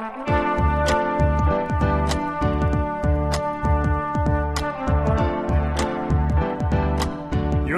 You're 0.00 0.08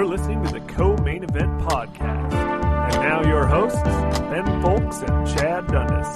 listening 0.05 0.41
to 0.45 0.53
the 0.53 0.63
Co-Main 0.69 1.25
Event 1.25 1.59
Podcast. 1.63 2.33
And 2.33 3.03
now 3.03 3.27
your 3.27 3.45
hosts, 3.45 3.83
Ben 3.83 4.45
Fowlkes 4.63 5.03
and 5.05 5.27
Chad 5.37 5.67
Dundas. 5.67 6.07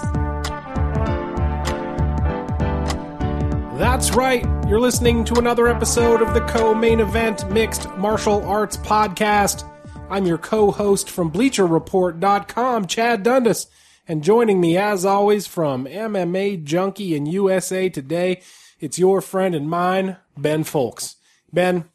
That's 3.78 4.16
right. 4.16 4.46
You're 4.70 4.80
listening 4.80 5.26
to 5.26 5.34
another 5.34 5.68
episode 5.68 6.22
of 6.22 6.34
the 6.34 6.40
Co 6.48 6.74
Main 6.74 7.02
Event 7.02 7.52
Mixed 7.52 7.90
Martial 7.98 8.46
Arts 8.46 8.78
Podcast. 8.78 9.70
I'm 10.10 10.26
your 10.26 10.38
co 10.38 10.72
host 10.72 11.10
from 11.10 11.34
BleacherReport.com, 11.34 12.88
Chad 12.88 13.24
Dundas. 13.24 13.68
And 14.10 14.24
joining 14.24 14.62
me, 14.62 14.78
as 14.78 15.04
always, 15.04 15.48
from 15.48 15.86
MMA 15.86 16.64
Junkie 16.64 17.14
and 17.14 17.28
USA 17.28 17.90
Today, 17.90 18.42
it's 18.80 18.98
your 18.98 19.20
friend 19.20 19.54
and 19.54 19.70
mine, 19.70 20.16
Ben 20.38 20.64
Fowlkes. 20.64 21.16
Ben, 21.52 21.90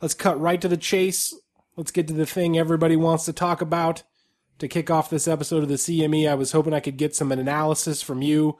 let's 0.00 0.14
cut 0.14 0.40
right 0.40 0.60
to 0.60 0.68
the 0.68 0.76
chase. 0.76 1.34
Let's 1.74 1.90
get 1.90 2.06
to 2.06 2.14
the 2.14 2.24
thing 2.24 2.56
everybody 2.56 2.94
wants 2.94 3.24
to 3.24 3.32
talk 3.32 3.60
about. 3.60 4.04
To 4.60 4.68
kick 4.68 4.90
off 4.90 5.10
this 5.10 5.26
episode 5.26 5.64
of 5.64 5.68
the 5.68 5.74
CME, 5.74 6.30
I 6.30 6.34
was 6.34 6.52
hoping 6.52 6.72
I 6.72 6.80
could 6.80 6.96
get 6.96 7.16
some 7.16 7.32
analysis 7.32 8.00
from 8.00 8.22
you 8.22 8.58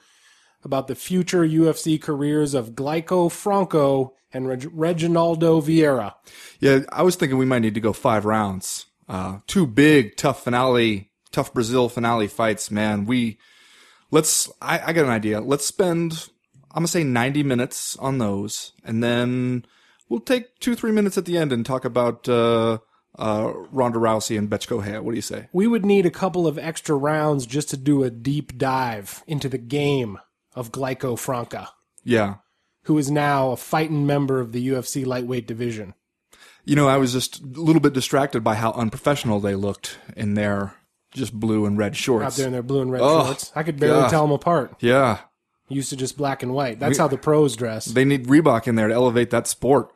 about 0.64 0.88
the 0.88 0.96
future 0.96 1.46
UFC 1.46 2.00
careers 2.00 2.54
of 2.54 2.70
Glaico 2.70 3.28
França 3.28 4.10
and 4.32 4.48
Reg- 4.48 4.74
Reginaldo 4.74 5.62
Vieira. 5.62 6.14
Yeah, 6.58 6.80
I 6.90 7.02
was 7.02 7.14
thinking 7.14 7.38
we 7.38 7.46
might 7.46 7.60
need 7.60 7.74
to 7.74 7.80
go 7.80 7.92
five 7.92 8.24
rounds. 8.24 8.86
Uh, 9.08 9.38
two 9.46 9.66
big, 9.66 10.16
tough 10.16 10.42
finale, 10.42 11.09
TUF 11.32 11.52
Brazil 11.54 11.88
finale 11.88 12.26
fights, 12.28 12.70
man. 12.70 13.04
We, 13.06 13.38
let's, 14.10 14.50
I, 14.60 14.80
I 14.86 14.92
got 14.92 15.04
an 15.04 15.10
idea. 15.10 15.40
Let's 15.40 15.66
spend, 15.66 16.28
I'm 16.70 16.80
gonna 16.80 16.88
say 16.88 17.04
90 17.04 17.42
minutes 17.42 17.96
on 17.96 18.18
those, 18.18 18.72
and 18.84 19.02
then 19.02 19.64
we'll 20.08 20.20
take 20.20 20.58
two, 20.58 20.74
three 20.74 20.92
minutes 20.92 21.16
at 21.18 21.24
the 21.24 21.36
end 21.38 21.52
and 21.52 21.64
talk 21.64 21.84
about, 21.84 22.28
uh, 22.28 22.78
uh, 23.18 23.52
Ronda 23.72 23.98
Rousey 23.98 24.38
and 24.38 24.48
Bethe 24.48 24.66
Correia. 24.68 25.02
What 25.02 25.12
do 25.12 25.16
you 25.16 25.22
say? 25.22 25.48
We 25.52 25.66
would 25.66 25.84
need 25.84 26.06
a 26.06 26.10
couple 26.10 26.46
of 26.46 26.58
extra 26.58 26.94
rounds 26.96 27.44
just 27.44 27.68
to 27.70 27.76
do 27.76 28.02
a 28.04 28.10
deep 28.10 28.56
dive 28.56 29.22
into 29.26 29.48
the 29.48 29.58
game 29.58 30.18
of 30.54 30.70
Glaico 30.72 31.14
França, 31.16 31.68
Yeah. 32.04 32.36
who 32.84 32.96
is 32.98 33.10
now 33.10 33.50
a 33.50 33.56
fighting 33.56 34.06
member 34.06 34.40
of 34.40 34.52
the 34.52 34.66
UFC 34.68 35.04
lightweight 35.04 35.46
division. 35.46 35.94
You 36.64 36.76
know, 36.76 36.88
I 36.88 36.98
was 36.98 37.12
just 37.12 37.40
a 37.40 37.46
little 37.46 37.80
bit 37.80 37.94
distracted 37.94 38.44
by 38.44 38.54
how 38.54 38.72
unprofessional 38.72 39.40
they 39.40 39.54
looked 39.54 39.98
in 40.16 40.34
their 40.34 40.74
just 41.12 41.32
blue 41.32 41.66
and 41.66 41.76
red 41.78 41.96
shorts. 41.96 42.24
Out 42.26 42.32
there 42.34 42.46
in 42.46 42.52
their 42.52 42.62
blue 42.62 42.82
and 42.82 42.90
red 42.92 43.02
Oh, 43.02 43.24
shorts. 43.26 43.52
I 43.54 43.62
could 43.62 43.78
barely 43.80 44.02
God. 44.02 44.10
tell 44.10 44.22
them 44.22 44.32
apart. 44.32 44.74
Yeah. 44.80 45.18
Used 45.68 45.90
to 45.90 45.96
just 45.96 46.16
black 46.16 46.42
and 46.42 46.52
white. 46.52 46.80
That's 46.80 46.98
how 46.98 47.06
the 47.08 47.16
pros 47.16 47.54
dress. 47.56 47.84
They 47.84 48.04
need 48.04 48.26
Reebok 48.26 48.66
in 48.66 48.74
there 48.74 48.88
to 48.88 48.94
elevate 48.94 49.30
that 49.30 49.46
sport. 49.46 49.92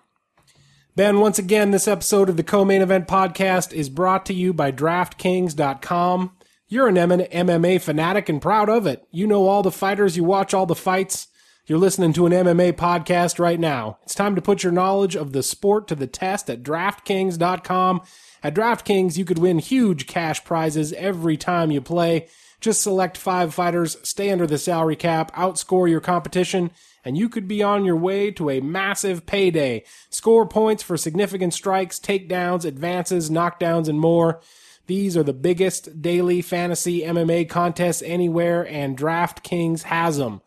Ben, 0.96 1.18
once 1.18 1.38
again, 1.40 1.72
this 1.72 1.88
episode 1.88 2.28
of 2.28 2.36
the 2.36 2.44
Co-Main 2.44 2.80
Event 2.80 3.08
Podcast 3.08 3.72
is 3.72 3.88
brought 3.88 4.24
to 4.26 4.32
you 4.34 4.52
by 4.52 4.70
DraftKings.com. 4.70 6.30
You're 6.68 6.88
an 6.88 6.96
M- 6.98 7.10
MMA 7.10 7.80
fanatic 7.80 8.28
and 8.28 8.40
proud 8.40 8.68
of 8.68 8.86
it. 8.86 9.06
You 9.10 9.26
know 9.26 9.46
all 9.48 9.62
the 9.62 9.70
fighters, 9.72 10.16
you 10.16 10.24
watch 10.24 10.54
all 10.54 10.66
the 10.66 10.74
fights. 10.76 11.26
You're 11.66 11.78
listening 11.78 12.12
to 12.12 12.26
an 12.26 12.32
MMA 12.32 12.74
podcast 12.74 13.38
right 13.38 13.58
now. 13.58 13.98
It's 14.02 14.14
time 14.14 14.34
to 14.34 14.42
put 14.42 14.62
your 14.62 14.72
knowledge 14.72 15.16
of 15.16 15.32
the 15.32 15.42
sport 15.42 15.88
to 15.88 15.94
the 15.94 16.06
test 16.06 16.48
at 16.50 16.62
DraftKings.com. 16.62 18.02
At 18.44 18.54
DraftKings, 18.54 19.16
you 19.16 19.24
could 19.24 19.38
win 19.38 19.58
huge 19.58 20.06
cash 20.06 20.44
prizes 20.44 20.92
every 20.92 21.38
time 21.38 21.70
you 21.70 21.80
play. 21.80 22.28
Just 22.60 22.82
select 22.82 23.16
five 23.16 23.54
fighters, 23.54 23.96
stay 24.02 24.30
under 24.30 24.46
the 24.46 24.58
salary 24.58 24.96
cap, 24.96 25.34
outscore 25.34 25.88
your 25.88 26.02
competition, 26.02 26.70
and 27.06 27.16
you 27.16 27.30
could 27.30 27.48
be 27.48 27.62
on 27.62 27.86
your 27.86 27.96
way 27.96 28.30
to 28.32 28.50
a 28.50 28.60
massive 28.60 29.24
payday. 29.24 29.82
Score 30.10 30.46
points 30.46 30.82
for 30.82 30.98
significant 30.98 31.54
strikes, 31.54 31.98
takedowns, 31.98 32.66
advances, 32.66 33.30
knockdowns, 33.30 33.88
and 33.88 33.98
more. 33.98 34.42
These 34.86 35.16
are 35.16 35.22
the 35.22 35.32
biggest 35.32 36.02
daily 36.02 36.42
fantasy 36.42 37.00
MMA 37.00 37.48
contests 37.48 38.02
anywhere, 38.02 38.68
and 38.68 38.94
DraftKings 38.94 39.84
has 39.84 40.18
them. 40.18 40.42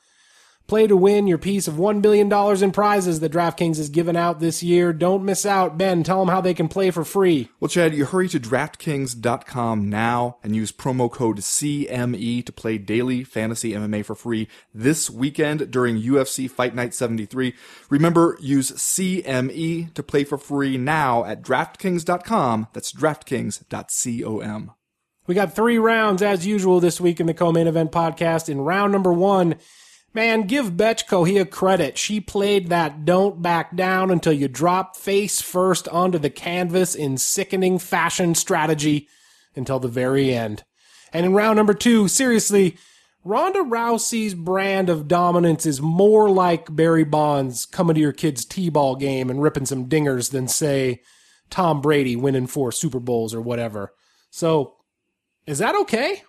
Play 0.68 0.86
to 0.88 0.98
win 0.98 1.28
your 1.28 1.38
piece 1.38 1.68
of 1.68 1.76
$1 1.76 2.02
billion 2.02 2.32
in 2.62 2.72
prizes 2.72 3.22
that 3.22 3.32
DraftKings 3.32 3.80
is 3.80 3.88
giving 3.88 4.18
out 4.18 4.42
this 4.42 4.62
year. 4.62 4.92
Don't 4.92 5.24
miss 5.24 5.46
out. 5.46 5.78
Ben, 5.78 6.04
tell 6.04 6.20
them 6.20 6.28
how 6.28 6.42
they 6.42 6.54
can 6.54 6.68
play 6.68 6.92
for 6.92 7.06
free. 7.06 7.48
Well, 7.62 7.70
Chad, 7.70 7.96
you 7.96 8.06
hurry 8.06 8.28
to 8.30 8.40
DraftKings.com 8.40 9.90
now 9.90 10.38
and 10.44 10.56
use 10.56 10.74
promo 10.74 11.10
code 11.10 11.38
CME 11.38 12.46
to 12.46 12.52
play 12.52 12.78
daily 12.78 13.24
fantasy 13.24 13.72
MMA 13.72 14.04
for 14.04 14.16
free 14.16 14.50
this 14.74 15.10
weekend 15.10 15.72
during 15.72 16.02
UFC 16.02 16.52
Fight 16.52 16.76
Night 16.76 16.94
73. 16.94 17.54
Remember, 17.90 18.38
use 18.42 18.72
CME 18.74 19.94
to 19.94 20.04
play 20.04 20.26
for 20.26 20.38
free 20.38 20.78
now 20.78 21.24
at 21.24 21.42
DraftKings.com. 21.42 22.68
That's 22.74 22.92
DraftKings.com. 22.92 24.72
We 25.28 25.36
got 25.36 25.54
three 25.54 25.78
rounds 25.78 26.22
as 26.22 26.48
usual 26.48 26.80
this 26.80 27.02
week 27.02 27.20
in 27.20 27.28
the 27.28 27.34
co-main 27.34 27.68
event 27.68 27.92
podcast. 27.92 28.48
In 28.50 28.62
round 28.62 28.94
number 28.94 29.12
one, 29.12 29.56
man, 30.18 30.48
give 30.48 30.76
Bethe 30.76 31.06
Correia 31.08 31.46
credit. 31.46 31.96
She 31.96 32.20
played 32.20 32.70
that 32.70 33.06
don't 33.06 33.40
back 33.40 33.76
down 33.76 34.10
until 34.10 34.34
you 34.34 34.48
drop 34.48 34.98
face 34.98 35.44
first 35.44 35.88
onto 35.90 36.18
the 36.18 36.32
canvas 36.32 36.96
in 36.96 37.20
sickening 37.20 37.78
fashion 37.78 38.34
strategy 38.34 39.08
until 39.56 39.78
the 39.78 39.88
very 39.88 40.34
end. 40.34 40.64
And 41.14 41.24
in 41.24 41.34
round 41.36 41.58
number 41.58 41.76
two, 41.76 42.08
seriously, 42.08 42.80
Ronda 43.24 43.60
Rousey's 43.60 44.34
brand 44.34 44.90
of 44.90 45.08
dominance 45.08 45.68
is 45.68 45.84
more 45.84 46.32
like 46.32 46.76
Barry 46.76 47.04
Bonds 47.04 47.68
coming 47.68 47.94
to 47.94 48.02
your 48.02 48.12
kid's 48.12 48.44
T-ball 48.44 48.96
game 48.96 49.30
and 49.30 49.40
ripping 49.40 49.68
some 49.68 49.88
dingers 49.88 50.32
than 50.32 50.48
say 50.48 51.02
Tom 51.52 51.80
Brady 51.80 52.16
winning 52.16 52.48
four 52.48 52.72
Super 52.72 53.00
Bowls 53.00 53.36
or 53.36 53.42
whatever. 53.42 53.94
So 54.32 54.78
is 55.46 55.60
that 55.60 55.76
okay? 55.82 56.24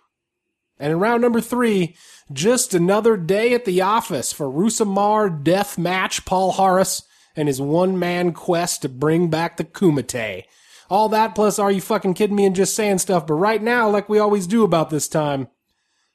And 0.78 0.92
in 0.92 1.00
round 1.00 1.22
number 1.22 1.40
three, 1.40 1.96
just 2.32 2.74
another 2.74 3.16
day 3.16 3.54
at 3.54 3.64
the 3.64 3.80
office 3.80 4.32
for 4.32 4.46
Rousimar 4.46 5.42
Death 5.42 5.78
Match 5.78 6.24
Palhares 6.24 7.02
and 7.34 7.48
his 7.48 7.60
one 7.60 7.98
man 7.98 8.32
quest 8.32 8.82
to 8.82 8.88
bring 8.88 9.28
back 9.28 9.56
the 9.56 9.64
Kumite. 9.64 10.44
All 10.90 11.08
that 11.10 11.34
plus 11.34 11.58
are 11.58 11.70
you 11.70 11.80
fucking 11.80 12.14
kidding 12.14 12.36
me 12.36 12.46
and 12.46 12.56
just 12.56 12.74
saying 12.74 12.98
stuff, 12.98 13.26
but 13.26 13.34
right 13.34 13.62
now, 13.62 13.88
like 13.90 14.08
we 14.08 14.18
always 14.18 14.46
do 14.46 14.64
about 14.64 14.90
this 14.90 15.08
time, 15.08 15.48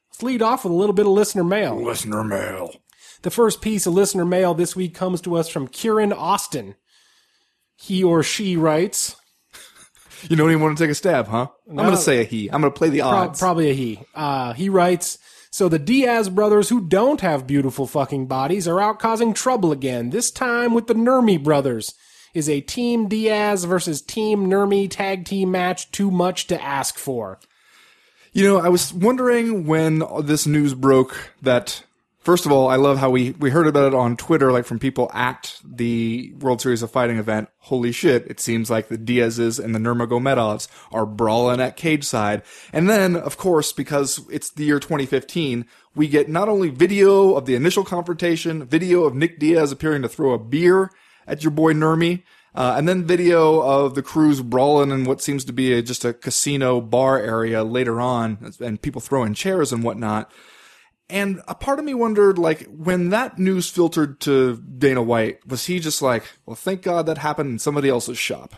let's 0.09 0.23
lead 0.23 0.41
off 0.41 0.63
with 0.63 0.73
a 0.73 0.75
little 0.75 0.93
bit 0.93 1.05
of 1.05 1.11
listener 1.11 1.43
mail. 1.43 1.81
Listener 1.81 2.23
mail. 2.23 2.75
The 3.21 3.31
first 3.31 3.61
piece 3.61 3.85
of 3.85 3.93
listener 3.93 4.25
mail 4.25 4.53
this 4.53 4.75
week 4.75 4.93
comes 4.93 5.21
to 5.21 5.35
us 5.35 5.47
from 5.47 5.67
Kieran 5.67 6.11
Austin. 6.11 6.75
He 7.75 8.03
or 8.03 8.23
she 8.23 8.57
writes, 8.57 9.15
You 10.29 10.35
don't 10.35 10.49
even 10.49 10.61
want 10.61 10.77
to 10.77 10.83
take 10.83 10.91
a 10.91 10.95
stab, 10.95 11.27
huh? 11.27 11.47
I'm 11.69 11.75
going 11.75 11.91
to 11.91 11.97
say 11.97 12.21
a 12.21 12.23
he. 12.23 12.49
I'm 12.49 12.61
going 12.61 12.71
to 12.73 12.77
play 12.77 12.89
the 12.89 13.01
Pro- 13.01 13.09
odds. 13.09 13.39
probably 13.39 13.69
a 13.69 13.73
he. 13.73 13.99
Uh, 14.15 14.53
he 14.53 14.69
writes, 14.69 15.17
so 15.51 15.69
the 15.69 15.79
Diaz 15.79 16.29
brothers 16.29 16.69
who 16.69 16.81
don't 16.81 17.21
have 17.21 17.45
beautiful 17.45 17.85
fucking 17.85 18.25
bodies 18.27 18.67
are 18.67 18.81
out 18.81 18.99
causing 18.99 19.33
trouble 19.33 19.71
again, 19.71 20.09
this 20.09 20.31
time 20.31 20.73
with 20.73 20.87
the 20.87 20.95
Nurmi 20.95 21.41
brothers. 21.43 21.93
Is 22.33 22.49
a 22.49 22.61
Team 22.61 23.07
Diaz 23.07 23.63
versus 23.65 24.01
Team 24.01 24.47
Nurmi 24.47 24.89
tag 24.89 25.23
team 25.25 25.51
match 25.51 25.91
too 25.91 26.09
much 26.09 26.47
to 26.47 26.59
ask 26.59 26.97
for? 26.97 27.39
You 28.31 28.43
know, 28.43 28.57
I 28.59 28.69
was 28.69 28.91
wondering 28.91 29.67
when 29.67 30.01
this 30.23 30.47
news 30.47 30.73
broke 30.73 31.31
that, 31.43 31.83
first 32.23 32.45
of 32.45 32.51
all, 32.51 32.67
I 32.67 32.77
love 32.77 32.97
how 32.97 33.09
we, 33.09 33.31
we 33.31 33.49
heard 33.49 33.67
about 33.67 33.93
it 33.93 33.95
on 33.95 34.17
Twitter, 34.17 34.51
like 34.51 34.65
from 34.65 34.79
people 34.79 35.11
at 35.13 35.59
the 35.63 36.33
World 36.39 36.61
Series 36.61 36.81
of 36.81 36.91
Fighting 36.91 37.17
event. 37.17 37.49
Holy 37.59 37.91
shit, 37.91 38.25
it 38.27 38.39
seems 38.39 38.69
like 38.69 38.87
the 38.87 38.97
Diaz's 38.97 39.59
and 39.59 39.75
the 39.75 39.79
Nurmagomedovs 39.79 40.67
are 40.91 41.05
brawling 41.05 41.59
at 41.59 41.77
cage 41.77 42.05
side. 42.05 42.41
And 42.71 42.89
then, 42.89 43.15
of 43.15 43.37
course, 43.37 43.71
because 43.73 44.21
it's 44.31 44.49
the 44.49 44.65
year 44.65 44.79
2015, 44.79 45.65
we 45.95 46.07
get 46.07 46.29
not 46.29 46.49
only 46.49 46.69
video 46.69 47.35
of 47.35 47.45
the 47.45 47.55
initial 47.55 47.83
confrontation, 47.83 48.65
video 48.65 49.03
of 49.03 49.13
Nick 49.13 49.39
Diaz 49.39 49.71
appearing 49.71 50.01
to 50.01 50.09
throw 50.09 50.31
a 50.31 50.39
beer 50.39 50.89
at 51.27 51.43
your 51.43 51.51
boy 51.51 51.73
Nurmi, 51.73 52.23
uh, 52.55 52.75
and 52.77 52.87
then 52.87 53.03
video 53.03 53.61
of 53.61 53.95
the 53.95 54.03
crews 54.03 54.41
brawling 54.41 54.91
in 54.91 55.05
what 55.05 55.21
seems 55.21 55.43
to 55.45 55.53
be 55.53 55.73
a, 55.73 55.81
just 55.81 56.05
a 56.05 56.13
casino 56.13 56.79
bar 56.81 57.19
area 57.19 57.63
later 57.63 57.99
on, 57.99 58.53
and 58.59 58.81
people 58.81 59.01
throwing 59.01 59.33
chairs 59.33 59.73
and 59.73 59.83
whatnot. 59.83 60.31
And 61.09 61.41
a 61.47 61.55
part 61.55 61.79
of 61.79 61.85
me 61.85 61.93
wondered, 61.93 62.37
like, 62.37 62.67
when 62.67 63.09
that 63.09 63.37
news 63.37 63.69
filtered 63.69 64.19
to 64.21 64.57
Dana 64.57 65.01
White, 65.01 65.45
was 65.45 65.65
he 65.65 65.79
just 65.79 66.01
like, 66.01 66.23
well, 66.45 66.55
thank 66.55 66.81
God 66.81 67.05
that 67.05 67.17
happened 67.17 67.51
in 67.51 67.59
somebody 67.59 67.89
else's 67.89 68.17
shop? 68.17 68.55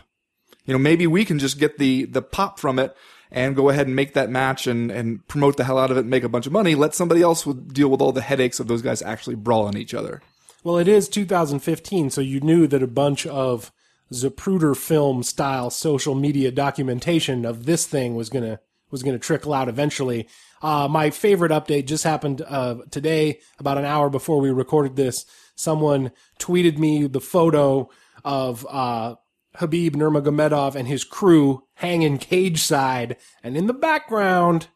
You 0.64 0.72
know, 0.72 0.78
maybe 0.78 1.06
we 1.06 1.24
can 1.24 1.38
just 1.38 1.58
get 1.58 1.78
the, 1.78 2.04
the 2.04 2.22
pop 2.22 2.58
from 2.58 2.78
it 2.78 2.96
and 3.30 3.56
go 3.56 3.68
ahead 3.68 3.86
and 3.86 3.96
make 3.96 4.14
that 4.14 4.30
match 4.30 4.66
and, 4.66 4.90
and 4.90 5.26
promote 5.28 5.56
the 5.56 5.64
hell 5.64 5.78
out 5.78 5.90
of 5.90 5.96
it 5.96 6.00
and 6.00 6.10
make 6.10 6.24
a 6.24 6.28
bunch 6.28 6.46
of 6.46 6.52
money. 6.52 6.74
Let 6.74 6.94
somebody 6.94 7.22
else 7.22 7.44
deal 7.44 7.88
with 7.88 8.00
all 8.00 8.12
the 8.12 8.20
headaches 8.20 8.60
of 8.60 8.68
those 8.68 8.82
guys 8.82 9.02
actually 9.02 9.36
brawling 9.36 9.76
each 9.76 9.94
other. 9.94 10.22
Well, 10.64 10.78
it 10.78 10.88
is 10.88 11.08
2015, 11.08 12.10
so 12.10 12.20
you 12.20 12.40
knew 12.40 12.66
that 12.66 12.82
a 12.82 12.88
bunch 12.88 13.26
of 13.26 13.72
Zapruder 14.12 14.76
film 14.76 15.22
style 15.22 15.70
social 15.70 16.14
media 16.14 16.50
documentation 16.50 17.44
of 17.44 17.66
this 17.66 17.86
thing 17.86 18.14
was 18.14 18.30
gonna 18.30 18.60
was 18.90 19.02
gonna 19.02 19.18
trickle 19.18 19.52
out 19.52 19.68
eventually. 19.68 20.28
Uh, 20.62 20.88
my 20.88 21.10
favorite 21.10 21.52
update 21.52 21.86
just 21.86 22.04
happened 22.04 22.42
uh, 22.42 22.76
today, 22.90 23.40
about 23.58 23.78
an 23.78 23.84
hour 23.84 24.10
before 24.10 24.40
we 24.40 24.50
recorded 24.50 24.96
this. 24.96 25.24
Someone 25.54 26.12
tweeted 26.38 26.78
me 26.78 27.06
the 27.06 27.20
photo 27.20 27.88
of 28.24 28.66
uh, 28.68 29.16
Khabib 29.56 29.92
Nurmagomedov 29.92 30.74
and 30.74 30.88
his 30.88 31.04
crew 31.04 31.64
hanging 31.74 32.18
cage 32.18 32.62
side, 32.62 33.16
and 33.42 33.56
in 33.56 33.66
the 33.66 33.74
background, 33.74 34.68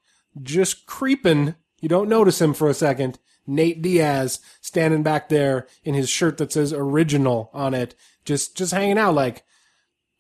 just 0.42 0.86
creeping. 0.86 1.54
You 1.80 1.88
don't 1.88 2.08
notice 2.08 2.40
him 2.40 2.54
for 2.54 2.68
a 2.68 2.74
second. 2.74 3.18
Nate 3.46 3.82
Diaz 3.82 4.38
standing 4.60 5.02
back 5.02 5.28
there 5.28 5.66
in 5.82 5.94
his 5.94 6.08
shirt 6.08 6.38
that 6.38 6.52
says 6.52 6.72
"original" 6.72 7.50
on 7.52 7.74
it, 7.74 7.94
just 8.24 8.56
just 8.56 8.72
hanging 8.72 8.98
out 8.98 9.14
like, 9.14 9.44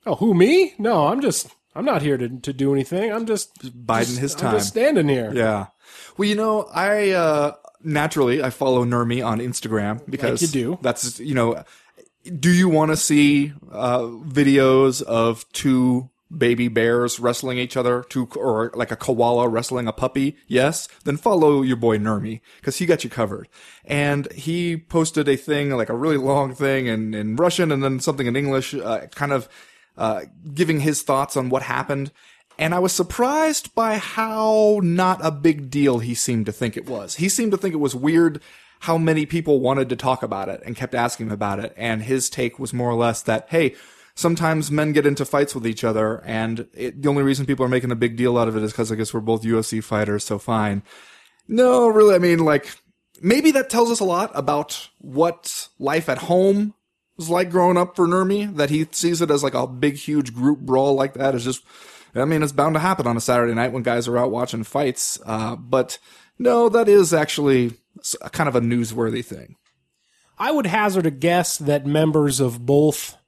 oh, 0.06 0.16
who 0.16 0.34
me? 0.34 0.74
No, 0.78 1.08
I'm 1.08 1.20
just 1.20 1.48
I'm 1.74 1.84
not 1.84 2.02
here 2.02 2.16
to 2.18 2.28
to 2.28 2.52
do 2.52 2.72
anything. 2.74 3.12
I'm 3.12 3.26
just 3.26 3.50
biding 3.86 4.08
just- 4.08 4.20
his 4.20 4.34
I'm 4.34 4.40
time. 4.40 4.54
just 4.56 4.68
standing 4.68 5.08
here. 5.08 5.32
Yeah. 5.34 5.66
Well, 6.16 6.28
you 6.28 6.34
know, 6.34 6.68
I 6.72 7.10
uh 7.10 7.52
naturally 7.82 8.42
I 8.42 8.50
follow 8.50 8.84
Nermi 8.84 9.24
on 9.24 9.38
Instagram 9.40 10.00
because 10.08 10.42
you 10.42 10.48
do. 10.48 10.78
That's 10.82 11.20
you 11.20 11.34
know, 11.34 11.64
do 12.38 12.50
you 12.50 12.68
want 12.68 12.90
to 12.90 12.96
see 12.96 13.52
uh 13.72 14.00
videos 14.02 15.02
of 15.02 15.50
two 15.52 16.10
baby 16.36 16.68
bears 16.68 17.18
wrestling 17.18 17.58
each 17.58 17.76
other, 17.76 18.04
two 18.08 18.28
or 18.36 18.70
like 18.74 18.92
a 18.92 18.96
koala 18.96 19.48
wrestling 19.48 19.86
a 19.88 19.92
puppy? 19.92 20.36
Yes. 20.46 20.88
Then 21.04 21.16
follow 21.16 21.62
your 21.62 21.76
boy 21.76 21.98
Nermi 21.98 22.40
because 22.60 22.78
he 22.78 22.86
got 22.86 23.02
you 23.04 23.10
covered. 23.10 23.48
And 23.84 24.30
he 24.32 24.76
posted 24.76 25.28
a 25.28 25.36
thing 25.36 25.70
like 25.70 25.88
a 25.88 25.96
really 25.96 26.16
long 26.18 26.54
thing 26.54 26.86
in 26.86 27.14
in 27.14 27.36
Russian 27.36 27.72
and 27.72 27.82
then 27.82 27.98
something 28.00 28.26
in 28.26 28.36
English, 28.36 28.74
uh, 28.74 29.06
kind 29.14 29.32
of 29.32 29.48
uh 29.96 30.22
giving 30.54 30.80
his 30.80 31.02
thoughts 31.02 31.36
on 31.36 31.48
what 31.48 31.62
happened. 31.62 32.12
And 32.58 32.74
I 32.74 32.78
was 32.78 32.92
surprised 32.92 33.74
by 33.74 33.96
how 33.96 34.80
not 34.82 35.24
a 35.24 35.30
big 35.30 35.70
deal 35.70 35.98
he 36.00 36.14
seemed 36.14 36.46
to 36.46 36.52
think 36.52 36.76
it 36.76 36.86
was. 36.86 37.16
He 37.16 37.28
seemed 37.28 37.52
to 37.52 37.58
think 37.58 37.72
it 37.72 37.78
was 37.78 37.94
weird 37.94 38.42
how 38.80 38.98
many 38.98 39.26
people 39.26 39.60
wanted 39.60 39.88
to 39.88 39.96
talk 39.96 40.22
about 40.22 40.48
it 40.48 40.62
and 40.64 40.76
kept 40.76 40.94
asking 40.94 41.26
him 41.26 41.32
about 41.32 41.58
it. 41.58 41.72
And 41.76 42.02
his 42.02 42.28
take 42.28 42.58
was 42.58 42.72
more 42.72 42.90
or 42.90 42.94
less 42.94 43.22
that, 43.22 43.46
hey, 43.50 43.74
sometimes 44.14 44.70
men 44.70 44.92
get 44.92 45.06
into 45.06 45.24
fights 45.24 45.54
with 45.54 45.66
each 45.66 45.84
other, 45.84 46.22
and 46.24 46.66
it, 46.74 47.02
the 47.02 47.08
only 47.08 47.22
reason 47.22 47.46
people 47.46 47.64
are 47.64 47.70
making 47.70 47.90
a 47.90 47.96
big 47.96 48.16
deal 48.16 48.38
out 48.38 48.48
of 48.48 48.56
it 48.56 48.62
is 48.62 48.72
because 48.72 48.90
I 48.90 48.94
guess 48.94 49.14
we're 49.14 49.20
both 49.20 49.42
UFC 49.42 49.82
fighters, 49.82 50.24
so 50.24 50.38
fine. 50.38 50.82
No, 51.48 51.88
really, 51.88 52.14
I 52.14 52.18
mean, 52.18 52.40
like, 52.40 52.70
maybe 53.22 53.50
that 53.52 53.70
tells 53.70 53.90
us 53.90 54.00
a 54.00 54.04
lot 54.04 54.30
about 54.34 54.88
what 54.98 55.68
life 55.78 56.08
at 56.08 56.18
home 56.18 56.74
was 57.20 57.30
like 57.30 57.50
growing 57.50 57.76
up 57.76 57.94
for 57.94 58.06
Nermi, 58.06 58.56
that 58.56 58.70
he 58.70 58.86
sees 58.90 59.20
it 59.20 59.30
as 59.30 59.44
like 59.44 59.54
a 59.54 59.66
big, 59.66 59.96
huge 59.96 60.34
group 60.34 60.60
brawl 60.60 60.94
like 60.94 61.12
that 61.14 61.34
is 61.34 61.44
just, 61.44 61.62
I 62.14 62.24
mean, 62.24 62.42
it's 62.42 62.50
bound 62.50 62.74
to 62.74 62.80
happen 62.80 63.06
on 63.06 63.16
a 63.16 63.20
Saturday 63.20 63.52
night 63.52 63.72
when 63.72 63.82
guys 63.82 64.08
are 64.08 64.16
out 64.16 64.30
watching 64.30 64.64
fights. 64.64 65.20
Uh, 65.26 65.54
but 65.54 65.98
no, 66.38 66.70
that 66.70 66.88
is 66.88 67.12
actually 67.12 67.74
a 68.22 68.30
kind 68.30 68.48
of 68.48 68.56
a 68.56 68.60
newsworthy 68.60 69.22
thing. 69.22 69.56
I 70.38 70.50
would 70.50 70.66
hazard 70.66 71.04
a 71.04 71.10
guess 71.10 71.58
that 71.58 71.84
members 71.84 72.40
of 72.40 72.64
both 72.64 73.18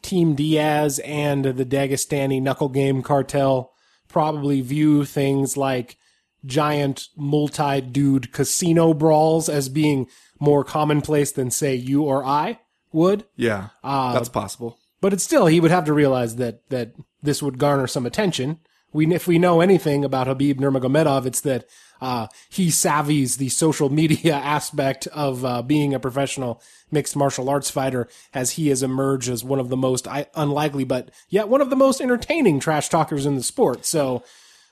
Team 0.00 0.34
Diaz 0.34 0.98
and 1.00 1.44
the 1.44 1.66
Dagestani 1.66 2.40
Knuckle 2.40 2.70
Game 2.70 3.02
Cartel 3.02 3.70
probably 4.08 4.62
view 4.62 5.04
things 5.04 5.58
like 5.58 5.98
giant 6.46 7.08
multi-dude 7.18 8.32
casino 8.32 8.94
brawls 8.94 9.50
as 9.50 9.68
being 9.68 10.08
more 10.40 10.64
commonplace 10.64 11.30
than 11.32 11.50
say 11.50 11.74
you 11.74 12.02
or 12.02 12.24
I 12.24 12.58
would. 12.92 13.24
Yeah, 13.36 13.68
that's 14.14 14.28
possible. 14.28 14.78
But 15.00 15.12
it's 15.12 15.24
still, 15.24 15.46
he 15.46 15.60
would 15.60 15.70
have 15.70 15.84
to 15.86 15.92
realize 15.92 16.36
that 16.36 16.68
that 16.70 16.94
this 17.22 17.42
would 17.42 17.58
garner 17.58 17.86
some 17.86 18.06
attention. 18.06 18.60
We, 18.92 19.12
if 19.14 19.26
we 19.26 19.38
know 19.38 19.60
anything 19.60 20.04
about 20.04 20.26
Khabib 20.26 20.56
Nurmagomedov, 20.56 21.24
it's 21.24 21.40
that 21.40 21.64
uh, 22.00 22.26
he 22.50 22.68
savvies 22.68 23.38
the 23.38 23.48
social 23.48 23.88
media 23.88 24.34
aspect 24.36 25.06
of 25.08 25.44
uh, 25.44 25.62
being 25.62 25.94
a 25.94 26.00
professional 26.00 26.62
mixed 26.90 27.16
martial 27.16 27.48
arts 27.48 27.70
fighter, 27.70 28.06
as 28.34 28.52
he 28.52 28.68
has 28.68 28.82
emerged 28.82 29.30
as 29.30 29.42
one 29.42 29.58
of 29.58 29.70
the 29.70 29.76
most 29.76 30.06
I, 30.06 30.26
unlikely, 30.34 30.84
but 30.84 31.10
yet 31.28 31.48
one 31.48 31.62
of 31.62 31.70
the 31.70 31.76
most 31.76 32.00
entertaining 32.00 32.60
trash 32.60 32.88
talkers 32.88 33.24
in 33.24 33.36
the 33.36 33.42
sport. 33.42 33.86
So, 33.86 34.22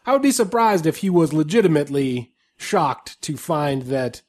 I 0.07 0.13
would 0.13 0.23
be 0.23 0.33
surprised 0.33 0.87
if 0.87 0.99
he 0.99 1.11
was 1.11 1.33
legitimately 1.33 2.33
shocked 2.57 3.21
to 3.23 3.37
find 3.37 3.83
that 3.83 4.23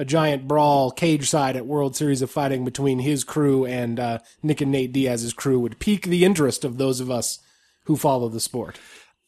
a 0.00 0.04
giant 0.06 0.48
brawl 0.48 0.90
cage 0.90 1.28
side 1.28 1.56
at 1.56 1.66
World 1.66 1.94
Series 1.94 2.22
of 2.22 2.30
Fighting 2.30 2.64
between 2.64 3.00
his 3.00 3.22
crew 3.22 3.66
and 3.66 4.00
uh, 4.00 4.18
Nick 4.42 4.62
and 4.62 4.72
Nate 4.72 4.92
Diaz's 4.94 5.34
crew 5.34 5.60
would 5.60 5.78
pique 5.78 6.06
the 6.06 6.24
interest 6.24 6.64
of 6.64 6.78
those 6.78 7.00
of 7.00 7.10
us 7.10 7.38
who 7.84 7.98
follow 7.98 8.30
the 8.30 8.40
sport. 8.40 8.78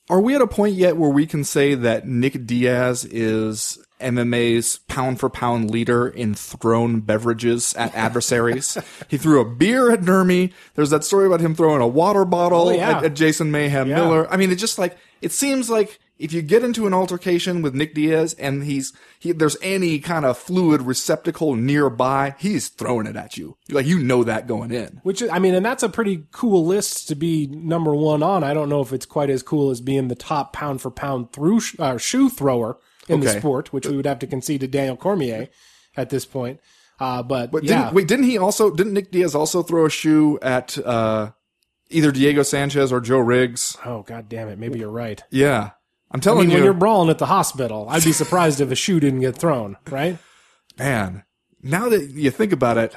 Are 0.08 0.20
we 0.20 0.34
at 0.34 0.40
a 0.40 0.46
point 0.46 0.74
yet 0.74 0.96
where 0.96 1.10
we 1.10 1.26
can 1.26 1.44
say 1.44 1.74
that 1.74 2.08
Nick 2.08 2.46
Diaz 2.46 3.04
is 3.04 3.78
MMA's 4.00 4.78
pound 4.88 5.20
for 5.20 5.28
pound 5.28 5.70
leader 5.70 6.08
in 6.08 6.32
thrown 6.34 7.00
beverages 7.00 7.74
at 7.74 7.94
adversaries? 8.06 8.78
he 9.08 9.18
threw 9.18 9.40
a 9.42 9.44
beer 9.44 9.90
at 9.92 10.00
Nermi. 10.00 10.52
There's 10.74 10.90
that 10.90 11.04
story 11.04 11.26
about 11.26 11.40
him 11.40 11.54
throwing 11.54 11.82
a 11.82 11.86
water 11.86 12.24
bottle 12.24 12.68
Oh, 12.68 12.72
yeah. 12.72 12.96
at, 12.98 13.04
at 13.04 13.14
Jason 13.14 13.50
Mayhem 13.50 13.88
Yeah. 13.88 13.96
Miller. 13.96 14.26
I 14.32 14.38
mean, 14.38 14.50
it's 14.50 14.60
just 14.60 14.78
like, 14.78 14.96
it 15.22 15.32
seems 15.32 15.70
like 15.70 15.98
if 16.18 16.32
you 16.32 16.42
get 16.42 16.62
into 16.62 16.86
an 16.86 16.94
altercation 16.94 17.62
with 17.62 17.74
Nick 17.74 17.94
Diaz 17.94 18.34
and 18.34 18.62
he's, 18.62 18.92
he, 19.18 19.32
there's 19.32 19.56
any 19.60 19.98
kind 19.98 20.24
of 20.24 20.38
fluid 20.38 20.82
receptacle 20.82 21.56
nearby, 21.56 22.34
he's 22.38 22.68
throwing 22.68 23.06
it 23.06 23.16
at 23.16 23.36
you. 23.36 23.56
Like, 23.68 23.86
you 23.86 23.98
know 23.98 24.22
that 24.22 24.46
going 24.46 24.70
in. 24.70 25.00
Which 25.02 25.22
I 25.22 25.38
mean, 25.40 25.54
and 25.54 25.66
that's 25.66 25.82
a 25.82 25.88
pretty 25.88 26.26
cool 26.30 26.64
list 26.64 27.08
to 27.08 27.16
be 27.16 27.48
number 27.48 27.94
one 27.94 28.22
on. 28.22 28.44
I 28.44 28.54
don't 28.54 28.68
know 28.68 28.80
if 28.82 28.92
it's 28.92 29.06
quite 29.06 29.30
as 29.30 29.42
cool 29.42 29.70
as 29.70 29.80
being 29.80 30.08
the 30.08 30.14
top 30.14 30.52
pound 30.52 30.80
for 30.80 30.90
pound 30.90 31.32
through 31.32 31.60
uh, 31.78 31.98
shoe 31.98 32.28
thrower 32.28 32.78
in 33.08 33.18
the 33.20 33.28
sport, 33.30 33.72
which 33.72 33.86
we 33.86 33.96
would 33.96 34.06
have 34.06 34.20
to 34.20 34.28
concede 34.28 34.60
to 34.60 34.68
Daniel 34.68 34.96
Cormier 34.96 35.48
at 35.96 36.10
this 36.10 36.24
point. 36.24 36.60
Uh, 37.00 37.20
but, 37.20 37.50
But 37.50 37.64
yeah, 37.64 37.84
didn't, 37.84 37.94
wait, 37.94 38.06
didn't 38.06 38.26
he 38.26 38.38
also, 38.38 38.70
didn't 38.70 38.92
Nick 38.92 39.10
Diaz 39.10 39.34
also 39.34 39.64
throw 39.64 39.86
a 39.86 39.90
shoe 39.90 40.38
at, 40.40 40.78
uh, 40.78 41.32
either 41.92 42.10
Diego 42.12 42.42
Sanchez 42.42 42.92
or 42.92 43.00
Joe 43.00 43.18
Riggs? 43.18 43.76
oh 43.84 44.02
god 44.02 44.28
damn 44.28 44.48
it, 44.48 44.58
maybe 44.58 44.78
you're 44.78 44.90
right. 44.90 45.22
Yeah. 45.30 45.70
I'm 46.10 46.18
I 46.18 46.20
telling 46.20 46.40
mean, 46.40 46.48
when 46.50 46.58
you, 46.58 46.64
you're 46.64 46.74
brawling 46.74 47.08
at 47.08 47.18
the 47.18 47.26
hospital, 47.26 47.86
I'd 47.88 48.04
be 48.04 48.12
surprised 48.12 48.60
if 48.60 48.70
a 48.70 48.74
shoe 48.74 49.00
didn't 49.00 49.20
get 49.20 49.36
thrown, 49.36 49.76
right? 49.90 50.18
man, 50.78 51.24
now 51.62 51.88
that 51.88 52.10
you 52.10 52.30
think 52.30 52.52
about 52.52 52.76
it, 52.78 52.94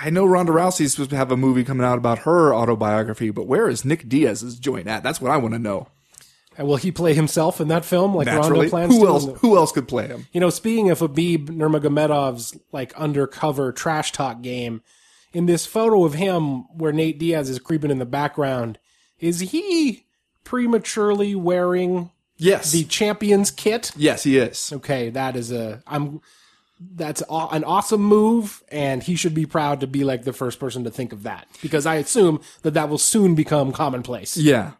I 0.00 0.10
know 0.10 0.24
Ronda 0.24 0.52
Rousey's 0.52 0.92
supposed 0.92 1.10
to 1.10 1.16
have 1.16 1.32
a 1.32 1.36
movie 1.36 1.64
coming 1.64 1.84
out 1.84 1.98
about 1.98 2.20
her 2.20 2.54
autobiography, 2.54 3.30
but 3.30 3.46
where 3.46 3.68
is 3.68 3.84
Nick 3.84 4.08
Diaz's 4.08 4.58
joint 4.58 4.86
at? 4.86 5.02
That's 5.02 5.20
what 5.20 5.30
I 5.32 5.36
want 5.36 5.54
to 5.54 5.58
know. 5.58 5.88
And 6.56 6.66
will 6.68 6.76
he 6.76 6.90
play 6.92 7.14
himself 7.14 7.60
in 7.60 7.68
that 7.68 7.84
film 7.84 8.14
like 8.14 8.26
Naturally, 8.26 8.66
Rondo 8.66 8.70
plans 8.70 8.94
who 8.94 9.00
to? 9.02 9.06
else? 9.08 9.24
in 9.26 9.32
the- 9.32 9.38
Who 9.40 9.56
else 9.56 9.72
could 9.72 9.86
play 9.88 10.06
him? 10.08 10.26
You 10.32 10.40
know, 10.40 10.50
speaking 10.50 10.90
of 10.90 11.00
Khabib 11.00 11.48
Nurmagomedov's 11.48 12.56
like 12.72 12.92
undercover 12.94 13.72
trash 13.72 14.12
talk 14.12 14.40
game, 14.42 14.82
in 15.32 15.46
this 15.46 15.66
photo 15.66 16.04
of 16.04 16.14
him 16.14 16.62
where 16.76 16.92
Nate 16.92 17.18
Diaz 17.18 17.48
is 17.50 17.58
creeping 17.58 17.90
in 17.90 17.98
the 17.98 18.06
background, 18.06 18.78
is 19.18 19.40
he 19.40 20.04
prematurely 20.44 21.34
wearing 21.34 22.10
Yes, 22.36 22.70
the 22.72 22.84
champion's 22.84 23.50
kit? 23.50 23.92
yes, 23.96 24.22
he 24.22 24.38
is. 24.38 24.72
Okay, 24.72 25.10
that 25.10 25.36
is 25.36 25.50
a 25.52 25.82
I'm 25.86 26.20
that's 26.80 27.22
an 27.28 27.64
awesome 27.64 28.00
move, 28.02 28.62
and 28.70 29.02
he 29.02 29.16
should 29.16 29.34
be 29.34 29.44
proud 29.46 29.80
to 29.80 29.88
be 29.88 30.04
like 30.04 30.22
the 30.22 30.32
first 30.32 30.60
person 30.60 30.84
to 30.84 30.90
think 30.90 31.12
of 31.12 31.24
that 31.24 31.48
because 31.60 31.84
I 31.86 31.96
assume 31.96 32.40
that 32.62 32.74
that 32.74 32.88
will 32.88 32.98
soon 32.98 33.34
become 33.34 33.72
commonplace. 33.72 34.36
Yeah, 34.36 34.72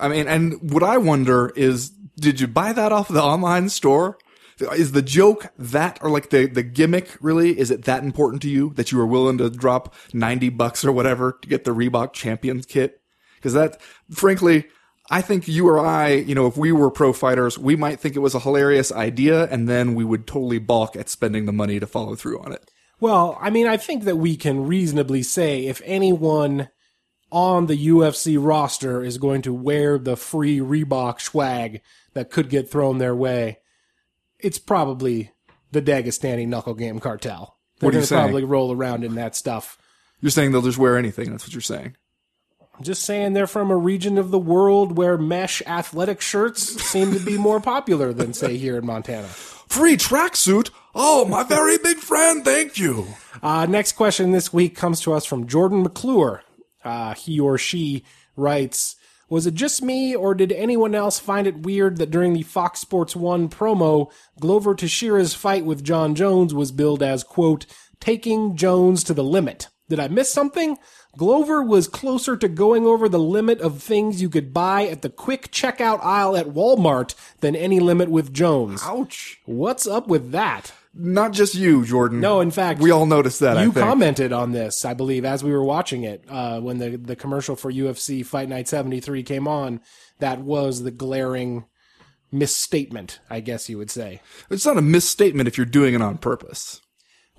I 0.00 0.08
mean, 0.08 0.26
and 0.26 0.72
what 0.72 0.82
I 0.82 0.98
wonder 0.98 1.52
is, 1.54 1.90
did 2.18 2.40
you 2.40 2.48
buy 2.48 2.72
that 2.72 2.90
off 2.90 3.06
the 3.06 3.22
online 3.22 3.68
store? 3.68 4.18
Is 4.60 4.92
the 4.92 5.02
joke 5.02 5.52
that, 5.58 5.98
or 6.00 6.10
like 6.10 6.30
the 6.30 6.46
the 6.46 6.62
gimmick, 6.62 7.16
really? 7.20 7.58
Is 7.58 7.70
it 7.70 7.84
that 7.84 8.04
important 8.04 8.42
to 8.42 8.48
you 8.48 8.72
that 8.74 8.92
you 8.92 8.98
were 8.98 9.06
willing 9.06 9.38
to 9.38 9.50
drop 9.50 9.94
ninety 10.12 10.48
bucks 10.48 10.84
or 10.84 10.92
whatever 10.92 11.38
to 11.42 11.48
get 11.48 11.64
the 11.64 11.74
Reebok 11.74 12.12
Champions 12.12 12.66
kit? 12.66 13.00
Because 13.36 13.54
that, 13.54 13.80
frankly, 14.10 14.66
I 15.10 15.20
think 15.20 15.48
you 15.48 15.68
or 15.68 15.78
I, 15.78 16.12
you 16.12 16.34
know, 16.34 16.46
if 16.46 16.56
we 16.56 16.72
were 16.72 16.90
pro 16.90 17.12
fighters, 17.12 17.58
we 17.58 17.76
might 17.76 18.00
think 18.00 18.16
it 18.16 18.20
was 18.20 18.34
a 18.34 18.40
hilarious 18.40 18.90
idea, 18.90 19.44
and 19.48 19.68
then 19.68 19.94
we 19.94 20.04
would 20.04 20.26
totally 20.26 20.58
balk 20.58 20.96
at 20.96 21.08
spending 21.08 21.46
the 21.46 21.52
money 21.52 21.78
to 21.78 21.86
follow 21.86 22.14
through 22.14 22.40
on 22.40 22.52
it. 22.52 22.70
Well, 23.00 23.36
I 23.40 23.50
mean, 23.50 23.66
I 23.66 23.76
think 23.76 24.04
that 24.04 24.16
we 24.16 24.36
can 24.36 24.66
reasonably 24.66 25.22
say 25.22 25.66
if 25.66 25.82
anyone 25.84 26.68
on 27.30 27.66
the 27.66 27.88
UFC 27.88 28.38
roster 28.40 29.02
is 29.02 29.18
going 29.18 29.42
to 29.42 29.52
wear 29.52 29.98
the 29.98 30.16
free 30.16 30.58
Reebok 30.60 31.20
swag 31.20 31.82
that 32.14 32.30
could 32.30 32.48
get 32.48 32.70
thrown 32.70 32.98
their 32.98 33.14
way, 33.14 33.58
it's 34.44 34.58
probably 34.58 35.32
the 35.72 35.82
Dagestani 35.82 36.46
Knuckle 36.46 36.74
Game 36.74 37.00
Cartel. 37.00 37.56
They're 37.80 37.88
What 37.88 37.94
are 37.96 37.98
you 38.00 38.04
saying? 38.04 38.22
probably 38.22 38.44
roll 38.44 38.72
around 38.72 39.02
in 39.04 39.14
that 39.16 39.34
stuff. 39.34 39.78
You're 40.20 40.30
saying 40.30 40.52
they'll 40.52 40.62
just 40.62 40.78
wear 40.78 40.96
anything? 40.96 41.30
That's 41.30 41.44
what 41.44 41.52
you're 41.52 41.60
saying. 41.60 41.96
I'm 42.76 42.82
just 42.84 43.02
saying 43.02 43.32
they're 43.34 43.46
from 43.46 43.70
a 43.70 43.76
region 43.76 44.18
of 44.18 44.30
the 44.30 44.38
world 44.38 44.96
where 44.96 45.16
mesh 45.16 45.62
athletic 45.66 46.20
shirts 46.20 46.62
seem 46.82 47.12
to 47.12 47.20
be 47.20 47.38
more 47.38 47.60
popular 47.60 48.12
than, 48.12 48.32
say, 48.32 48.56
here 48.58 48.76
in 48.78 48.86
Montana. 48.86 49.28
Free 49.28 49.96
tracksuit? 49.96 50.70
Oh, 50.94 51.24
my 51.24 51.42
very 51.44 51.78
big 51.78 51.98
friend. 51.98 52.44
Thank 52.44 52.78
you. 52.78 53.06
Uh, 53.42 53.66
next 53.66 53.92
question 53.92 54.32
this 54.32 54.52
week 54.52 54.76
comes 54.76 55.00
to 55.00 55.12
us 55.12 55.24
from 55.24 55.46
Jordan 55.46 55.82
McClure. 55.82 56.42
Uh, 56.84 57.14
he 57.14 57.38
or 57.40 57.58
she 57.58 58.04
writes, 58.36 58.96
Was 59.28 59.46
it 59.46 59.54
just 59.54 59.82
me, 59.82 60.14
or 60.14 60.34
did 60.34 60.52
anyone 60.52 60.94
else 60.94 61.18
find 61.18 61.46
it 61.46 61.62
weird 61.62 61.96
that 61.98 62.10
during 62.10 62.34
the 62.34 62.42
Fox 62.42 62.80
Sports 62.80 63.16
1 63.16 63.48
promo, 63.48 64.10
Glover 64.40 64.74
Teixeira's 64.74 65.34
fight 65.34 65.64
with 65.64 65.84
Jon 65.84 66.14
Jones 66.14 66.52
was 66.52 66.72
billed 66.72 67.02
as, 67.02 67.24
quote, 67.24 67.66
taking 68.00 68.56
Jones 68.56 69.02
to 69.04 69.14
the 69.14 69.24
limit? 69.24 69.68
Did 69.88 70.00
I 70.00 70.08
miss 70.08 70.30
something? 70.30 70.78
Glover 71.16 71.62
was 71.62 71.88
closer 71.88 72.36
to 72.36 72.48
going 72.48 72.86
over 72.86 73.08
the 73.08 73.18
limit 73.18 73.60
of 73.60 73.82
things 73.82 74.22
you 74.22 74.28
could 74.28 74.52
buy 74.52 74.86
at 74.86 75.02
the 75.02 75.10
quick 75.10 75.52
checkout 75.52 76.02
aisle 76.02 76.36
at 76.36 76.48
Walmart 76.48 77.14
than 77.40 77.54
any 77.54 77.80
limit 77.80 78.08
with 78.08 78.32
Jones. 78.32 78.82
Ouch. 78.84 79.40
What's 79.44 79.86
up 79.86 80.08
with 80.08 80.32
that? 80.32 80.72
Not 80.96 81.32
just 81.32 81.54
you, 81.54 81.84
Jordan. 81.84 82.20
No, 82.20 82.40
in 82.40 82.50
fact, 82.50 82.80
we 82.80 82.90
all 82.90 83.06
noticed 83.06 83.40
that. 83.40 83.56
I 83.56 83.64
you 83.64 83.72
commented 83.72 84.32
on 84.32 84.52
this, 84.52 84.84
I 84.84 84.94
believe, 84.94 85.24
as 85.24 85.42
we 85.42 85.50
were 85.50 85.64
watching 85.64 86.04
it 86.04 86.24
uh, 86.28 86.60
when 86.60 86.78
the 86.78 86.96
the 86.96 87.16
commercial 87.16 87.56
for 87.56 87.72
UFC 87.72 88.24
Fight 88.24 88.48
Night 88.48 88.68
73 88.68 89.22
came 89.22 89.48
on. 89.48 89.80
That 90.20 90.40
was 90.40 90.82
the 90.82 90.92
glaring 90.92 91.64
misstatement, 92.30 93.18
I 93.28 93.40
guess 93.40 93.68
you 93.68 93.78
would 93.78 93.90
say. 93.90 94.20
It's 94.50 94.66
not 94.66 94.78
a 94.78 94.82
misstatement 94.82 95.48
if 95.48 95.56
you're 95.56 95.64
doing 95.64 95.94
it 95.94 96.02
on 96.02 96.18
purpose. 96.18 96.80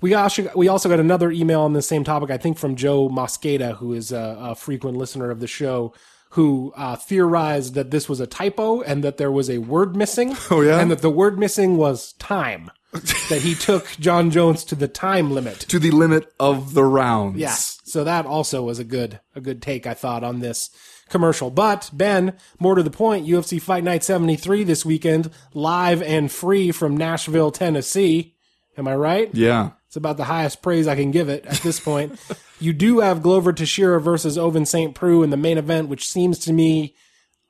We 0.00 0.12
also 0.12 0.50
we 0.54 0.68
also 0.68 0.90
got 0.90 1.00
another 1.00 1.30
email 1.30 1.62
on 1.62 1.72
the 1.72 1.82
same 1.82 2.04
topic, 2.04 2.30
I 2.30 2.36
think, 2.36 2.58
from 2.58 2.76
Joe 2.76 3.08
Mosqueda, 3.08 3.76
who 3.76 3.94
is 3.94 4.12
a, 4.12 4.36
a 4.38 4.54
frequent 4.54 4.98
listener 4.98 5.30
of 5.30 5.40
the 5.40 5.46
show, 5.46 5.94
who 6.30 6.72
uh, 6.76 6.96
theorized 6.96 7.74
that 7.74 7.90
this 7.90 8.08
was 8.08 8.20
a 8.20 8.26
typo 8.26 8.82
and 8.82 9.02
that 9.02 9.16
there 9.16 9.32
was 9.32 9.48
a 9.48 9.58
word 9.58 9.96
missing. 9.96 10.36
Oh, 10.50 10.60
yeah? 10.60 10.78
and 10.80 10.90
that 10.90 11.00
the 11.00 11.10
word 11.10 11.38
missing 11.38 11.78
was 11.78 12.12
time. 12.14 12.70
That 12.92 13.40
he 13.42 13.54
took 13.54 13.88
Jon 13.98 14.30
Jones 14.30 14.64
to 14.64 14.74
the 14.74 14.88
time 14.88 15.30
limit. 15.30 15.60
To 15.60 15.78
the 15.78 15.90
limit 15.90 16.32
of 16.40 16.72
the 16.74 16.84
rounds. 16.84 17.38
Yes. 17.38 17.80
So 17.84 18.04
that 18.04 18.26
also 18.26 18.62
was 18.62 18.78
a 18.78 18.84
good 18.84 19.20
a 19.34 19.40
good 19.40 19.60
take 19.60 19.86
I 19.86 19.94
thought 19.94 20.24
on 20.24 20.40
this 20.40 20.70
commercial. 21.08 21.50
But 21.50 21.90
Ben, 21.92 22.36
more 22.58 22.74
to 22.74 22.82
the 22.82 22.90
point, 22.90 23.26
UFC 23.26 23.60
Fight 23.60 23.84
Night 23.84 24.02
73 24.02 24.64
this 24.64 24.84
weekend, 24.84 25.30
live 25.54 26.02
and 26.02 26.30
free 26.30 26.72
from 26.72 26.96
Nashville, 26.96 27.50
Tennessee. 27.50 28.34
Am 28.76 28.88
I 28.88 28.94
right? 28.94 29.34
Yeah. 29.34 29.70
It's 29.86 29.96
about 29.96 30.16
the 30.16 30.24
highest 30.24 30.62
praise 30.62 30.86
I 30.86 30.96
can 30.96 31.10
give 31.10 31.28
it 31.28 31.46
at 31.46 31.58
this 31.58 31.80
point. 31.80 32.18
you 32.60 32.72
do 32.72 33.00
have 33.00 33.22
Glover 33.22 33.52
Teixeira 33.52 34.00
versus 34.00 34.36
Ovince 34.36 34.70
St. 34.70 34.94
Preux 34.94 35.22
in 35.22 35.30
the 35.30 35.36
main 35.36 35.58
event, 35.58 35.88
which 35.88 36.08
seems 36.08 36.38
to 36.40 36.52
me 36.52 36.94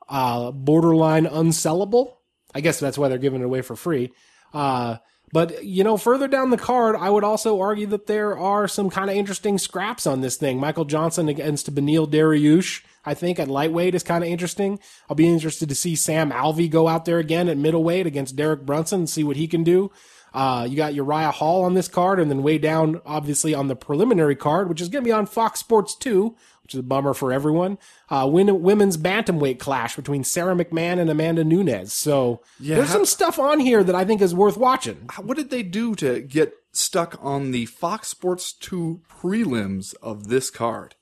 uh, 0.07 0.51
borderline 0.51 1.25
unsellable. 1.25 2.13
I 2.53 2.61
guess 2.61 2.79
that's 2.79 2.97
why 2.97 3.09
they're 3.09 3.17
giving 3.17 3.41
it 3.41 3.45
away 3.45 3.61
for 3.61 3.75
free. 3.75 4.13
Uh, 4.53 4.97
but 5.33 5.63
you 5.63 5.83
know, 5.83 5.97
further 5.97 6.27
down 6.27 6.51
the 6.51 6.57
card, 6.57 6.95
I 6.95 7.09
would 7.09 7.23
also 7.23 7.59
argue 7.59 7.87
that 7.87 8.07
there 8.07 8.37
are 8.37 8.67
some 8.67 8.89
kind 8.89 9.09
of 9.09 9.15
interesting 9.15 9.57
scraps 9.57 10.07
on 10.07 10.21
this 10.21 10.37
thing. 10.37 10.59
Michael 10.59 10.85
Johnson 10.85 11.27
against 11.27 11.73
Beneil 11.73 12.09
Dariush, 12.09 12.83
I 13.05 13.13
think 13.13 13.39
at 13.39 13.47
lightweight 13.47 13.95
is 13.95 14.03
kind 14.03 14.23
of 14.23 14.29
interesting. 14.29 14.79
I'll 15.09 15.15
be 15.15 15.27
interested 15.27 15.69
to 15.69 15.75
see 15.75 15.95
Sam 15.95 16.31
Alvey 16.31 16.69
go 16.69 16.87
out 16.87 17.05
there 17.05 17.19
again 17.19 17.49
at 17.49 17.57
middleweight 17.57 18.07
against 18.07 18.35
Derek 18.35 18.65
Brunson 18.65 19.01
and 19.01 19.09
see 19.09 19.23
what 19.23 19.37
he 19.37 19.47
can 19.47 19.63
do. 19.63 19.91
Uh, 20.33 20.67
you 20.69 20.75
got 20.75 20.93
Uriah 20.93 21.31
Hall 21.31 21.63
on 21.63 21.73
this 21.73 21.87
card, 21.87 22.19
and 22.19 22.29
then 22.29 22.43
way 22.43 22.57
down, 22.57 23.01
obviously, 23.05 23.55
on 23.55 23.67
the 23.67 23.75
preliminary 23.75 24.35
card, 24.35 24.69
which 24.69 24.81
is 24.81 24.89
going 24.89 25.03
to 25.03 25.07
be 25.07 25.11
on 25.11 25.25
Fox 25.25 25.59
Sports 25.59 25.95
2, 25.95 26.35
which 26.67 26.73
is 26.75 26.79
a 26.81 26.83
bummer 26.83 27.13
for 27.13 27.31
everyone. 27.31 27.77
Uh, 28.09 28.27
win- 28.29 28.61
women's 28.61 28.97
bantamweight 28.97 29.57
clash 29.57 29.95
between 29.95 30.25
Sara 30.25 30.53
McMann 30.53 30.99
and 30.99 31.09
Amanda 31.09 31.45
Nunes. 31.45 31.93
So 31.93 32.41
there's 32.59 32.87
how- 32.89 32.93
some 32.95 33.05
stuff 33.05 33.39
on 33.39 33.61
here 33.61 33.85
that 33.85 33.95
I 33.95 34.03
think 34.03 34.21
is 34.21 34.35
worth 34.35 34.57
watching. 34.57 35.07
What 35.21 35.37
did 35.37 35.49
they 35.49 35.63
do 35.63 35.95
to 35.95 36.19
get 36.19 36.53
stuck 36.73 37.17
on 37.21 37.51
the 37.51 37.67
Fox 37.67 38.09
Sports 38.09 38.51
2 38.51 38.99
prelims 39.09 39.95
of 40.01 40.27
this 40.27 40.49
card? 40.49 40.95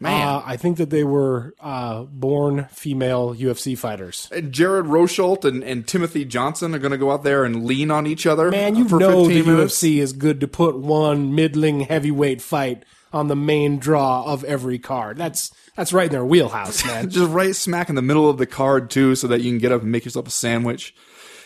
Man. 0.00 0.28
Uh, 0.28 0.42
I 0.46 0.56
think 0.56 0.76
that 0.76 0.90
they 0.90 1.02
were 1.02 1.54
uh, 1.58 2.04
born 2.04 2.68
female 2.70 3.34
UFC 3.34 3.76
fighters. 3.76 4.28
and 4.30 4.52
Jared 4.52 4.84
Rosholt 4.86 5.44
and, 5.44 5.64
and 5.64 5.88
Timothy 5.88 6.24
Johnson 6.24 6.72
are 6.72 6.78
going 6.78 6.92
to 6.92 6.98
go 6.98 7.10
out 7.10 7.24
there 7.24 7.44
and 7.44 7.64
lean 7.64 7.90
on 7.90 8.06
each 8.06 8.24
other. 8.24 8.48
Man, 8.50 8.76
you 8.76 8.88
for 8.88 9.00
know 9.00 9.26
the 9.26 9.42
minutes. 9.42 9.82
UFC 9.82 9.96
is 9.98 10.12
good 10.12 10.38
to 10.40 10.46
put 10.46 10.78
one 10.78 11.34
middling 11.34 11.80
heavyweight 11.80 12.40
fight 12.40 12.84
on 13.12 13.28
the 13.28 13.36
main 13.36 13.78
draw 13.78 14.24
of 14.24 14.44
every 14.44 14.78
card. 14.78 15.16
That's 15.16 15.52
that's 15.76 15.92
right 15.92 16.06
in 16.06 16.12
their 16.12 16.24
wheelhouse, 16.24 16.84
man. 16.84 17.10
just 17.10 17.30
right 17.30 17.54
smack 17.54 17.88
in 17.88 17.94
the 17.94 18.02
middle 18.02 18.28
of 18.28 18.38
the 18.38 18.46
card 18.46 18.90
too, 18.90 19.14
so 19.14 19.26
that 19.28 19.40
you 19.40 19.50
can 19.50 19.58
get 19.58 19.72
up 19.72 19.82
and 19.82 19.92
make 19.92 20.04
yourself 20.04 20.26
a 20.26 20.30
sandwich. 20.30 20.94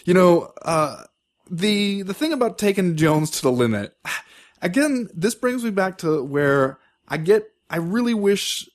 You 0.05 0.15
know, 0.15 0.53
uh, 0.63 1.05
the 1.51 2.03
the 2.03 2.15
thing 2.15 2.33
about 2.33 2.59
taking 2.59 2.97
Jones 2.97 3.31
to 3.33 3.43
the 3.43 3.53
limit. 3.53 3.97
Again, 4.63 5.09
this 5.13 5.35
brings 5.35 5.65
me 5.65 5.71
back 5.71 5.99
to 5.99 6.23
where 6.23 6.79
I 7.09 7.17
get. 7.17 7.51
I 7.69 7.79
really 7.79 8.15
wish 8.15 8.69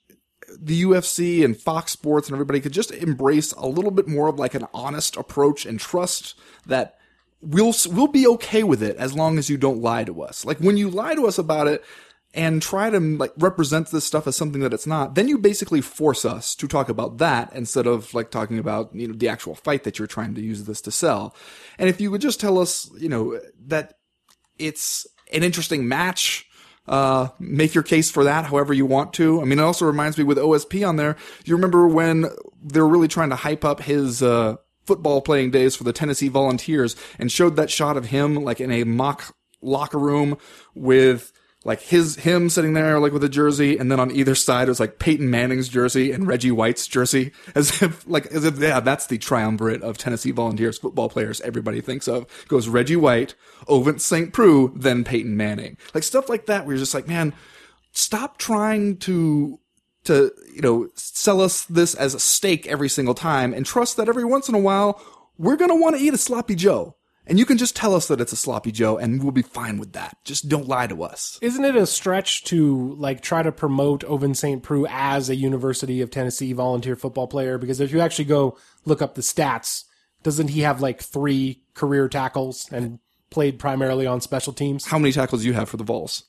the 0.59 0.83
UFC 0.83 1.43
and 1.43 1.57
Fox 1.57 1.91
Sports 1.91 2.27
and 2.27 2.35
everybody 2.35 2.59
could 2.59 2.71
just 2.71 2.91
embrace 2.91 3.51
a 3.53 3.67
little 3.67 3.91
bit 3.91 4.07
more 4.07 4.27
of 4.27 4.39
like 4.39 4.53
an 4.53 4.65
honest 4.73 5.15
approach 5.17 5.65
and 5.65 5.79
trust 5.79 6.35
that 6.65 6.97
we'll 7.41 7.73
we'll 7.87 8.07
be 8.07 8.27
okay 8.27 8.63
with 8.63 8.81
it 8.81 8.95
as 8.97 9.13
long 9.13 9.37
as 9.37 9.49
you 9.49 9.57
don't 9.57 9.81
lie 9.81 10.03
to 10.03 10.21
us. 10.21 10.45
Like 10.45 10.59
when 10.59 10.77
you 10.77 10.89
lie 10.89 11.15
to 11.15 11.27
us 11.27 11.37
about 11.37 11.67
it 11.67 11.83
and 12.37 12.61
try 12.61 12.91
to 12.91 12.99
like 12.99 13.33
represent 13.37 13.89
this 13.89 14.05
stuff 14.05 14.27
as 14.27 14.35
something 14.35 14.61
that 14.61 14.71
it's 14.71 14.85
not, 14.85 15.15
then 15.15 15.27
you 15.27 15.39
basically 15.39 15.81
force 15.81 16.23
us 16.23 16.53
to 16.53 16.67
talk 16.67 16.87
about 16.87 17.17
that 17.17 17.51
instead 17.53 17.87
of 17.87 18.13
like 18.13 18.29
talking 18.29 18.59
about 18.59 18.93
you 18.93 19.07
know 19.07 19.15
the 19.15 19.27
actual 19.27 19.55
fight 19.55 19.83
that 19.83 19.97
you're 19.97 20.07
trying 20.07 20.35
to 20.35 20.41
use 20.41 20.63
this 20.65 20.79
to 20.81 20.91
sell. 20.91 21.35
And 21.79 21.89
if 21.89 21.99
you 21.99 22.11
would 22.11 22.21
just 22.21 22.39
tell 22.39 22.59
us, 22.59 22.91
you 22.99 23.09
know, 23.09 23.41
that 23.65 23.95
it's 24.59 25.07
an 25.33 25.43
interesting 25.43 25.87
match. 25.87 26.45
Uh, 26.87 27.27
make 27.37 27.73
your 27.73 27.83
case 27.83 28.09
for 28.09 28.23
that 28.23 28.45
however 28.45 28.73
you 28.73 28.85
want 28.85 29.11
to. 29.11 29.41
I 29.41 29.43
mean, 29.43 29.59
it 29.59 29.61
also 29.61 29.85
reminds 29.85 30.17
me 30.17 30.23
with 30.23 30.37
OSP 30.37 30.87
on 30.87 30.95
there. 30.95 31.17
You 31.43 31.53
remember 31.53 31.85
when 31.85 32.27
they 32.63 32.79
were 32.79 32.87
really 32.87 33.09
trying 33.09 33.29
to 33.31 33.35
hype 33.35 33.65
up 33.65 33.81
his, 33.81 34.23
uh, 34.23 34.55
football 34.85 35.19
playing 35.19 35.51
days 35.51 35.75
for 35.75 35.83
the 35.83 35.91
Tennessee 35.91 36.29
Volunteers 36.29 36.95
and 37.19 37.29
showed 37.29 37.57
that 37.57 37.69
shot 37.69 37.97
of 37.97 38.05
him 38.05 38.35
like 38.35 38.61
in 38.61 38.71
a 38.71 38.85
mock 38.85 39.35
locker 39.61 39.99
room 39.99 40.37
with 40.75 41.33
like 41.67 41.81
his 41.81 42.15
him 42.15 42.49
sitting 42.49 42.73
there 42.73 42.97
like 42.99 43.11
with 43.11 43.23
a 43.23 43.29
jersey 43.29 43.77
and 43.77 43.91
then 43.91 43.99
on 43.99 44.09
either 44.09 44.33
side 44.33 44.67
it 44.67 44.71
was 44.71 44.79
like 44.79 44.97
Peyton 44.97 45.29
Manning's 45.29 45.67
jersey 45.67 46.11
and 46.11 46.25
Reggie 46.25 46.49
White's 46.49 46.87
jersey 46.87 47.33
as 47.53 47.83
if 47.83 48.07
like 48.07 48.25
as 48.27 48.45
if 48.45 48.57
yeah 48.57 48.79
that's 48.79 49.05
the 49.05 49.19
triumvirate 49.19 49.83
of 49.83 49.97
Tennessee 49.97 50.31
Volunteers 50.31 50.79
football 50.79 51.09
players 51.09 51.41
everybody 51.41 51.81
thinks 51.81 52.07
of 52.07 52.25
goes 52.47 52.67
Reggie 52.67 52.95
White 52.95 53.35
Ovince 53.67 54.01
St. 54.01 54.33
Preux 54.33 54.71
then 54.75 55.03
Peyton 55.03 55.37
Manning 55.37 55.77
like 55.93 56.03
stuff 56.03 56.29
like 56.29 56.47
that 56.47 56.65
where 56.65 56.73
you're 56.73 56.81
just 56.81 56.95
like 56.95 57.07
man 57.07 57.33
stop 57.91 58.37
trying 58.37 58.97
to 58.97 59.59
to 60.05 60.31
you 60.53 60.61
know 60.61 60.87
sell 60.95 61.41
us 61.41 61.65
this 61.65 61.93
as 61.93 62.13
a 62.13 62.19
steak 62.19 62.65
every 62.65 62.89
single 62.89 63.13
time 63.13 63.53
and 63.53 63.65
trust 63.65 63.97
that 63.97 64.07
every 64.07 64.23
once 64.23 64.47
in 64.47 64.55
a 64.55 64.59
while 64.59 65.03
we're 65.37 65.57
to 65.57 65.75
want 65.75 65.95
to 65.95 66.01
eat 66.01 66.13
a 66.13 66.17
sloppy 66.17 66.55
joe 66.55 66.96
and 67.27 67.37
you 67.37 67.45
can 67.45 67.57
just 67.57 67.75
tell 67.75 67.93
us 67.93 68.07
that 68.07 68.19
it's 68.21 68.31
a 68.31 68.37
sloppy 68.37 68.71
joe 68.71 68.97
and 68.97 69.21
we'll 69.21 69.31
be 69.31 69.41
fine 69.41 69.77
with 69.77 69.93
that 69.93 70.17
just 70.23 70.49
don't 70.49 70.67
lie 70.67 70.87
to 70.87 71.03
us 71.03 71.37
Isn't 71.41 71.65
it 71.65 71.75
a 71.75 71.85
stretch 71.85 72.43
to 72.45 72.95
like 72.95 73.21
try 73.21 73.43
to 73.43 73.51
promote 73.51 74.03
Ovince 74.03 74.37
St. 74.37 74.63
Preux 74.63 74.85
as 74.89 75.29
a 75.29 75.35
University 75.35 76.01
of 76.01 76.09
Tennessee 76.09 76.53
volunteer 76.53 76.95
football 76.95 77.27
player? 77.27 77.57
Because 77.57 77.79
if 77.79 77.91
you 77.91 77.99
actually 77.99 78.25
go 78.25 78.57
look 78.85 79.01
up 79.01 79.15
the 79.15 79.21
stats, 79.21 79.83
doesn't 80.23 80.49
he 80.49 80.61
have 80.61 80.81
like 80.81 81.01
three 81.01 81.61
career 81.73 82.07
tackles 82.09 82.67
and 82.71 82.99
played 83.29 83.59
primarily 83.59 84.07
on 84.07 84.21
special 84.21 84.53
teams? 84.53 84.85
how 84.85 84.97
many 84.97 85.11
tackles 85.11 85.41
do 85.41 85.47
you 85.47 85.53
have 85.53 85.69
for 85.69 85.77
the 85.77 85.83
vols 85.83 86.23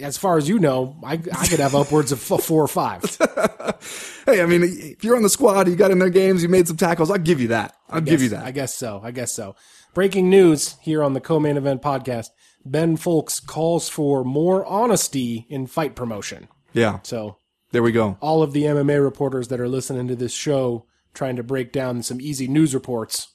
as 0.00 0.16
far 0.16 0.36
as 0.36 0.48
you 0.48 0.58
know, 0.58 0.96
I, 1.04 1.12
I 1.12 1.46
could 1.46 1.60
have 1.60 1.74
upwards 1.74 2.10
of 2.10 2.20
four 2.20 2.62
or 2.62 2.66
five. 2.66 3.02
hey 4.26 4.42
i 4.42 4.46
mean 4.46 4.62
if 4.64 5.04
you're 5.04 5.16
on 5.16 5.22
the 5.22 5.30
squad 5.30 5.68
you 5.68 5.76
got 5.76 5.90
in 5.90 6.00
their 6.00 6.10
games 6.10 6.42
you 6.42 6.48
made 6.48 6.66
some 6.66 6.76
tackles 6.76 7.10
i'll 7.10 7.16
give 7.16 7.40
you 7.40 7.48
that 7.48 7.74
i'll 7.88 8.00
give 8.00 8.20
you 8.20 8.30
that 8.30 8.44
I 8.44 8.50
guess 8.50 8.74
so. 8.74 9.00
I 9.02 9.12
guess 9.12 9.32
so. 9.32 9.54
Breaking 9.94 10.30
news 10.30 10.76
here 10.80 11.02
on 11.02 11.12
the 11.14 11.20
co-main 11.20 11.56
event 11.56 11.82
podcast. 11.82 12.28
Ben 12.64 12.96
Fowlkes 12.96 13.44
calls 13.44 13.88
for 13.88 14.24
more 14.24 14.64
honesty 14.66 15.46
in 15.48 15.66
fight 15.66 15.94
promotion. 15.96 16.48
yeah 16.72 16.98
So 17.02 17.38
there 17.72 17.82
we 17.82 17.92
go 17.92 18.18
all 18.20 18.42
of 18.42 18.52
the 18.52 18.64
MMA 18.64 19.02
reporters 19.02 19.48
that 19.48 19.60
are 19.60 19.68
listening 19.68 20.06
to 20.08 20.16
this 20.16 20.32
show 20.34 20.84
trying 21.14 21.36
to 21.36 21.42
break 21.42 21.72
down 21.72 22.02
some 22.02 22.20
easy 22.20 22.46
news 22.46 22.74
reports. 22.74 23.34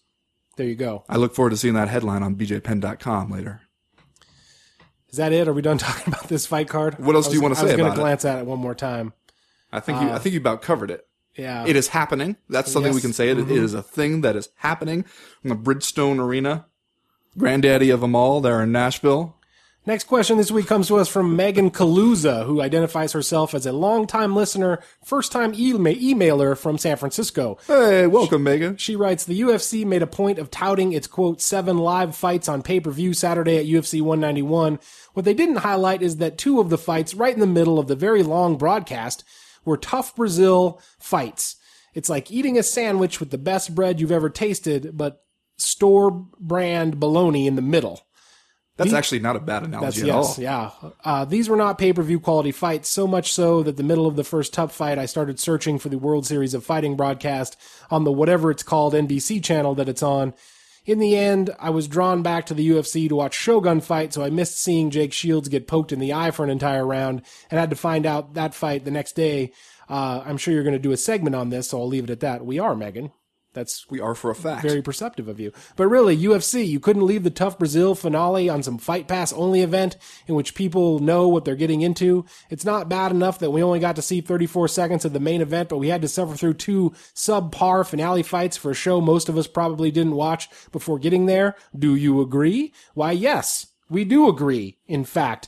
There 0.57 0.67
you 0.67 0.75
go. 0.75 1.03
i 1.09 1.17
look 1.17 1.33
forward 1.33 1.49
to 1.49 1.57
seeing 1.57 1.73
that 1.73 1.89
headline 1.89 2.21
on 2.21 2.35
bjpen.com 2.35 3.31
later 3.31 3.61
Is 5.09 5.17
that 5.17 5.33
it? 5.33 5.47
Are 5.47 5.53
we 5.53 5.63
done 5.63 5.77
talking 5.87 6.13
about 6.13 6.27
this 6.29 6.45
fight 6.45 6.69
card? 6.69 6.99
What 6.99 7.15
else 7.15 7.27
I 7.27 7.31
do 7.31 7.35
you 7.37 7.41
wanna 7.41 7.55
say? 7.55 7.61
I 7.61 7.63
was 7.63 7.71
say 7.71 7.77
gonna 7.77 7.95
glance 7.95 8.23
at 8.25 8.39
it 8.39 8.45
one 8.45 8.59
more 8.59 8.75
time. 8.75 9.13
i 9.71 9.79
think 9.79 9.99
you 10.01 10.07
i 10.09 10.11
uh, 10.11 10.19
think 10.19 10.33
you 10.33 10.39
about 10.39 10.61
covered 10.61 10.91
it 10.91 11.07
Yeah. 11.35 11.65
It 11.65 11.75
is 11.75 11.89
happening. 11.89 12.37
That's 12.49 12.71
something 12.71 12.93
we 12.93 13.01
can 13.01 13.13
say. 13.13 13.29
It, 13.29 13.39
it 13.39 13.49
is 13.49 13.73
a 13.73 13.83
thing 13.83 14.21
that 14.21 14.35
is 14.35 14.49
happening 14.57 15.03
from 15.41 15.49
the 15.49 15.55
Bridgestone 15.55 16.19
Arena. 16.19 16.65
Granddaddy 17.37 17.89
of 17.89 18.01
them 18.01 18.15
all 18.15 18.41
there 18.41 18.61
in 18.61 18.71
Nashville. 18.71 19.35
Next 19.85 20.05
question 20.05 20.37
this 20.37 20.51
week 20.51 20.67
comes 20.67 20.87
to 20.87 20.95
us 20.95 21.09
from 21.09 21.35
Megan 21.35 21.69
Kaluza, 21.69 22.45
who 22.45 22.61
identifies 22.61 23.11
herself 23.11 23.53
as 23.53 23.65
a 23.65 23.73
longtime 23.73 24.33
listener, 24.33 24.79
first 25.03 25.33
time 25.33 25.53
ema- 25.55 25.89
emailer 25.89 26.57
from 26.57 26.77
San 26.77 26.95
Francisco. 26.95 27.57
Hey, 27.67 28.07
welcome, 28.07 28.43
Megan. 28.43 28.77
She 28.77 28.95
writes, 28.95 29.25
the 29.25 29.41
UFC 29.41 29.85
made 29.85 30.01
a 30.01 30.07
point 30.07 30.39
of 30.39 30.49
touting 30.49 30.93
its 30.93 31.05
quote, 31.07 31.41
seven 31.41 31.79
live 31.79 32.15
fights 32.15 32.47
on 32.47 32.61
pay-per-view 32.61 33.13
Saturday 33.13 33.57
at 33.57 33.65
UFC 33.65 34.01
191. 34.01 34.79
What 35.15 35.25
they 35.25 35.33
didn't 35.33 35.57
highlight 35.57 36.01
is 36.01 36.15
that 36.17 36.37
two 36.37 36.61
of 36.61 36.69
the 36.69 36.77
fights 36.77 37.13
right 37.13 37.33
in 37.33 37.41
the 37.41 37.45
middle 37.45 37.77
of 37.77 37.87
the 37.87 37.95
very 37.95 38.23
long 38.23 38.57
broadcast 38.57 39.25
were 39.65 39.77
TUF 39.77 40.15
Brazil 40.15 40.81
fights. 40.99 41.57
It's 41.93 42.09
like 42.09 42.31
eating 42.31 42.57
a 42.57 42.63
sandwich 42.63 43.19
with 43.19 43.29
the 43.29 43.37
best 43.37 43.75
bread 43.75 43.99
you've 43.99 44.11
ever 44.11 44.29
tasted, 44.29 44.97
but 44.97 45.23
store 45.57 46.11
brand 46.39 46.99
bologna 46.99 47.47
in 47.47 47.55
the 47.55 47.61
middle. 47.61 48.01
That's 48.75 48.93
actually 48.93 49.19
not 49.19 49.35
a 49.35 49.39
bad 49.39 49.63
analogy 49.63 50.01
at 50.01 50.09
all. 50.09 50.35
yeah. 50.39 50.71
Uh, 51.05 51.25
these 51.25 51.47
were 51.47 51.55
not 51.55 51.77
pay 51.77 51.93
per 51.93 52.01
view 52.01 52.19
quality 52.19 52.51
fights, 52.51 52.89
so 52.89 53.05
much 53.05 53.31
so 53.31 53.61
that 53.61 53.77
the 53.77 53.83
middle 53.83 54.07
of 54.07 54.15
the 54.15 54.23
first 54.23 54.51
tough 54.51 54.73
fight, 54.73 54.97
I 54.97 55.05
started 55.05 55.39
searching 55.39 55.77
for 55.77 55.89
the 55.89 55.99
World 55.99 56.25
Series 56.25 56.55
of 56.55 56.65
Fighting 56.65 56.95
broadcast 56.95 57.55
on 57.91 58.03
the 58.03 58.11
whatever 58.11 58.49
it's 58.49 58.63
called 58.63 58.95
NBC 58.95 59.43
channel 59.43 59.75
that 59.75 59.89
it's 59.89 60.01
on. 60.01 60.33
In 60.85 60.99
the 60.99 61.15
end, 61.15 61.49
I 61.59 61.69
was 61.69 61.87
drawn 61.87 62.23
back 62.23 62.45
to 62.47 62.53
the 62.53 62.69
UFC 62.69 63.07
to 63.07 63.15
watch 63.15 63.33
Shogun 63.33 63.79
fight, 63.79 64.13
so 64.13 64.21
I 64.21 64.29
missed 64.29 64.59
seeing 64.59 64.89
Jake 64.89 65.13
Shields 65.13 65.47
get 65.47 65.67
poked 65.67 65.93
in 65.93 65.99
the 65.99 66.11
eye 66.11 66.31
for 66.31 66.43
an 66.43 66.49
entire 66.49 66.85
round 66.85 67.21
and 67.49 67.59
had 67.59 67.69
to 67.69 67.75
find 67.77 68.05
out 68.05 68.33
that 68.33 68.53
fight 68.53 68.83
the 68.83 68.91
next 68.91 69.13
day. 69.13 69.53
Uh, 69.89 70.21
I'm 70.25 70.37
sure 70.37 70.53
you're 70.53 70.63
going 70.63 70.73
to 70.73 70.79
do 70.79 70.91
a 70.91 70.97
segment 70.97 71.35
on 71.35 71.49
this, 71.49 71.69
so 71.69 71.79
I'll 71.79 71.87
leave 71.87 72.03
it 72.03 72.09
at 72.09 72.19
that. 72.19 72.45
We 72.45 72.59
are, 72.59 72.75
Megan. 72.75 73.11
That's 73.53 73.89
We 73.89 73.99
are 74.01 74.15
for 74.15 74.31
a 74.31 74.35
fact. 74.35 74.63
very 74.63 74.81
perceptive 74.81 75.27
of 75.27 75.39
you. 75.39 75.51
But 75.75 75.87
really, 75.87 76.17
UFC, 76.17 76.67
you 76.67 76.79
couldn't 76.79 77.05
leave 77.05 77.23
the 77.23 77.29
TUF 77.29 77.59
Brazil 77.59 77.95
finale 77.95 78.49
on 78.49 78.63
some 78.63 78.77
Fight 78.77 79.07
Pass 79.07 79.31
only 79.33 79.61
event 79.61 79.95
in 80.27 80.35
which 80.35 80.55
people 80.55 80.99
know 80.99 81.27
what 81.27 81.45
they're 81.45 81.55
getting 81.55 81.81
into. 81.81 82.25
It's 82.49 82.65
not 82.65 82.89
bad 82.89 83.11
enough 83.11 83.39
that 83.39 83.51
we 83.51 83.61
only 83.61 83.79
got 83.79 83.95
to 83.97 84.01
see 84.01 84.21
34 84.21 84.67
seconds 84.67 85.05
of 85.05 85.13
the 85.13 85.19
main 85.19 85.41
event, 85.41 85.69
but 85.69 85.77
we 85.77 85.89
had 85.89 86.01
to 86.01 86.07
suffer 86.07 86.35
through 86.35 86.55
two 86.55 86.93
subpar 87.15 87.85
finale 87.87 88.23
fights 88.23 88.57
for 88.57 88.71
a 88.71 88.75
show 88.75 88.99
most 88.99 89.29
of 89.29 89.37
us 89.37 89.47
probably 89.47 89.91
didn't 89.91 90.15
watch 90.15 90.49
before 90.71 90.99
getting 90.99 91.25
there. 91.25 91.55
Do 91.77 91.95
you 91.95 92.21
agree? 92.21 92.73
Why, 92.93 93.11
yes, 93.11 93.67
we 93.89 94.03
do 94.03 94.27
agree, 94.27 94.77
in 94.87 95.03
fact. 95.05 95.47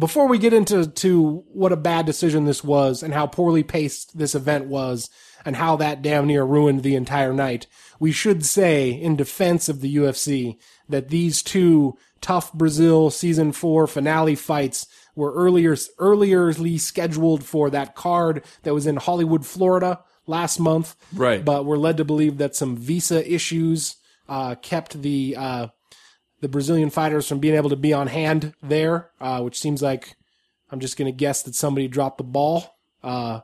Before 0.00 0.26
we 0.26 0.38
get 0.38 0.52
into 0.52 0.86
to 0.86 1.44
what 1.52 1.72
a 1.72 1.76
bad 1.76 2.06
decision 2.06 2.46
this 2.46 2.64
was 2.64 3.02
and 3.02 3.14
how 3.14 3.26
poorly 3.28 3.62
paced 3.62 4.18
this 4.18 4.34
event 4.34 4.66
was, 4.66 5.10
and 5.44 5.56
how 5.56 5.76
that 5.76 6.02
damn 6.02 6.26
near 6.26 6.44
ruined 6.44 6.82
the 6.82 6.96
entire 6.96 7.32
night. 7.32 7.66
We 7.98 8.12
should 8.12 8.44
say, 8.44 8.90
in 8.90 9.16
defense 9.16 9.68
of 9.68 9.80
the 9.80 9.96
UFC, 9.96 10.56
that 10.88 11.08
these 11.08 11.42
two 11.42 11.96
TUF 12.20 12.52
Brazil 12.52 13.10
season 13.10 13.52
four 13.52 13.86
finale 13.86 14.34
fights 14.34 14.86
were 15.14 15.32
earlier, 15.32 15.76
earlierly 15.98 16.78
scheduled 16.78 17.44
for 17.44 17.70
that 17.70 17.94
card 17.94 18.44
that 18.62 18.74
was 18.74 18.86
in 18.86 18.96
Hollywood, 18.96 19.46
Florida 19.46 20.00
last 20.26 20.58
month. 20.58 20.96
Right. 21.12 21.44
But 21.44 21.64
we're 21.64 21.76
led 21.76 21.96
to 21.98 22.04
believe 22.04 22.38
that 22.38 22.56
some 22.56 22.76
visa 22.76 23.30
issues, 23.30 23.96
uh, 24.28 24.54
kept 24.56 25.00
the, 25.02 25.36
uh, 25.36 25.66
the 26.40 26.48
Brazilian 26.48 26.90
fighters 26.90 27.28
from 27.28 27.38
being 27.38 27.54
able 27.54 27.70
to 27.70 27.76
be 27.76 27.92
on 27.92 28.06
hand 28.06 28.54
there, 28.62 29.10
uh, 29.20 29.40
which 29.40 29.58
seems 29.58 29.82
like 29.82 30.16
I'm 30.70 30.80
just 30.80 30.96
going 30.96 31.10
to 31.10 31.16
guess 31.16 31.42
that 31.42 31.54
somebody 31.54 31.88
dropped 31.88 32.18
the 32.18 32.24
ball. 32.24 32.64
Uh, 33.02 33.40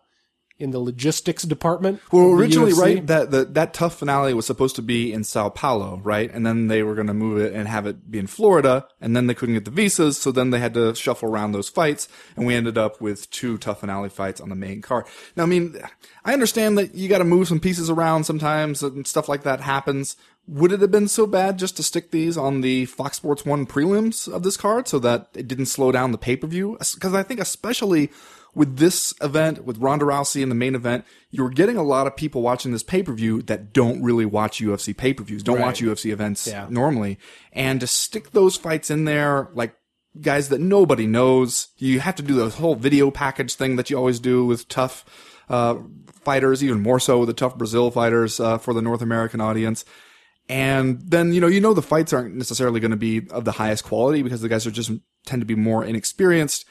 in 0.58 0.70
the 0.70 0.78
logistics 0.78 1.42
department. 1.42 2.00
Well, 2.10 2.30
originally, 2.30 2.72
right, 2.72 3.06
that 3.06 3.30
the, 3.30 3.44
that 3.44 3.74
TUF 3.74 3.94
finale 3.94 4.32
was 4.32 4.46
supposed 4.46 4.76
to 4.76 4.82
be 4.82 5.12
in 5.12 5.22
Sao 5.24 5.50
Paulo, 5.50 6.00
right? 6.02 6.32
And 6.32 6.46
then 6.46 6.68
they 6.68 6.82
were 6.82 6.94
going 6.94 7.08
to 7.08 7.14
move 7.14 7.38
it 7.38 7.52
and 7.52 7.68
have 7.68 7.86
it 7.86 8.10
be 8.10 8.18
in 8.18 8.26
Florida, 8.26 8.88
and 9.00 9.14
then 9.14 9.26
they 9.26 9.34
couldn't 9.34 9.54
get 9.54 9.66
the 9.66 9.70
visas, 9.70 10.16
so 10.18 10.32
then 10.32 10.50
they 10.50 10.58
had 10.58 10.74
to 10.74 10.94
shuffle 10.94 11.28
around 11.28 11.52
those 11.52 11.68
fights, 11.68 12.08
and 12.36 12.46
we 12.46 12.54
ended 12.54 12.78
up 12.78 13.00
with 13.00 13.30
two 13.30 13.58
TUF 13.58 13.80
finale 13.80 14.08
fights 14.08 14.40
on 14.40 14.48
the 14.48 14.54
main 14.54 14.80
card. 14.80 15.06
Now, 15.36 15.42
I 15.42 15.46
mean, 15.46 15.76
I 16.24 16.32
understand 16.32 16.78
that 16.78 16.94
you 16.94 17.08
got 17.08 17.18
to 17.18 17.24
move 17.24 17.48
some 17.48 17.60
pieces 17.60 17.90
around 17.90 18.24
sometimes, 18.24 18.82
and 18.82 19.06
stuff 19.06 19.28
like 19.28 19.42
that 19.42 19.60
happens. 19.60 20.16
Would 20.48 20.70
it 20.70 20.80
have 20.80 20.92
been 20.92 21.08
so 21.08 21.26
bad 21.26 21.58
just 21.58 21.76
to 21.76 21.82
stick 21.82 22.12
these 22.12 22.38
on 22.38 22.60
the 22.60 22.84
Fox 22.86 23.16
Sports 23.16 23.44
1 23.44 23.66
prelims 23.66 24.32
of 24.32 24.44
this 24.44 24.56
card 24.56 24.86
so 24.86 25.00
that 25.00 25.28
it 25.34 25.48
didn't 25.48 25.66
slow 25.66 25.90
down 25.90 26.12
the 26.12 26.18
pay-per-view? 26.18 26.78
Because 26.94 27.14
I 27.14 27.24
think 27.24 27.40
especially 27.40 28.12
with 28.56 28.78
this 28.78 29.12
event, 29.20 29.66
with 29.66 29.76
Ronda 29.76 30.06
Rousey 30.06 30.42
in 30.42 30.48
the 30.48 30.54
main 30.54 30.74
event, 30.74 31.04
you're 31.30 31.50
getting 31.50 31.76
a 31.76 31.82
lot 31.82 32.06
of 32.06 32.16
people 32.16 32.40
watching 32.40 32.72
this 32.72 32.82
pay 32.82 33.02
per 33.02 33.12
view 33.12 33.42
that 33.42 33.74
don't 33.74 34.02
really 34.02 34.24
watch 34.24 34.60
UFC 34.60 34.96
pay 34.96 35.12
per 35.12 35.22
views, 35.22 35.42
don't 35.42 35.60
watch 35.60 35.82
UFC 35.82 36.10
events 36.10 36.46
Yeah. 36.46 36.66
normally. 36.70 37.18
And 37.52 37.80
to 37.80 37.86
stick 37.86 38.30
those 38.30 38.56
fights 38.56 38.90
in 38.90 39.04
there, 39.04 39.50
like 39.52 39.76
guys 40.22 40.48
that 40.48 40.60
nobody 40.62 41.06
knows, 41.06 41.68
you 41.76 42.00
have 42.00 42.14
to 42.16 42.22
do 42.22 42.32
the 42.34 42.48
whole 42.48 42.74
video 42.74 43.10
package 43.10 43.54
thing 43.54 43.76
that 43.76 43.90
you 43.90 43.98
always 43.98 44.18
do 44.18 44.46
with 44.46 44.66
tough 44.68 45.04
uh, 45.50 45.76
fighters, 46.22 46.64
even 46.64 46.80
more 46.80 46.98
so 46.98 47.18
with 47.18 47.26
the 47.28 47.34
TUF 47.34 47.58
Brazil 47.58 47.90
fighters 47.90 48.40
uh, 48.40 48.56
for 48.56 48.72
the 48.72 48.80
North 48.82 49.02
American 49.02 49.42
audience. 49.42 49.84
And 50.48 51.02
then, 51.02 51.34
you 51.34 51.42
know, 51.42 51.46
you 51.46 51.60
know 51.60 51.74
the 51.74 51.82
fights 51.82 52.14
aren't 52.14 52.34
necessarily 52.34 52.80
going 52.80 52.90
to 52.92 52.96
be 52.96 53.28
of 53.30 53.44
the 53.44 53.52
highest 53.52 53.84
quality 53.84 54.22
because 54.22 54.40
the 54.40 54.48
guys 54.48 54.66
are 54.66 54.70
just 54.70 54.90
tend 55.26 55.42
to 55.42 55.46
be 55.46 55.54
more 55.56 55.84
inexperienced 55.84 56.64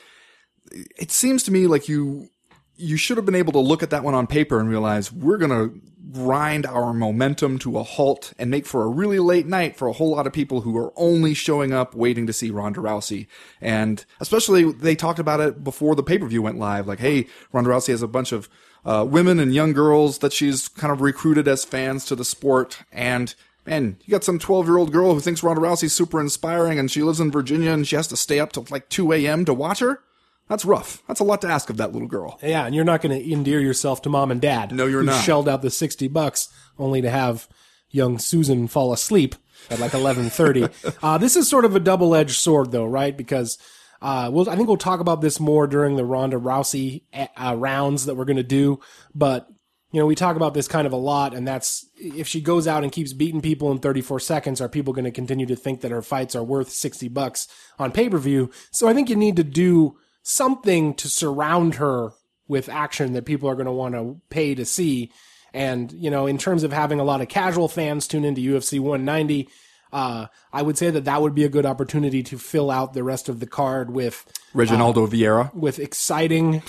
it 0.71 1.12
seems 1.12 1.43
to 1.43 1.51
me 1.51 1.67
like 1.67 1.88
you 1.88 2.30
you 2.78 2.97
should 2.97 3.17
have 3.17 3.25
been 3.25 3.36
able 3.36 3.54
to 3.54 3.60
look 3.60 3.82
at 3.84 3.89
that 3.89 4.04
one 4.04 4.13
on 4.13 4.28
paper 4.28 4.60
and 4.60 4.69
realize 4.69 5.12
we're 5.12 5.38
going 5.38 5.49
to 5.49 5.82
grind 6.12 6.65
our 6.65 6.93
momentum 6.93 7.58
to 7.58 7.78
a 7.78 7.84
halt 7.84 8.34
and 8.38 8.51
make 8.51 8.65
for 8.65 8.84
a 8.84 8.88
really 8.88 9.19
late 9.19 9.47
night 9.47 9.78
for 9.78 9.88
a 9.88 9.93
whole 9.93 10.12
lot 10.12 10.28
of 10.28 10.34
people 10.34 10.62
who 10.62 10.78
are 10.78 10.93
only 10.95 11.34
showing 11.34 11.73
up 11.73 11.95
waiting 11.95 12.28
to 12.28 12.34
see 12.34 12.51
Ronda 12.51 12.82
Rousey. 12.82 13.28
And 13.62 14.06
especially 14.19 14.71
they 14.71 14.95
talked 14.95 15.19
about 15.19 15.39
it 15.39 15.63
before 15.63 15.95
the 15.95 16.04
pay-per-view 16.04 16.41
went 16.41 16.60
live 16.60 16.88
like 16.88 16.99
hey, 16.99 17.28
Ronda 17.51 17.69
Rousey 17.69 17.89
has 17.89 18.01
a 18.01 18.08
bunch 18.08 18.32
of 18.32 18.49
uh, 18.84 19.06
women 19.08 19.39
and 19.39 19.54
young 19.54 19.73
girls 19.73 20.19
that 20.19 20.34
she's 20.34 20.67
kind 20.67 20.91
of 20.91 21.01
recruited 21.01 21.47
as 21.47 21.65
fans 21.65 22.06
to 22.06 22.15
the 22.15 22.25
sport 22.25 22.80
and 22.91 23.36
Man, 23.67 23.97
you 24.06 24.12
got 24.12 24.23
some 24.23 24.38
12 24.38 24.67
year 24.67 24.78
old 24.78 24.91
girl 24.91 25.15
who 25.15 25.19
thinks 25.19 25.41
Ronda 25.41 25.62
Rousey's 25.62 25.91
super 25.91 26.21
inspiring 26.21 26.78
and 26.78 26.91
she 26.91 27.01
lives 27.01 27.19
in 27.19 27.32
Virginia 27.32 27.71
and 27.71 27.88
she 27.88 27.95
has 27.95 28.08
to 28.10 28.17
stay 28.17 28.39
up 28.39 28.51
till 28.51 28.67
like 28.69 28.89
2 28.89 29.12
a.m. 29.13 29.43
to 29.45 29.56
watch 29.56 29.80
her? 29.80 30.01
That's 30.47 30.65
rough. 30.65 31.01
That's 31.08 31.19
a 31.19 31.23
lot 31.23 31.41
to 31.41 31.47
ask 31.47 31.69
of 31.69 31.77
that 31.77 31.91
little 31.91 32.08
girl. 32.08 32.39
Yeah, 32.43 32.65
and 32.65 32.75
you're 32.75 32.86
not 32.86 33.01
going 33.01 33.17
to 33.17 33.31
endear 33.31 33.60
yourself 33.60 34.01
to 34.03 34.10
mom 34.10 34.29
and 34.29 34.39
dad. 34.39 34.71
No, 34.71 34.86
you're 34.86 35.03
not. 35.03 35.23
Shelled 35.23 35.49
out 35.49 35.62
the 35.62 35.71
sixty 35.71 36.08
bucks 36.08 36.49
only 36.77 37.01
to 37.01 37.10
have 37.10 37.47
young 37.89 38.19
Susan 38.19 38.67
fall 38.67 38.93
asleep 38.93 39.36
at 39.69 39.79
like 39.79 39.93
eleven 39.93 40.29
thirty. 40.29 40.67
uh, 41.03 41.17
this 41.17 41.36
is 41.36 41.49
sort 41.49 41.65
of 41.65 41.75
a 41.75 41.79
double 41.79 42.13
edged 42.15 42.36
sword, 42.36 42.71
though, 42.71 42.86
right? 42.86 43.17
Because 43.17 43.58
uh, 44.01 44.29
we'll, 44.31 44.47
I 44.47 44.55
think 44.55 44.67
we'll 44.67 44.77
talk 44.77 44.99
about 44.99 45.21
this 45.21 45.39
more 45.39 45.65
during 45.65 45.95
the 45.95 46.05
Ronda 46.05 46.38
Rousey 46.38 47.03
uh, 47.13 47.55
rounds 47.58 48.05
that 48.05 48.15
we're 48.15 48.25
going 48.25 48.38
to 48.38 48.43
do. 48.43 48.79
But 49.15 49.47
you 49.91 49.99
know, 49.99 50.05
we 50.05 50.15
talk 50.15 50.36
about 50.36 50.53
this 50.53 50.67
kind 50.67 50.86
of 50.86 50.93
a 50.93 50.97
lot, 50.97 51.34
and 51.34 51.47
that's 51.47 51.88
if 51.95 52.27
she 52.27 52.41
goes 52.41 52.67
out 52.67 52.84
and 52.84 52.91
keeps 52.91 53.13
beating 53.13 53.41
people 53.41 53.71
in 53.71 53.79
34 53.79 54.19
seconds, 54.19 54.62
are 54.62 54.69
people 54.69 54.93
going 54.93 55.05
to 55.05 55.12
continue 55.12 55.45
to 55.47 55.55
think 55.55 55.81
that 55.81 55.91
her 55.91 56.01
fights 56.01 56.36
are 56.36 56.43
worth 56.43 56.69
60 56.69 57.08
bucks 57.08 57.47
on 57.79 57.91
pay 57.91 58.10
per 58.10 58.17
view? 58.17 58.51
So 58.71 58.88
I 58.88 58.93
think 58.93 59.10
you 59.10 59.15
need 59.15 59.38
to 59.38 59.43
do 59.43 59.97
something 60.27 60.95
to 60.95 61.07
surround 61.07 61.75
her 61.75 62.11
with 62.47 62.67
action 62.67 63.13
that 63.13 63.25
people 63.25 63.47
are 63.47 63.53
going 63.53 63.67
to 63.67 63.71
want 63.71 63.93
to 63.93 64.19
pay 64.31 64.55
to 64.55 64.65
see. 64.65 65.11
And, 65.53 65.91
you 65.91 66.09
know, 66.09 66.25
in 66.25 66.39
terms 66.39 66.63
of 66.63 66.73
having 66.73 66.99
a 66.99 67.03
lot 67.03 67.21
of 67.21 67.29
casual 67.29 67.67
fans 67.67 68.07
tune 68.07 68.25
into 68.25 68.41
UFC 68.41 68.79
190, 68.79 69.47
uh, 69.93 70.25
I 70.51 70.61
would 70.63 70.79
say 70.79 70.89
that 70.89 71.05
that 71.05 71.21
would 71.21 71.35
be 71.35 71.43
a 71.43 71.49
good 71.49 71.65
opportunity 71.65 72.23
to 72.23 72.39
fill 72.39 72.71
out 72.71 72.93
the 72.93 73.03
rest 73.03 73.29
of 73.29 73.39
the 73.39 73.45
card 73.45 73.91
with 73.91 74.25
Reginaldo 74.53 75.07
Vieira. 75.07 75.53
with 75.53 75.77
exciting 75.77 76.63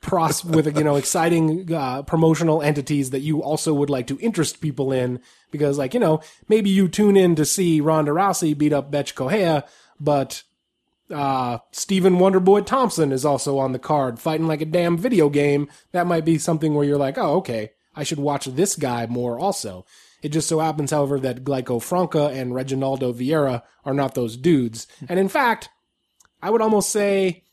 pros 0.00 0.44
with 0.44 0.78
you 0.78 0.84
know 0.84 0.94
exciting 0.94 1.74
uh, 1.74 2.02
promotional 2.02 2.62
entities 2.62 3.10
that 3.10 3.20
you 3.20 3.42
also 3.42 3.74
would 3.74 3.90
like 3.90 4.06
to 4.06 4.18
interest 4.20 4.60
people 4.60 4.92
in 4.92 5.20
because 5.50 5.76
like 5.76 5.92
you 5.92 6.00
know 6.00 6.20
maybe 6.48 6.70
you 6.70 6.88
tune 6.88 7.16
in 7.16 7.34
to 7.34 7.44
see 7.44 7.80
Ronda 7.80 8.12
Rousey 8.12 8.56
beat 8.56 8.72
up 8.72 8.90
Bethe 8.90 9.14
Correia, 9.14 9.64
but 10.00 10.44
uh, 11.12 11.58
Stephen 11.72 12.14
Wonderboy 12.18 12.66
Thompson 12.66 13.12
is 13.12 13.24
also 13.24 13.58
on 13.58 13.72
the 13.72 13.78
card 13.78 14.18
fighting 14.18 14.46
like 14.46 14.60
a 14.60 14.66
damn 14.66 14.96
video 14.98 15.28
game. 15.28 15.68
That 15.92 16.06
might 16.06 16.24
be 16.24 16.38
something 16.38 16.74
where 16.74 16.84
you're 16.84 16.98
like, 16.98 17.18
oh 17.18 17.36
okay, 17.36 17.70
I 17.94 18.02
should 18.04 18.18
watch 18.18 18.46
this 18.46 18.76
guy 18.76 19.06
more 19.06 19.38
also. 19.38 19.84
It 20.22 20.30
just 20.30 20.48
so 20.48 20.58
happens, 20.58 20.90
however, 20.90 21.20
that 21.20 21.44
Glaico 21.44 21.78
França 21.80 22.32
and 22.34 22.52
Reginaldo 22.52 23.14
Vieira 23.14 23.62
are 23.84 23.94
not 23.94 24.14
those 24.14 24.36
dudes. 24.36 24.86
And 25.08 25.18
in 25.18 25.28
fact, 25.28 25.68
I 26.42 26.50
would 26.50 26.60
almost 26.60 26.90
say 26.90 27.44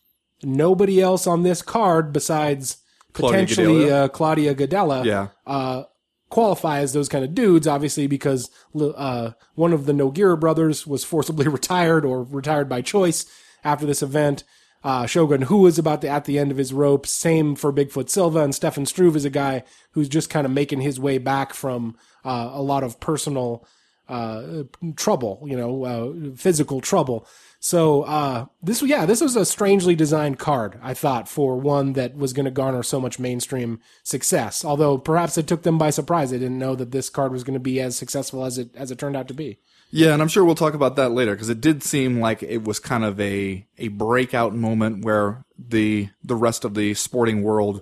nobody 0.44 1.00
else 1.02 1.28
on 1.28 1.44
this 1.44 1.62
card 1.62 2.12
besides 2.12 2.78
Claudia 3.14 3.40
potentially 3.42 3.92
uh, 3.92 4.08
Claudia 4.10 4.56
Gadelha 4.56 5.06
Yeah. 5.06 5.28
uh, 5.46 5.84
qualify 6.30 6.80
as 6.80 6.92
those 6.94 7.08
kind 7.08 7.24
of 7.24 7.36
dudes, 7.36 7.68
obviously, 7.68 8.08
because 8.08 8.50
uh, 8.80 9.32
one 9.54 9.72
of 9.72 9.86
the 9.86 9.94
Nogueira 9.94 10.40
brothers 10.40 10.86
was 10.88 11.04
forcibly 11.04 11.48
retired 11.60 12.04
or 12.04 12.24
retired 12.24 12.68
by 12.68 12.82
choice 12.82 13.26
after 13.66 13.86
this 13.86 14.02
event. 14.02 14.46
Uh, 14.84 15.08
Shogun 15.08 15.42
Rua 15.50 15.68
is 15.68 15.80
about 15.80 16.02
to, 16.02 16.08
at 16.08 16.26
the 16.26 16.38
end 16.38 16.52
of 16.52 16.58
his 16.58 16.72
rope. 16.72 17.08
Same 17.08 17.56
for 17.56 17.74
Bigfoot 17.74 18.08
Silva 18.08 18.40
and 18.42 18.54
Stefan 18.54 18.86
Struve 18.86 19.16
is 19.16 19.26
a 19.26 19.32
guy 19.32 19.64
who's 19.92 20.08
just 20.08 20.30
kind 20.30 20.46
of 20.46 20.54
making 20.54 20.82
his 20.82 21.00
way 21.00 21.18
back 21.18 21.54
from 21.54 21.98
uh, 22.24 22.52
a 22.54 22.62
lot 22.62 22.84
of 22.84 23.00
personal 23.00 23.68
uh, 24.08 24.64
trouble, 24.96 25.42
you 25.44 25.58
know, 25.58 25.84
uh, 25.84 26.36
physical 26.36 26.82
trouble. 26.82 27.28
So 27.60 28.04
uh, 28.04 28.46
this, 28.62 28.84
yeah, 28.84 29.08
this 29.08 29.22
was 29.22 29.36
a 29.36 29.44
strangely 29.44 29.96
designed 29.96 30.38
card. 30.38 30.78
I 30.84 30.94
thought 30.94 31.28
for 31.28 31.60
one 31.60 31.94
that 31.94 32.16
was 32.16 32.32
going 32.32 32.46
to 32.46 32.52
garner 32.52 32.84
so 32.84 33.02
much 33.02 33.18
mainstream 33.18 33.80
success. 34.04 34.64
Although 34.64 35.00
perhaps 35.00 35.36
it 35.40 35.48
took 35.48 35.64
them 35.64 35.80
by 35.80 35.90
surprise. 35.90 36.30
They 36.30 36.38
didn't 36.38 36.60
know 36.60 36.76
that 36.76 36.92
this 36.92 37.10
card 37.10 37.32
was 37.32 37.44
going 37.44 37.56
to 37.56 37.60
be 37.60 37.82
as 37.82 37.96
successful 37.96 38.46
as 38.46 38.60
it 38.60 38.70
as 38.76 38.92
it 38.92 39.00
turned 39.00 39.18
out 39.18 39.28
to 39.30 39.34
be. 39.34 39.58
Yeah, 39.96 40.12
and 40.12 40.22
I'm 40.22 40.28
sure 40.28 40.44
we'll 40.44 40.56
talk 40.56 40.74
about 40.74 40.98
that 40.98 41.12
later 41.12 41.34
because 41.34 41.50
it 41.50 41.62
did 41.62 41.82
seem 41.82 42.20
like 42.20 42.44
it 42.44 42.64
was 42.64 42.80
kind 42.80 43.06
of 43.06 43.20
a 43.20 43.66
a 43.78 43.88
breakout 43.88 44.54
moment 44.54 45.06
where 45.06 45.46
the 45.58 46.10
the 46.24 46.36
rest 46.36 46.66
of 46.66 46.74
the 46.74 46.94
sporting 46.96 47.44
world 47.44 47.82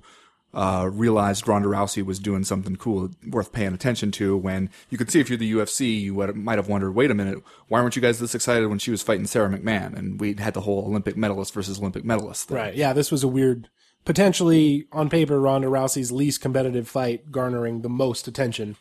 uh, 0.53 0.87
realized 0.93 1.47
Ronda 1.47 1.67
Rousey 1.67 2.05
was 2.05 2.19
doing 2.19 2.43
something 2.43 2.75
cool, 2.75 3.09
worth 3.27 3.51
paying 3.51 3.73
attention 3.73 4.11
to. 4.11 4.37
When 4.37 4.69
you 4.91 4.97
could 4.99 5.09
see 5.09 5.19
if 5.19 5.27
you're 5.27 5.37
the 5.37 5.51
UFC, 5.51 6.01
you 6.01 6.13
might 6.35 6.59
have 6.59 6.67
wondered, 6.67 6.91
wait 6.91 7.09
a 7.09 7.15
minute, 7.15 7.39
why 7.67 7.81
weren't 7.81 7.95
you 7.95 8.01
guys 8.03 8.19
this 8.19 8.35
excited 8.35 8.67
when 8.67 8.77
she 8.77 8.91
was 8.91 9.01
fighting 9.01 9.25
Sara 9.25 9.49
McMann? 9.49 9.97
And 9.97 10.19
we 10.21 10.35
had 10.37 10.53
the 10.53 10.61
whole 10.61 10.85
Olympic 10.85 11.17
medalist 11.17 11.53
versus 11.55 11.79
Olympic 11.79 12.05
medalist 12.05 12.49
thing. 12.49 12.57
Right. 12.57 12.75
Yeah, 12.75 12.93
this 12.93 13.11
was 13.11 13.23
a 13.23 13.27
weird, 13.27 13.69
potentially 14.05 14.85
on 14.91 15.09
paper, 15.09 15.41
Ronda 15.41 15.69
Rousey's 15.69 16.11
least 16.11 16.41
competitive 16.41 16.87
fight, 16.87 17.31
garnering 17.31 17.81
the 17.81 17.89
most 17.89 18.27
attention. 18.27 18.75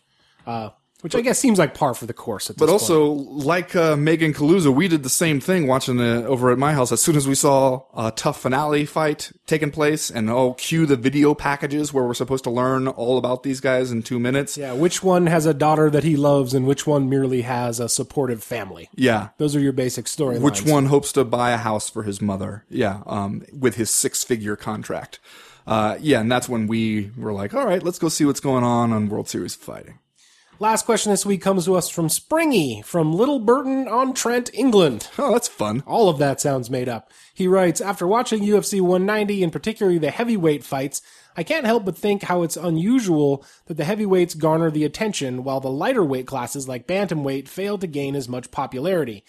Uh, 0.47 0.71
which 1.03 1.17
I 1.17 1.21
guess 1.21 1.39
seems 1.39 1.59
like 1.59 1.75
par 1.75 1.95
for 1.95 2.07
the 2.07 2.13
course 2.13 2.49
at 2.49 2.57
this 2.57 2.61
point. 2.61 2.71
But 2.71 2.73
point. 2.73 2.81
also, 2.81 3.11
like 3.45 3.77
uh, 3.77 3.97
Megan 3.97 4.33
Kaluza, 4.33 4.73
we 4.73 4.87
did 4.87 5.03
the 5.03 5.11
same 5.11 5.41
thing 5.41 5.67
watching 5.67 5.97
the, 5.97 6.25
over 6.27 6.51
at 6.51 6.59
my 6.59 6.73
house. 6.73 6.93
As 6.93 7.01
soon 7.01 7.17
as 7.17 7.27
we 7.27 7.35
saw 7.35 7.83
a 7.95 8.13
TUF 8.13 8.41
finale 8.41 8.87
fight 8.87 9.33
taking 9.47 9.73
place, 9.73 10.11
and 10.11 10.31
oh, 10.31 10.55
cue 10.55 10.87
the 10.87 10.97
video 10.97 11.35
packages 11.35 11.93
where 11.93 12.05
we're 12.05 12.15
supposed 12.15 12.45
to 12.45 12.51
learn 12.51 12.87
all 12.87 13.19
about 13.19 13.43
these 13.43 13.61
guys 13.61 13.91
in 13.91 14.03
two 14.03 14.21
minutes. 14.21 14.57
Yeah, 14.57 14.73
which 14.75 15.03
one 15.03 15.27
has 15.27 15.45
a 15.45 15.53
daughter 15.53 15.91
that 15.91 16.05
he 16.05 16.17
loves 16.17 16.55
and 16.55 16.67
which 16.67 16.87
one 16.87 17.09
merely 17.09 17.43
has 17.43 17.81
a 17.81 17.89
supportive 17.89 18.43
family? 18.43 18.89
Yeah. 18.95 19.31
Those 19.39 19.57
are 19.57 19.61
your 19.61 19.73
basic 19.73 20.07
storylines. 20.07 20.41
Which 20.41 20.65
one 20.65 20.87
hopes 20.87 21.13
to 21.13 21.25
buy 21.25 21.51
a 21.51 21.59
house 21.59 21.91
for 21.91 22.05
his 22.05 22.23
mother? 22.23 22.65
Yeah, 22.71 23.03
um, 23.07 23.45
with 23.53 23.75
his 23.75 23.91
six-figure 23.91 24.57
contract. 24.57 25.19
Uh, 25.67 25.97
yeah, 26.01 26.21
and 26.21 26.31
that's 26.31 26.49
when 26.49 26.69
we 26.69 27.11
were 27.17 27.33
like, 27.33 27.55
all 27.55 27.67
right, 27.67 27.83
let's 27.83 27.99
go 27.99 28.09
see 28.09 28.25
what's 28.25 28.41
going 28.41 28.65
on 28.65 28.93
on 28.93 29.09
World 29.09 29.29
Series 29.29 29.57
of 29.57 29.63
Fighting. 29.63 29.99
Last 30.59 30.85
question 30.87 31.11
this 31.11 31.27
week 31.27 31.43
comes 31.43 31.65
to 31.65 31.75
us 31.75 31.89
from 31.89 32.09
Springy 32.09 32.83
from 32.83 33.13
Little 33.13 33.41
Burton 33.41 33.89
on 33.89 34.13
Trent, 34.15 34.51
England. 34.55 35.09
Oh, 35.19 35.33
that's 35.33 35.49
fun. 35.49 35.83
All 35.87 36.09
of 36.09 36.19
that 36.19 36.41
sounds 36.41 36.71
made 36.71 36.89
up. 36.89 37.11
He 37.35 37.49
writes, 37.49 37.81
after 37.81 38.07
watching 38.07 38.43
UFC 38.43 38.81
190 38.81 39.43
and 39.43 39.53
particularly 39.53 39.99
the 39.99 40.11
heavyweight 40.11 40.63
fights, 40.63 41.03
I 41.37 41.43
can't 41.43 41.67
help 41.67 41.85
but 41.85 41.97
think 41.97 42.25
how 42.25 42.43
it's 42.43 42.57
unusual 42.57 43.45
that 43.67 43.77
the 43.77 43.85
heavyweights 43.85 44.35
garner 44.35 44.71
the 44.71 44.85
attention 44.85 45.43
while 45.43 45.59
the 45.59 45.71
lighter 45.71 46.05
weight 46.05 46.27
classes 46.27 46.69
like 46.69 46.87
bantamweight 46.87 47.49
fail 47.49 47.77
to 47.79 47.87
gain 47.87 48.15
as 48.15 48.29
much 48.29 48.51
popularity. 48.53 49.25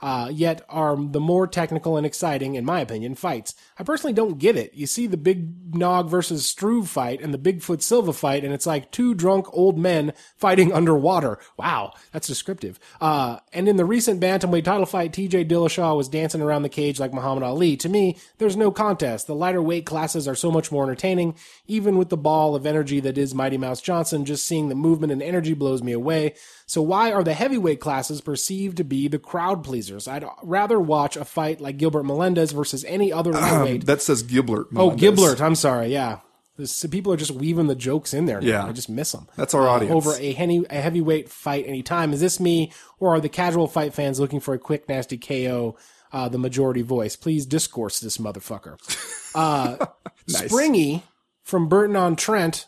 Uh, 0.00 0.28
yet 0.30 0.62
are 0.68 0.96
the 0.96 1.20
more 1.20 1.46
technical 1.46 1.96
and 1.96 2.04
exciting, 2.04 2.54
in 2.54 2.64
my 2.64 2.80
opinion, 2.80 3.14
fights. 3.14 3.54
I 3.78 3.82
personally 3.82 4.14
don't 4.14 4.38
get 4.38 4.56
it. 4.56 4.72
You 4.74 4.86
see 4.86 5.06
the 5.06 5.18
Big 5.18 5.74
Nog 5.74 6.08
versus 6.08 6.46
Struve 6.46 6.88
fight 6.88 7.20
and 7.20 7.34
the 7.34 7.38
Bigfoot 7.38 7.82
Silva 7.82 8.12
fight, 8.12 8.42
and 8.42 8.54
it's 8.54 8.66
like 8.66 8.90
two 8.90 9.14
drunk 9.14 9.46
old 9.52 9.78
men 9.78 10.14
fighting 10.36 10.72
underwater. 10.74 11.38
Wow, 11.58 11.92
that's 12.12 12.26
descriptive. 12.26 12.80
Uh, 13.00 13.38
and 13.52 13.68
in 13.68 13.76
the 13.76 13.84
recent 13.84 14.20
bantamweight 14.20 14.64
title 14.64 14.86
fight, 14.86 15.12
TJ 15.12 15.48
Dillashaw 15.48 15.96
was 15.96 16.08
dancing 16.08 16.40
around 16.40 16.62
the 16.62 16.68
cage 16.70 16.98
like 16.98 17.12
Muhammad 17.12 17.42
Ali. 17.42 17.76
To 17.76 17.88
me, 17.88 18.16
there's 18.38 18.56
no 18.56 18.70
contest. 18.70 19.26
The 19.26 19.34
lighter 19.34 19.62
weight 19.62 19.84
classes 19.84 20.26
are 20.26 20.34
so 20.34 20.50
much 20.50 20.72
more 20.72 20.84
entertaining, 20.84 21.34
even 21.66 21.98
with 21.98 22.08
the 22.08 22.16
ball 22.16 22.54
of 22.54 22.64
energy 22.64 23.00
that 23.00 23.18
is 23.18 23.34
Mighty 23.34 23.58
Mouse 23.58 23.82
Johnson. 23.82 24.24
Just 24.24 24.46
seeing 24.46 24.68
the 24.68 24.74
movement 24.74 25.12
and 25.12 25.22
energy 25.22 25.52
blows 25.52 25.82
me 25.82 25.92
away. 25.92 26.34
So 26.68 26.82
why 26.82 27.12
are 27.12 27.22
the 27.22 27.34
heavyweight 27.34 27.80
classes 27.80 28.20
perceived 28.20 28.76
to 28.78 28.84
be 28.84 29.06
the 29.06 29.20
crowd 29.20 29.62
pleasers? 29.62 30.08
I'd 30.08 30.24
rather 30.42 30.80
watch 30.80 31.16
a 31.16 31.24
fight 31.24 31.60
like 31.60 31.76
Gilbert 31.76 32.02
Melendez 32.02 32.50
versus 32.50 32.84
any 32.88 33.12
other 33.12 33.32
lightweight. 33.66 33.86
That 33.86 34.02
says 34.02 34.22
Giblert. 34.22 34.66
oh. 34.76 34.90
Giblert. 34.90 35.40
I'm 35.40 35.54
sorry. 35.54 35.88
Yeah. 35.88 36.20
This, 36.56 36.86
people 36.86 37.12
are 37.12 37.18
just 37.18 37.32
weaving 37.32 37.66
the 37.66 37.74
jokes 37.74 38.14
in 38.14 38.24
there. 38.24 38.40
Now. 38.40 38.46
Yeah. 38.46 38.66
I 38.66 38.72
just 38.72 38.88
miss 38.88 39.12
them. 39.12 39.28
That's 39.36 39.52
our 39.52 39.68
audience. 39.68 39.94
over 39.94 40.16
a, 40.18 40.32
heavy, 40.32 40.64
a 40.70 40.80
heavyweight 40.80 41.28
fight 41.28 41.66
anytime. 41.66 42.12
Is 42.14 42.20
this 42.20 42.40
me 42.40 42.72
or 42.98 43.14
are 43.14 43.20
the 43.20 43.28
casual 43.28 43.66
fight 43.68 43.92
fans 43.92 44.18
looking 44.18 44.40
for 44.40 44.54
a 44.54 44.58
quick, 44.58 44.88
nasty 44.88 45.18
KO? 45.18 45.76
Uh, 46.12 46.28
the 46.28 46.38
majority 46.38 46.82
voice. 46.82 47.16
Please 47.16 47.44
discourse 47.44 48.00
this 48.00 48.16
motherfucker. 48.16 48.78
Uh, 49.34 49.84
Springy 50.28 51.02
from 51.42 51.68
Burton 51.68 51.96
on 51.96 52.16
Trent 52.16 52.66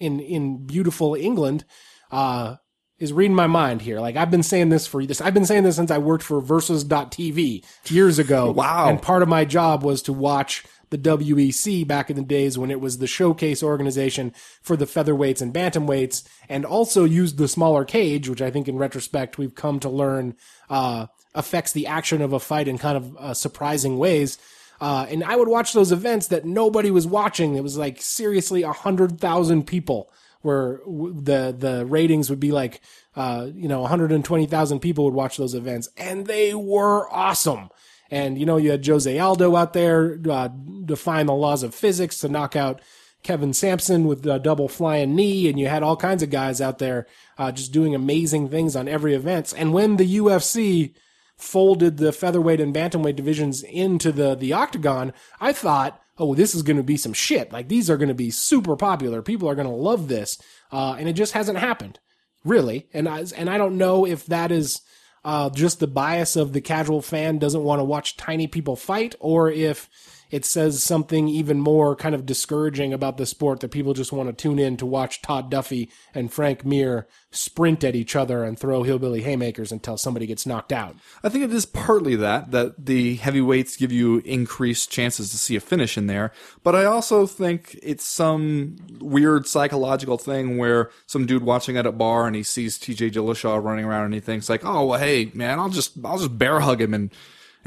in 0.00 0.18
in 0.20 0.66
beautiful 0.66 1.14
England 1.14 1.64
uh, 2.10 2.56
is 2.98 3.12
reading 3.12 3.34
my 3.34 3.46
mind 3.46 3.82
here. 3.82 4.00
Like 4.00 4.16
I've 4.16 4.30
been 4.30 4.42
saying 4.42 4.70
this 4.70 4.86
for 4.86 5.04
this. 5.04 5.20
I've 5.20 5.34
been 5.34 5.46
saying 5.46 5.64
this 5.64 5.76
since 5.76 5.90
I 5.90 5.98
worked 5.98 6.24
for 6.24 6.40
Versus.tv 6.40 7.64
years 7.90 8.18
ago. 8.18 8.50
Wow. 8.50 8.88
And 8.88 9.00
part 9.00 9.22
of 9.22 9.28
my 9.28 9.44
job 9.44 9.82
was 9.82 10.02
to 10.02 10.12
watch 10.12 10.64
the 10.90 10.98
WEC 10.98 11.86
back 11.86 12.10
in 12.10 12.16
the 12.16 12.22
days 12.22 12.56
when 12.56 12.70
it 12.70 12.80
was 12.80 12.98
the 12.98 13.06
showcase 13.06 13.62
organization 13.62 14.32
for 14.62 14.76
the 14.76 14.86
featherweights 14.86 15.42
and 15.42 15.52
bantamweights, 15.52 16.26
and 16.48 16.64
also 16.64 17.04
used 17.04 17.36
the 17.36 17.48
smaller 17.48 17.84
cage, 17.84 18.28
which 18.28 18.40
I 18.40 18.50
think 18.50 18.68
in 18.68 18.78
retrospect 18.78 19.38
we've 19.38 19.54
come 19.54 19.80
to 19.80 19.90
learn 19.90 20.34
uh, 20.70 21.06
affects 21.34 21.72
the 21.72 21.86
action 21.86 22.22
of 22.22 22.32
a 22.32 22.40
fight 22.40 22.68
in 22.68 22.78
kind 22.78 22.96
of 22.96 23.16
uh, 23.18 23.34
surprising 23.34 23.98
ways. 23.98 24.38
Uh, 24.80 25.06
and 25.10 25.24
I 25.24 25.36
would 25.36 25.48
watch 25.48 25.72
those 25.72 25.92
events 25.92 26.28
that 26.28 26.44
nobody 26.44 26.90
was 26.90 27.06
watching. 27.06 27.56
It 27.56 27.62
was 27.62 27.76
like 27.76 28.00
seriously 28.00 28.62
a 28.62 28.72
hundred 28.72 29.20
thousand 29.20 29.66
people 29.66 30.10
where 30.42 30.80
the, 30.86 31.54
the 31.56 31.84
ratings 31.86 32.30
would 32.30 32.40
be 32.40 32.52
like, 32.52 32.80
uh, 33.16 33.48
you 33.54 33.68
know, 33.68 33.80
120,000 33.80 34.80
people 34.80 35.04
would 35.04 35.14
watch 35.14 35.36
those 35.36 35.54
events 35.54 35.88
and 35.96 36.26
they 36.26 36.54
were 36.54 37.08
awesome. 37.12 37.68
And, 38.10 38.38
you 38.38 38.46
know, 38.46 38.56
you 38.56 38.70
had 38.70 38.86
Jose 38.86 39.18
Aldo 39.18 39.54
out 39.56 39.72
there, 39.74 40.18
uh, 40.30 40.48
defying 40.84 41.26
the 41.26 41.34
laws 41.34 41.62
of 41.62 41.74
physics 41.74 42.18
to 42.18 42.28
knock 42.28 42.56
out 42.56 42.80
Kevin 43.22 43.52
Sampson 43.52 44.06
with 44.06 44.24
a 44.26 44.38
double 44.38 44.68
flying 44.68 45.14
knee. 45.14 45.48
And 45.48 45.58
you 45.58 45.66
had 45.66 45.82
all 45.82 45.96
kinds 45.96 46.22
of 46.22 46.30
guys 46.30 46.60
out 46.60 46.78
there, 46.78 47.06
uh, 47.36 47.52
just 47.52 47.72
doing 47.72 47.94
amazing 47.94 48.48
things 48.48 48.76
on 48.76 48.88
every 48.88 49.14
event. 49.14 49.52
And 49.56 49.74
when 49.74 49.96
the 49.96 50.16
UFC, 50.16 50.94
folded 51.38 51.96
the 51.96 52.12
featherweight 52.12 52.60
and 52.60 52.74
bantamweight 52.74 53.16
divisions 53.16 53.62
into 53.62 54.12
the 54.12 54.34
the 54.34 54.52
octagon, 54.52 55.12
I 55.40 55.52
thought, 55.52 56.02
oh, 56.18 56.34
this 56.34 56.54
is 56.54 56.62
going 56.62 56.76
to 56.76 56.82
be 56.82 56.96
some 56.96 57.12
shit. 57.12 57.52
Like 57.52 57.68
these 57.68 57.88
are 57.88 57.96
going 57.96 58.08
to 58.08 58.14
be 58.14 58.30
super 58.30 58.76
popular. 58.76 59.22
People 59.22 59.48
are 59.48 59.54
going 59.54 59.68
to 59.68 59.72
love 59.72 60.08
this, 60.08 60.40
uh, 60.72 60.96
and 60.98 61.08
it 61.08 61.14
just 61.14 61.32
hasn't 61.32 61.58
happened, 61.58 61.98
really. 62.44 62.88
And 62.92 63.08
I 63.08 63.24
and 63.36 63.48
I 63.48 63.58
don't 63.58 63.78
know 63.78 64.06
if 64.06 64.26
that 64.26 64.50
is 64.52 64.80
uh, 65.24 65.50
just 65.50 65.80
the 65.80 65.86
bias 65.86 66.36
of 66.36 66.52
the 66.52 66.60
casual 66.60 67.02
fan 67.02 67.38
doesn't 67.38 67.64
want 67.64 67.80
to 67.80 67.84
watch 67.84 68.16
tiny 68.16 68.46
people 68.46 68.76
fight, 68.76 69.14
or 69.20 69.50
if 69.50 69.88
it 70.30 70.44
says 70.44 70.82
something 70.82 71.28
even 71.28 71.60
more 71.60 71.96
kind 71.96 72.14
of 72.14 72.26
discouraging 72.26 72.92
about 72.92 73.16
the 73.16 73.26
sport 73.26 73.60
that 73.60 73.70
people 73.70 73.94
just 73.94 74.12
want 74.12 74.28
to 74.28 74.32
tune 74.32 74.58
in 74.58 74.76
to 74.76 74.86
watch 74.86 75.22
Todd 75.22 75.50
Duffee 75.50 75.88
and 76.14 76.32
Frank 76.32 76.64
Mir 76.64 77.06
sprint 77.30 77.84
at 77.84 77.94
each 77.94 78.16
other 78.16 78.42
and 78.42 78.58
throw 78.58 78.82
hillbilly 78.82 79.22
haymakers 79.22 79.70
until 79.70 79.96
somebody 79.96 80.26
gets 80.26 80.46
knocked 80.46 80.72
out. 80.72 80.96
I 81.22 81.28
think 81.28 81.44
it 81.44 81.52
is 81.52 81.66
partly 81.66 82.16
that 82.16 82.50
that 82.52 82.86
the 82.86 83.16
heavyweights 83.16 83.76
give 83.76 83.92
you 83.92 84.18
increased 84.24 84.90
chances 84.90 85.30
to 85.30 85.38
see 85.38 85.56
a 85.56 85.60
finish 85.60 85.98
in 85.98 86.06
there, 86.06 86.32
but 86.62 86.74
I 86.74 86.84
also 86.84 87.26
think 87.26 87.78
it's 87.82 88.04
some 88.04 88.76
weird 89.00 89.46
psychological 89.46 90.18
thing 90.18 90.58
where 90.58 90.90
some 91.06 91.26
dude 91.26 91.42
watching 91.42 91.76
at 91.76 91.86
a 91.86 91.92
bar 91.92 92.26
and 92.26 92.34
he 92.34 92.42
sees 92.42 92.78
TJ 92.78 93.12
Dillashaw 93.12 93.62
running 93.62 93.84
around 93.84 94.06
and 94.06 94.14
he 94.14 94.20
thinks 94.20 94.48
like, 94.48 94.64
"Oh, 94.64 94.86
well, 94.86 94.98
hey, 94.98 95.30
man, 95.34 95.58
I'll 95.58 95.68
just 95.68 95.92
I'll 96.04 96.18
just 96.18 96.38
bear 96.38 96.60
hug 96.60 96.80
him 96.80 96.94
and 96.94 97.10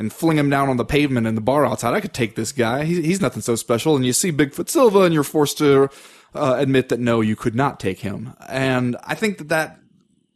and 0.01 0.11
fling 0.11 0.37
him 0.37 0.49
down 0.49 0.67
on 0.67 0.77
the 0.77 0.85
pavement 0.85 1.27
in 1.27 1.35
the 1.35 1.41
bar 1.41 1.65
outside. 1.65 1.93
I 1.93 2.01
could 2.01 2.13
take 2.13 2.35
this 2.35 2.51
guy. 2.51 2.83
He's, 2.83 2.97
he's 2.97 3.21
nothing 3.21 3.41
so 3.41 3.55
special." 3.55 3.95
And 3.95 4.05
you 4.05 4.13
see 4.13 4.31
Bigfoot 4.31 4.67
Silva 4.67 5.01
and 5.01 5.13
you're 5.13 5.23
forced 5.23 5.57
to 5.59 5.89
uh, 6.33 6.55
admit 6.57 6.89
that 6.89 6.99
no, 6.99 7.21
you 7.21 7.35
could 7.35 7.55
not 7.55 7.79
take 7.79 7.99
him. 7.99 8.33
And 8.49 8.97
I 9.03 9.15
think 9.15 9.37
that 9.37 9.49
that 9.49 9.77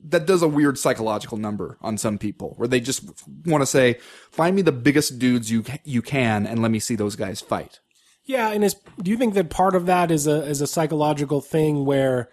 that 0.07 0.25
does 0.27 0.41
a 0.43 0.47
weird 0.47 0.77
psychological 0.77 1.37
number 1.37 1.77
on 1.81 1.97
some 1.97 2.17
people 2.17 2.53
where 2.57 2.67
they 2.67 2.79
just 2.79 3.03
want 3.45 3.61
to 3.61 3.65
say, 3.65 3.97
find 4.31 4.55
me 4.55 4.61
the 4.61 4.71
biggest 4.71 5.19
dudes 5.19 5.51
you 5.51 5.63
you 5.83 6.01
can 6.01 6.45
and 6.45 6.61
let 6.61 6.71
me 6.71 6.79
see 6.79 6.95
those 6.95 7.15
guys 7.15 7.41
fight. 7.41 7.79
Yeah, 8.25 8.51
and 8.51 8.63
is 8.63 8.75
do 9.01 9.11
you 9.11 9.17
think 9.17 9.33
that 9.35 9.49
part 9.49 9.75
of 9.75 9.85
that 9.85 10.11
is 10.11 10.27
a 10.27 10.43
is 10.43 10.61
a 10.61 10.67
psychological 10.67 11.41
thing 11.41 11.85
where 11.85 12.29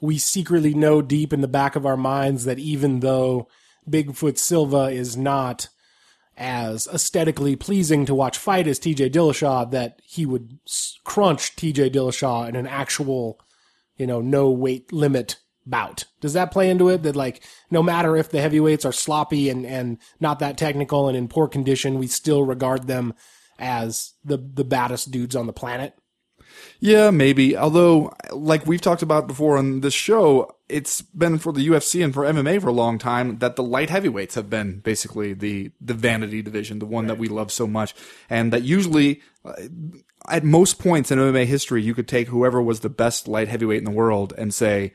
we 0.00 0.18
secretly 0.18 0.74
know 0.74 1.02
deep 1.02 1.32
in 1.32 1.40
the 1.40 1.48
back 1.48 1.76
of 1.76 1.86
our 1.86 1.96
minds 1.96 2.44
that 2.44 2.58
even 2.58 3.00
though 3.00 3.48
Bigfoot 3.88 4.38
Silva 4.38 4.84
is 4.84 5.16
not 5.16 5.68
as 6.40 6.88
aesthetically 6.88 7.54
pleasing 7.54 8.06
to 8.06 8.14
watch 8.14 8.38
fight 8.38 8.66
as 8.66 8.80
TJ 8.80 9.10
Dillashaw, 9.12 9.70
that 9.70 10.00
he 10.02 10.24
would 10.24 10.58
crunch 11.04 11.54
TJ 11.54 11.90
Dillashaw 11.90 12.48
in 12.48 12.56
an 12.56 12.66
actual, 12.66 13.38
you 13.96 14.06
know, 14.06 14.22
no 14.22 14.50
weight 14.50 14.90
limit 14.90 15.36
bout. 15.66 16.06
Does 16.22 16.32
that 16.32 16.50
play 16.50 16.70
into 16.70 16.88
it? 16.88 17.02
That 17.02 17.14
like, 17.14 17.44
no 17.70 17.82
matter 17.82 18.16
if 18.16 18.30
the 18.30 18.40
heavyweights 18.40 18.86
are 18.86 18.92
sloppy 18.92 19.50
and, 19.50 19.66
and 19.66 19.98
not 20.18 20.38
that 20.38 20.56
technical 20.56 21.08
and 21.08 21.16
in 21.16 21.28
poor 21.28 21.46
condition, 21.46 21.98
we 21.98 22.06
still 22.06 22.42
regard 22.42 22.86
them 22.86 23.12
as 23.58 24.14
the, 24.24 24.38
the 24.38 24.64
baddest 24.64 25.10
dudes 25.10 25.36
on 25.36 25.46
the 25.46 25.52
planet? 25.52 25.92
Yeah, 26.80 27.10
maybe. 27.10 27.56
Although, 27.56 28.14
like 28.32 28.66
we've 28.66 28.80
talked 28.80 29.02
about 29.02 29.26
before 29.26 29.58
on 29.58 29.80
this 29.80 29.92
show, 29.92 30.56
it's 30.66 31.02
been 31.02 31.38
for 31.38 31.52
the 31.52 31.66
UFC 31.68 32.02
and 32.02 32.14
for 32.14 32.24
MMA 32.24 32.60
for 32.62 32.68
a 32.68 32.72
long 32.72 32.98
time 32.98 33.38
that 33.38 33.56
the 33.56 33.62
light 33.62 33.90
heavyweights 33.90 34.34
have 34.34 34.48
been 34.48 34.80
basically 34.80 35.34
the 35.34 35.72
the 35.80 35.94
vanity 35.94 36.40
division, 36.40 36.78
the 36.78 36.86
one 36.86 37.06
that 37.06 37.18
we 37.18 37.28
love 37.28 37.52
so 37.52 37.66
much, 37.66 37.94
and 38.28 38.52
that 38.52 38.62
usually. 38.62 39.20
Uh, 39.44 39.52
at 40.28 40.44
most 40.44 40.78
points 40.78 41.10
in 41.10 41.18
MMA 41.18 41.46
history, 41.46 41.82
you 41.82 41.94
could 41.94 42.06
take 42.06 42.28
whoever 42.28 42.60
was 42.60 42.80
the 42.80 42.90
best 42.90 43.26
light 43.26 43.48
heavyweight 43.48 43.78
in 43.78 43.84
the 43.84 43.90
world 43.90 44.34
and 44.36 44.52
say, 44.52 44.92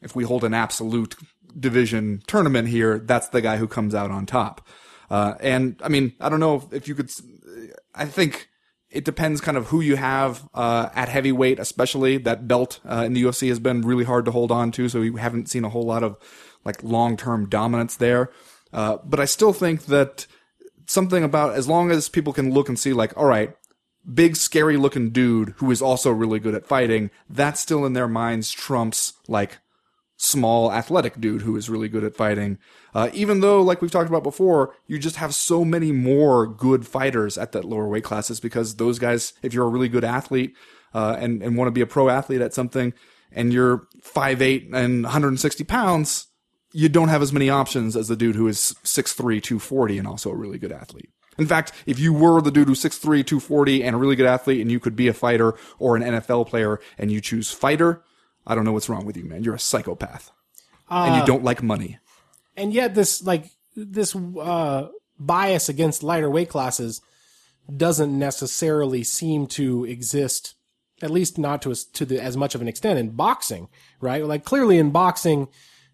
if 0.00 0.14
we 0.14 0.22
hold 0.22 0.44
an 0.44 0.54
absolute 0.54 1.16
division 1.58 2.22
tournament 2.28 2.68
here, 2.68 3.00
that's 3.00 3.28
the 3.28 3.40
guy 3.40 3.56
who 3.56 3.66
comes 3.66 3.92
out 3.92 4.12
on 4.12 4.24
top. 4.24 4.66
Uh, 5.10 5.34
and 5.40 5.80
I 5.82 5.88
mean, 5.88 6.14
I 6.20 6.28
don't 6.28 6.38
know 6.38 6.54
if, 6.54 6.72
if 6.72 6.88
you 6.88 6.94
could, 6.94 7.10
I 7.92 8.04
think 8.04 8.48
it 8.90 9.04
depends 9.04 9.40
kind 9.40 9.56
of 9.56 9.66
who 9.66 9.80
you 9.80 9.96
have 9.96 10.48
uh, 10.54 10.88
at 10.94 11.08
heavyweight, 11.08 11.58
especially 11.58 12.16
that 12.18 12.48
belt 12.48 12.80
uh, 12.88 13.02
in 13.04 13.12
the 13.12 13.22
UFC 13.22 13.48
has 13.48 13.58
been 13.58 13.82
really 13.82 14.04
hard 14.04 14.24
to 14.24 14.30
hold 14.30 14.50
on 14.50 14.72
to. 14.72 14.88
So 14.88 15.00
we 15.00 15.18
haven't 15.20 15.48
seen 15.50 15.64
a 15.64 15.68
whole 15.68 15.84
lot 15.84 16.02
of 16.02 16.16
like 16.64 16.82
long 16.82 17.16
term 17.16 17.48
dominance 17.48 17.96
there. 17.96 18.30
Uh, 18.72 18.98
but 19.04 19.20
I 19.20 19.24
still 19.26 19.52
think 19.52 19.86
that 19.86 20.26
something 20.86 21.22
about 21.22 21.54
as 21.54 21.68
long 21.68 21.90
as 21.90 22.08
people 22.08 22.32
can 22.32 22.52
look 22.52 22.68
and 22.68 22.78
see 22.78 22.92
like, 22.92 23.16
all 23.16 23.26
right, 23.26 23.54
big 24.12 24.36
scary 24.36 24.76
looking 24.76 25.10
dude 25.10 25.50
who 25.58 25.70
is 25.70 25.82
also 25.82 26.10
really 26.10 26.38
good 26.38 26.54
at 26.54 26.66
fighting, 26.66 27.10
that 27.28 27.58
still 27.58 27.84
in 27.84 27.92
their 27.92 28.08
minds 28.08 28.50
trumps 28.50 29.14
like 29.26 29.58
small 30.18 30.70
athletic 30.70 31.18
dude 31.20 31.42
who 31.42 31.56
is 31.56 31.70
really 31.70 31.88
good 31.88 32.04
at 32.04 32.14
fighting. 32.14 32.58
Uh, 32.94 33.08
even 33.14 33.40
though, 33.40 33.62
like 33.62 33.80
we've 33.80 33.90
talked 33.90 34.08
about 34.08 34.22
before, 34.22 34.74
you 34.86 34.98
just 34.98 35.16
have 35.16 35.34
so 35.34 35.64
many 35.64 35.92
more 35.92 36.46
good 36.46 36.86
fighters 36.86 37.38
at 37.38 37.52
that 37.52 37.64
lower 37.64 37.88
weight 37.88 38.04
classes 38.04 38.40
because 38.40 38.76
those 38.76 38.98
guys, 38.98 39.32
if 39.42 39.54
you're 39.54 39.66
a 39.66 39.70
really 39.70 39.88
good 39.88 40.04
athlete, 40.04 40.54
uh, 40.94 41.16
and, 41.18 41.42
and 41.42 41.56
want 41.56 41.68
to 41.68 41.72
be 41.72 41.80
a 41.80 41.86
pro 41.86 42.08
athlete 42.08 42.40
at 42.40 42.54
something 42.54 42.92
and 43.32 43.52
you're 43.52 43.86
5'8 44.02 44.72
and 44.72 45.04
160 45.04 45.64
pounds, 45.64 46.26
you 46.72 46.88
don't 46.88 47.08
have 47.08 47.22
as 47.22 47.32
many 47.32 47.50
options 47.50 47.96
as 47.96 48.08
the 48.08 48.16
dude 48.16 48.36
who 48.36 48.48
is 48.48 48.74
6'3, 48.84 49.42
240 49.42 49.98
and 49.98 50.08
also 50.08 50.30
a 50.30 50.36
really 50.36 50.58
good 50.58 50.72
athlete. 50.72 51.10
In 51.38 51.46
fact, 51.46 51.72
if 51.86 51.98
you 51.98 52.12
were 52.12 52.40
the 52.40 52.50
dude 52.50 52.68
who's 52.68 52.82
6'3, 52.82 53.24
240 53.24 53.84
and 53.84 53.94
a 53.94 53.98
really 53.98 54.16
good 54.16 54.26
athlete 54.26 54.60
and 54.60 54.72
you 54.72 54.80
could 54.80 54.96
be 54.96 55.08
a 55.08 55.14
fighter 55.14 55.54
or 55.78 55.96
an 55.96 56.02
NFL 56.02 56.48
player 56.48 56.80
and 56.98 57.12
you 57.12 57.20
choose 57.20 57.52
fighter, 57.52 58.02
I 58.48 58.54
don't 58.54 58.64
know 58.64 58.72
what's 58.72 58.88
wrong 58.88 59.04
with 59.06 59.16
you, 59.16 59.24
man. 59.24 59.44
You're 59.44 59.54
a 59.54 59.60
psychopath. 59.60 60.32
and 60.90 61.20
you 61.20 61.26
don't 61.26 61.44
like 61.44 61.62
money. 61.62 61.98
and 62.56 62.72
yet 62.72 62.94
this 62.94 63.22
like 63.22 63.50
this 63.76 64.16
uh, 64.16 64.88
bias 65.18 65.68
against 65.68 66.02
lighter 66.02 66.30
weight 66.30 66.48
classes 66.48 67.00
doesn't 67.76 68.18
necessarily 68.18 69.04
seem 69.04 69.46
to 69.46 69.84
exist 69.84 70.54
at 71.02 71.10
least 71.10 71.38
not 71.38 71.62
to 71.62 71.70
as, 71.70 71.84
to 71.84 72.04
the, 72.04 72.20
as 72.20 72.36
much 72.36 72.54
of 72.54 72.62
an 72.62 72.66
extent 72.68 72.98
in 72.98 73.10
boxing 73.10 73.68
right 74.00 74.24
like 74.24 74.44
clearly 74.44 74.78
in 74.78 74.90
boxing 74.90 75.46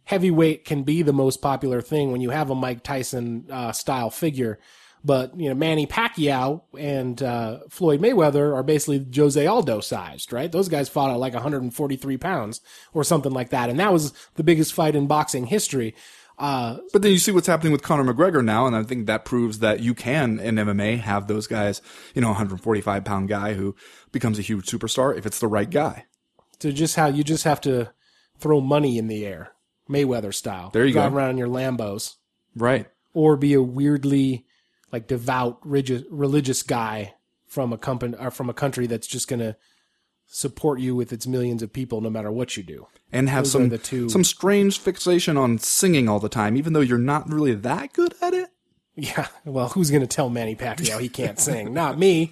heavyweight 0.05 0.64
can 0.64 0.83
be 0.85 1.03
the 1.03 1.12
most 1.12 1.43
popular 1.43 1.83
thing 1.83 2.12
when 2.12 2.21
you 2.21 2.31
have 2.31 2.51
a 2.51 2.55
Mike 2.55 2.83
Tyson 2.83 3.47
uh, 3.51 3.73
style 3.73 4.11
figure 4.11 4.59
but 5.05 5.38
you 5.38 5.49
know 5.49 5.55
Manny 5.55 5.87
Pacquiao 5.87 6.62
and 6.79 7.23
uh, 7.23 7.59
Floyd 7.69 8.01
Mayweather 8.01 8.55
are 8.55 8.62
basically 8.62 9.07
Jose 9.14 9.47
Aldo 9.47 9.81
sized, 9.81 10.33
right? 10.33 10.51
Those 10.51 10.69
guys 10.69 10.88
fought 10.88 11.11
at 11.11 11.19
like 11.19 11.35
143 11.35 12.17
pounds 12.17 12.61
or 12.93 13.05
something 13.05 13.33
like 13.33 13.51
that, 13.51 13.69
and 13.71 13.79
that 13.79 13.93
was 13.93 14.12
the 14.37 14.43
biggest 14.45 14.73
fight 14.73 14.97
in 14.97 15.07
boxing 15.07 15.47
history. 15.47 15.95
Uh, 16.37 16.79
But 16.93 17.03
then 17.03 17.12
you 17.12 17.19
see 17.19 17.31
what's 17.31 17.47
happening 17.47 17.73
with 17.73 17.83
Conor 17.83 18.12
McGregor 18.12 18.45
now, 18.45 18.67
and 18.67 18.75
I 18.75 18.83
think 18.83 19.07
that 19.07 19.25
proves 19.25 19.61
that 19.61 19.79
you 19.81 19.95
can 19.95 20.40
in 20.40 20.57
MMA 20.57 20.99
have 20.99 21.29
those 21.29 21.47
guys, 21.47 21.81
you 22.12 22.21
know, 22.21 22.29
145 22.31 23.05
pound 23.05 23.29
guy 23.29 23.55
who 23.55 23.77
becomes 24.11 24.38
a 24.40 24.43
huge 24.43 24.67
superstar 24.67 25.17
if 25.17 25.27
it's 25.27 25.38
the 25.38 25.47
right 25.47 25.71
guy. 25.71 26.07
So 26.59 26.73
just 26.73 26.97
how 26.97 27.07
you 27.07 27.23
just 27.23 27.45
have 27.45 27.61
to 27.61 27.93
throw 28.38 28.61
money 28.61 28.99
in 28.99 29.07
the 29.07 29.25
air, 29.25 29.53
Mayweather 29.88 30.35
style. 30.35 30.71
There 30.73 30.85
you 30.85 30.93
Drive 30.95 31.12
go. 31.12 31.19
around 31.19 31.31
in 31.31 31.38
your 31.38 31.47
Lambos, 31.49 32.17
Right. 32.57 32.87
or 33.12 33.37
be 33.37 33.55
a 33.55 33.62
weirdly 33.62 34.45
like 34.94 35.09
devout 35.09 35.59
religious 35.64 36.02
religious 36.09 36.62
guy 36.62 37.14
from 37.48 37.72
a 37.72 37.76
company 37.78 38.16
or 38.16 38.30
from 38.30 38.48
a 38.48 38.54
country 38.54 38.87
that's 38.87 39.09
just 39.09 39.26
gonna 39.26 39.57
support 40.26 40.78
you 40.78 40.94
with 40.94 41.12
its 41.12 41.26
millions 41.26 41.62
of 41.64 41.72
people 41.72 42.00
no 42.00 42.09
matter 42.09 42.30
what 42.30 42.57
you 42.57 42.62
do. 42.62 42.87
And 43.12 43.28
have 43.28 43.42
Those 43.44 43.52
some 43.52 43.68
the 43.70 43.78
two- 43.78 44.09
some 44.09 44.22
strange 44.22 44.78
fixation 44.78 45.37
on 45.37 45.59
singing 45.59 46.09
all 46.09 46.20
the 46.20 46.28
time, 46.28 46.57
even 46.57 46.74
though 46.74 46.80
you're 46.80 46.96
not 46.96 47.28
really 47.28 47.54
that 47.54 47.92
good 47.92 48.14
at 48.22 48.35
it. 48.35 48.50
Yeah, 48.94 49.26
well, 49.44 49.70
who's 49.70 49.90
going 49.90 50.02
to 50.02 50.07
tell 50.07 50.30
Manny 50.30 50.54
Pacquiao 50.54 51.00
he 51.00 51.09
can't 51.09 51.40
sing? 51.40 51.74
Not 51.83 51.98
me. 51.98 52.30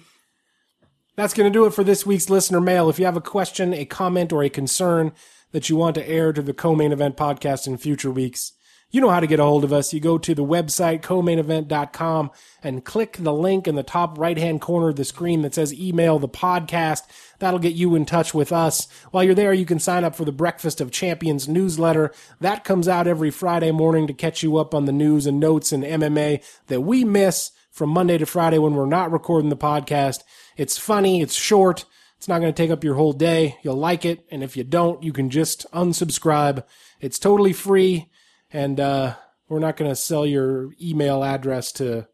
That's 1.17 1.33
going 1.33 1.51
to 1.51 1.59
do 1.59 1.65
it 1.65 1.73
for 1.73 1.83
this 1.83 2.05
week's 2.05 2.29
listener 2.29 2.61
mail. 2.61 2.89
If 2.89 2.99
you 2.99 3.03
have 3.05 3.17
a 3.17 3.21
question, 3.21 3.73
a 3.73 3.83
comment, 3.83 4.31
or 4.31 4.41
a 4.43 4.49
concern 4.49 5.11
that 5.51 5.67
you 5.67 5.75
want 5.75 5.95
to 5.95 6.07
air 6.07 6.31
to 6.31 6.41
the 6.41 6.53
co-main 6.53 6.93
event 6.93 7.17
podcast 7.17 7.67
in 7.67 7.75
future 7.77 8.09
weeks, 8.09 8.53
you 8.93 9.01
know 9.01 9.09
how 9.09 9.19
to 9.19 9.27
get 9.27 9.39
a 9.39 9.43
hold 9.43 9.63
of 9.63 9.73
us. 9.73 9.91
You 9.91 9.99
go 9.99 10.19
to 10.19 10.35
the 10.35 10.45
website, 10.45 11.01
co-mainevent.com, 11.01 12.29
and 12.61 12.85
click 12.85 13.17
the 13.19 13.33
link 13.33 13.67
in 13.67 13.73
the 13.73 13.81
top 13.81 14.19
right-hand 14.19 14.61
corner 14.61 14.89
of 14.89 14.97
the 14.97 15.03
screen 15.03 15.41
that 15.41 15.55
says 15.55 15.73
email 15.73 16.19
the 16.19 16.29
podcast. 16.29 17.01
That'll 17.39 17.59
get 17.59 17.73
you 17.73 17.95
in 17.95 18.05
touch 18.05 18.35
with 18.35 18.51
us. 18.51 18.87
While 19.09 19.23
you're 19.23 19.33
there, 19.33 19.51
you 19.51 19.65
can 19.65 19.79
sign 19.79 20.03
up 20.03 20.15
for 20.15 20.25
the 20.25 20.31
Breakfast 20.31 20.79
of 20.79 20.91
Champions 20.91 21.47
newsletter. 21.47 22.13
That 22.39 22.63
comes 22.63 22.87
out 22.87 23.07
every 23.07 23.31
Friday 23.31 23.71
morning 23.71 24.05
to 24.05 24.13
catch 24.13 24.43
you 24.43 24.57
up 24.57 24.75
on 24.75 24.85
the 24.85 24.91
news 24.91 25.25
and 25.25 25.39
notes 25.39 25.71
and 25.71 25.83
MMA 25.83 26.43
that 26.67 26.81
we 26.81 27.03
miss 27.03 27.49
from 27.71 27.89
Monday 27.89 28.19
to 28.19 28.27
Friday 28.27 28.59
when 28.59 28.75
we're 28.75 28.85
not 28.85 29.11
recording 29.11 29.49
the 29.49 29.57
podcast. 29.57 30.21
It's 30.55 30.77
funny, 30.77 31.19
it's 31.19 31.33
short, 31.33 31.85
it's 32.17 32.27
not 32.27 32.41
going 32.41 32.53
to 32.53 32.63
take 32.63 32.69
up 32.69 32.83
your 32.83 32.93
whole 32.93 33.13
day. 33.13 33.57
You'll 33.63 33.75
like 33.75 34.05
it, 34.05 34.23
and 34.29 34.43
if 34.43 34.55
you 34.55 34.63
don't, 34.63 35.01
you 35.01 35.11
can 35.11 35.31
just 35.31 35.65
unsubscribe. 35.73 36.63
It's 37.01 37.17
totally 37.17 37.53
free, 37.53 38.11
and 38.53 38.79
uh, 38.79 39.15
we're 39.49 39.59
not 39.59 39.75
going 39.75 39.91
to 39.91 39.95
sell 39.95 40.25
your 40.25 40.71
email 40.81 41.23
address 41.23 41.71
to, 41.73 42.07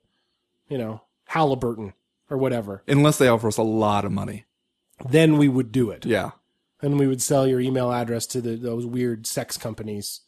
you 0.69 0.77
know, 0.77 1.03
Halliburton 1.25 1.93
or 2.29 2.37
whatever. 2.37 2.83
Unless 2.87 3.17
they 3.17 3.27
offer 3.27 3.49
us 3.49 3.57
a 3.57 3.63
lot 3.63 4.05
of 4.05 4.11
money. 4.11 4.45
Then 5.07 5.37
we 5.37 5.47
would 5.47 5.71
do 5.71 5.91
it. 5.91 6.05
Yeah. 6.05 6.31
Then 6.81 6.97
we 6.97 7.07
would 7.07 7.21
sell 7.21 7.45
your 7.45 7.59
email 7.59 7.91
address 7.91 8.25
to 8.27 8.41
the, 8.41 8.55
those 8.55 8.85
weird 8.85 9.27
sex 9.27 9.57
companies. 9.57 10.21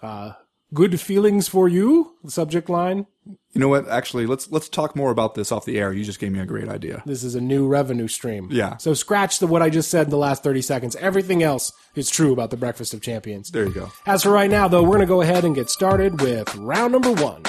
Uh, 0.00 0.32
good 0.72 1.00
feelings 1.00 1.48
for 1.48 1.68
you. 1.68 2.14
The 2.22 2.30
subject 2.30 2.68
line. 2.68 3.06
You 3.26 3.60
know 3.60 3.68
what? 3.68 3.88
Actually, 3.88 4.26
let's 4.26 4.50
let's 4.50 4.68
talk 4.68 4.94
more 4.94 5.10
about 5.10 5.34
this 5.34 5.50
off 5.50 5.64
the 5.64 5.78
air. 5.78 5.92
You 5.92 6.04
just 6.04 6.20
gave 6.20 6.30
me 6.30 6.40
a 6.40 6.46
great 6.46 6.68
idea. 6.68 7.02
This 7.06 7.24
is 7.24 7.34
a 7.34 7.40
new 7.40 7.66
revenue 7.66 8.06
stream. 8.06 8.48
Yeah. 8.50 8.76
So 8.76 8.94
scratch 8.94 9.38
the 9.38 9.46
what 9.46 9.62
I 9.62 9.70
just 9.70 9.90
said 9.90 10.06
in 10.06 10.10
the 10.10 10.18
last 10.18 10.42
30 10.42 10.62
seconds. 10.62 10.96
Everything 10.96 11.42
else 11.42 11.72
is 11.94 12.10
true 12.10 12.32
about 12.32 12.50
the 12.50 12.56
Breakfast 12.56 12.94
of 12.94 13.00
Champions. 13.00 13.50
There 13.50 13.64
you 13.64 13.72
go. 13.72 13.90
As 14.04 14.22
for 14.22 14.30
right 14.30 14.50
now, 14.50 14.68
though, 14.68 14.82
we're 14.82 14.96
going 14.96 15.00
to 15.00 15.06
go 15.06 15.22
ahead 15.22 15.44
and 15.44 15.54
get 15.54 15.70
started 15.70 16.20
with 16.20 16.54
round 16.56 16.92
number 16.92 17.12
1. 17.12 17.42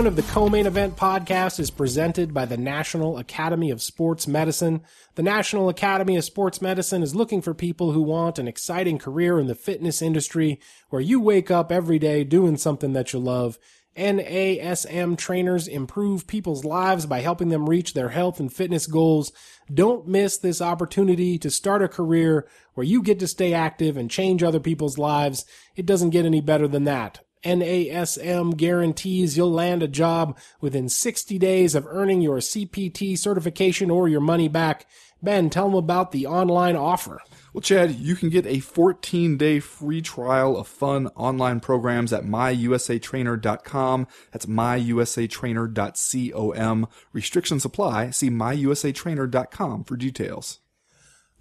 One 0.00 0.06
of 0.06 0.16
the 0.16 0.22
co-main 0.32 0.64
event 0.64 0.96
podcast 0.96 1.60
is 1.60 1.70
presented 1.70 2.32
by 2.32 2.46
the 2.46 2.56
National 2.56 3.18
Academy 3.18 3.70
of 3.70 3.82
Sports 3.82 4.26
Medicine. 4.26 4.80
The 5.16 5.22
National 5.22 5.68
Academy 5.68 6.16
of 6.16 6.24
Sports 6.24 6.62
Medicine 6.62 7.02
is 7.02 7.14
looking 7.14 7.42
for 7.42 7.52
people 7.52 7.92
who 7.92 8.00
want 8.00 8.38
an 8.38 8.48
exciting 8.48 8.96
career 8.96 9.38
in 9.38 9.46
the 9.46 9.54
fitness 9.54 10.00
industry 10.00 10.58
where 10.88 11.02
you 11.02 11.20
wake 11.20 11.50
up 11.50 11.70
every 11.70 11.98
day 11.98 12.24
doing 12.24 12.56
something 12.56 12.94
that 12.94 13.12
you 13.12 13.18
love. 13.18 13.58
NASM 13.94 15.18
trainers 15.18 15.68
improve 15.68 16.26
people's 16.26 16.64
lives 16.64 17.04
by 17.04 17.20
helping 17.20 17.50
them 17.50 17.68
reach 17.68 17.92
their 17.92 18.08
health 18.08 18.40
and 18.40 18.50
fitness 18.50 18.86
goals. 18.86 19.32
Don't 19.70 20.08
miss 20.08 20.38
this 20.38 20.62
opportunity 20.62 21.36
to 21.36 21.50
start 21.50 21.82
a 21.82 21.88
career 21.88 22.48
where 22.72 22.86
you 22.86 23.02
get 23.02 23.18
to 23.18 23.28
stay 23.28 23.52
active 23.52 23.98
and 23.98 24.10
change 24.10 24.42
other 24.42 24.60
people's 24.60 24.96
lives. 24.96 25.44
It 25.76 25.84
doesn't 25.84 26.08
get 26.08 26.24
any 26.24 26.40
better 26.40 26.66
than 26.66 26.84
that. 26.84 27.20
NASM 27.44 28.56
guarantees 28.56 29.36
you'll 29.36 29.52
land 29.52 29.82
a 29.82 29.88
job 29.88 30.38
within 30.60 30.88
60 30.88 31.38
days 31.38 31.74
of 31.74 31.86
earning 31.88 32.20
your 32.20 32.38
CPT 32.38 33.18
certification 33.18 33.90
or 33.90 34.08
your 34.08 34.20
money 34.20 34.48
back. 34.48 34.86
Ben, 35.22 35.50
tell 35.50 35.66
them 35.66 35.76
about 35.76 36.12
the 36.12 36.26
online 36.26 36.76
offer. 36.76 37.20
Well, 37.52 37.60
Chad, 37.60 37.96
you 37.96 38.14
can 38.14 38.30
get 38.30 38.46
a 38.46 38.60
14 38.60 39.36
day 39.36 39.58
free 39.60 40.00
trial 40.02 40.56
of 40.56 40.68
fun 40.68 41.08
online 41.08 41.58
programs 41.60 42.12
at 42.12 42.24
myusatrainer.com. 42.24 44.06
That's 44.32 44.46
myusatrainer.com. 44.46 46.88
Restrictions 47.12 47.64
apply. 47.64 48.10
See 48.10 48.30
myusatrainer.com 48.30 49.84
for 49.84 49.96
details. 49.96 50.60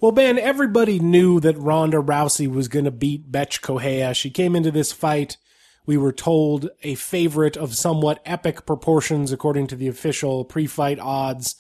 Well, 0.02 0.14
Ben, 0.14 0.40
everybody 0.40 0.98
knew 1.00 1.42
that 1.42 1.58
Ronda 1.58 1.98
Rousey 1.98 2.50
was 2.50 2.70
going 2.70 2.86
to 2.86 2.92
beat 2.92 3.30
Bethe 3.32 3.60
Correia. 3.62 4.14
She 4.14 4.30
came 4.30 4.56
into 4.56 4.72
this 4.72 4.94
fight, 4.94 5.36
we 5.90 5.98
were 5.98 6.12
told, 6.12 6.70
a 6.84 6.94
favorite 6.94 7.58
of 7.58 7.74
somewhat 7.74 8.22
epic 8.24 8.64
proportions 8.68 9.32
according 9.32 9.66
to 9.66 9.76
the 9.76 9.88
official 9.88 10.46
pre-fight 10.46 11.00
odds. 11.00 11.56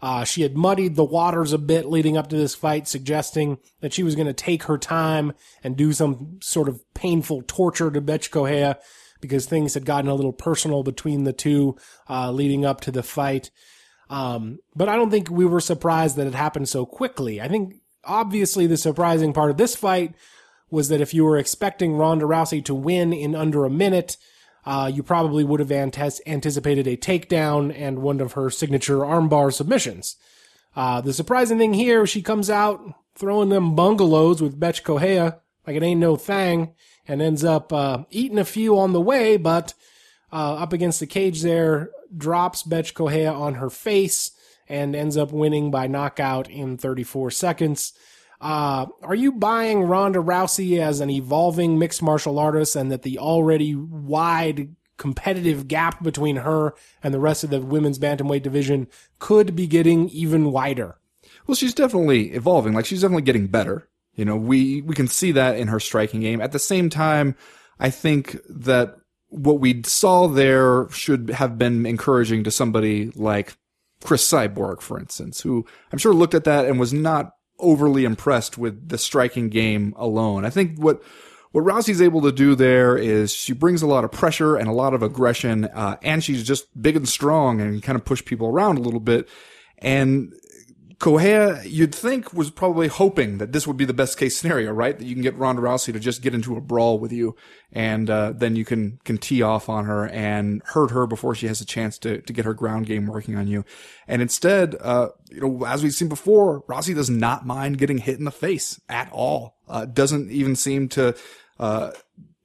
Uh, 0.00 0.22
she 0.22 0.42
had 0.42 0.56
muddied 0.56 0.94
the 0.94 1.02
waters 1.02 1.52
a 1.52 1.58
bit 1.58 1.86
leading 1.86 2.16
up 2.16 2.28
to 2.28 2.36
this 2.36 2.54
fight, 2.54 2.86
suggesting 2.86 3.58
that 3.80 3.92
she 3.92 4.04
was 4.04 4.14
going 4.14 4.28
to 4.28 4.32
take 4.32 4.62
her 4.62 4.78
time 4.78 5.32
and 5.64 5.76
do 5.76 5.92
some 5.92 6.38
sort 6.40 6.68
of 6.68 6.80
painful 6.94 7.42
torture 7.48 7.90
to 7.90 8.00
Bethe 8.00 8.30
Correia 8.30 8.78
because 9.20 9.46
things 9.46 9.74
had 9.74 9.84
gotten 9.84 10.08
a 10.08 10.14
little 10.14 10.32
personal 10.32 10.84
between 10.84 11.24
the 11.24 11.32
two 11.32 11.76
uh, 12.08 12.30
leading 12.30 12.64
up 12.64 12.82
to 12.82 12.92
the 12.92 13.02
fight. 13.02 13.50
Um, 14.08 14.60
but 14.76 14.88
I 14.88 14.94
don't 14.94 15.10
think 15.10 15.28
we 15.28 15.44
were 15.44 15.60
surprised 15.60 16.14
that 16.18 16.28
it 16.28 16.36
happened 16.36 16.68
so 16.68 16.86
quickly. 16.86 17.40
I 17.40 17.48
think 17.48 17.80
obviously 18.04 18.68
the 18.68 18.76
surprising 18.76 19.32
part 19.32 19.50
of 19.50 19.56
this 19.56 19.74
fight 19.74 20.14
was 20.72 20.88
that 20.88 21.00
if 21.00 21.12
you 21.12 21.24
were 21.24 21.36
expecting 21.36 21.96
Ronda 21.96 22.24
Rousey 22.24 22.64
to 22.64 22.74
win 22.74 23.12
in 23.12 23.34
under 23.34 23.64
a 23.64 23.70
minute, 23.70 24.16
uh, 24.64 24.90
you 24.92 25.02
probably 25.02 25.44
would 25.44 25.60
have 25.60 25.70
anticipated 25.70 26.86
a 26.86 26.96
takedown 26.96 27.74
and 27.76 28.00
one 28.00 28.20
of 28.20 28.32
her 28.32 28.48
signature 28.48 28.98
armbar 28.98 29.52
submissions. 29.52 30.16
Uh, 30.74 31.00
the 31.00 31.12
surprising 31.12 31.58
thing 31.58 31.74
here, 31.74 32.06
she 32.06 32.22
comes 32.22 32.48
out 32.48 32.80
throwing 33.14 33.50
them 33.50 33.74
bungalows 33.74 34.40
with 34.40 34.58
Bethe 34.58 34.82
Correia 34.82 35.40
like 35.66 35.76
it 35.76 35.82
ain't 35.82 36.00
no 36.00 36.16
thing 36.16 36.74
and 37.06 37.20
ends 37.20 37.44
up 37.44 37.72
uh, 37.72 38.04
eating 38.10 38.38
a 38.38 38.44
few 38.44 38.78
on 38.78 38.92
the 38.92 39.00
way, 39.00 39.36
but 39.36 39.74
uh, 40.32 40.54
up 40.54 40.72
against 40.72 41.00
the 41.00 41.06
cage 41.06 41.42
there, 41.42 41.90
drops 42.16 42.62
Bethe 42.62 42.94
Correia 42.94 43.32
on 43.32 43.54
her 43.54 43.70
face 43.70 44.30
and 44.68 44.96
ends 44.96 45.16
up 45.16 45.32
winning 45.32 45.70
by 45.70 45.86
knockout 45.86 46.48
in 46.48 46.78
34 46.78 47.30
seconds. 47.30 47.92
Uh, 48.42 48.86
are 49.02 49.14
you 49.14 49.30
buying 49.30 49.84
Ronda 49.84 50.18
Rousey 50.18 50.80
as 50.80 50.98
an 50.98 51.10
evolving 51.10 51.78
mixed 51.78 52.02
martial 52.02 52.40
artist 52.40 52.74
and 52.74 52.90
that 52.90 53.02
the 53.02 53.20
already 53.20 53.76
wide 53.76 54.74
competitive 54.98 55.68
gap 55.68 56.02
between 56.02 56.36
her 56.36 56.74
and 57.04 57.14
the 57.14 57.20
rest 57.20 57.44
of 57.44 57.50
the 57.50 57.60
women's 57.60 58.00
bantamweight 58.00 58.42
division 58.42 58.88
could 59.20 59.54
be 59.54 59.68
getting 59.68 60.08
even 60.08 60.50
wider? 60.50 60.96
Well, 61.46 61.54
she's 61.54 61.72
definitely 61.72 62.32
evolving. 62.32 62.72
Like 62.72 62.84
she's 62.84 63.02
definitely 63.02 63.22
getting 63.22 63.46
better. 63.46 63.88
You 64.14 64.24
know, 64.24 64.36
we, 64.36 64.82
we 64.82 64.94
can 64.96 65.06
see 65.06 65.30
that 65.32 65.56
in 65.56 65.68
her 65.68 65.80
striking 65.80 66.20
game. 66.20 66.40
At 66.40 66.50
the 66.50 66.58
same 66.58 66.90
time, 66.90 67.36
I 67.78 67.90
think 67.90 68.36
that 68.48 68.96
what 69.28 69.60
we 69.60 69.82
saw 69.84 70.26
there 70.26 70.88
should 70.90 71.30
have 71.30 71.58
been 71.58 71.86
encouraging 71.86 72.42
to 72.44 72.50
somebody 72.50 73.12
like 73.14 73.56
Cris 74.02 74.28
Cyborg, 74.28 74.80
for 74.80 74.98
instance, 74.98 75.40
who 75.40 75.64
I'm 75.92 75.98
sure 75.98 76.12
looked 76.12 76.34
at 76.34 76.44
that 76.44 76.66
and 76.66 76.80
was 76.80 76.92
not 76.92 77.34
overly 77.58 78.04
impressed 78.04 78.58
with 78.58 78.88
the 78.88 78.98
striking 78.98 79.48
game 79.48 79.94
alone. 79.96 80.44
I 80.44 80.50
think 80.50 80.78
what 80.78 81.02
what 81.52 81.64
Rousey's 81.64 82.00
able 82.00 82.22
to 82.22 82.32
do 82.32 82.54
there 82.54 82.96
is 82.96 83.32
she 83.32 83.52
brings 83.52 83.82
a 83.82 83.86
lot 83.86 84.04
of 84.04 84.10
pressure 84.10 84.56
and 84.56 84.68
a 84.68 84.72
lot 84.72 84.94
of 84.94 85.02
aggression, 85.02 85.66
uh, 85.66 85.96
and 86.02 86.24
she's 86.24 86.44
just 86.44 86.66
big 86.80 86.96
and 86.96 87.08
strong 87.08 87.60
and 87.60 87.82
kind 87.82 87.96
of 87.96 88.04
push 88.04 88.24
people 88.24 88.48
around 88.48 88.78
a 88.78 88.80
little 88.80 89.00
bit. 89.00 89.28
And 89.78 90.34
Correia, 91.02 91.60
you'd 91.64 91.92
think, 91.92 92.32
was 92.32 92.52
probably 92.52 92.86
hoping 92.86 93.38
that 93.38 93.50
this 93.50 93.66
would 93.66 93.76
be 93.76 93.84
the 93.84 93.92
best 93.92 94.16
case 94.16 94.36
scenario, 94.36 94.70
right? 94.70 94.96
That 94.96 95.04
you 95.04 95.16
can 95.16 95.22
get 95.24 95.36
Ronda 95.36 95.60
Rousey 95.60 95.92
to 95.92 95.98
just 95.98 96.22
get 96.22 96.32
into 96.32 96.56
a 96.56 96.60
brawl 96.60 97.00
with 97.00 97.10
you, 97.10 97.34
and 97.72 98.08
uh, 98.08 98.32
then 98.36 98.54
you 98.54 98.64
can 98.64 99.00
can 99.04 99.18
tee 99.18 99.42
off 99.42 99.68
on 99.68 99.86
her 99.86 100.06
and 100.06 100.62
hurt 100.64 100.92
her 100.92 101.08
before 101.08 101.34
she 101.34 101.48
has 101.48 101.60
a 101.60 101.64
chance 101.64 101.98
to 101.98 102.20
to 102.20 102.32
get 102.32 102.44
her 102.44 102.54
ground 102.54 102.86
game 102.86 103.08
working 103.08 103.34
on 103.34 103.48
you. 103.48 103.64
And 104.06 104.22
instead, 104.22 104.76
uh, 104.80 105.08
you 105.28 105.40
know, 105.40 105.66
as 105.66 105.82
we've 105.82 105.92
seen 105.92 106.08
before, 106.08 106.62
Rousey 106.68 106.94
does 106.94 107.10
not 107.10 107.44
mind 107.44 107.78
getting 107.78 107.98
hit 107.98 108.20
in 108.20 108.24
the 108.24 108.30
face 108.30 108.80
at 108.88 109.10
all. 109.10 109.56
Uh, 109.68 109.86
doesn't 109.86 110.30
even 110.30 110.54
seem 110.54 110.88
to. 110.90 111.16
Uh, 111.58 111.90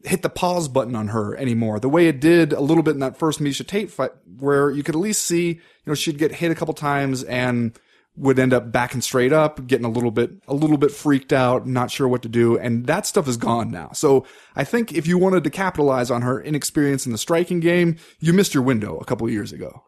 hit 0.04 0.22
the 0.22 0.30
pause 0.30 0.68
button 0.68 0.96
on 0.96 1.10
her 1.10 1.36
anymore. 1.36 1.80
The 1.80 1.90
way 1.90 2.08
it 2.08 2.22
did 2.22 2.54
a 2.54 2.62
little 2.62 2.84
bit 2.84 2.94
in 2.94 3.02
that 3.02 3.18
first 3.18 3.40
Miesha 3.40 3.68
Tate 3.68 3.92
fight, 3.92 4.12
where 4.40 4.72
you 4.72 4.82
could 4.82 4.96
at 4.96 5.02
least 5.02 5.26
see, 5.26 5.48
you 5.48 5.62
know, 5.86 5.96
she'd 5.96 6.18
get 6.18 6.32
hit 6.32 6.50
a 6.50 6.56
couple 6.56 6.74
times 6.74 7.24
and 7.24 7.78
would 8.18 8.40
end 8.40 8.52
up 8.52 8.72
backing 8.72 9.02
straight 9.02 9.32
up, 9.32 9.66
getting 9.68 9.86
a 9.86 9.90
little 9.90 10.12
bit, 10.12 10.32
a 10.48 10.54
little 10.54 10.78
bit 10.78 10.92
freaked 10.92 11.32
out, 11.32 11.68
not 11.68 11.92
sure 11.92 12.08
what 12.08 12.24
to 12.24 12.30
do. 12.30 12.58
And 12.58 12.88
that 12.88 13.06
stuff 13.06 13.28
is 13.28 13.38
gone 13.38 13.70
now. 13.70 13.92
So 13.94 14.26
I 14.56 14.64
think 14.64 14.92
if 14.92 15.08
you 15.08 15.18
wanted 15.18 15.44
to 15.44 15.50
capitalize 15.52 16.10
on 16.10 16.24
her 16.24 16.42
inexperience 16.42 17.06
in 17.06 17.12
the 17.12 17.18
striking 17.18 17.60
game, 17.60 17.98
you 18.20 18.34
missed 18.34 18.54
your 18.54 18.64
window 18.64 18.98
a 18.98 19.06
couple 19.06 19.28
of 19.28 19.34
years 19.34 19.54
ago. 19.54 19.84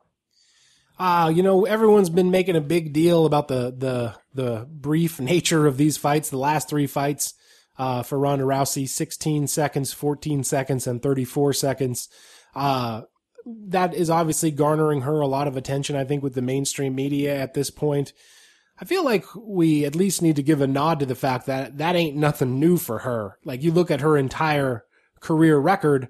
Uh, 1.00 1.32
you 1.34 1.42
know, 1.42 1.66
everyone's 1.66 2.10
been 2.10 2.30
making 2.30 2.56
a 2.56 2.62
big 2.62 2.94
deal 2.94 3.26
about 3.26 3.48
the, 3.48 3.74
the, 3.76 4.16
the 4.34 4.68
brief 4.70 5.20
nature 5.20 5.66
of 5.66 5.78
these 5.78 5.98
fights, 5.98 6.30
the 6.30 6.38
last 6.38 6.70
three 6.70 6.88
fights, 6.88 7.34
uh, 7.80 8.04
for 8.04 8.20
Ronda 8.20 8.44
Rousey, 8.44 8.88
16 8.88 9.48
seconds, 9.48 9.94
14 9.94 10.44
seconds, 10.44 10.86
and 10.86 11.02
34 11.02 11.54
seconds. 11.54 12.10
Uh, 12.54 13.04
that 13.46 13.94
is 13.94 14.10
obviously 14.10 14.52
garnering 14.52 15.02
her 15.02 15.20
a 15.20 15.28
lot 15.28 15.48
of 15.48 15.58
attention, 15.58 15.96
I 15.96 16.06
think, 16.06 16.24
with 16.24 16.34
the 16.34 16.42
mainstream 16.42 16.96
media 16.96 17.36
at 17.36 17.54
this 17.54 17.70
point. 17.70 18.14
I 18.82 18.86
feel 18.86 19.04
like 19.04 19.26
we 19.36 19.86
at 19.86 19.96
least 19.96 20.22
need 20.22 20.38
to 20.38 20.44
give 20.44 20.62
a 20.62 20.68
nod 20.68 21.00
to 21.00 21.06
the 21.06 21.16
fact 21.16 21.46
that 21.48 21.78
that 21.78 21.96
ain't 21.96 22.16
nothing 22.16 22.60
new 22.60 22.78
for 22.78 23.00
her. 23.00 23.38
Like 23.44 23.62
you 23.62 23.72
look 23.72 23.92
at 23.92 24.02
her 24.02 24.18
entire 24.18 24.86
career 25.20 25.58
record, 25.58 26.08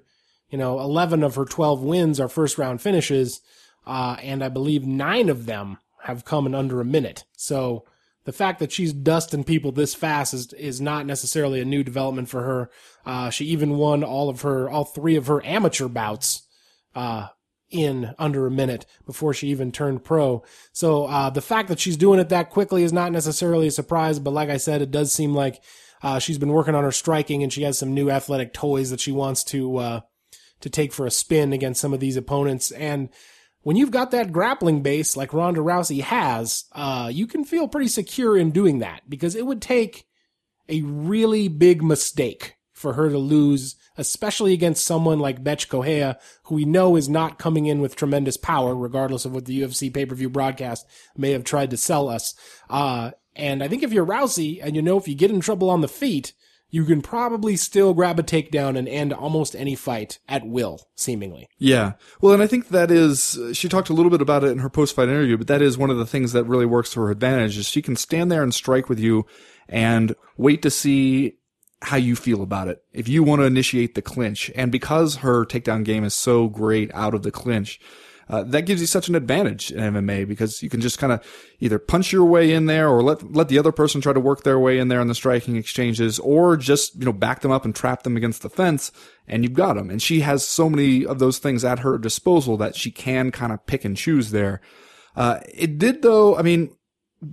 you 0.50 0.58
know, 0.58 0.78
11 0.78 1.22
of 1.22 1.34
her 1.34 1.44
12 1.44 1.82
wins 1.82 2.20
are 2.20 2.28
first 2.28 2.58
round 2.58 2.80
finishes, 2.80 3.40
uh, 3.86 4.16
and 4.22 4.44
I 4.44 4.48
believe 4.48 4.86
nine 4.86 5.28
of 5.28 5.46
them 5.46 5.78
have 6.02 6.24
come 6.24 6.46
in 6.46 6.54
under 6.54 6.80
a 6.80 6.84
minute. 6.84 7.24
So 7.36 7.84
the 8.24 8.32
fact 8.32 8.60
that 8.60 8.70
she's 8.70 8.92
dusting 8.92 9.44
people 9.44 9.72
this 9.72 9.94
fast 9.94 10.32
is 10.32 10.52
is 10.52 10.80
not 10.80 11.06
necessarily 11.06 11.60
a 11.60 11.64
new 11.64 11.82
development 11.82 12.28
for 12.28 12.42
her. 12.42 12.70
Uh, 13.04 13.30
she 13.30 13.46
even 13.46 13.78
won 13.78 14.04
all 14.04 14.28
of 14.28 14.42
her 14.42 14.70
all 14.70 14.84
three 14.84 15.16
of 15.16 15.26
her 15.26 15.44
amateur 15.44 15.88
bouts 15.88 16.42
uh, 16.94 17.28
in 17.70 18.14
under 18.18 18.46
a 18.46 18.50
minute 18.50 18.84
before 19.06 19.32
she 19.32 19.48
even 19.48 19.72
turned 19.72 20.04
pro. 20.04 20.42
So 20.72 21.04
uh, 21.04 21.30
the 21.30 21.40
fact 21.40 21.68
that 21.68 21.80
she's 21.80 21.96
doing 21.96 22.20
it 22.20 22.28
that 22.30 22.50
quickly 22.50 22.82
is 22.82 22.92
not 22.92 23.12
necessarily 23.12 23.68
a 23.68 23.72
surprise, 23.72 24.18
but 24.18 24.32
like 24.32 24.50
I 24.50 24.56
said, 24.56 24.82
it 24.82 24.90
does 24.90 25.12
seem 25.12 25.34
like 25.34 25.62
uh, 26.02 26.18
she's 26.18 26.38
been 26.38 26.52
working 26.52 26.74
on 26.74 26.84
her 26.84 26.92
striking 26.92 27.42
and 27.42 27.52
she 27.52 27.62
has 27.62 27.78
some 27.78 27.94
new 27.94 28.10
athletic 28.10 28.52
toys 28.52 28.90
that 28.90 29.00
she 29.00 29.12
wants 29.12 29.44
to 29.44 29.76
uh, 29.76 30.00
to 30.60 30.70
take 30.70 30.92
for 30.92 31.06
a 31.06 31.10
spin 31.10 31.52
against 31.52 31.80
some 31.80 31.94
of 31.94 32.00
these 32.00 32.16
opponents. 32.16 32.70
And 32.72 33.08
when 33.62 33.76
you've 33.76 33.90
got 33.90 34.10
that 34.10 34.32
grappling 34.32 34.82
base 34.82 35.16
like 35.16 35.32
Ronda 35.32 35.60
Rousey 35.60 36.00
has, 36.00 36.64
uh, 36.72 37.10
you 37.12 37.26
can 37.26 37.44
feel 37.44 37.68
pretty 37.68 37.88
secure 37.88 38.36
in 38.36 38.50
doing 38.50 38.78
that 38.78 39.02
because 39.08 39.34
it 39.34 39.46
would 39.46 39.62
take 39.62 40.06
a 40.68 40.82
really 40.82 41.48
big 41.48 41.82
mistake 41.82 42.56
for 42.80 42.94
her 42.94 43.10
to 43.10 43.18
lose 43.18 43.76
especially 44.00 44.54
against 44.54 44.84
someone 44.84 45.18
like 45.18 45.44
Bethe 45.44 45.68
Correia, 45.68 46.18
who 46.44 46.54
we 46.54 46.64
know 46.64 46.96
is 46.96 47.08
not 47.08 47.38
coming 47.38 47.66
in 47.66 47.80
with 47.80 47.94
tremendous 47.94 48.38
power, 48.38 48.74
regardless 48.74 49.26
of 49.26 49.34
what 49.34 49.44
the 49.44 49.60
UFC 49.60 49.92
pay-per-view 49.92 50.30
broadcast 50.30 50.86
may 51.16 51.32
have 51.32 51.44
tried 51.44 51.70
to 51.70 51.76
sell 51.76 52.08
us. 52.08 52.34
Uh, 52.70 53.10
and 53.36 53.62
I 53.62 53.68
think 53.68 53.82
if 53.82 53.92
you're 53.92 54.06
Rousey 54.06 54.58
and 54.62 54.74
you 54.74 54.82
know 54.82 54.98
if 54.98 55.06
you 55.06 55.14
get 55.14 55.30
in 55.30 55.40
trouble 55.40 55.68
on 55.68 55.82
the 55.82 55.88
feet, 55.88 56.32
you 56.70 56.84
can 56.84 57.02
probably 57.02 57.56
still 57.56 57.92
grab 57.92 58.18
a 58.18 58.22
takedown 58.22 58.78
and 58.78 58.88
end 58.88 59.12
almost 59.12 59.56
any 59.56 59.74
fight 59.74 60.18
at 60.28 60.46
will, 60.46 60.88
seemingly. 60.94 61.48
Yeah. 61.58 61.94
Well, 62.20 62.32
and 62.32 62.42
I 62.42 62.46
think 62.46 62.68
that 62.68 62.90
is, 62.90 63.38
she 63.52 63.68
talked 63.68 63.90
a 63.90 63.92
little 63.92 64.10
bit 64.10 64.22
about 64.22 64.44
it 64.44 64.52
in 64.52 64.58
her 64.58 64.70
post-fight 64.70 65.08
interview, 65.08 65.36
but 65.36 65.48
that 65.48 65.62
is 65.62 65.76
one 65.76 65.90
of 65.90 65.98
the 65.98 66.06
things 66.06 66.32
that 66.32 66.44
really 66.44 66.66
works 66.66 66.92
to 66.92 67.00
her 67.00 67.10
advantage 67.10 67.58
is 67.58 67.66
she 67.66 67.82
can 67.82 67.96
stand 67.96 68.30
there 68.30 68.42
and 68.42 68.54
strike 68.54 68.88
with 68.88 69.00
you 69.00 69.26
and 69.68 70.14
wait 70.36 70.62
to 70.62 70.70
see 70.70 71.39
how 71.82 71.96
you 71.96 72.14
feel 72.14 72.42
about 72.42 72.68
it. 72.68 72.82
If 72.92 73.08
you 73.08 73.22
want 73.22 73.40
to 73.40 73.46
initiate 73.46 73.94
the 73.94 74.02
clinch, 74.02 74.50
and 74.54 74.70
because 74.70 75.16
her 75.16 75.44
takedown 75.44 75.84
game 75.84 76.04
is 76.04 76.14
so 76.14 76.48
great 76.48 76.90
out 76.94 77.14
of 77.14 77.22
the 77.22 77.30
clinch, 77.30 77.80
uh, 78.30 78.44
that 78.44 78.62
gives 78.62 78.80
you 78.80 78.86
such 78.86 79.08
an 79.08 79.16
advantage 79.16 79.72
in 79.72 79.94
MMA 79.94 80.28
because 80.28 80.62
you 80.62 80.70
can 80.70 80.80
just 80.80 81.00
kind 81.00 81.12
of 81.12 81.20
either 81.58 81.80
punch 81.80 82.12
your 82.12 82.24
way 82.24 82.52
in 82.52 82.66
there 82.66 82.88
or 82.88 83.02
let 83.02 83.32
let 83.32 83.48
the 83.48 83.58
other 83.58 83.72
person 83.72 84.00
try 84.00 84.12
to 84.12 84.20
work 84.20 84.44
their 84.44 84.58
way 84.58 84.78
in 84.78 84.86
there 84.86 85.00
in 85.00 85.08
the 85.08 85.16
striking 85.16 85.56
exchanges, 85.56 86.20
or 86.20 86.56
just 86.56 86.94
you 86.94 87.04
know 87.04 87.12
back 87.12 87.40
them 87.40 87.50
up 87.50 87.64
and 87.64 87.74
trap 87.74 88.04
them 88.04 88.16
against 88.16 88.42
the 88.42 88.50
fence, 88.50 88.92
and 89.26 89.42
you've 89.42 89.54
got 89.54 89.74
them. 89.74 89.90
And 89.90 90.00
she 90.00 90.20
has 90.20 90.46
so 90.46 90.70
many 90.70 91.04
of 91.04 91.18
those 91.18 91.38
things 91.38 91.64
at 91.64 91.80
her 91.80 91.98
disposal 91.98 92.56
that 92.58 92.76
she 92.76 92.92
can 92.92 93.32
kind 93.32 93.52
of 93.52 93.66
pick 93.66 93.84
and 93.84 93.96
choose 93.96 94.30
there. 94.30 94.60
Uh, 95.16 95.40
it 95.52 95.78
did 95.78 96.02
though. 96.02 96.36
I 96.36 96.42
mean, 96.42 96.76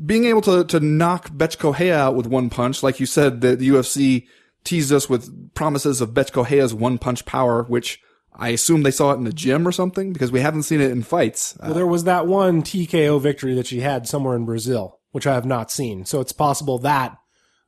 being 0.06 0.26
able 0.26 0.42
to 0.42 0.64
to 0.66 0.80
knock 0.80 1.32
Correia 1.60 1.98
out 1.98 2.16
with 2.16 2.28
one 2.28 2.50
punch, 2.50 2.84
like 2.84 3.00
you 3.00 3.06
said, 3.06 3.42
the, 3.42 3.56
the 3.56 3.70
UFC 3.70 4.28
teased 4.64 4.92
us 4.92 5.10
with 5.10 5.54
promises 5.54 6.02
of 6.02 6.14
Correia's 6.14 6.74
one 6.74 6.98
punch 6.98 7.26
power, 7.26 7.64
which 7.64 8.02
I 8.34 8.50
assume 8.50 8.84
they 8.84 8.92
saw 8.92 9.12
it 9.12 9.16
in 9.16 9.24
the 9.24 9.34
gym 9.34 9.68
or 9.68 9.72
something 9.72 10.14
because 10.14 10.32
we 10.32 10.42
haven't 10.42 10.64
seen 10.64 10.82
it 10.82 10.92
in 10.92 11.04
fights. 11.04 11.58
Well, 11.62 11.74
there 11.74 11.88
was 11.88 12.04
that 12.04 12.28
one 12.28 12.62
TKO 12.62 13.20
victory 13.22 13.56
that 13.56 13.68
she 13.68 13.80
had 13.80 14.08
somewhere 14.08 14.36
in 14.36 14.46
Brazil, 14.46 15.00
which 15.12 15.26
I 15.26 15.34
have 15.34 15.46
not 15.46 15.72
seen. 15.72 16.06
So 16.06 16.22
it's 16.22 16.34
possible 16.34 16.80
that 16.80 17.18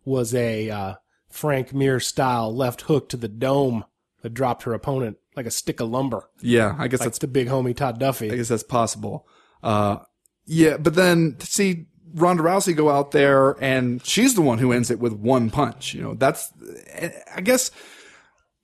was 0.06 0.36
a 0.36 0.70
uh, 0.70 0.94
Frank 1.30 1.74
Mir 1.74 2.00
style 2.00 2.56
left 2.56 2.82
hook 2.82 3.10
to 3.10 3.18
the 3.18 3.28
dome 3.28 3.86
that 4.22 4.34
dropped 4.34 4.64
her 4.64 4.74
opponent 4.74 5.18
like 5.36 5.46
a 5.46 5.52
stick 5.52 5.80
of 5.80 5.90
lumber. 5.90 6.30
Yeah, 6.42 6.76
I 6.78 6.88
guess 6.88 7.00
like 7.00 7.08
that's 7.08 7.20
the 7.20 7.28
big 7.28 7.48
homie 7.48 7.76
Todd 7.76 8.00
Duffee. 8.00 8.32
I 8.32 8.36
guess 8.36 8.50
that's 8.50 8.63
possible. 8.63 9.28
Uh, 9.63 9.98
yeah, 10.46 10.78
but 10.78 10.96
then 10.96 11.38
see 11.40 11.88
Ronda 12.14 12.44
Rousey 12.44 12.76
go 12.76 12.90
out 12.90 13.12
there 13.12 13.52
and 13.64 14.06
she's 14.06 14.36
the 14.36 14.42
one 14.42 14.58
who 14.58 14.72
ends 14.72 14.92
it 14.92 15.00
with 15.00 15.14
one 15.14 15.50
punch. 15.50 15.94
You 15.94 16.02
know, 16.02 16.14
that's, 16.14 16.52
I 17.36 17.42
guess 17.42 17.72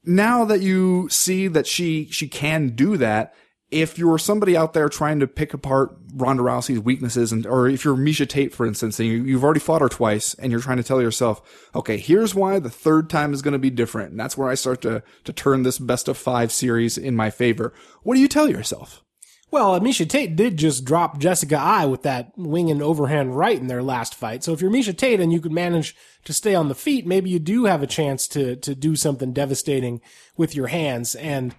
now 0.04 0.46
that 0.46 0.62
you 0.62 1.10
see 1.10 1.48
that 1.48 1.68
she, 1.68 2.10
she 2.12 2.28
can 2.28 2.70
do 2.70 2.98
that, 2.98 3.34
if 3.72 3.98
you're 3.98 4.20
somebody 4.20 4.56
out 4.56 4.74
there 4.74 4.88
trying 4.90 5.20
to 5.20 5.28
pick 5.28 5.54
apart 5.54 5.98
Ronda 6.14 6.44
Rousey's 6.44 6.80
weaknesses 6.80 7.32
and, 7.32 7.46
or 7.46 7.68
if 7.68 7.84
you're 7.84 7.96
Miesha 7.96 8.28
Tate, 8.28 8.54
for 8.54 8.66
instance, 8.66 9.00
and 9.00 9.10
you, 9.10 9.36
have 9.36 9.44
already 9.44 9.60
fought 9.60 9.82
her 9.82 9.90
twice 9.90 10.34
and 10.36 10.52
you're 10.52 10.62
trying 10.62 10.78
to 10.78 10.84
tell 10.84 11.02
yourself, 11.02 11.70
okay, 11.74 11.98
here's 11.98 12.36
why 12.36 12.60
the 12.60 12.70
third 12.70 13.10
time 13.10 13.34
is 13.34 13.42
going 13.42 13.54
to 13.54 13.60
be 13.60 13.70
different. 13.70 14.12
And 14.12 14.20
that's 14.20 14.38
where 14.38 14.50
I 14.50 14.56
start 14.56 14.82
to, 14.84 15.04
to 15.24 15.34
turn 15.34 15.64
this 15.64 15.80
best 15.80 16.08
of 16.08 16.18
five 16.18 16.52
series 16.52 16.98
in 16.98 17.16
my 17.16 17.30
favor. 17.30 17.74
What 18.04 18.16
do 18.16 18.22
you 18.22 18.28
tell 18.28 18.50
yourself? 18.50 19.04
Well, 19.56 19.80
Miesha 19.80 20.06
Tate 20.06 20.36
did 20.36 20.58
just 20.58 20.84
drop 20.84 21.18
Jessica 21.18 21.58
Eye 21.58 21.86
with 21.86 22.02
that 22.02 22.34
wing 22.38 22.70
and 22.70 22.82
overhand 22.82 23.38
right 23.38 23.58
in 23.58 23.68
their 23.68 23.82
last 23.82 24.14
fight. 24.14 24.44
So 24.44 24.52
if 24.52 24.60
you're 24.60 24.70
Miesha 24.70 24.96
Tate 24.98 25.22
and 25.22 25.32
you 25.32 25.40
could 25.40 25.54
manage 25.54 25.96
to 26.26 26.34
stay 26.34 26.54
on 26.56 26.68
the 26.68 26.76
feet, 26.76 27.08
maybe 27.08 27.30
you 27.30 27.40
do 27.40 27.64
have 27.64 27.82
a 27.82 27.88
chance 27.88 28.28
to 28.28 28.58
to 28.58 28.76
do 28.76 28.98
something 28.98 29.32
devastating 29.32 30.02
with 30.36 30.56
your 30.56 30.68
hands. 30.68 31.16
And 31.16 31.56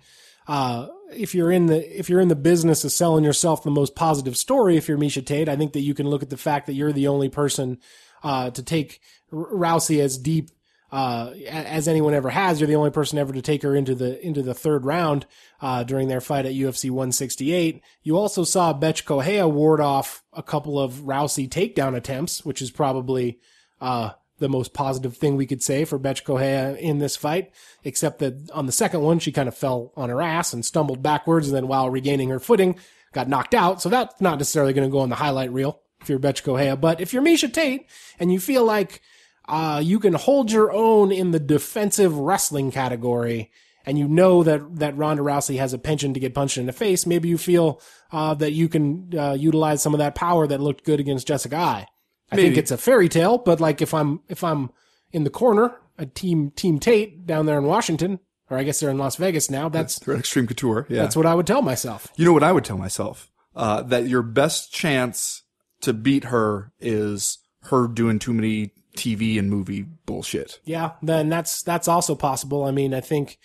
uh, 0.46 0.88
if 1.10 1.34
you're 1.34 1.50
in 1.50 1.68
the 1.68 1.98
if 1.98 2.10
you're 2.10 2.20
in 2.20 2.28
the 2.28 2.36
business 2.36 2.84
of 2.84 2.92
selling 2.92 3.24
yourself 3.24 3.62
the 3.62 3.70
most 3.70 3.94
positive 3.94 4.36
story, 4.36 4.76
if 4.76 4.88
you're 4.88 4.98
Miesha 4.98 5.24
Tate, 5.24 5.48
I 5.48 5.56
think 5.56 5.72
that 5.72 5.80
you 5.80 5.94
can 5.94 6.06
look 6.06 6.22
at 6.22 6.28
the 6.28 6.36
fact 6.36 6.66
that 6.66 6.74
you're 6.74 6.92
the 6.92 7.08
only 7.08 7.30
person 7.30 7.78
uh, 8.22 8.50
to 8.50 8.62
take 8.62 9.00
Rousey 9.32 10.00
as 10.00 10.18
deep 10.18 10.50
uh, 10.92 11.32
as 11.48 11.88
anyone 11.88 12.14
ever 12.14 12.30
has. 12.30 12.60
You're 12.60 12.68
the 12.68 12.76
only 12.76 12.90
person 12.90 13.18
ever 13.18 13.32
to 13.32 13.42
take 13.42 13.62
her 13.62 13.74
into 13.74 13.94
the 13.94 14.24
into 14.24 14.42
the 14.42 14.54
third 14.54 14.84
round 14.84 15.26
uh, 15.60 15.82
during 15.84 16.08
their 16.08 16.20
fight 16.20 16.46
at 16.46 16.52
UFC 16.52 16.90
168. 16.90 17.82
You 18.02 18.16
also 18.16 18.44
saw 18.44 18.72
Bethe 18.72 19.04
Correia 19.04 19.48
ward 19.48 19.80
off 19.80 20.22
a 20.32 20.42
couple 20.42 20.78
of 20.78 20.94
Rousey 21.02 21.48
takedown 21.48 21.96
attempts, 21.96 22.44
which 22.44 22.62
is 22.62 22.70
probably 22.70 23.38
uh, 23.80 24.10
the 24.38 24.48
most 24.48 24.74
positive 24.74 25.16
thing 25.16 25.36
we 25.36 25.46
could 25.46 25.62
say 25.62 25.84
for 25.84 25.98
Bethe 25.98 26.24
Correia 26.24 26.74
in 26.76 26.98
this 26.98 27.16
fight, 27.16 27.52
except 27.84 28.18
that 28.18 28.50
on 28.52 28.66
the 28.66 28.72
second 28.72 29.00
one, 29.00 29.18
she 29.18 29.32
kind 29.32 29.48
of 29.48 29.56
fell 29.56 29.92
on 29.96 30.10
her 30.10 30.20
ass 30.22 30.52
and 30.52 30.64
stumbled 30.64 31.02
backwards, 31.02 31.48
and 31.48 31.56
then 31.56 31.68
while 31.68 31.90
regaining 31.90 32.28
her 32.28 32.40
footing, 32.40 32.78
got 33.12 33.28
knocked 33.28 33.54
out. 33.54 33.80
So 33.80 33.88
that's 33.88 34.20
not 34.20 34.38
necessarily 34.38 34.72
going 34.72 34.88
to 34.88 34.92
go 34.92 35.00
on 35.00 35.08
the 35.08 35.16
highlight 35.16 35.52
reel 35.52 35.80
if 36.00 36.08
you're 36.08 36.18
Bethe 36.18 36.42
Correia. 36.42 36.76
But 36.76 37.00
if 37.00 37.12
you're 37.12 37.22
Miesha 37.22 37.52
Tate 37.52 37.86
and 38.18 38.32
you 38.32 38.38
feel 38.38 38.64
like 38.64 39.00
uh, 39.48 39.80
you 39.84 39.98
can 39.98 40.14
hold 40.14 40.50
your 40.50 40.72
own 40.72 41.12
in 41.12 41.30
the 41.30 41.40
defensive 41.40 42.16
wrestling 42.16 42.70
category, 42.70 43.50
and 43.84 43.98
you 43.98 44.08
know 44.08 44.42
that 44.42 44.78
that 44.78 44.96
Ronda 44.96 45.22
Rousey 45.22 45.58
has 45.58 45.72
a 45.72 45.78
penchant 45.78 46.14
to 46.14 46.20
get 46.20 46.34
punched 46.34 46.58
in 46.58 46.66
the 46.66 46.72
face, 46.72 47.06
maybe 47.06 47.28
you 47.28 47.38
feel 47.38 47.80
uh, 48.12 48.34
that 48.34 48.52
you 48.52 48.68
can 48.68 49.12
uh, 49.16 49.32
utilize 49.38 49.82
some 49.82 49.94
of 49.94 49.98
that 49.98 50.14
power 50.14 50.46
that 50.46 50.60
looked 50.60 50.84
good 50.84 51.00
against 51.00 51.26
Jessica 51.26 51.56
Eye. 51.56 51.86
I 52.30 52.36
think 52.36 52.56
it's 52.56 52.72
a 52.72 52.78
fairy 52.78 53.08
tale, 53.08 53.38
but 53.38 53.60
like 53.60 53.80
if 53.80 53.94
I'm 53.94 54.20
if 54.28 54.42
I'm 54.42 54.70
in 55.12 55.24
the 55.24 55.30
corner, 55.30 55.76
a 55.96 56.06
team 56.06 56.50
Team 56.50 56.78
Tate 56.78 57.26
down 57.26 57.46
there 57.46 57.58
in 57.58 57.64
Washington, 57.64 58.18
or 58.50 58.58
I 58.58 58.64
guess 58.64 58.80
they're 58.80 58.90
in 58.90 58.98
Las 58.98 59.16
Vegas 59.16 59.50
now. 59.50 59.68
That's 59.68 59.98
They're 59.98 60.16
Extreme 60.16 60.48
Couture. 60.48 60.86
Yeah. 60.88 61.02
that's 61.02 61.16
what 61.16 61.26
I 61.26 61.34
would 61.34 61.46
tell 61.46 61.62
myself. 61.62 62.08
You 62.16 62.24
know 62.24 62.32
what 62.32 62.42
I 62.42 62.52
would 62.52 62.64
tell 62.64 62.78
myself? 62.78 63.30
Uh, 63.54 63.82
that 63.82 64.08
your 64.08 64.22
best 64.22 64.72
chance 64.72 65.42
to 65.80 65.92
beat 65.92 66.24
her 66.24 66.72
is 66.80 67.38
her 67.62 67.88
doing 67.88 68.18
too 68.18 68.34
many 68.34 68.72
TV 68.96 69.38
and 69.38 69.50
movie 69.50 69.82
bullshit. 70.06 70.60
Yeah, 70.64 70.92
then 71.02 71.28
that's 71.28 71.62
that's 71.62 71.88
also 71.88 72.14
possible. 72.14 72.64
I 72.64 72.70
mean, 72.70 72.94
I 72.94 73.00
think 73.00 73.38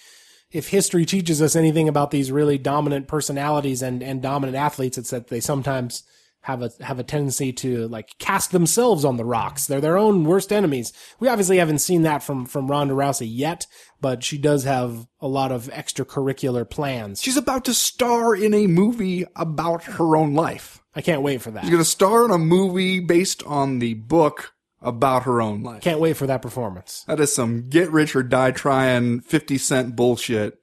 if 0.51 0.69
history 0.69 1.05
teaches 1.05 1.41
us 1.41 1.55
anything 1.55 1.87
about 1.87 2.11
these 2.11 2.31
really 2.31 2.57
dominant 2.57 3.07
personalities 3.07 3.81
and 3.81 4.01
and 4.01 4.21
dominant 4.21 4.57
athletes, 4.57 4.97
it's 4.97 5.11
that 5.11 5.27
they 5.27 5.39
sometimes 5.39 6.03
have 6.41 6.63
a 6.63 6.71
have 6.81 6.99
a 6.99 7.03
tendency 7.03 7.53
to 7.53 7.87
like 7.87 8.17
cast 8.17 8.51
themselves 8.51 9.05
on 9.05 9.17
the 9.17 9.25
rocks. 9.25 9.67
They're 9.67 9.81
their 9.81 9.97
own 9.97 10.23
worst 10.23 10.51
enemies. 10.51 10.91
We 11.19 11.27
obviously 11.27 11.57
haven't 11.57 11.79
seen 11.79 12.01
that 12.01 12.23
from 12.23 12.45
from 12.45 12.69
Ronda 12.69 12.93
Rousey 12.93 13.29
yet, 13.29 13.67
but 13.99 14.23
she 14.23 14.37
does 14.37 14.63
have 14.63 15.07
a 15.19 15.27
lot 15.27 15.51
of 15.51 15.67
extracurricular 15.67 16.67
plans. 16.69 17.21
She's 17.21 17.37
about 17.37 17.65
to 17.65 17.73
star 17.73 18.35
in 18.35 18.53
a 18.53 18.67
movie 18.67 19.25
about 19.35 19.83
her 19.83 20.15
own 20.15 20.33
life. 20.33 20.81
I 20.95 21.01
can't 21.01 21.21
wait 21.21 21.41
for 21.41 21.51
that. 21.51 21.61
She's 21.61 21.69
going 21.69 21.83
to 21.83 21.89
star 21.89 22.25
in 22.25 22.31
a 22.31 22.37
movie 22.37 22.99
based 22.99 23.43
on 23.43 23.79
the 23.79 23.93
book 23.93 24.53
about 24.81 25.23
her 25.23 25.41
own 25.41 25.61
life. 25.63 25.81
Can't 25.81 25.99
wait 25.99 26.17
for 26.17 26.27
that 26.27 26.41
performance. 26.41 27.03
That 27.07 27.19
is 27.19 27.33
some 27.33 27.69
get 27.69 27.91
rich 27.91 28.15
or 28.15 28.23
die 28.23 28.51
trying 28.51 29.19
50 29.21 29.57
cent 29.57 29.95
bullshit. 29.95 30.57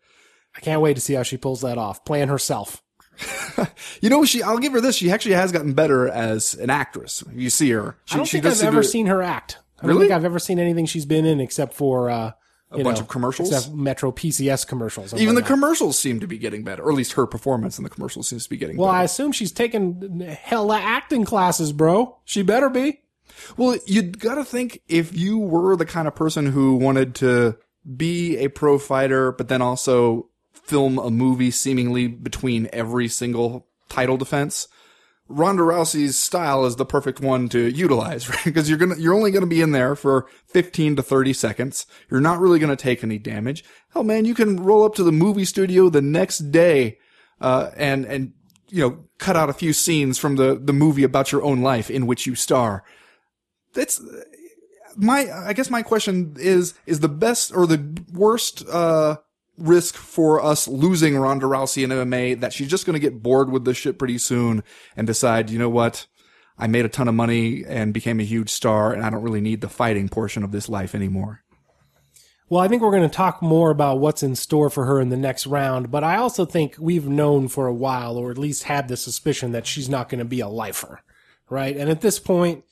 I 0.56 0.60
can't 0.60 0.80
wait 0.80 0.94
to 0.94 1.00
see 1.00 1.14
how 1.14 1.22
she 1.22 1.36
pulls 1.36 1.60
that 1.60 1.78
off, 1.78 2.04
playing 2.04 2.28
herself. 2.28 2.82
You 4.00 4.08
know, 4.10 4.24
she, 4.24 4.40
I'll 4.42 4.58
give 4.58 4.72
her 4.72 4.80
this. 4.80 4.94
She 4.94 5.10
actually 5.10 5.34
has 5.34 5.50
gotten 5.50 5.72
better 5.72 6.08
as 6.08 6.54
an 6.54 6.70
actress. 6.70 7.24
You 7.34 7.50
see 7.50 7.70
her. 7.70 7.98
She, 8.04 8.14
I 8.14 8.16
don't 8.18 8.26
she 8.26 8.40
think 8.40 8.46
I've 8.54 8.62
ever 8.62 8.84
seen 8.84 9.06
her 9.06 9.20
act. 9.20 9.58
I 9.78 9.82
don't 9.82 9.88
Really? 9.88 10.02
think 10.06 10.12
I've 10.12 10.24
ever 10.24 10.38
seen 10.38 10.60
anything 10.60 10.86
she's 10.86 11.06
been 11.06 11.26
in 11.26 11.40
except 11.40 11.74
for 11.74 12.08
uh, 12.08 12.30
a 12.70 12.84
bunch 12.84 13.00
of 13.00 13.08
commercials. 13.08 13.52
except 13.52 13.74
Metro 13.74 14.12
PCS 14.12 14.64
commercials. 14.68 15.12
Even 15.14 15.34
the 15.34 15.42
commercials 15.42 15.98
seem 15.98 16.20
to 16.20 16.28
be 16.28 16.38
getting 16.38 16.62
better, 16.62 16.84
or 16.84 16.90
at 16.92 16.96
least 16.96 17.14
her 17.14 17.26
performance 17.26 17.78
in 17.78 17.82
the 17.84 17.90
commercials 17.90 18.28
seems 18.28 18.44
to 18.44 18.50
be 18.50 18.56
getting 18.56 18.76
better. 18.76 18.82
Well, 18.86 18.94
I 18.94 19.02
assume 19.02 19.32
she's 19.32 19.50
taking 19.50 20.20
hella 20.20 20.78
acting 20.78 21.24
classes, 21.24 21.72
bro. 21.72 22.18
She 22.24 22.42
better 22.42 22.70
be. 22.70 23.00
Well, 23.56 23.78
you 23.86 24.02
gotta 24.02 24.44
think 24.44 24.82
if 24.88 25.16
you 25.16 25.38
were 25.38 25.76
the 25.76 25.86
kind 25.86 26.08
of 26.08 26.14
person 26.14 26.46
who 26.46 26.76
wanted 26.76 27.14
to 27.16 27.56
be 27.96 28.36
a 28.38 28.48
pro 28.48 28.78
fighter, 28.78 29.32
but 29.32 29.48
then 29.48 29.62
also 29.62 30.28
film 30.52 30.98
a 30.98 31.10
movie 31.10 31.50
seemingly 31.50 32.08
between 32.08 32.68
every 32.72 33.08
single 33.08 33.66
title 33.88 34.16
defense, 34.16 34.68
Ronda 35.28 35.62
Rousey's 35.62 36.18
style 36.18 36.64
is 36.64 36.76
the 36.76 36.86
perfect 36.86 37.20
one 37.20 37.48
to 37.50 37.70
utilize, 37.70 38.28
right? 38.30 38.44
Because 38.44 38.68
you're 38.68 38.78
gonna, 38.78 38.96
you're 38.96 39.14
only 39.14 39.30
gonna 39.30 39.46
be 39.46 39.60
in 39.60 39.72
there 39.72 39.94
for 39.94 40.26
15 40.46 40.96
to 40.96 41.02
30 41.02 41.32
seconds. 41.32 41.86
You're 42.10 42.20
not 42.20 42.40
really 42.40 42.58
gonna 42.58 42.76
take 42.76 43.04
any 43.04 43.18
damage. 43.18 43.64
Hell, 43.92 44.04
man, 44.04 44.24
you 44.24 44.34
can 44.34 44.56
roll 44.56 44.84
up 44.84 44.94
to 44.96 45.04
the 45.04 45.12
movie 45.12 45.44
studio 45.44 45.90
the 45.90 46.02
next 46.02 46.50
day, 46.50 46.98
uh, 47.40 47.70
and, 47.76 48.04
and, 48.06 48.32
you 48.70 48.80
know, 48.80 49.04
cut 49.18 49.36
out 49.36 49.50
a 49.50 49.54
few 49.54 49.72
scenes 49.72 50.18
from 50.18 50.36
the, 50.36 50.58
the 50.60 50.72
movie 50.72 51.04
about 51.04 51.32
your 51.32 51.42
own 51.42 51.60
life 51.60 51.90
in 51.90 52.06
which 52.06 52.26
you 52.26 52.34
star. 52.34 52.84
That's, 53.78 54.02
my, 54.96 55.30
I 55.32 55.52
guess 55.52 55.70
my 55.70 55.82
question 55.82 56.34
is, 56.36 56.74
is 56.84 56.98
the 56.98 57.08
best 57.08 57.54
or 57.54 57.64
the 57.64 58.02
worst, 58.12 58.68
uh, 58.68 59.18
risk 59.56 59.94
for 59.94 60.44
us 60.44 60.66
losing 60.66 61.16
Ronda 61.16 61.46
Rousey 61.46 61.84
in 61.84 61.90
MMA 61.90 62.40
that 62.40 62.52
she's 62.52 62.68
just 62.68 62.86
going 62.86 62.94
to 62.94 63.00
get 63.00 63.22
bored 63.22 63.50
with 63.50 63.64
this 63.64 63.76
shit 63.76 63.98
pretty 63.98 64.18
soon 64.18 64.64
and 64.96 65.06
decide, 65.06 65.50
you 65.50 65.58
know 65.58 65.68
what? 65.68 66.06
I 66.58 66.66
made 66.66 66.84
a 66.84 66.88
ton 66.88 67.06
of 67.06 67.14
money 67.14 67.64
and 67.64 67.94
became 67.94 68.18
a 68.18 68.24
huge 68.24 68.50
star 68.50 68.92
and 68.92 69.04
I 69.04 69.10
don't 69.10 69.22
really 69.22 69.40
need 69.40 69.60
the 69.60 69.68
fighting 69.68 70.08
portion 70.08 70.42
of 70.42 70.50
this 70.50 70.68
life 70.68 70.92
anymore. 70.94 71.44
Well, 72.48 72.60
I 72.60 72.66
think 72.66 72.82
we're 72.82 72.90
going 72.90 73.08
to 73.08 73.14
talk 73.14 73.42
more 73.42 73.70
about 73.70 74.00
what's 74.00 74.22
in 74.22 74.34
store 74.34 74.70
for 74.70 74.86
her 74.86 75.00
in 75.00 75.10
the 75.10 75.16
next 75.16 75.46
round, 75.46 75.90
but 75.90 76.02
I 76.02 76.16
also 76.16 76.44
think 76.44 76.76
we've 76.80 77.06
known 77.06 77.46
for 77.46 77.66
a 77.66 77.74
while, 77.74 78.16
or 78.16 78.30
at 78.30 78.38
least 78.38 78.64
had 78.64 78.88
the 78.88 78.96
suspicion 78.96 79.52
that 79.52 79.66
she's 79.66 79.88
not 79.88 80.08
going 80.08 80.18
to 80.18 80.24
be 80.24 80.40
a 80.40 80.48
lifer, 80.48 81.02
right? 81.50 81.76
And 81.76 81.90
at 81.90 82.00
this 82.00 82.18
point, 82.18 82.64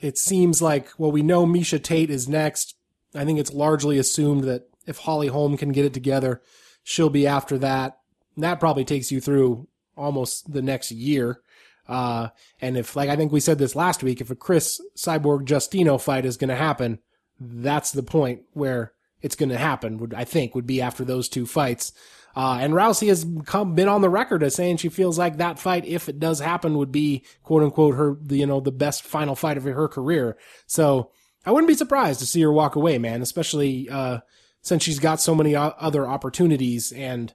it 0.00 0.18
seems 0.18 0.62
like, 0.62 0.88
well, 0.98 1.10
we 1.10 1.22
know 1.22 1.46
Miesha 1.46 1.82
Tate 1.82 2.10
is 2.10 2.28
next. 2.28 2.74
I 3.14 3.24
think 3.24 3.38
it's 3.38 3.52
largely 3.52 3.98
assumed 3.98 4.44
that 4.44 4.68
if 4.86 4.98
Holly 4.98 5.28
Holm 5.28 5.56
can 5.56 5.72
get 5.72 5.84
it 5.84 5.94
together, 5.94 6.42
she'll 6.82 7.10
be 7.10 7.26
after 7.26 7.58
that. 7.58 7.98
That 8.36 8.60
probably 8.60 8.84
takes 8.84 9.10
you 9.10 9.20
through 9.20 9.66
almost 9.96 10.52
the 10.52 10.62
next 10.62 10.90
year. 10.90 11.40
Uh, 11.88 12.28
and 12.60 12.76
if, 12.76 12.94
like 12.94 13.08
I 13.08 13.16
think 13.16 13.32
we 13.32 13.40
said 13.40 13.58
this 13.58 13.74
last 13.74 14.02
week, 14.02 14.20
if 14.20 14.30
a 14.30 14.36
Cris 14.36 14.80
Cyborg 14.96 15.46
Justino 15.46 16.00
fight 16.00 16.26
is 16.26 16.36
going 16.36 16.50
to 16.50 16.56
happen, 16.56 16.98
that's 17.40 17.92
the 17.92 18.02
point 18.02 18.42
where 18.52 18.92
it's 19.22 19.36
going 19.36 19.48
to 19.48 19.58
happen. 19.58 19.98
Would 19.98 20.14
I 20.14 20.24
think 20.24 20.54
would 20.54 20.66
be 20.66 20.80
after 20.80 21.04
those 21.04 21.28
two 21.28 21.46
fights. 21.46 21.92
Uh, 22.38 22.58
and 22.60 22.72
Rousey 22.72 23.08
has 23.08 23.26
come, 23.46 23.74
been 23.74 23.88
on 23.88 24.00
the 24.00 24.08
record 24.08 24.44
as 24.44 24.54
saying 24.54 24.76
she 24.76 24.88
feels 24.88 25.18
like 25.18 25.38
that 25.38 25.58
fight, 25.58 25.84
if 25.84 26.08
it 26.08 26.20
does 26.20 26.38
happen, 26.38 26.78
would 26.78 26.92
be 26.92 27.24
quote 27.42 27.64
unquote 27.64 27.96
her, 27.96 28.16
you 28.28 28.46
know, 28.46 28.60
the 28.60 28.70
best 28.70 29.02
final 29.02 29.34
fight 29.34 29.56
of 29.56 29.64
her 29.64 29.88
career. 29.88 30.38
So 30.68 31.10
I 31.44 31.50
wouldn't 31.50 31.66
be 31.66 31.74
surprised 31.74 32.20
to 32.20 32.26
see 32.26 32.40
her 32.42 32.52
walk 32.52 32.76
away, 32.76 32.96
man, 32.96 33.22
especially, 33.22 33.88
uh, 33.90 34.20
since 34.62 34.84
she's 34.84 35.00
got 35.00 35.20
so 35.20 35.34
many 35.34 35.56
o- 35.56 35.74
other 35.80 36.06
opportunities 36.06 36.92
and, 36.92 37.34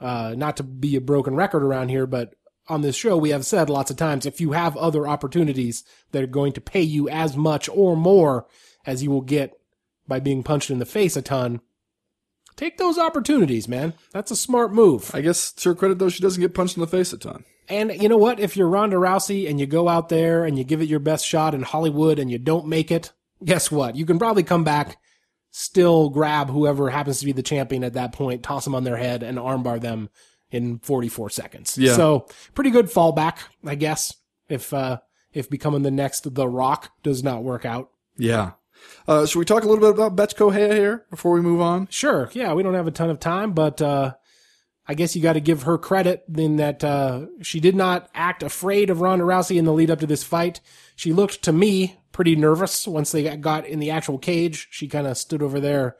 uh, 0.00 0.34
not 0.34 0.56
to 0.56 0.62
be 0.62 0.96
a 0.96 1.00
broken 1.02 1.34
record 1.34 1.62
around 1.62 1.90
here, 1.90 2.06
but 2.06 2.34
on 2.68 2.80
this 2.80 2.96
show, 2.96 3.18
we 3.18 3.28
have 3.28 3.44
said 3.44 3.68
lots 3.68 3.90
of 3.90 3.98
times, 3.98 4.24
if 4.24 4.40
you 4.40 4.52
have 4.52 4.78
other 4.78 5.06
opportunities 5.06 5.84
that 6.12 6.22
are 6.22 6.26
going 6.26 6.54
to 6.54 6.60
pay 6.62 6.80
you 6.80 7.06
as 7.10 7.36
much 7.36 7.68
or 7.68 7.98
more 7.98 8.46
as 8.86 9.02
you 9.02 9.10
will 9.10 9.20
get 9.20 9.60
by 10.06 10.20
being 10.20 10.42
punched 10.42 10.70
in 10.70 10.78
the 10.78 10.86
face 10.86 11.18
a 11.18 11.22
ton, 11.22 11.60
take 12.58 12.76
those 12.76 12.98
opportunities, 12.98 13.66
man. 13.66 13.94
That's 14.12 14.30
a 14.30 14.36
smart 14.36 14.74
move. 14.74 15.10
I 15.14 15.22
guess 15.22 15.52
to 15.52 15.70
her 15.70 15.74
credit 15.74 15.98
though, 15.98 16.10
she 16.10 16.22
doesn't 16.22 16.40
get 16.40 16.54
punched 16.54 16.76
in 16.76 16.82
the 16.82 16.86
face 16.86 17.14
a 17.14 17.18
ton. 17.18 17.44
And 17.68 18.02
you 18.02 18.08
know 18.08 18.16
what? 18.16 18.40
If 18.40 18.56
you're 18.56 18.68
Ronda 18.68 18.96
Rousey 18.96 19.48
and 19.48 19.60
you 19.60 19.66
go 19.66 19.88
out 19.88 20.08
there 20.08 20.44
and 20.44 20.58
you 20.58 20.64
give 20.64 20.82
it 20.82 20.88
your 20.88 21.00
best 21.00 21.26
shot 21.26 21.54
in 21.54 21.62
Hollywood 21.62 22.18
and 22.18 22.30
you 22.30 22.38
don't 22.38 22.66
make 22.66 22.90
it, 22.90 23.12
guess 23.44 23.70
what? 23.70 23.94
You 23.94 24.04
can 24.04 24.18
probably 24.18 24.42
come 24.42 24.64
back, 24.64 24.98
still 25.50 26.08
grab 26.08 26.50
whoever 26.50 26.90
happens 26.90 27.20
to 27.20 27.26
be 27.26 27.32
the 27.32 27.42
champion 27.42 27.84
at 27.84 27.92
that 27.94 28.12
point, 28.12 28.42
toss 28.42 28.64
them 28.64 28.74
on 28.74 28.84
their 28.84 28.96
head, 28.96 29.22
and 29.22 29.38
armbar 29.38 29.80
them 29.80 30.08
in 30.50 30.78
44 30.78 31.30
seconds. 31.30 31.76
Yeah. 31.76 31.92
So 31.92 32.26
pretty 32.54 32.70
good 32.70 32.86
fallback, 32.86 33.36
I 33.64 33.74
guess. 33.74 34.14
If 34.48 34.72
uh, 34.72 35.00
if 35.34 35.50
becoming 35.50 35.82
the 35.82 35.90
next 35.90 36.34
The 36.34 36.48
Rock 36.48 36.90
does 37.02 37.22
not 37.22 37.42
work 37.44 37.66
out. 37.66 37.90
Yeah. 38.16 38.52
Uh, 39.06 39.24
should 39.26 39.38
we 39.38 39.44
talk 39.44 39.62
a 39.64 39.66
little 39.68 39.80
bit 39.80 39.90
about 39.98 40.16
Bethe 40.16 40.36
Correia 40.36 40.74
here 40.74 41.06
before 41.10 41.32
we 41.32 41.40
move 41.40 41.60
on? 41.60 41.86
Sure. 41.90 42.28
Yeah, 42.32 42.52
we 42.54 42.62
don't 42.62 42.74
have 42.74 42.86
a 42.86 42.90
ton 42.90 43.08
of 43.10 43.18
time, 43.20 43.52
but 43.52 43.80
uh, 43.80 44.14
I 44.86 44.94
guess 44.94 45.16
you 45.16 45.22
got 45.22 45.32
to 45.34 45.40
give 45.40 45.62
her 45.62 45.78
credit 45.78 46.24
in 46.36 46.56
that 46.56 46.84
uh, 46.84 47.26
she 47.42 47.58
did 47.60 47.74
not 47.74 48.08
act 48.14 48.42
afraid 48.42 48.90
of 48.90 49.00
Ronda 49.00 49.24
Rousey 49.24 49.56
in 49.56 49.64
the 49.64 49.72
lead 49.72 49.90
up 49.90 50.00
to 50.00 50.06
this 50.06 50.22
fight. 50.24 50.60
She 50.96 51.12
looked 51.12 51.42
to 51.44 51.52
me 51.52 51.98
pretty 52.12 52.36
nervous 52.36 52.86
once 52.86 53.12
they 53.12 53.36
got- 53.36 53.66
in 53.66 53.78
the 53.78 53.90
actual 53.90 54.18
cage. 54.18 54.68
She 54.70 54.88
kind 54.88 55.06
of 55.06 55.16
stood 55.16 55.42
over 55.42 55.58
there 55.60 55.96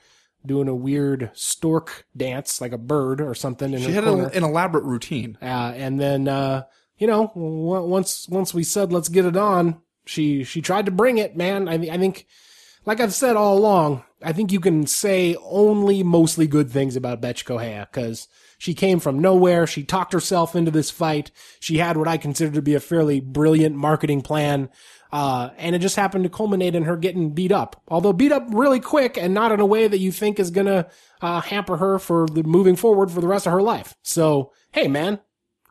doing 0.46 0.68
a 0.68 0.74
weird 0.74 1.30
stork 1.34 2.06
dance, 2.16 2.60
like 2.60 2.72
a 2.72 2.78
bird 2.78 3.20
or 3.20 3.34
something. 3.34 3.72
In 3.72 3.80
She 3.82 3.92
had 3.92 4.04
a, 4.04 4.26
an 4.36 4.44
elaborate 4.44 4.84
routine. 4.84 5.36
Uh, 5.42 5.72
and 5.76 5.98
then, 6.00 6.28
uh, 6.28 6.62
you 6.96 7.06
know, 7.06 7.28
w- 7.34 7.86
once 7.86 8.28
once 8.28 8.52
we 8.54 8.64
said 8.64 8.92
let's 8.92 9.08
get 9.08 9.24
it 9.24 9.36
on, 9.36 9.80
she 10.06 10.44
she 10.44 10.60
tried 10.62 10.86
to 10.86 10.92
bring 10.92 11.18
it, 11.18 11.36
man. 11.36 11.68
I, 11.68 11.74
I 11.74 11.98
think, 11.98 12.26
like 12.86 13.00
I've 13.00 13.14
said 13.14 13.36
all 13.36 13.58
along, 13.58 14.04
I 14.22 14.32
think 14.32 14.50
you 14.50 14.60
can 14.60 14.86
say 14.86 15.36
only 15.42 16.02
mostly 16.02 16.46
good 16.46 16.70
things 16.70 16.96
about 16.96 17.20
Bethe 17.20 17.44
Correia 17.44 17.88
because 17.90 18.28
she 18.58 18.74
came 18.74 18.98
from 18.98 19.20
nowhere. 19.20 19.66
She 19.66 19.84
talked 19.84 20.12
herself 20.12 20.56
into 20.56 20.70
this 20.70 20.90
fight. 20.90 21.30
She 21.60 21.78
had 21.78 21.96
what 21.96 22.08
I 22.08 22.16
consider 22.16 22.52
to 22.52 22.62
be 22.62 22.74
a 22.74 22.80
fairly 22.80 23.20
brilliant 23.20 23.76
marketing 23.76 24.22
plan. 24.22 24.70
Uh, 25.12 25.50
and 25.56 25.74
it 25.74 25.78
just 25.78 25.96
happened 25.96 26.24
to 26.24 26.30
culminate 26.30 26.74
in 26.74 26.82
her 26.82 26.96
getting 26.96 27.30
beat 27.30 27.52
up. 27.52 27.80
Although 27.88 28.12
beat 28.12 28.32
up 28.32 28.46
really 28.50 28.80
quick 28.80 29.16
and 29.16 29.32
not 29.32 29.52
in 29.52 29.60
a 29.60 29.66
way 29.66 29.86
that 29.88 29.98
you 29.98 30.12
think 30.12 30.38
is 30.38 30.50
gonna 30.50 30.88
uh, 31.22 31.40
hamper 31.40 31.76
her 31.76 31.98
for 31.98 32.26
the 32.26 32.42
moving 32.42 32.76
forward 32.76 33.10
for 33.10 33.20
the 33.20 33.28
rest 33.28 33.46
of 33.46 33.52
her 33.52 33.62
life. 33.62 33.94
So, 34.02 34.52
hey, 34.72 34.88
man, 34.88 35.20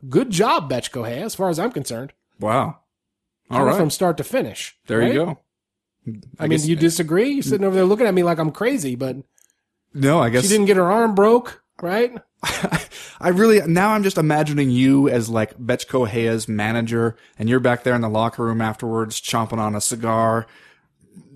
good 0.08 0.30
job, 0.30 0.68
Bethe 0.68 0.90
Correia, 0.90 1.24
as 1.24 1.34
far 1.34 1.50
as 1.50 1.58
I'm 1.58 1.70
concerned. 1.70 2.12
Wow. 2.40 2.80
All 3.50 3.64
right. 3.64 3.76
From 3.76 3.90
start 3.90 4.16
to 4.16 4.24
finish. 4.24 4.76
there 4.86 4.98
right? 4.98 5.12
you 5.12 5.24
go. 5.24 5.38
I, 6.38 6.42
mean, 6.44 6.50
guess- 6.58 6.66
you 6.66 6.76
disagree? 6.76 7.30
You're 7.30 7.42
sitting 7.42 7.64
over 7.66 7.74
there 7.76 7.84
looking 7.84 8.06
at 8.06 8.14
me 8.14 8.22
like 8.22 8.38
I'm 8.38 8.50
crazy, 8.50 8.94
but 8.94 9.16
No, 9.94 10.20
I 10.20 10.30
guess 10.30 10.42
she 10.42 10.48
didn't 10.48 10.66
get 10.66 10.76
her 10.76 10.90
arm 10.90 11.14
broke, 11.14 11.62
right? 11.82 12.16
I 13.20 13.30
really 13.30 13.60
now 13.66 13.90
I'm 13.90 14.02
just 14.04 14.16
imagining 14.18 14.70
you 14.70 15.08
as 15.08 15.28
like 15.28 15.54
Bethe 15.58 15.86
Correia's 15.88 16.46
manager, 16.48 17.16
and 17.38 17.48
you're 17.48 17.58
back 17.60 17.82
there 17.82 17.94
in 17.94 18.00
the 18.00 18.08
locker 18.08 18.44
room 18.44 18.60
afterwards, 18.60 19.20
chomping 19.20 19.58
on 19.58 19.74
a 19.74 19.80
cigar, 19.80 20.46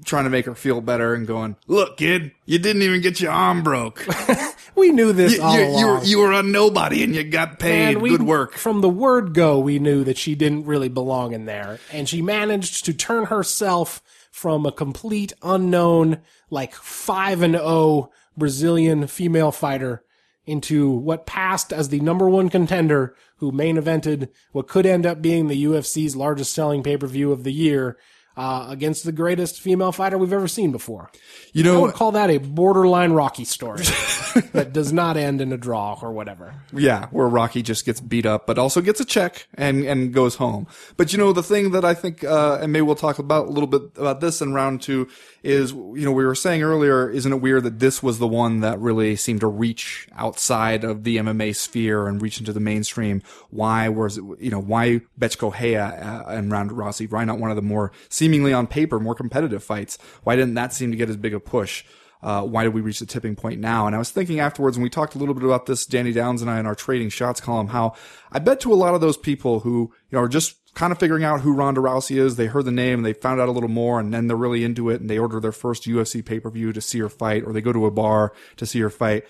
trying 0.04 0.24
to 0.24 0.30
make 0.30 0.46
her 0.46 0.54
feel 0.54 0.80
better, 0.80 1.12
and 1.14 1.26
going, 1.26 1.56
"Look, 1.66 1.96
kid, 1.96 2.30
you 2.46 2.60
didn't 2.60 2.82
even 2.82 3.00
get 3.00 3.20
your 3.20 3.32
arm 3.32 3.62
broke. 3.62 4.06
We 4.74 4.90
knew 4.90 5.12
this 5.12 5.36
You, 5.36 5.42
all 5.42 5.54
you, 5.54 5.64
you, 5.80 5.86
were, 5.86 5.92
along. 5.92 6.04
you 6.06 6.18
were 6.20 6.32
a 6.32 6.42
nobody, 6.42 7.02
and 7.04 7.14
you 7.14 7.24
got 7.24 7.58
paid. 7.58 7.98
We- 7.98 8.08
Good 8.08 8.22
work." 8.22 8.54
From 8.54 8.80
the 8.80 8.88
word 8.88 9.34
go, 9.34 9.58
we 9.58 9.78
knew 9.78 10.02
that 10.04 10.16
she 10.16 10.34
didn't 10.34 10.64
really 10.64 10.88
belong 10.88 11.34
in 11.34 11.44
there. 11.44 11.78
And 11.92 12.08
she 12.08 12.22
managed 12.22 12.86
to 12.86 12.94
turn 12.94 13.26
herself 13.26 14.02
from 14.32 14.66
a 14.66 14.72
complete 14.72 15.32
unknown, 15.42 16.18
like 16.50 16.74
5 16.74 17.42
and 17.42 17.54
0 17.54 18.10
Brazilian 18.36 19.06
female 19.06 19.52
fighter 19.52 20.02
into 20.46 20.90
what 20.90 21.26
passed 21.26 21.72
as 21.72 21.90
the 21.90 22.00
number 22.00 22.28
one 22.28 22.48
contender 22.48 23.14
who 23.36 23.52
main 23.52 23.76
evented 23.76 24.28
what 24.50 24.66
could 24.66 24.86
end 24.86 25.06
up 25.06 25.22
being 25.22 25.46
the 25.46 25.64
UFC's 25.64 26.16
largest 26.16 26.52
selling 26.52 26.82
pay 26.82 26.96
per 26.96 27.06
view 27.06 27.30
of 27.30 27.44
the 27.44 27.52
year 27.52 27.96
uh, 28.36 28.66
against 28.68 29.04
the 29.04 29.12
greatest 29.12 29.60
female 29.60 29.92
fighter 29.92 30.16
we've 30.18 30.32
ever 30.32 30.48
seen 30.48 30.72
before. 30.72 31.10
You 31.52 31.62
I 31.62 31.66
know, 31.66 31.80
would 31.82 31.94
call 31.94 32.12
that 32.12 32.30
a 32.30 32.38
borderline 32.38 33.12
Rocky 33.12 33.44
story 33.44 33.84
that 34.52 34.72
does 34.72 34.92
not 34.92 35.16
end 35.16 35.40
in 35.40 35.52
a 35.52 35.56
draw 35.56 35.98
or 36.00 36.12
whatever. 36.12 36.54
Yeah, 36.72 37.06
where 37.10 37.28
Rocky 37.28 37.62
just 37.62 37.84
gets 37.84 38.00
beat 38.00 38.26
up, 38.26 38.46
but 38.46 38.58
also 38.58 38.80
gets 38.80 39.00
a 39.00 39.04
check 39.04 39.46
and 39.54 39.84
and 39.84 40.12
goes 40.12 40.36
home. 40.36 40.66
But 40.96 41.12
you 41.12 41.18
know, 41.18 41.32
the 41.32 41.42
thing 41.42 41.72
that 41.72 41.84
I 41.84 41.94
think, 41.94 42.24
uh, 42.24 42.58
and 42.60 42.72
maybe 42.72 42.82
we'll 42.82 42.94
talk 42.94 43.18
about 43.18 43.48
a 43.48 43.50
little 43.50 43.66
bit 43.66 43.82
about 43.96 44.20
this 44.20 44.40
in 44.40 44.54
round 44.54 44.82
two, 44.82 45.08
is 45.42 45.72
you 45.72 46.02
know 46.04 46.12
we 46.12 46.24
were 46.24 46.34
saying 46.34 46.62
earlier, 46.62 47.10
isn't 47.10 47.32
it 47.32 47.40
weird 47.40 47.64
that 47.64 47.78
this 47.78 48.02
was 48.02 48.18
the 48.18 48.28
one 48.28 48.60
that 48.60 48.78
really 48.78 49.16
seemed 49.16 49.40
to 49.40 49.46
reach 49.46 50.08
outside 50.14 50.84
of 50.84 51.04
the 51.04 51.16
MMA 51.16 51.54
sphere 51.54 52.06
and 52.06 52.22
reach 52.22 52.38
into 52.38 52.52
the 52.52 52.60
mainstream? 52.60 53.22
Why 53.50 53.88
was 53.88 54.18
it, 54.18 54.24
you 54.38 54.50
know 54.50 54.60
why 54.60 55.00
Bethe 55.18 55.38
Correia 55.38 56.24
uh, 56.26 56.30
and 56.30 56.50
Ronda 56.50 56.74
Rousey? 56.74 57.10
Why 57.10 57.24
not 57.24 57.38
one 57.38 57.50
of 57.50 57.56
the 57.56 57.62
more 57.62 57.92
seemingly 58.08 58.52
on 58.52 58.66
paper 58.66 59.00
more 59.00 59.14
competitive 59.14 59.64
fights? 59.64 59.98
Why 60.22 60.36
didn't 60.36 60.54
that 60.54 60.72
seem 60.72 60.90
to 60.90 60.96
get 60.96 61.10
as 61.10 61.16
big 61.16 61.34
a 61.34 61.40
push? 61.40 61.84
uh, 62.22 62.42
why 62.42 62.62
did 62.62 62.72
we 62.72 62.80
reach 62.80 63.00
the 63.00 63.06
tipping 63.06 63.34
point 63.34 63.60
now? 63.60 63.86
And 63.86 63.96
I 63.96 63.98
was 63.98 64.10
thinking 64.10 64.40
afterwards, 64.40 64.76
when 64.76 64.82
we 64.82 64.90
talked 64.90 65.14
a 65.14 65.18
little 65.18 65.34
bit 65.34 65.44
about 65.44 65.66
this, 65.66 65.84
Danny 65.86 66.12
Downes 66.12 66.40
and 66.40 66.50
I 66.50 66.60
in 66.60 66.66
our 66.66 66.74
trading 66.74 67.08
shots 67.08 67.40
column, 67.40 67.68
how 67.68 67.94
I 68.30 68.38
bet 68.38 68.60
to 68.60 68.72
a 68.72 68.76
lot 68.76 68.94
of 68.94 69.00
those 69.00 69.16
people 69.16 69.60
who, 69.60 69.92
you 70.10 70.16
know, 70.16 70.20
are 70.20 70.28
just 70.28 70.56
kind 70.74 70.92
of 70.92 70.98
figuring 70.98 71.24
out 71.24 71.42
who 71.42 71.52
Ronda 71.52 71.80
Rousey 71.80 72.18
is. 72.18 72.36
They 72.36 72.46
heard 72.46 72.64
the 72.64 72.72
name 72.72 73.00
and 73.00 73.06
they 73.06 73.12
found 73.12 73.40
out 73.40 73.48
a 73.48 73.52
little 73.52 73.68
more 73.68 74.00
and 74.00 74.12
then 74.12 74.26
they're 74.26 74.36
really 74.36 74.64
into 74.64 74.88
it 74.90 75.00
and 75.00 75.10
they 75.10 75.18
order 75.18 75.38
their 75.40 75.52
first 75.52 75.84
UFC 75.84 76.24
pay-per-view 76.24 76.72
to 76.72 76.80
see 76.80 76.98
her 77.00 77.08
fight 77.08 77.44
or 77.44 77.52
they 77.52 77.60
go 77.60 77.72
to 77.72 77.86
a 77.86 77.90
bar 77.90 78.32
to 78.56 78.66
see 78.66 78.80
her 78.80 78.90
fight. 78.90 79.24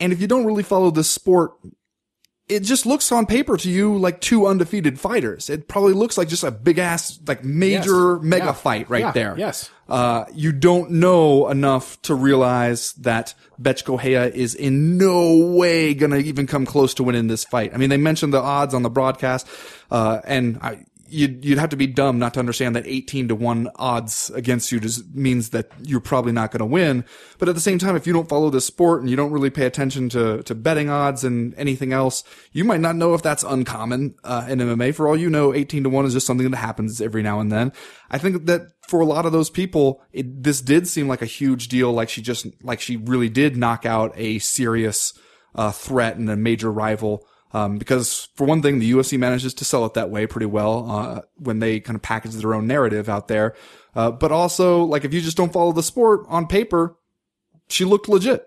And 0.00 0.12
if 0.12 0.20
you 0.20 0.26
don't 0.26 0.46
really 0.46 0.62
follow 0.62 0.90
this 0.90 1.10
sport, 1.10 1.52
it 2.48 2.60
just 2.60 2.84
looks 2.84 3.10
on 3.10 3.24
paper 3.26 3.56
to 3.56 3.70
you 3.70 3.96
like 3.96 4.20
two 4.20 4.46
undefeated 4.46 5.00
fighters. 5.00 5.48
It 5.48 5.66
probably 5.66 5.94
looks 5.94 6.18
like 6.18 6.28
just 6.28 6.44
a 6.44 6.50
big 6.50 6.78
ass, 6.78 7.18
like 7.26 7.42
major 7.44 8.16
Yes. 8.16 8.22
mega 8.24 8.44
Yeah. 8.46 8.52
fight 8.52 8.90
right 8.90 9.00
Yeah. 9.00 9.12
there 9.12 9.34
Yes. 9.38 9.70
uh, 9.88 10.24
you 10.34 10.52
don't 10.52 10.90
know 10.90 11.48
enough 11.48 12.00
to 12.02 12.14
realize 12.14 12.92
that 12.94 13.34
Bethe 13.60 13.84
Correia 13.84 14.26
is 14.28 14.54
in 14.54 14.98
no 14.98 15.36
way 15.56 15.94
gonna 15.94 16.18
even 16.18 16.46
come 16.46 16.66
close 16.66 16.92
to 16.94 17.02
winning 17.02 17.28
this 17.28 17.44
fight. 17.44 17.72
I 17.72 17.78
mean, 17.78 17.88
they 17.90 17.96
mentioned 17.96 18.32
the 18.34 18.40
odds 18.42 18.74
on 18.74 18.82
the 18.82 18.90
broadcast, 18.90 19.46
uh, 19.90 20.18
and 20.26 20.58
I, 20.60 20.78
you'd, 21.14 21.44
you'd 21.44 21.58
have 21.58 21.70
to 21.70 21.76
be 21.76 21.86
dumb 21.86 22.18
not 22.18 22.34
to 22.34 22.40
understand 22.40 22.74
that 22.76 22.86
18 22.86 23.28
to 23.28 23.34
1 23.34 23.70
odds 23.76 24.30
against 24.30 24.72
you 24.72 24.80
just 24.80 25.14
means 25.14 25.50
that 25.50 25.70
you're 25.82 26.00
probably 26.00 26.32
not 26.32 26.50
gonna 26.50 26.66
win. 26.66 27.04
But 27.38 27.48
at 27.48 27.54
the 27.54 27.60
same 27.60 27.78
time, 27.78 27.96
if 27.96 28.06
you 28.06 28.12
don't 28.12 28.28
follow 28.28 28.50
this 28.50 28.66
sport 28.66 29.00
and 29.00 29.08
you 29.08 29.16
don't 29.16 29.30
really 29.30 29.50
pay 29.50 29.66
attention 29.66 30.08
to, 30.10 30.42
to 30.42 30.54
betting 30.54 30.90
odds 30.90 31.24
and 31.24 31.54
anything 31.56 31.92
else, 31.92 32.24
you 32.52 32.64
might 32.64 32.80
not 32.80 32.96
know 32.96 33.14
if 33.14 33.22
that's 33.22 33.44
uncommon, 33.44 34.16
uh, 34.24 34.46
in 34.48 34.58
MMA. 34.58 34.94
For 34.94 35.08
all 35.08 35.16
you 35.16 35.30
know, 35.30 35.54
18 35.54 35.84
to 35.84 35.90
1 35.90 36.04
is 36.06 36.12
just 36.12 36.26
something 36.26 36.50
that 36.50 36.56
happens 36.56 37.00
every 37.00 37.22
now 37.22 37.40
and 37.40 37.52
then. 37.52 37.72
I 38.10 38.18
think 38.18 38.46
that 38.46 38.72
for 38.86 39.00
a 39.00 39.06
lot 39.06 39.24
of 39.24 39.32
those 39.32 39.50
people, 39.50 40.02
it, 40.12 40.42
this 40.42 40.60
did 40.60 40.88
seem 40.88 41.08
like 41.08 41.22
a 41.22 41.26
huge 41.26 41.68
deal. 41.68 41.92
Like 41.92 42.08
she 42.08 42.22
just, 42.22 42.46
like 42.62 42.80
she 42.80 42.96
really 42.96 43.28
did 43.28 43.56
knock 43.56 43.86
out 43.86 44.12
a 44.16 44.40
serious, 44.40 45.14
uh, 45.54 45.70
threat 45.70 46.16
and 46.16 46.28
a 46.28 46.36
major 46.36 46.70
rival. 46.70 47.26
Um, 47.54 47.78
because 47.78 48.28
for 48.34 48.44
one 48.44 48.62
thing, 48.62 48.80
the 48.80 48.92
UFC 48.92 49.16
manages 49.16 49.54
to 49.54 49.64
sell 49.64 49.86
it 49.86 49.94
that 49.94 50.10
way 50.10 50.26
pretty 50.26 50.46
well, 50.46 50.90
uh, 50.90 51.20
when 51.36 51.60
they 51.60 51.78
kind 51.78 51.94
of 51.94 52.02
package 52.02 52.32
their 52.32 52.52
own 52.52 52.66
narrative 52.66 53.08
out 53.08 53.28
there. 53.28 53.54
Uh, 53.94 54.10
but 54.10 54.32
also, 54.32 54.82
like, 54.82 55.04
if 55.04 55.14
you 55.14 55.20
just 55.20 55.36
don't 55.36 55.52
follow 55.52 55.70
the 55.70 55.82
sport 55.82 56.26
on 56.28 56.48
paper, 56.48 56.96
she 57.68 57.84
looked 57.84 58.08
legit. 58.08 58.44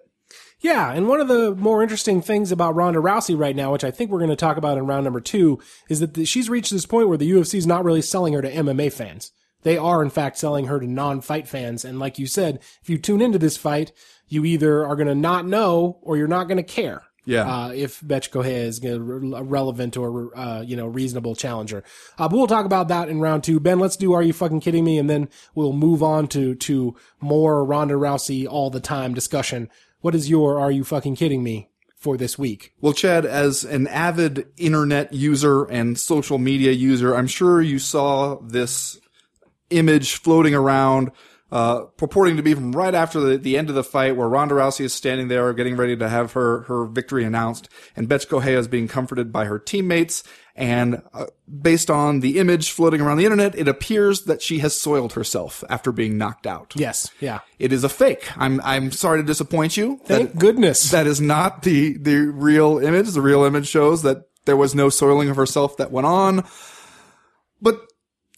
Yeah, 0.60 0.92
and 0.92 1.08
one 1.08 1.22
of 1.22 1.28
the 1.30 1.56
more 1.56 1.82
interesting 1.82 2.22
things 2.22 2.52
about 2.52 2.76
Ronda 2.76 3.00
Rousey 3.00 3.38
right 3.38 3.56
now, 3.56 3.72
which 3.72 3.84
I 3.84 3.92
think 3.92 4.12
we're 4.12 4.20
going 4.20 4.32
to 4.32 4.36
talk 4.36 4.58
about 4.58 4.78
in 4.78 4.88
round 4.88 5.06
number 5.06 5.22
two, 5.22 5.60
is 5.88 6.00
that 6.02 6.16
the, 6.16 6.26
she's 6.26 6.50
reached 6.50 6.72
this 6.72 6.86
point 6.86 7.08
where 7.08 7.18
the 7.18 7.32
UFC 7.32 7.56
is 7.56 7.68
not 7.68 7.86
really 7.86 8.02
selling 8.02 8.34
her 8.34 8.42
to 8.42 8.52
MMA 8.52 8.92
fans. 8.92 9.32
They 9.62 9.78
are, 9.78 10.02
in 10.02 10.10
fact, 10.10 10.38
selling 10.38 10.66
her 10.66 10.80
to 10.80 10.88
non-fight 10.88 11.48
fans. 11.48 11.86
And 11.86 12.00
like 12.00 12.20
you 12.20 12.28
said, 12.28 12.60
if 12.82 12.90
you 12.90 12.98
tune 12.98 13.22
into 13.22 13.38
this 13.38 13.56
fight, 13.56 13.92
you 14.28 14.46
either 14.46 14.86
are 14.86 14.96
going 14.96 15.08
to 15.08 15.16
not 15.16 15.46
know 15.46 16.00
or 16.02 16.18
you're 16.18 16.28
not 16.28 16.48
going 16.48 16.58
to 16.58 16.64
care. 16.64 17.04
Yeah. 17.28 17.44
Uh, 17.44 17.72
if 17.74 18.00
Bethe 18.00 18.32
Correia 18.32 18.64
is 18.64 18.82
a 18.86 18.98
relevant 19.00 19.98
or, 19.98 20.36
uh, 20.36 20.62
you 20.62 20.78
know, 20.78 20.88
reasonable 20.88 21.36
challenger. 21.36 21.84
Uh, 22.18 22.30
but 22.30 22.38
we'll 22.38 22.48
talk 22.48 22.66
about 22.66 22.88
that 22.88 23.10
in 23.10 23.20
round 23.20 23.44
two. 23.44 23.60
Ben, 23.60 23.80
let's 23.80 23.98
do 23.98 24.14
Are 24.14 24.24
You 24.24 24.32
Fucking 24.32 24.62
Kidding 24.62 24.86
Me? 24.86 24.98
And 24.98 25.10
then 25.10 25.28
we'll 25.54 25.74
move 25.74 26.02
on 26.02 26.28
to, 26.30 26.56
to 26.56 26.96
more 27.20 27.66
Ronda 27.66 27.96
Rousey 27.96 28.48
all 28.48 28.70
the 28.70 28.80
time 28.80 29.14
discussion. 29.14 29.70
What 30.00 30.16
is 30.16 30.30
your 30.30 30.58
Are 30.58 30.72
You 30.72 30.86
Fucking 30.86 31.18
Kidding 31.18 31.44
Me 31.44 31.70
for 31.98 32.16
this 32.16 32.40
week? 32.40 32.74
Well, 32.80 32.94
Chad, 32.94 33.26
as 33.26 33.66
an 33.66 33.88
avid 33.88 34.48
internet 34.56 35.12
user 35.12 35.66
and 35.66 36.00
social 36.00 36.38
media 36.38 36.72
user, 36.72 37.14
I'm 37.14 37.28
sure 37.28 37.62
you 37.62 37.78
saw 37.78 38.40
this 38.40 38.98
image 39.70 40.16
floating 40.16 40.56
around, 40.56 41.12
uh, 41.52 41.82
purporting 41.98 42.36
to 42.38 42.44
be 42.44 42.54
from 42.54 42.74
right 42.74 42.94
after 42.94 43.20
the, 43.20 43.38
the 43.38 43.58
end 43.58 43.70
of 43.70 43.76
the 43.76 43.84
fight 43.84 44.16
where 44.16 44.28
Ronda 44.28 44.56
Rousey 44.56 44.82
is 44.82 44.94
standing 44.94 45.28
there 45.30 45.54
getting 45.54 45.78
ready 45.78 45.96
to 45.96 46.10
have 46.10 46.34
her, 46.34 46.62
her 46.64 46.86
victory 46.86 47.24
announced 47.24 47.70
and 47.96 48.10
Bethe 48.10 48.28
Correia 48.28 48.60
is 48.60 48.68
being 48.68 48.88
comforted 48.88 49.32
by 49.32 49.46
her 49.46 49.58
teammates. 49.58 50.24
And 50.56 51.04
uh, 51.14 51.28
based 51.62 51.90
on 51.92 52.20
the 52.22 52.40
image 52.40 52.72
floating 52.72 53.00
around 53.00 53.18
the 53.18 53.26
internet, 53.26 53.56
it 53.56 53.68
appears 53.68 54.24
that 54.24 54.42
she 54.42 54.60
has 54.60 54.78
soiled 54.80 55.14
herself 55.14 55.64
after 55.70 55.92
being 55.92 56.18
knocked 56.18 56.48
out. 56.48 56.74
Yes. 56.76 57.12
Yeah. 57.20 57.42
It 57.60 57.72
is 57.72 57.84
a 57.84 57.90
fake. 57.90 58.28
I'm, 58.36 58.60
I'm 58.64 58.92
sorry 58.92 59.20
to 59.22 59.24
disappoint 59.26 59.78
you. 59.78 60.02
Thank 60.06 60.32
That- 60.34 60.40
goodness. 60.40 60.90
that 60.92 61.06
is 61.08 61.22
not 61.22 61.62
the 61.62 61.98
the 61.98 62.16
real 62.32 62.80
image. 62.80 63.12
The 63.12 63.22
real 63.22 63.44
image 63.44 63.68
shows 63.68 64.02
that 64.02 64.24
there 64.46 64.58
was 64.58 64.74
no 64.74 64.90
soiling 64.90 65.30
of 65.30 65.36
herself 65.36 65.78
that 65.78 65.92
went 65.92 66.08
on. 66.08 66.44
But 67.62 67.82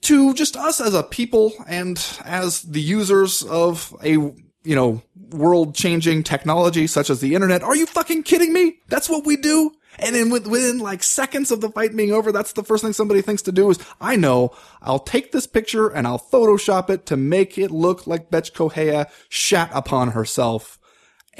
to 0.02 0.34
just 0.34 0.56
us 0.56 0.80
as 0.80 0.94
a 0.94 1.04
people 1.04 1.54
and 1.68 2.04
as 2.24 2.62
the 2.64 2.82
users 2.82 3.44
of 3.44 3.96
a 4.04 4.12
you 4.12 4.76
know 4.76 5.02
world 5.32 5.76
changing 5.76 6.24
technology 6.24 6.88
such 6.88 7.10
as 7.10 7.20
the 7.20 7.36
internet, 7.36 7.64
are 7.64 7.76
you 7.76 7.86
fucking 7.86 8.24
kidding 8.24 8.54
me? 8.54 8.80
That's 8.88 9.10
what 9.10 9.26
we 9.26 9.38
do. 9.38 9.72
And 9.98 10.16
then 10.16 10.30
within 10.30 10.80
like 10.80 11.04
seconds 11.04 11.52
of 11.52 11.62
the 11.62 11.70
fight 11.70 11.96
being 11.96 12.12
over, 12.12 12.32
that's 12.32 12.54
the 12.54 12.64
first 12.64 12.84
thing 12.84 12.94
somebody 12.94 13.22
thinks 13.22 13.42
to 13.44 13.52
do 13.52 13.70
is, 13.70 13.80
I 14.00 14.16
know, 14.16 14.52
I'll 14.82 15.00
take 15.00 15.32
this 15.32 15.46
picture 15.46 15.90
and 15.90 16.08
I'll 16.08 16.20
Photoshop 16.20 16.90
it 16.90 17.06
to 17.08 17.18
make 17.18 17.58
it 17.58 17.72
look 17.72 18.08
like 18.08 18.30
Bethe 18.30 18.54
Correia 18.54 19.08
shat 19.28 19.70
upon 19.74 20.12
herself 20.12 20.79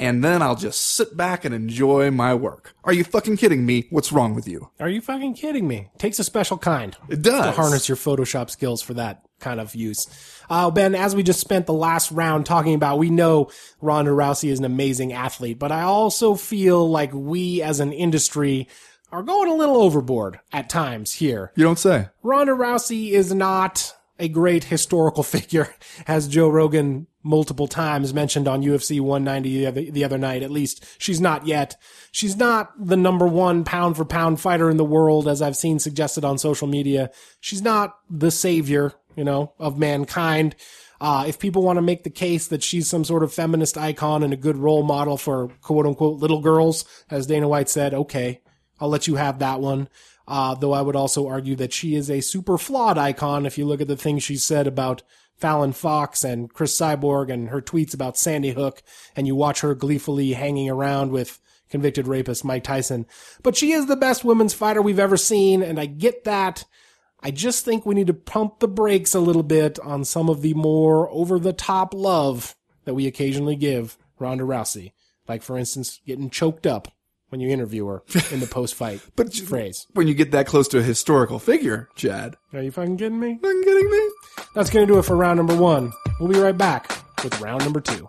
and 0.00 0.24
then 0.24 0.42
I'll 0.42 0.56
just 0.56 0.80
sit 0.80 1.16
back 1.16 1.44
and 1.44 1.54
enjoy 1.54 2.10
my 2.10 2.34
work. 2.34 2.74
Are 2.82 2.92
you 2.92 3.04
fucking 3.04 3.36
kidding 3.36 3.64
me? 3.64 3.86
What's 3.90 4.10
wrong 4.10 4.34
with 4.34 4.48
you? 4.48 4.70
Are 4.80 4.88
you 4.88 5.00
fucking 5.00 5.34
kidding 5.34 5.68
me? 5.68 5.90
Takes 5.98 6.18
a 6.18 6.24
special 6.24 6.58
kind 6.58 6.96
It 7.08 7.22
does. 7.22 7.44
to 7.44 7.52
harness 7.52 7.88
your 7.88 7.96
Photoshop 7.96 8.50
skills 8.50 8.82
for 8.82 8.94
that 8.94 9.22
kind 9.38 9.60
of 9.60 9.74
use. 9.74 10.06
Uh, 10.50 10.70
Ben, 10.70 10.94
as 10.94 11.14
we 11.14 11.22
just 11.22 11.40
spent 11.40 11.66
the 11.66 11.72
last 11.72 12.10
round 12.10 12.44
talking 12.46 12.74
about, 12.74 12.98
we 12.98 13.10
know 13.10 13.50
Ronda 13.80 14.10
Rousey 14.10 14.50
is 14.50 14.58
an 14.58 14.64
amazing 14.64 15.12
athlete, 15.12 15.58
but 15.58 15.70
I 15.72 15.82
also 15.82 16.34
feel 16.34 16.90
like 16.90 17.12
we 17.14 17.62
as 17.62 17.78
an 17.80 17.92
industry 17.92 18.68
are 19.12 19.22
going 19.22 19.48
a 19.50 19.54
little 19.54 19.76
overboard 19.78 20.40
at 20.52 20.68
times 20.68 21.14
here. 21.14 21.52
You 21.56 21.64
don't 21.64 21.78
say. 21.78 22.08
Ronda 22.22 22.52
Rousey 22.52 23.10
is 23.10 23.32
not 23.34 23.94
a 24.20 24.28
great 24.28 24.64
historical 24.64 25.22
figure, 25.36 25.74
as 26.06 26.28
Joe 26.28 26.48
Rogan 26.48 27.06
multiple 27.22 27.68
times 27.68 28.14
mentioned 28.14 28.48
on 28.48 28.62
UFC 28.62 29.00
190 29.00 29.58
the 29.58 29.66
other, 29.66 29.90
the 29.90 30.04
other 30.04 30.18
night. 30.18 30.42
At 30.42 30.50
least 30.50 30.84
she's 30.98 31.20
not 31.20 31.46
yet. 31.46 31.76
She's 32.12 32.36
not 32.36 32.72
the 32.78 32.96
number 32.96 33.26
one 33.26 33.64
pound 33.64 33.96
for 33.96 34.04
pound 34.04 34.40
fighter 34.40 34.70
in 34.70 34.76
the 34.76 34.84
world, 34.84 35.28
as 35.28 35.42
I've 35.42 35.56
seen 35.56 35.78
suggested 35.78 36.24
on 36.24 36.38
social 36.38 36.68
media. 36.68 37.10
She's 37.40 37.62
not 37.62 37.98
the 38.08 38.30
savior, 38.30 38.94
you 39.16 39.24
know, 39.24 39.52
of 39.58 39.78
mankind. 39.78 40.56
Uh, 41.00 41.24
if 41.26 41.38
people 41.38 41.62
want 41.62 41.78
to 41.78 41.82
make 41.82 42.04
the 42.04 42.10
case 42.10 42.48
that 42.48 42.62
she's 42.62 42.88
some 42.88 43.04
sort 43.04 43.22
of 43.22 43.32
feminist 43.32 43.78
icon 43.78 44.22
and 44.22 44.34
a 44.34 44.36
good 44.36 44.56
role 44.56 44.82
model 44.82 45.16
for 45.16 45.48
quote 45.62 45.86
unquote 45.86 46.18
little 46.18 46.40
girls, 46.40 46.84
as 47.10 47.26
Dana 47.26 47.48
White 47.48 47.70
said, 47.70 47.94
okay, 47.94 48.40
I'll 48.80 48.88
let 48.88 49.06
you 49.06 49.16
have 49.16 49.38
that 49.38 49.60
one. 49.60 49.88
Uh, 50.30 50.54
though 50.54 50.72
I 50.72 50.80
would 50.80 50.94
also 50.94 51.26
argue 51.26 51.56
that 51.56 51.72
she 51.72 51.96
is 51.96 52.08
a 52.08 52.20
super 52.20 52.56
flawed 52.56 52.96
icon 52.96 53.46
if 53.46 53.58
you 53.58 53.66
look 53.66 53.80
at 53.80 53.88
the 53.88 53.96
things 53.96 54.22
she 54.22 54.36
said 54.36 54.68
about 54.68 55.02
Fallon 55.36 55.72
Fox 55.72 56.22
and 56.22 56.54
Cris 56.54 56.78
Cyborg 56.78 57.32
and 57.32 57.48
her 57.48 57.60
tweets 57.60 57.94
about 57.94 58.16
Sandy 58.16 58.52
Hook, 58.52 58.80
and 59.16 59.26
you 59.26 59.34
watch 59.34 59.62
her 59.62 59.74
gleefully 59.74 60.34
hanging 60.34 60.70
around 60.70 61.10
with 61.10 61.40
convicted 61.68 62.06
rapist 62.06 62.44
Mike 62.44 62.62
Tyson. 62.62 63.06
But 63.42 63.56
she 63.56 63.72
is 63.72 63.86
the 63.86 63.96
best 63.96 64.24
women's 64.24 64.54
fighter 64.54 64.80
we've 64.80 65.00
ever 65.00 65.16
seen, 65.16 65.64
and 65.64 65.80
I 65.80 65.86
get 65.86 66.22
that. 66.22 66.64
I 67.20 67.32
just 67.32 67.64
think 67.64 67.84
we 67.84 67.96
need 67.96 68.06
to 68.06 68.14
pump 68.14 68.60
the 68.60 68.68
brakes 68.68 69.16
a 69.16 69.20
little 69.20 69.42
bit 69.42 69.80
on 69.80 70.04
some 70.04 70.28
of 70.28 70.42
the 70.42 70.54
more 70.54 71.10
over 71.10 71.40
the 71.40 71.52
top 71.52 71.92
love 71.92 72.54
that 72.84 72.94
we 72.94 73.08
occasionally 73.08 73.56
give 73.56 73.98
Ronda 74.20 74.44
Rousey. 74.44 74.92
Like, 75.26 75.42
for 75.42 75.58
instance, 75.58 76.00
getting 76.06 76.30
choked 76.30 76.68
up 76.68 76.92
when 77.30 77.40
you 77.40 77.48
interview 77.48 77.86
her 77.86 78.02
in 78.30 78.40
the 78.40 78.46
post 78.46 78.74
fight 78.74 79.00
But 79.16 79.34
phrase. 79.34 79.86
when 79.94 80.06
you 80.06 80.14
get 80.14 80.30
that 80.32 80.46
close 80.46 80.68
to 80.68 80.78
a 80.78 80.82
historical 80.82 81.38
figure, 81.38 81.88
Chad, 81.96 82.36
Are 82.52 82.62
you 82.62 82.70
fucking 82.70 82.96
kidding 82.98 83.18
me? 83.18 83.38
you 83.42 83.62
kidding 83.64 83.90
me? 83.90 84.10
That's 84.54 84.70
going 84.70 84.86
to 84.86 84.92
do 84.92 84.98
it 84.98 85.04
for 85.04 85.16
round 85.16 85.38
number 85.38 85.56
one. 85.56 85.92
We'll 86.20 86.28
be 86.30 86.38
right 86.38 86.56
back 86.56 86.90
with 87.24 87.40
round 87.40 87.64
number 87.64 87.80
two. 87.80 88.08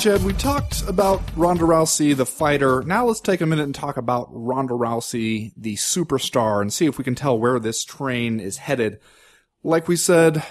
Chad, 0.00 0.24
we 0.24 0.32
talked 0.32 0.88
about 0.88 1.20
Ronda 1.36 1.64
Rousey, 1.64 2.16
the 2.16 2.24
fighter. 2.24 2.82
Now 2.82 3.04
let's 3.04 3.20
take 3.20 3.42
a 3.42 3.46
minute 3.46 3.64
and 3.64 3.74
talk 3.74 3.98
about 3.98 4.28
Ronda 4.30 4.72
Rousey, 4.72 5.52
the 5.58 5.74
superstar, 5.74 6.62
and 6.62 6.72
see 6.72 6.86
if 6.86 6.96
we 6.96 7.04
can 7.04 7.14
tell 7.14 7.38
where 7.38 7.60
this 7.60 7.84
train 7.84 8.40
is 8.40 8.56
headed. 8.56 8.98
Like 9.62 9.88
we 9.88 9.96
said, 9.96 10.42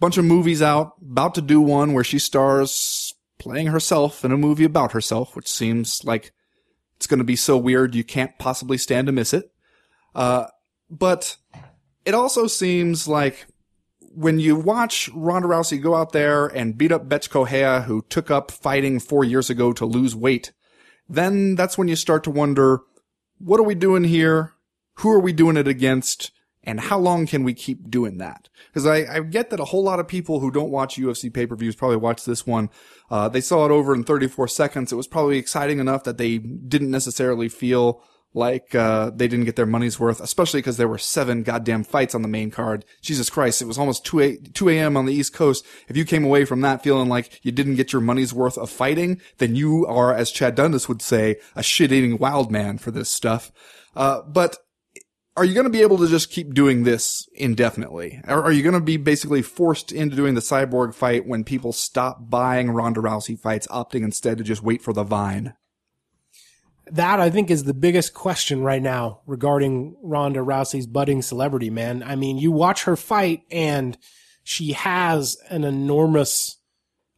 bunch 0.00 0.16
of 0.16 0.24
movies 0.24 0.62
out, 0.62 0.94
about 1.02 1.34
to 1.34 1.42
do 1.42 1.60
one 1.60 1.92
where 1.92 2.02
she 2.02 2.18
stars 2.18 3.12
playing 3.38 3.66
herself 3.66 4.24
in 4.24 4.32
a 4.32 4.38
movie 4.38 4.64
about 4.64 4.92
herself, 4.92 5.36
which 5.36 5.48
seems 5.48 6.02
like 6.02 6.32
it's 6.96 7.06
going 7.06 7.18
to 7.18 7.24
be 7.24 7.36
so 7.36 7.58
weird 7.58 7.94
you 7.94 8.04
can't 8.04 8.38
possibly 8.38 8.78
stand 8.78 9.06
to 9.06 9.12
miss 9.12 9.34
it. 9.34 9.52
Uh, 10.14 10.46
but 10.88 11.36
it 12.06 12.14
also 12.14 12.46
seems 12.46 13.06
like 13.06 13.44
when 14.14 14.38
you 14.38 14.56
watch 14.56 15.10
Ronda 15.14 15.48
Rousey 15.48 15.80
go 15.82 15.94
out 15.94 16.12
there 16.12 16.46
and 16.46 16.78
beat 16.78 16.92
up 16.92 17.08
Bethe 17.08 17.28
Correia, 17.28 17.82
who 17.82 18.02
took 18.08 18.30
up 18.30 18.50
fighting 18.50 19.00
four 19.00 19.24
years 19.24 19.50
ago 19.50 19.72
to 19.72 19.84
lose 19.84 20.14
weight, 20.14 20.52
then 21.08 21.54
that's 21.54 21.76
when 21.76 21.88
you 21.88 21.96
start 21.96 22.24
to 22.24 22.30
wonder, 22.30 22.80
what 23.38 23.60
are 23.60 23.64
we 23.64 23.74
doing 23.74 24.04
here? 24.04 24.52
Who 24.98 25.10
are 25.10 25.20
we 25.20 25.32
doing 25.32 25.56
it 25.56 25.68
against? 25.68 26.30
And 26.62 26.80
how 26.80 26.98
long 26.98 27.26
can 27.26 27.44
we 27.44 27.52
keep 27.52 27.90
doing 27.90 28.18
that? 28.18 28.48
Because 28.68 28.86
I, 28.86 29.16
I 29.16 29.20
get 29.20 29.50
that 29.50 29.60
a 29.60 29.66
whole 29.66 29.84
lot 29.84 30.00
of 30.00 30.08
people 30.08 30.40
who 30.40 30.50
don't 30.50 30.70
watch 30.70 30.96
UFC 30.96 31.32
pay-per-views 31.32 31.76
probably 31.76 31.98
watch 31.98 32.24
this 32.24 32.46
one. 32.46 32.70
Uh, 33.10 33.28
they 33.28 33.42
saw 33.42 33.66
it 33.66 33.70
over 33.70 33.94
in 33.94 34.02
34 34.02 34.48
seconds. 34.48 34.90
It 34.90 34.96
was 34.96 35.06
probably 35.06 35.36
exciting 35.36 35.78
enough 35.78 36.04
that 36.04 36.16
they 36.16 36.38
didn't 36.38 36.90
necessarily 36.90 37.50
feel 37.50 38.02
like 38.34 38.74
uh, 38.74 39.10
they 39.10 39.28
didn't 39.28 39.44
get 39.44 39.56
their 39.56 39.64
money's 39.64 39.98
worth, 39.98 40.20
especially 40.20 40.58
because 40.58 40.76
there 40.76 40.88
were 40.88 40.98
seven 40.98 41.44
goddamn 41.44 41.84
fights 41.84 42.14
on 42.14 42.22
the 42.22 42.28
main 42.28 42.50
card. 42.50 42.84
Jesus 43.00 43.30
Christ, 43.30 43.62
it 43.62 43.66
was 43.66 43.78
almost 43.78 44.04
2 44.04 44.20
a, 44.20 44.36
2 44.36 44.68
a.m. 44.70 44.96
on 44.96 45.06
the 45.06 45.14
East 45.14 45.32
Coast. 45.32 45.64
If 45.88 45.96
you 45.96 46.04
came 46.04 46.24
away 46.24 46.44
from 46.44 46.60
that 46.62 46.82
feeling 46.82 47.08
like 47.08 47.40
you 47.44 47.52
didn't 47.52 47.76
get 47.76 47.92
your 47.92 48.02
money's 48.02 48.34
worth 48.34 48.58
of 48.58 48.68
fighting, 48.68 49.20
then 49.38 49.54
you 49.54 49.86
are, 49.86 50.12
as 50.12 50.32
Chad 50.32 50.56
Dundas 50.56 50.88
would 50.88 51.00
say, 51.00 51.36
a 51.54 51.62
shit-eating 51.62 52.18
wild 52.18 52.50
man 52.50 52.76
for 52.78 52.90
this 52.90 53.08
stuff. 53.08 53.52
Uh, 53.94 54.22
but 54.22 54.58
are 55.36 55.44
you 55.44 55.54
going 55.54 55.64
to 55.64 55.70
be 55.70 55.82
able 55.82 55.98
to 55.98 56.08
just 56.08 56.30
keep 56.30 56.54
doing 56.54 56.84
this 56.84 57.28
indefinitely? 57.34 58.20
Or 58.26 58.42
are 58.44 58.52
you 58.52 58.62
going 58.62 58.74
to 58.74 58.80
be 58.80 58.96
basically 58.96 59.42
forced 59.42 59.90
into 59.92 60.16
doing 60.16 60.34
the 60.34 60.40
cyborg 60.40 60.94
fight 60.94 61.26
when 61.26 61.44
people 61.44 61.72
stop 61.72 62.30
buying 62.30 62.70
Ronda 62.70 63.00
Rousey 63.00 63.38
fights, 63.38 63.66
opting 63.68 64.04
instead 64.04 64.38
to 64.38 64.44
just 64.44 64.62
wait 64.62 64.82
for 64.82 64.92
the 64.92 65.02
vine? 65.04 65.54
That 66.90 67.18
I 67.18 67.30
think 67.30 67.50
is 67.50 67.64
the 67.64 67.74
biggest 67.74 68.12
question 68.12 68.62
right 68.62 68.82
now 68.82 69.20
regarding 69.26 69.96
Ronda 70.02 70.40
Rousey's 70.40 70.86
budding 70.86 71.22
celebrity, 71.22 71.70
man. 71.70 72.02
I 72.02 72.14
mean, 72.14 72.36
you 72.36 72.52
watch 72.52 72.84
her 72.84 72.96
fight 72.96 73.42
and 73.50 73.96
she 74.42 74.72
has 74.72 75.38
an 75.48 75.64
enormous 75.64 76.58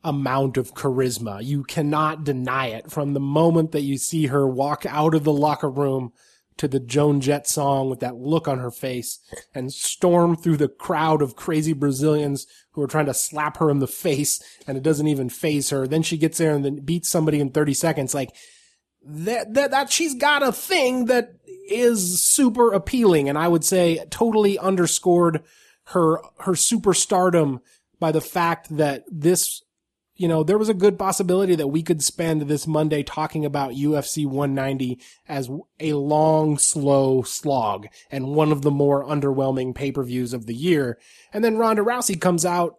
amount 0.05 0.57
of 0.57 0.75
charisma. 0.75 1.45
You 1.45 1.65
cannot 1.65 2.23
deny 2.23 2.69
it 2.69 2.93
from 2.93 3.13
the 3.13 3.21
moment 3.21 3.73
that 3.73 3.81
you 3.81 3.99
see 3.99 4.27
her 4.27 4.47
walk 4.47 4.87
out 4.87 5.15
of 5.15 5.25
the 5.25 5.33
locker 5.33 5.69
room 5.69 6.13
to 6.59 6.69
the 6.69 6.81
Joan 6.81 7.21
Jett 7.21 7.47
song 7.47 7.91
with 7.91 8.01
that 8.01 8.17
look 8.17 8.49
on 8.49 8.59
her 8.59 8.71
face 8.71 9.19
and 9.55 9.73
storm 9.73 10.37
through 10.37 10.57
the 10.57 10.69
crowd 10.69 11.21
of 11.21 11.37
crazy 11.37 11.73
Brazilians 11.73 12.47
who 12.71 12.83
are 12.83 12.87
trying 12.87 13.07
to 13.07 13.15
slap 13.15 13.59
her 13.59 13.69
in 13.69 13.81
the 13.81 13.87
face 14.05 14.41
and 14.67 14.77
it 14.77 14.83
doesn't 14.83 15.09
even 15.09 15.29
faze 15.29 15.71
her. 15.71 15.87
Then 15.87 16.03
she 16.03 16.17
gets 16.17 16.39
there 16.39 16.55
and 16.55 16.65
then 16.65 16.77
beats 16.77 17.09
somebody 17.09 17.41
in 17.41 17.51
30 17.51 17.75
seconds. 17.75 18.15
Like 18.15 18.31
that, 19.07 19.55
that, 19.55 19.71
that 19.71 19.93
she's 19.93 20.15
got 20.15 20.43
a 20.43 20.53
thing 20.53 21.07
that 21.07 21.35
is 21.69 22.21
super 22.21 22.73
appealing. 22.73 23.29
And 23.29 23.39
I 23.39 23.49
would 23.49 23.65
say 23.65 24.05
totally 24.11 24.59
underscored 24.59 25.43
her, 25.87 26.21
her 26.41 26.53
superstardom 26.53 27.61
by 27.99 28.13
the 28.13 28.21
fact 28.21 28.77
that 28.77 29.05
this 29.11 29.63
you 30.17 30.29
know, 30.29 30.43
there 30.43 30.59
was 30.59 30.71
a 30.71 30.75
good 30.75 30.99
possibility 30.99 31.55
that 31.55 31.69
we 31.69 31.83
could 31.83 32.03
spend 32.03 32.43
this 32.43 32.67
Monday 32.67 33.03
talking 33.03 33.45
about 33.45 33.73
UFC 33.73 34.25
190 34.25 34.99
as 35.29 35.51
a 35.79 35.93
long, 35.93 36.57
slow 36.57 37.23
slog 37.23 37.87
and 38.11 38.29
one 38.29 38.51
of 38.51 38.63
the 38.63 38.71
more 38.71 39.05
underwhelming 39.05 39.75
pay-per-views 39.75 40.33
of 40.33 40.47
the 40.47 40.55
year. 40.55 40.99
And 41.33 41.45
then 41.45 41.59
Ronda 41.59 41.83
Rousey 41.83 42.19
comes 42.19 42.47
out 42.47 42.79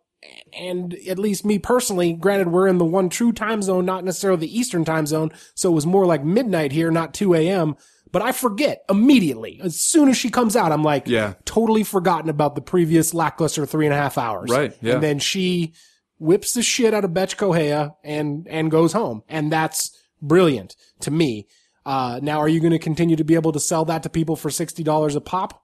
and 0.58 0.94
at 1.08 1.20
least 1.20 1.46
me 1.46 1.60
personally, 1.60 2.14
granted 2.14 2.50
we're 2.50 2.68
in 2.68 2.78
the 2.78 2.86
one 2.86 3.10
true 3.10 3.32
time 3.32 3.62
zone, 3.62 3.86
not 3.86 4.04
necessarily 4.04 4.42
the 4.42 4.58
Eastern 4.60 4.84
time 4.86 5.06
zone. 5.06 5.32
So 5.56 5.72
it 5.72 5.76
was 5.76 5.86
more 5.86 6.06
like 6.06 6.24
midnight 6.24 6.72
here, 6.72 6.92
not 6.92 7.14
2 7.14 7.34
a.m. 7.36 7.76
But 8.12 8.22
I 8.22 8.32
forget 8.32 8.84
immediately. 8.90 9.60
As 9.64 9.80
soon 9.80 10.08
as 10.10 10.18
she 10.18 10.30
comes 10.30 10.56
out, 10.56 10.72
I'm 10.72 10.84
like, 10.84 11.08
Yeah. 11.08 11.34
totally 11.46 11.84
forgotten 11.84 12.30
about 12.30 12.56
the 12.56 12.62
previous 12.62 13.14
lackluster 13.14 13.66
three 13.66 13.86
and 13.86 13.94
a 13.94 13.98
half 13.98 14.18
hours. 14.18 14.50
Right, 14.50 14.74
yeah. 14.82 14.96
And 14.96 15.04
then 15.04 15.20
she 15.20 15.74
whips 16.18 16.54
the 16.54 16.64
shit 16.64 16.94
out 16.94 17.04
of 17.06 17.14
Bethe 17.14 17.36
Correia 17.38 17.96
and, 18.04 18.48
and 18.50 18.72
goes 18.72 18.94
home. 18.94 19.24
And 19.30 19.52
that's 19.52 19.92
brilliant 20.22 20.76
to 21.02 21.12
me. 21.12 21.48
Uh, 21.86 22.20
now 22.24 22.40
are 22.40 22.50
you 22.50 22.60
going 22.60 22.72
to 22.72 22.80
continue 22.80 23.16
to 23.18 23.24
be 23.24 23.36
able 23.36 23.52
to 23.52 23.60
sell 23.60 23.86
that 23.86 24.04
to 24.04 24.10
people 24.10 24.36
for 24.36 24.50
$60 24.50 25.16
a 25.16 25.22
pop? 25.22 25.64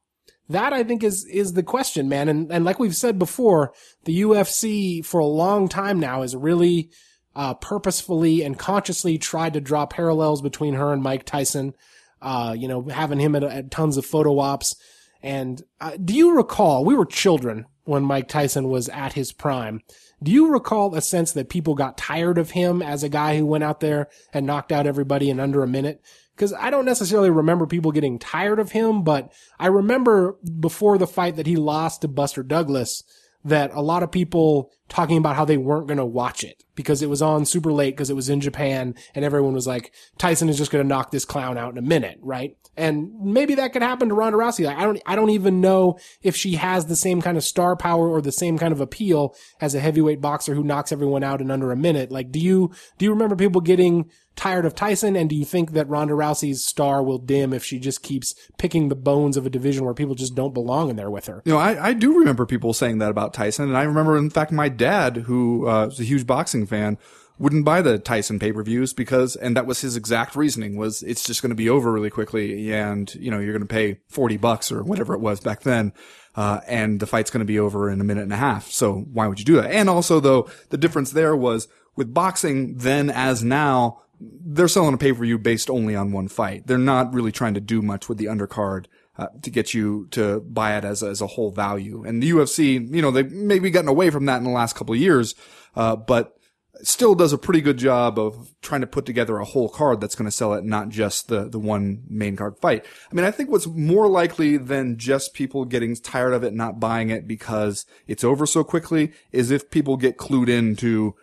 That 0.53 0.71
I 0.71 0.83
think 0.83 1.03
is, 1.03 1.25
is 1.25 1.53
the 1.53 1.63
question, 1.63 2.07
man. 2.07 2.29
And, 2.29 2.51
and 2.51 2.63
like 2.63 2.79
we've 2.79 2.95
said 2.95 3.19
before, 3.19 3.73
the 4.05 4.21
UFC 4.21 5.03
for 5.03 5.19
a 5.19 5.25
long 5.25 5.67
time 5.67 5.99
now 5.99 6.21
has 6.21 6.35
really, 6.35 6.91
uh, 7.35 7.55
purposefully 7.55 8.43
and 8.43 8.57
consciously 8.57 9.17
tried 9.17 9.53
to 9.53 9.61
draw 9.61 9.85
parallels 9.85 10.41
between 10.41 10.75
her 10.75 10.93
and 10.93 11.01
Mike 11.01 11.25
Tyson. 11.25 11.73
Uh, 12.21 12.55
you 12.57 12.67
know, 12.67 12.83
having 12.83 13.19
him 13.19 13.35
at, 13.35 13.43
at 13.43 13.71
tons 13.71 13.97
of 13.97 14.05
photo 14.05 14.39
ops. 14.39 14.75
And, 15.21 15.61
uh, 15.81 15.97
do 16.03 16.13
you 16.13 16.35
recall, 16.35 16.85
we 16.85 16.95
were 16.95 17.05
children 17.05 17.65
when 17.85 18.03
Mike 18.03 18.27
Tyson 18.27 18.69
was 18.69 18.87
at 18.89 19.13
his 19.13 19.33
prime. 19.33 19.81
Do 20.21 20.31
you 20.31 20.51
recall 20.51 20.95
a 20.95 21.01
sense 21.01 21.33
that 21.33 21.49
people 21.49 21.75
got 21.75 21.97
tired 21.97 22.37
of 22.37 22.51
him 22.51 22.81
as 22.81 23.03
a 23.03 23.09
guy 23.09 23.37
who 23.37 23.45
went 23.45 23.63
out 23.63 23.81
there 23.81 24.07
and 24.31 24.45
knocked 24.45 24.71
out 24.71 24.87
everybody 24.87 25.29
in 25.29 25.39
under 25.39 25.63
a 25.63 25.67
minute? 25.67 26.01
Because 26.35 26.53
I 26.53 26.69
don't 26.69 26.85
necessarily 26.85 27.29
remember 27.29 27.67
people 27.67 27.91
getting 27.91 28.17
tired 28.17 28.59
of 28.59 28.71
him, 28.71 29.03
but 29.03 29.31
I 29.59 29.67
remember 29.67 30.37
before 30.59 30.97
the 30.97 31.07
fight 31.07 31.35
that 31.35 31.47
he 31.47 31.55
lost 31.55 32.01
to 32.01 32.07
Buster 32.07 32.43
Douglas 32.43 33.03
that 33.45 33.71
a 33.73 33.81
lot 33.81 34.03
of 34.03 34.11
people 34.11 34.71
talking 34.93 35.17
about 35.17 35.35
how 35.35 35.43
they 35.43 35.57
weren't 35.57 35.87
going 35.87 35.97
to 35.97 36.05
watch 36.05 36.43
it 36.43 36.63
because 36.75 37.01
it 37.01 37.09
was 37.09 37.19
on 37.19 37.45
super 37.45 37.71
late 37.71 37.95
because 37.95 38.11
it 38.11 38.15
was 38.15 38.29
in 38.29 38.39
Japan 38.39 38.93
and 39.15 39.25
everyone 39.25 39.53
was 39.53 39.65
like, 39.65 39.91
Tyson 40.19 40.49
is 40.49 40.57
just 40.57 40.69
going 40.69 40.83
to 40.83 40.87
knock 40.87 41.09
this 41.09 41.25
clown 41.25 41.57
out 41.57 41.71
in 41.71 41.79
a 41.79 41.81
minute, 41.81 42.19
right? 42.21 42.55
And 42.77 43.11
maybe 43.19 43.55
that 43.55 43.73
could 43.73 43.81
happen 43.81 44.09
to 44.09 44.15
Ronda 44.15 44.37
Rousey. 44.37 44.65
Like, 44.65 44.77
I 44.77 44.83
don't, 44.83 45.01
I 45.07 45.15
don't 45.15 45.31
even 45.31 45.61
know 45.61 45.97
if 46.21 46.35
she 46.35 46.55
has 46.55 46.85
the 46.85 46.95
same 46.95 47.23
kind 47.23 47.37
of 47.37 47.43
star 47.43 47.75
power 47.75 48.07
or 48.07 48.21
the 48.21 48.31
same 48.31 48.59
kind 48.59 48.71
of 48.71 48.81
appeal 48.81 49.35
as 49.59 49.73
a 49.73 49.79
heavyweight 49.79 50.21
boxer 50.21 50.53
who 50.53 50.63
knocks 50.63 50.91
everyone 50.91 51.23
out 51.23 51.41
in 51.41 51.49
under 51.49 51.71
a 51.71 51.75
minute. 51.75 52.11
Like, 52.11 52.31
do 52.31 52.39
you, 52.39 52.71
do 52.99 53.05
you 53.05 53.11
remember 53.11 53.35
people 53.35 53.61
getting 53.61 54.09
tired 54.35 54.65
of 54.65 54.73
Tyson? 54.73 55.15
And 55.15 55.29
do 55.29 55.35
you 55.35 55.45
think 55.45 55.71
that 55.71 55.87
Ronda 55.87 56.13
Rousey's 56.13 56.63
star 56.63 57.03
will 57.03 57.19
dim 57.19 57.53
if 57.53 57.63
she 57.63 57.79
just 57.79 58.01
keeps 58.01 58.33
picking 58.57 58.89
the 58.89 58.95
bones 58.95 59.37
of 59.37 59.45
a 59.45 59.49
division 59.49 59.85
where 59.85 59.93
people 59.93 60.15
just 60.15 60.33
don't 60.33 60.53
belong 60.53 60.89
in 60.89 60.95
there 60.95 61.11
with 61.11 61.27
her? 61.27 61.43
You 61.45 61.53
know, 61.53 61.59
I, 61.59 61.89
I 61.89 61.93
do 61.93 62.17
remember 62.17 62.47
people 62.47 62.73
saying 62.73 62.97
that 62.97 63.11
about 63.11 63.35
Tyson. 63.35 63.65
And 63.65 63.77
I 63.77 63.83
remember, 63.83 64.17
in 64.17 64.31
fact, 64.31 64.51
my 64.51 64.69
dad, 64.83 65.17
who 65.17 65.67
uh, 65.67 65.85
was 65.85 65.99
a 65.99 66.03
huge 66.03 66.27
boxing 66.27 66.65
fan, 66.65 66.97
wouldn't 67.39 67.65
buy 67.65 67.81
the 67.81 67.97
Tyson 67.97 68.37
pay-per-views 68.37 68.93
because, 68.93 69.35
and 69.35 69.55
that 69.57 69.65
was 69.65 69.81
his 69.81 69.95
exact 69.95 70.35
reasoning 70.35 70.75
was 70.75 71.01
it's 71.03 71.25
just 71.25 71.41
going 71.41 71.49
to 71.49 71.55
be 71.55 71.69
over 71.69 71.91
really 71.91 72.09
quickly. 72.09 72.71
And, 72.73 73.13
you 73.15 73.31
know, 73.31 73.39
you're 73.39 73.53
going 73.53 73.67
to 73.67 73.73
pay 73.73 73.99
40 74.09 74.37
bucks 74.37 74.71
or 74.71 74.83
whatever 74.83 75.13
it 75.13 75.19
was 75.19 75.39
back 75.39 75.61
then. 75.61 75.93
Uh, 76.35 76.59
and 76.67 76.99
the 76.99 77.07
fight's 77.07 77.31
going 77.31 77.39
to 77.39 77.45
be 77.45 77.59
over 77.59 77.89
in 77.89 78.01
a 78.01 78.03
minute 78.03 78.23
and 78.23 78.33
a 78.33 78.37
half. 78.37 78.69
So 78.71 79.05
why 79.11 79.27
would 79.27 79.39
you 79.39 79.45
do 79.45 79.55
that? 79.55 79.71
And 79.71 79.89
also 79.89 80.19
though, 80.19 80.49
the 80.69 80.77
difference 80.77 81.11
there 81.11 81.35
was 81.35 81.67
with 81.95 82.13
boxing 82.13 82.77
then 82.77 83.09
as 83.09 83.43
now, 83.43 84.01
they're 84.19 84.67
selling 84.67 84.93
a 84.93 84.97
pay-per-view 84.97 85.39
based 85.39 85.69
only 85.69 85.95
on 85.95 86.11
one 86.11 86.27
fight. 86.27 86.67
They're 86.67 86.77
not 86.77 87.13
really 87.13 87.31
trying 87.31 87.55
to 87.55 87.61
do 87.61 87.81
much 87.81 88.07
with 88.07 88.17
the 88.17 88.25
undercard. 88.25 88.85
Uh, 89.15 89.27
to 89.43 89.51
get 89.51 89.75
you 89.75 90.07
to 90.09 90.39
buy 90.39 90.75
it 90.75 90.83
as 90.83 91.03
a, 91.03 91.07
as 91.07 91.21
a 91.21 91.27
whole 91.27 91.51
value. 91.51 92.03
And 92.03 92.23
the 92.23 92.31
UFC, 92.31 92.91
you 92.91 92.99
know, 92.99 93.11
they've 93.11 93.31
maybe 93.31 93.69
gotten 93.69 93.87
away 93.87 94.09
from 94.09 94.25
that 94.25 94.37
in 94.37 94.43
the 94.43 94.49
last 94.49 94.73
couple 94.75 94.95
of 94.95 94.99
years, 94.99 95.35
uh, 95.75 95.95
but 95.95 96.35
still 96.81 97.13
does 97.13 97.31
a 97.31 97.37
pretty 97.37 97.61
good 97.61 97.77
job 97.77 98.17
of 98.17 98.55
trying 98.63 98.81
to 98.81 98.87
put 98.87 99.05
together 99.05 99.37
a 99.37 99.45
whole 99.45 99.69
card 99.69 100.01
that's 100.01 100.15
going 100.15 100.25
to 100.25 100.31
sell 100.31 100.55
it, 100.55 100.63
not 100.63 100.89
just 100.89 101.27
the, 101.27 101.47
the 101.47 101.59
one 101.59 102.01
main 102.09 102.35
card 102.35 102.57
fight. 102.57 102.83
I 103.11 103.13
mean, 103.13 103.23
I 103.23 103.29
think 103.29 103.51
what's 103.51 103.67
more 103.67 104.07
likely 104.07 104.57
than 104.57 104.97
just 104.97 105.35
people 105.35 105.63
getting 105.65 105.95
tired 105.95 106.33
of 106.33 106.43
it, 106.43 106.55
not 106.55 106.79
buying 106.79 107.11
it 107.11 107.27
because 107.27 107.85
it's 108.07 108.23
over 108.23 108.47
so 108.47 108.63
quickly 108.63 109.11
is 109.31 109.51
if 109.51 109.69
people 109.69 109.95
get 109.95 110.17
clued 110.17 110.49
into 110.49 111.13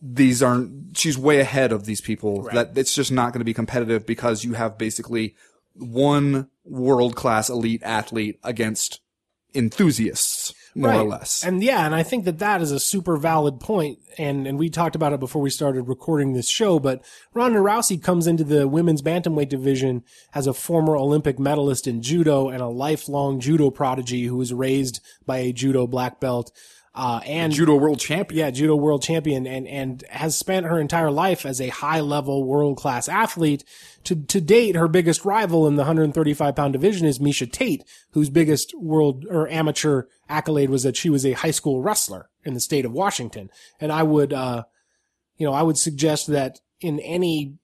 these 0.00 0.42
aren't, 0.44 0.96
she's 0.96 1.18
way 1.18 1.40
ahead 1.40 1.72
of 1.72 1.86
these 1.86 2.00
people 2.00 2.42
Right. 2.44 2.54
that 2.54 2.78
it's 2.78 2.94
just 2.94 3.10
not 3.10 3.32
going 3.32 3.40
to 3.40 3.44
be 3.44 3.54
competitive 3.54 4.06
because 4.06 4.44
you 4.44 4.52
have 4.52 4.78
basically 4.78 5.34
one 5.74 6.48
world 6.64 7.16
class 7.16 7.48
elite 7.48 7.82
athlete 7.82 8.38
against 8.42 9.00
enthusiasts, 9.54 10.52
more 10.74 10.92
or 10.92 11.04
less. 11.04 11.44
And 11.44 11.62
yeah, 11.62 11.86
and 11.86 11.94
I 11.94 12.02
think 12.02 12.24
that 12.24 12.40
that 12.40 12.60
is 12.60 12.72
a 12.72 12.80
super 12.80 13.16
valid 13.16 13.60
point. 13.60 13.98
And, 14.18 14.46
and 14.46 14.58
we 14.58 14.68
talked 14.68 14.96
about 14.96 15.12
it 15.12 15.20
before 15.20 15.40
we 15.40 15.50
started 15.50 15.82
recording 15.82 16.32
this 16.32 16.48
show, 16.48 16.78
but 16.80 17.04
Ronda 17.32 17.60
Rousey 17.60 18.02
comes 18.02 18.26
into 18.26 18.44
the 18.44 18.66
women's 18.66 19.02
bantamweight 19.02 19.48
division 19.48 20.02
as 20.34 20.46
a 20.46 20.54
former 20.54 20.96
Olympic 20.96 21.38
medalist 21.38 21.86
in 21.86 22.02
judo 22.02 22.48
and 22.48 22.60
a 22.60 22.68
lifelong 22.68 23.40
judo 23.40 23.70
prodigy 23.70 24.24
who 24.24 24.36
was 24.36 24.52
raised 24.52 25.00
by 25.24 25.38
a 25.38 25.52
judo 25.52 25.86
black 25.86 26.20
belt. 26.20 26.50
Uh, 26.96 27.20
and 27.26 27.52
Judo 27.52 27.74
world 27.74 27.98
champion. 27.98 28.38
yeah, 28.38 28.50
judo 28.52 28.76
world 28.76 29.02
champion 29.02 29.48
and, 29.48 29.66
and 29.66 30.04
has 30.10 30.38
spent 30.38 30.64
her 30.64 30.78
entire 30.78 31.10
life 31.10 31.44
as 31.44 31.60
a 31.60 31.68
high 31.68 31.98
level 31.98 32.44
world 32.44 32.76
class 32.76 33.08
athlete. 33.08 33.64
To, 34.04 34.14
to 34.14 34.40
date, 34.40 34.76
her 34.76 34.86
biggest 34.86 35.24
rival 35.24 35.66
in 35.66 35.74
the 35.74 35.80
135 35.80 36.54
pound 36.54 36.72
division 36.72 37.04
is 37.04 37.18
Miesha 37.18 37.50
Tate, 37.50 37.82
whose 38.12 38.30
biggest 38.30 38.74
world 38.78 39.26
or 39.28 39.48
amateur 39.48 40.04
accolade 40.28 40.70
was 40.70 40.84
that 40.84 40.96
she 40.96 41.10
was 41.10 41.26
a 41.26 41.32
high 41.32 41.50
school 41.50 41.82
wrestler 41.82 42.30
in 42.44 42.54
the 42.54 42.60
state 42.60 42.84
of 42.84 42.92
Washington. 42.92 43.50
And 43.80 43.90
I 43.90 44.04
would, 44.04 44.32
uh, 44.32 44.62
you 45.36 45.46
know, 45.46 45.52
I 45.52 45.62
would 45.62 45.78
suggest 45.78 46.28
that 46.28 46.60
in 46.80 47.00
any 47.00 47.56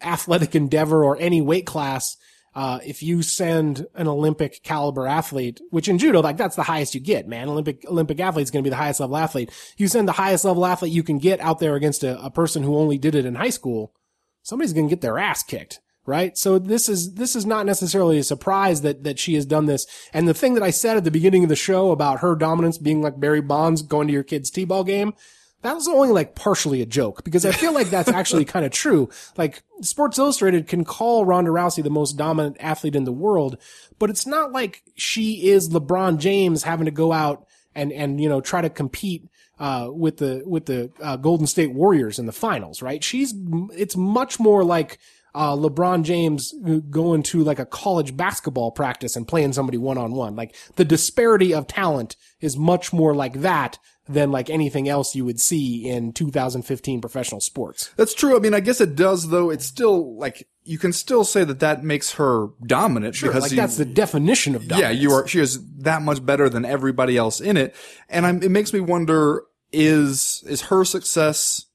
athletic 0.00 0.54
endeavor 0.54 1.04
or 1.04 1.18
any 1.18 1.42
weight 1.42 1.66
class, 1.66 2.16
uh, 2.54 2.78
if 2.84 3.02
you 3.02 3.22
send 3.22 3.86
an 3.94 4.06
Olympic 4.06 4.62
caliber 4.62 5.06
athlete, 5.06 5.60
which 5.70 5.88
in 5.88 5.98
judo, 5.98 6.20
like 6.20 6.36
that's 6.36 6.56
the 6.56 6.62
highest 6.62 6.94
you 6.94 7.00
get, 7.00 7.26
man. 7.26 7.48
Olympic, 7.48 7.84
Olympic 7.86 8.20
athlete 8.20 8.44
is 8.44 8.50
going 8.50 8.62
to 8.62 8.66
be 8.66 8.70
the 8.70 8.76
highest 8.76 9.00
level 9.00 9.16
athlete. 9.16 9.50
You 9.76 9.88
send 9.88 10.06
the 10.06 10.12
highest 10.12 10.44
level 10.44 10.66
athlete 10.66 10.92
you 10.92 11.02
can 11.02 11.18
get 11.18 11.40
out 11.40 11.58
there 11.58 11.74
against 11.76 12.04
a, 12.04 12.22
a 12.22 12.30
person 12.30 12.62
who 12.62 12.76
only 12.76 12.98
did 12.98 13.14
it 13.14 13.24
in 13.24 13.36
high 13.36 13.50
school. 13.50 13.94
Somebody's 14.42 14.72
going 14.72 14.86
to 14.86 14.90
get 14.90 15.00
their 15.00 15.18
ass 15.18 15.42
kicked. 15.42 15.80
Right. 16.04 16.36
So 16.36 16.58
this 16.58 16.88
is, 16.88 17.14
this 17.14 17.36
is 17.36 17.46
not 17.46 17.64
necessarily 17.64 18.18
a 18.18 18.24
surprise 18.24 18.80
that, 18.80 19.04
that 19.04 19.20
she 19.20 19.34
has 19.34 19.46
done 19.46 19.66
this. 19.66 19.86
And 20.12 20.26
the 20.26 20.34
thing 20.34 20.54
that 20.54 20.62
I 20.62 20.70
said 20.70 20.96
at 20.96 21.04
the 21.04 21.12
beginning 21.12 21.44
of 21.44 21.48
the 21.48 21.54
show 21.54 21.92
about 21.92 22.18
her 22.18 22.34
dominance 22.34 22.76
being 22.76 23.02
like 23.02 23.20
Barry 23.20 23.40
Bonds 23.40 23.82
going 23.82 24.08
to 24.08 24.12
your 24.12 24.24
kid's 24.24 24.50
t-ball 24.50 24.82
game, 24.82 25.14
that 25.62 25.74
was 25.74 25.88
only 25.88 26.10
like 26.10 26.34
partially 26.34 26.82
a 26.82 26.86
joke 26.86 27.24
because 27.24 27.46
I 27.46 27.52
feel 27.52 27.72
like 27.72 27.88
that's 27.88 28.08
actually 28.10 28.44
kind 28.44 28.66
of 28.66 28.72
true. 28.72 29.08
Like 29.36 29.62
Sports 29.80 30.18
Illustrated 30.18 30.68
can 30.68 30.84
call 30.84 31.24
Ronda 31.24 31.50
Rousey 31.50 31.82
the 31.82 31.90
most 31.90 32.16
dominant 32.16 32.56
athlete 32.60 32.96
in 32.96 33.04
the 33.04 33.12
world, 33.12 33.56
but 33.98 34.10
it's 34.10 34.26
not 34.26 34.52
like 34.52 34.82
she 34.96 35.48
is 35.48 35.70
LeBron 35.70 36.18
James 36.18 36.64
having 36.64 36.86
to 36.86 36.90
go 36.90 37.12
out 37.12 37.46
and, 37.74 37.92
and, 37.92 38.20
you 38.20 38.28
know, 38.28 38.40
try 38.40 38.60
to 38.60 38.68
compete, 38.68 39.28
uh, 39.58 39.88
with 39.90 40.18
the, 40.18 40.42
with 40.44 40.66
the, 40.66 40.90
uh, 41.00 41.16
Golden 41.16 41.46
State 41.46 41.72
Warriors 41.72 42.18
in 42.18 42.26
the 42.26 42.32
finals, 42.32 42.82
right? 42.82 43.02
She's, 43.02 43.32
it's 43.72 43.96
much 43.96 44.38
more 44.38 44.64
like, 44.64 44.98
uh, 45.34 45.54
LeBron 45.56 46.02
James 46.04 46.52
going 46.90 47.22
to 47.24 47.42
like 47.42 47.58
a 47.58 47.66
college 47.66 48.16
basketball 48.16 48.70
practice 48.70 49.16
and 49.16 49.26
playing 49.26 49.52
somebody 49.52 49.78
one 49.78 49.98
on 49.98 50.12
one. 50.12 50.36
Like 50.36 50.54
the 50.76 50.84
disparity 50.84 51.54
of 51.54 51.66
talent 51.66 52.16
is 52.40 52.56
much 52.56 52.92
more 52.92 53.14
like 53.14 53.40
that 53.40 53.78
than 54.08 54.30
like 54.32 54.50
anything 54.50 54.88
else 54.88 55.14
you 55.14 55.24
would 55.24 55.40
see 55.40 55.88
in 55.88 56.12
2015 56.12 57.00
professional 57.00 57.40
sports. 57.40 57.90
That's 57.96 58.12
true. 58.14 58.36
I 58.36 58.40
mean, 58.40 58.52
I 58.52 58.60
guess 58.60 58.80
it 58.80 58.96
does, 58.96 59.28
though. 59.30 59.48
It's 59.48 59.64
still 59.64 60.18
like 60.18 60.48
you 60.64 60.76
can 60.76 60.92
still 60.92 61.24
say 61.24 61.44
that 61.44 61.60
that 61.60 61.82
makes 61.84 62.12
her 62.14 62.48
dominant 62.66 63.18
because 63.20 63.42
like 63.42 63.52
you- 63.52 63.56
that's 63.56 63.76
the 63.76 63.84
definition 63.84 64.54
of 64.54 64.66
dominant. 64.68 64.94
yeah, 64.94 65.00
you 65.00 65.12
are. 65.12 65.26
She 65.28 65.38
is 65.38 65.64
that 65.78 66.02
much 66.02 66.24
better 66.26 66.48
than 66.48 66.64
everybody 66.64 67.16
else 67.16 67.40
in 67.40 67.56
it, 67.56 67.74
and 68.08 68.26
I'm, 68.26 68.42
it 68.42 68.50
makes 68.50 68.72
me 68.72 68.80
wonder: 68.80 69.44
is 69.72 70.42
is 70.46 70.62
her 70.62 70.84
success? 70.84 71.66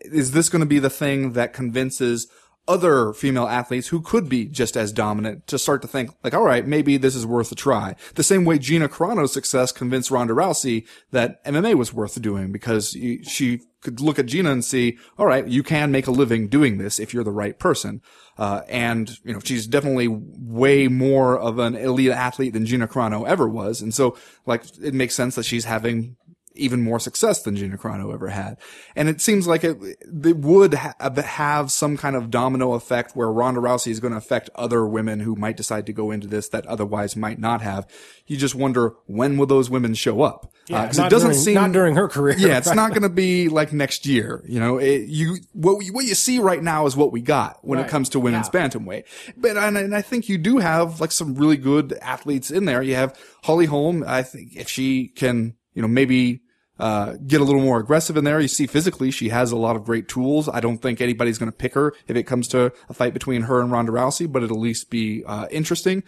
Is 0.00 0.32
this 0.32 0.48
going 0.48 0.60
to 0.60 0.66
be 0.66 0.78
the 0.80 0.90
thing 0.90 1.32
that 1.32 1.52
convinces? 1.52 2.26
Other 2.70 3.12
female 3.12 3.48
athletes 3.48 3.88
who 3.88 4.00
could 4.00 4.28
be 4.28 4.44
just 4.44 4.76
as 4.76 4.92
dominant 4.92 5.48
to 5.48 5.58
start 5.58 5.82
to 5.82 5.88
think 5.88 6.12
like, 6.22 6.34
all 6.34 6.44
right, 6.44 6.64
maybe 6.64 6.96
this 6.96 7.16
is 7.16 7.26
worth 7.26 7.50
a 7.50 7.56
try. 7.56 7.96
The 8.14 8.22
same 8.22 8.44
way 8.44 8.58
Gina 8.58 8.88
Carano's 8.88 9.32
success 9.32 9.72
convinced 9.72 10.12
Ronda 10.12 10.34
Rousey 10.34 10.86
that 11.10 11.44
MMA 11.44 11.74
was 11.74 11.92
worth 11.92 12.22
doing 12.22 12.52
because 12.52 12.90
she 12.90 13.62
could 13.80 14.00
look 14.00 14.20
at 14.20 14.26
Gina 14.26 14.52
and 14.52 14.64
see, 14.64 14.98
all 15.18 15.26
right, 15.26 15.46
you 15.48 15.64
can 15.64 15.90
make 15.90 16.06
a 16.06 16.12
living 16.12 16.46
doing 16.46 16.78
this 16.78 17.00
if 17.00 17.12
you're 17.12 17.24
the 17.24 17.32
right 17.32 17.58
person. 17.58 18.02
Uh, 18.38 18.62
and, 18.68 19.18
you 19.24 19.32
know, 19.32 19.40
she's 19.40 19.66
definitely 19.66 20.06
way 20.08 20.86
more 20.86 21.36
of 21.38 21.58
an 21.58 21.74
elite 21.74 22.10
athlete 22.10 22.52
than 22.52 22.66
Gina 22.66 22.86
Carano 22.86 23.26
ever 23.26 23.48
was. 23.48 23.80
And 23.80 23.92
so, 23.92 24.16
like, 24.46 24.64
it 24.80 24.94
makes 24.94 25.16
sense 25.16 25.34
that 25.34 25.44
she's 25.44 25.64
having 25.64 26.16
even 26.60 26.82
more 26.82 27.00
success 27.00 27.42
than 27.42 27.56
Gina 27.56 27.76
Carano 27.78 28.12
ever 28.14 28.28
had. 28.28 28.56
And 28.94 29.08
it 29.08 29.20
seems 29.20 29.46
like 29.46 29.64
it, 29.64 29.76
it 30.24 30.36
would 30.36 30.74
ha- 30.74 30.94
have 31.24 31.70
some 31.72 31.96
kind 31.96 32.14
of 32.16 32.30
domino 32.30 32.74
effect 32.74 33.16
where 33.16 33.30
Ronda 33.32 33.60
Rousey 33.60 33.90
is 33.90 34.00
going 34.00 34.12
to 34.12 34.18
affect 34.18 34.50
other 34.54 34.86
women 34.86 35.20
who 35.20 35.34
might 35.34 35.56
decide 35.56 35.86
to 35.86 35.92
go 35.92 36.10
into 36.10 36.26
this 36.28 36.48
that 36.50 36.66
otherwise 36.66 37.16
might 37.16 37.38
not 37.38 37.62
have. 37.62 37.86
You 38.26 38.36
just 38.36 38.54
wonder 38.54 38.94
when 39.06 39.36
will 39.38 39.46
those 39.46 39.68
women 39.70 39.94
show 39.94 40.22
up? 40.22 40.52
Yeah, 40.68 40.82
Uh, 40.82 40.84
it 40.84 41.10
doesn't 41.10 41.30
during, 41.30 41.34
seem 41.34 41.54
not 41.54 41.72
during 41.72 41.96
her 41.96 42.06
career. 42.08 42.36
yeah, 42.38 42.58
it's 42.58 42.72
not 42.74 42.90
going 42.90 43.02
to 43.02 43.08
be 43.08 43.48
like 43.48 43.72
next 43.72 44.06
year. 44.06 44.44
You 44.46 44.60
know, 44.60 44.78
it, 44.78 45.08
you 45.08 45.38
what 45.52 45.78
we- 45.78 45.90
what 45.90 46.04
you 46.04 46.14
see 46.14 46.38
right 46.38 46.62
now 46.62 46.86
is 46.86 46.96
what 46.96 47.10
we 47.10 47.20
got 47.20 47.58
when 47.62 47.78
Right. 47.78 47.86
it 47.88 47.90
comes 47.90 48.08
to 48.10 48.20
women's 48.20 48.48
Yeah. 48.52 48.68
bantamweight. 48.68 49.04
But 49.36 49.56
and, 49.56 49.76
and 49.76 49.94
I 49.96 50.02
think 50.02 50.28
you 50.28 50.38
do 50.38 50.58
have 50.58 51.00
like 51.00 51.10
some 51.12 51.34
really 51.34 51.56
good 51.56 51.94
athletes 52.02 52.50
in 52.52 52.66
there. 52.66 52.82
You 52.82 52.94
have 52.94 53.18
Holly 53.42 53.66
Holm. 53.66 54.04
I 54.06 54.22
think 54.22 54.54
if 54.54 54.68
she 54.68 55.08
can, 55.08 55.54
you 55.74 55.82
know, 55.82 55.88
maybe. 55.88 56.42
Uh, 56.80 57.16
get 57.26 57.40
a 57.40 57.44
little 57.44 57.60
more 57.60 57.78
aggressive 57.78 58.16
in 58.16 58.24
there. 58.24 58.40
You 58.40 58.48
see 58.48 58.66
physically, 58.66 59.10
she 59.10 59.28
has 59.28 59.52
a 59.52 59.56
lot 59.56 59.76
of 59.76 59.84
great 59.84 60.08
tools. 60.08 60.48
I 60.48 60.60
don't 60.60 60.78
think 60.78 61.00
anybody's 61.00 61.38
going 61.38 61.52
to 61.52 61.56
pick 61.56 61.74
her 61.74 61.92
if 62.08 62.16
it 62.16 62.24
comes 62.24 62.48
to 62.48 62.72
a 62.88 62.94
fight 62.94 63.12
between 63.12 63.42
her 63.42 63.60
and 63.60 63.70
Ronda 63.70 63.92
Rousey, 63.92 64.30
but 64.30 64.42
it'll 64.42 64.56
at 64.56 64.62
least 64.62 64.90
be, 64.90 65.22
uh, 65.24 65.46
interesting. 65.50 66.02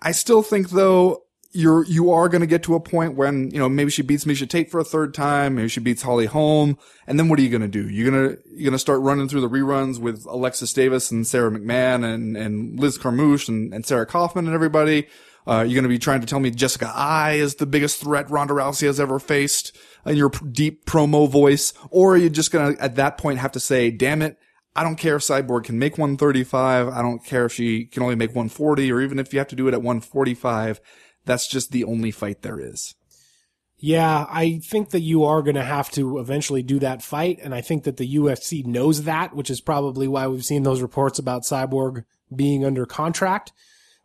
I 0.00 0.12
still 0.12 0.42
think 0.42 0.70
though, 0.70 1.22
you're, 1.56 1.84
you 1.84 2.10
are 2.10 2.28
going 2.28 2.40
to 2.40 2.48
get 2.48 2.64
to 2.64 2.74
a 2.74 2.80
point 2.80 3.14
when, 3.14 3.48
you 3.52 3.60
know, 3.60 3.68
maybe 3.68 3.88
she 3.88 4.02
beats 4.02 4.24
Miesha 4.24 4.48
Tate 4.48 4.72
for 4.72 4.80
a 4.80 4.84
third 4.84 5.14
time. 5.14 5.54
Maybe 5.54 5.68
she 5.68 5.78
beats 5.78 6.02
Holly 6.02 6.26
Holm. 6.26 6.76
And 7.06 7.16
then 7.16 7.28
what 7.28 7.38
are 7.38 7.42
you 7.42 7.48
going 7.48 7.62
to 7.62 7.68
do? 7.68 7.88
You're 7.88 8.10
going 8.10 8.28
to, 8.28 8.42
you're 8.56 8.72
to 8.72 8.78
start 8.78 9.00
running 9.02 9.28
through 9.28 9.42
the 9.42 9.48
reruns 9.48 10.00
with 10.00 10.26
Alexis 10.26 10.72
Davis 10.72 11.12
and 11.12 11.24
Sara 11.24 11.52
McMann 11.52 12.04
and, 12.04 12.36
and 12.36 12.80
Liz 12.80 12.98
Carmouche 12.98 13.48
and, 13.48 13.72
and 13.72 13.86
Sarah 13.86 14.04
Kaufman 14.04 14.46
and 14.46 14.54
everybody. 14.54 15.06
Uh, 15.46 15.60
you're 15.60 15.74
going 15.74 15.82
to 15.82 15.88
be 15.88 15.98
trying 15.98 16.20
to 16.20 16.26
tell 16.26 16.40
me 16.40 16.50
Jessica 16.50 16.90
Eye 16.94 17.32
is 17.32 17.56
the 17.56 17.66
biggest 17.66 18.00
threat 18.00 18.30
Ronda 18.30 18.54
Rousey 18.54 18.86
has 18.86 18.98
ever 18.98 19.18
faced 19.18 19.76
in 20.06 20.16
your 20.16 20.30
p- 20.30 20.46
deep 20.50 20.86
promo 20.86 21.28
voice. 21.28 21.74
Or 21.90 22.14
are 22.14 22.16
you 22.16 22.30
just 22.30 22.50
going 22.50 22.76
to, 22.76 22.82
at 22.82 22.96
that 22.96 23.18
point, 23.18 23.40
have 23.40 23.52
to 23.52 23.60
say, 23.60 23.90
damn 23.90 24.22
it, 24.22 24.38
I 24.76 24.82
don't 24.82 24.96
care 24.96 25.16
if 25.16 25.22
Cyborg 25.22 25.64
can 25.64 25.78
make 25.78 25.98
135. 25.98 26.88
I 26.88 27.02
don't 27.02 27.24
care 27.24 27.44
if 27.44 27.52
she 27.52 27.84
can 27.84 28.02
only 28.02 28.16
make 28.16 28.30
140 28.30 28.90
or 28.90 29.00
even 29.00 29.18
if 29.18 29.32
you 29.32 29.38
have 29.38 29.48
to 29.48 29.56
do 29.56 29.68
it 29.68 29.74
at 29.74 29.82
145. 29.82 30.80
That's 31.26 31.46
just 31.46 31.72
the 31.72 31.84
only 31.84 32.10
fight 32.10 32.42
there 32.42 32.58
is. 32.58 32.94
Yeah, 33.76 34.26
I 34.30 34.60
think 34.64 34.90
that 34.90 35.00
you 35.00 35.24
are 35.24 35.42
going 35.42 35.56
to 35.56 35.64
have 35.64 35.90
to 35.90 36.18
eventually 36.18 36.62
do 36.62 36.78
that 36.78 37.02
fight, 37.02 37.38
and 37.42 37.54
I 37.54 37.60
think 37.60 37.84
that 37.84 37.98
the 37.98 38.14
UFC 38.16 38.64
knows 38.64 39.02
that, 39.02 39.34
which 39.34 39.50
is 39.50 39.60
probably 39.60 40.08
why 40.08 40.26
we've 40.26 40.44
seen 40.44 40.62
those 40.62 40.80
reports 40.80 41.18
about 41.18 41.42
Cyborg 41.42 42.04
being 42.34 42.64
under 42.64 42.86
contract. 42.86 43.52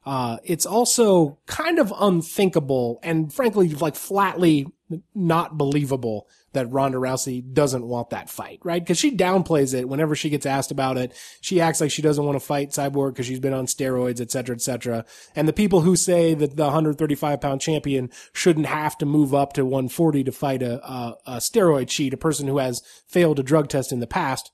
Uh, 0.05 0.37
it's 0.43 0.65
also 0.65 1.37
kind 1.45 1.77
of 1.77 1.93
unthinkable 1.99 2.99
and 3.03 3.33
frankly, 3.33 3.69
like 3.69 3.95
flatly 3.95 4.67
not 5.13 5.57
believable 5.57 6.27
that 6.53 6.71
Ronda 6.71 6.97
Rousey 6.97 7.53
doesn't 7.53 7.85
want 7.85 8.09
that 8.09 8.29
fight, 8.29 8.59
right? 8.63 8.81
Because 8.81 8.97
she 8.97 9.15
downplays 9.15 9.77
it 9.77 9.87
whenever 9.87 10.15
she 10.15 10.29
gets 10.29 10.45
asked 10.45 10.71
about 10.71 10.97
it. 10.97 11.13
She 11.41 11.61
acts 11.61 11.79
like 11.79 11.91
she 11.91 12.01
doesn't 12.01 12.23
want 12.23 12.37
to 12.37 12.45
fight 12.45 12.71
Cyborg 12.71 13.13
because 13.13 13.27
she's 13.27 13.39
been 13.39 13.53
on 13.53 13.67
steroids, 13.67 14.19
et 14.19 14.31
cetera, 14.31 14.55
et 14.55 14.61
cetera. 14.61 15.05
And 15.35 15.47
the 15.47 15.53
people 15.53 15.81
who 15.81 15.95
say 15.95 16.33
that 16.33 16.55
the 16.55 16.63
135 16.63 17.39
pound 17.41 17.61
champion 17.61 18.09
shouldn't 18.33 18.65
have 18.65 18.97
to 18.97 19.05
move 19.05 19.35
up 19.35 19.53
to 19.53 19.65
140 19.65 20.23
to 20.23 20.31
fight 20.31 20.63
a, 20.63 20.83
a, 20.83 21.17
a 21.25 21.37
steroid 21.37 21.87
cheat, 21.87 22.13
a 22.13 22.17
person 22.17 22.47
who 22.47 22.57
has 22.57 22.81
failed 23.07 23.39
a 23.39 23.43
drug 23.43 23.69
test 23.69 23.91
in 23.91 23.99
the 23.99 24.07
past. 24.07 24.51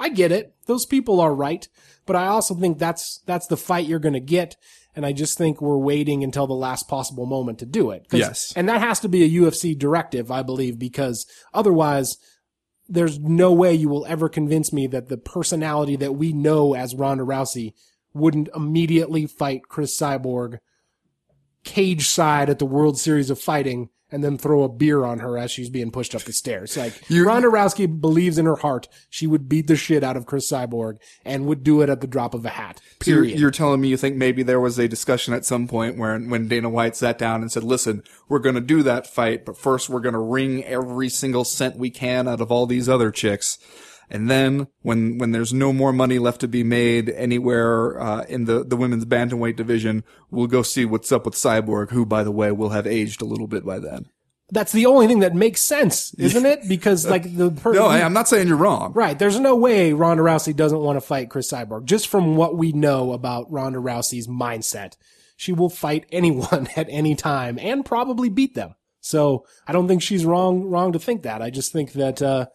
I 0.00 0.08
get 0.08 0.32
it. 0.32 0.54
Those 0.66 0.86
people 0.86 1.20
are 1.20 1.34
right. 1.34 1.68
But 2.08 2.16
I 2.16 2.28
also 2.28 2.54
think 2.54 2.78
that's, 2.78 3.20
that's 3.26 3.46
the 3.46 3.56
fight 3.58 3.86
you're 3.86 3.98
going 3.98 4.14
to 4.14 4.20
get. 4.20 4.56
And 4.96 5.04
I 5.04 5.12
just 5.12 5.36
think 5.36 5.60
we're 5.60 5.76
waiting 5.76 6.24
until 6.24 6.46
the 6.46 6.54
last 6.54 6.88
possible 6.88 7.26
moment 7.26 7.58
to 7.58 7.66
do 7.66 7.90
it. 7.90 8.06
Yes. 8.10 8.54
And 8.56 8.66
that 8.68 8.80
has 8.80 8.98
to 9.00 9.08
be 9.08 9.22
a 9.22 9.42
UFC 9.42 9.78
directive, 9.78 10.30
I 10.30 10.42
believe, 10.42 10.78
because 10.78 11.26
otherwise 11.52 12.16
there's 12.88 13.18
no 13.18 13.52
way 13.52 13.74
you 13.74 13.90
will 13.90 14.06
ever 14.06 14.30
convince 14.30 14.72
me 14.72 14.86
that 14.86 15.08
the 15.08 15.18
personality 15.18 15.96
that 15.96 16.14
we 16.14 16.32
know 16.32 16.74
as 16.74 16.94
Ronda 16.94 17.24
Rousey 17.24 17.74
wouldn't 18.14 18.48
immediately 18.56 19.26
fight 19.26 19.68
Cris 19.68 19.94
Cyborg 19.94 20.60
cage 21.62 22.08
side 22.08 22.48
at 22.48 22.58
the 22.58 22.64
World 22.64 22.98
Series 22.98 23.28
of 23.28 23.38
Fighting 23.38 23.90
and 24.10 24.24
then 24.24 24.38
throw 24.38 24.62
a 24.62 24.68
beer 24.68 25.04
on 25.04 25.18
her 25.18 25.36
as 25.36 25.50
she's 25.50 25.68
being 25.68 25.90
pushed 25.90 26.14
up 26.14 26.22
the 26.22 26.32
stairs. 26.32 26.76
Like 26.76 26.94
You're- 27.08 27.26
Ronda 27.26 27.48
Rousey 27.48 28.00
believes 28.00 28.38
in 28.38 28.46
her 28.46 28.56
heart 28.56 28.88
she 29.10 29.26
would 29.26 29.48
beat 29.48 29.66
the 29.66 29.76
shit 29.76 30.02
out 30.02 30.16
of 30.16 30.26
Cris 30.26 30.50
Cyborg 30.50 30.98
and 31.24 31.46
would 31.46 31.62
do 31.62 31.82
it 31.82 31.88
at 31.90 32.00
the 32.00 32.06
drop 32.06 32.34
of 32.34 32.44
a 32.46 32.50
hat. 32.50 32.80
So 33.02 33.10
you're, 33.10 33.22
Period. 33.22 33.38
you're 33.40 33.50
telling 33.50 33.80
me 33.80 33.88
you 33.88 33.96
think 33.96 34.16
maybe 34.16 34.42
there 34.42 34.60
was 34.60 34.78
a 34.78 34.88
discussion 34.88 35.34
at 35.34 35.44
some 35.44 35.68
point 35.68 35.98
where 35.98 36.18
when 36.18 36.48
Dana 36.48 36.68
White 36.70 36.96
sat 36.96 37.18
down 37.18 37.42
and 37.42 37.52
said, 37.52 37.64
"Listen, 37.64 38.02
we're 38.28 38.38
going 38.38 38.54
to 38.54 38.60
do 38.60 38.82
that 38.82 39.06
fight, 39.06 39.44
but 39.44 39.56
first 39.58 39.88
we're 39.88 40.00
going 40.00 40.14
to 40.14 40.18
wring 40.18 40.64
every 40.64 41.08
single 41.08 41.44
cent 41.44 41.76
we 41.76 41.90
can 41.90 42.26
out 42.28 42.40
of 42.40 42.50
all 42.50 42.66
these 42.66 42.88
other 42.88 43.10
chicks." 43.10 43.58
And 44.10 44.30
then 44.30 44.68
when 44.82 45.18
when 45.18 45.32
there's 45.32 45.52
no 45.52 45.72
more 45.72 45.92
money 45.92 46.18
left 46.18 46.40
to 46.40 46.48
be 46.48 46.64
made 46.64 47.10
anywhere 47.10 48.00
uh, 48.00 48.22
in 48.22 48.46
the 48.46 48.64
the 48.64 48.76
women's 48.76 49.04
bantamweight 49.04 49.56
division, 49.56 50.04
we'll 50.30 50.46
go 50.46 50.62
see 50.62 50.84
what's 50.84 51.12
up 51.12 51.24
with 51.24 51.34
Cyborg, 51.34 51.90
who 51.90 52.06
by 52.06 52.24
the 52.24 52.30
way 52.30 52.50
will 52.52 52.70
have 52.70 52.86
aged 52.86 53.20
a 53.20 53.26
little 53.26 53.46
bit 53.46 53.64
by 53.64 53.78
then. 53.78 54.08
That's 54.50 54.72
the 54.72 54.86
only 54.86 55.06
thing 55.06 55.18
that 55.20 55.34
makes 55.34 55.60
sense, 55.60 56.14
isn't 56.18 56.46
it? 56.46 56.66
Because 56.68 57.06
like 57.06 57.36
the 57.36 57.50
per- 57.50 57.74
No, 57.74 57.86
I'm 57.86 58.14
not 58.14 58.28
saying 58.28 58.48
you're 58.48 58.56
wrong. 58.56 58.92
Right. 58.94 59.18
There's 59.18 59.38
no 59.38 59.54
way 59.54 59.92
Ronda 59.92 60.22
Rousey 60.22 60.56
doesn't 60.56 60.80
want 60.80 60.96
to 60.96 61.02
fight 61.02 61.28
Cris 61.28 61.52
Cyborg. 61.52 61.84
Just 61.84 62.08
from 62.08 62.36
what 62.36 62.56
we 62.56 62.72
know 62.72 63.12
about 63.12 63.50
Ronda 63.52 63.78
Rousey's 63.78 64.26
mindset, 64.26 64.96
she 65.36 65.52
will 65.52 65.68
fight 65.68 66.06
anyone 66.12 66.68
at 66.76 66.86
any 66.88 67.14
time 67.14 67.58
and 67.58 67.84
probably 67.84 68.30
beat 68.30 68.54
them. 68.54 68.74
So 69.00 69.46
I 69.66 69.72
don't 69.72 69.86
think 69.86 70.02
she's 70.02 70.24
wrong, 70.24 70.64
wrong 70.64 70.92
to 70.92 70.98
think 70.98 71.22
that. 71.22 71.40
I 71.42 71.50
just 71.50 71.72
think 71.72 71.92
that, 71.92 72.20
uh, 72.20 72.46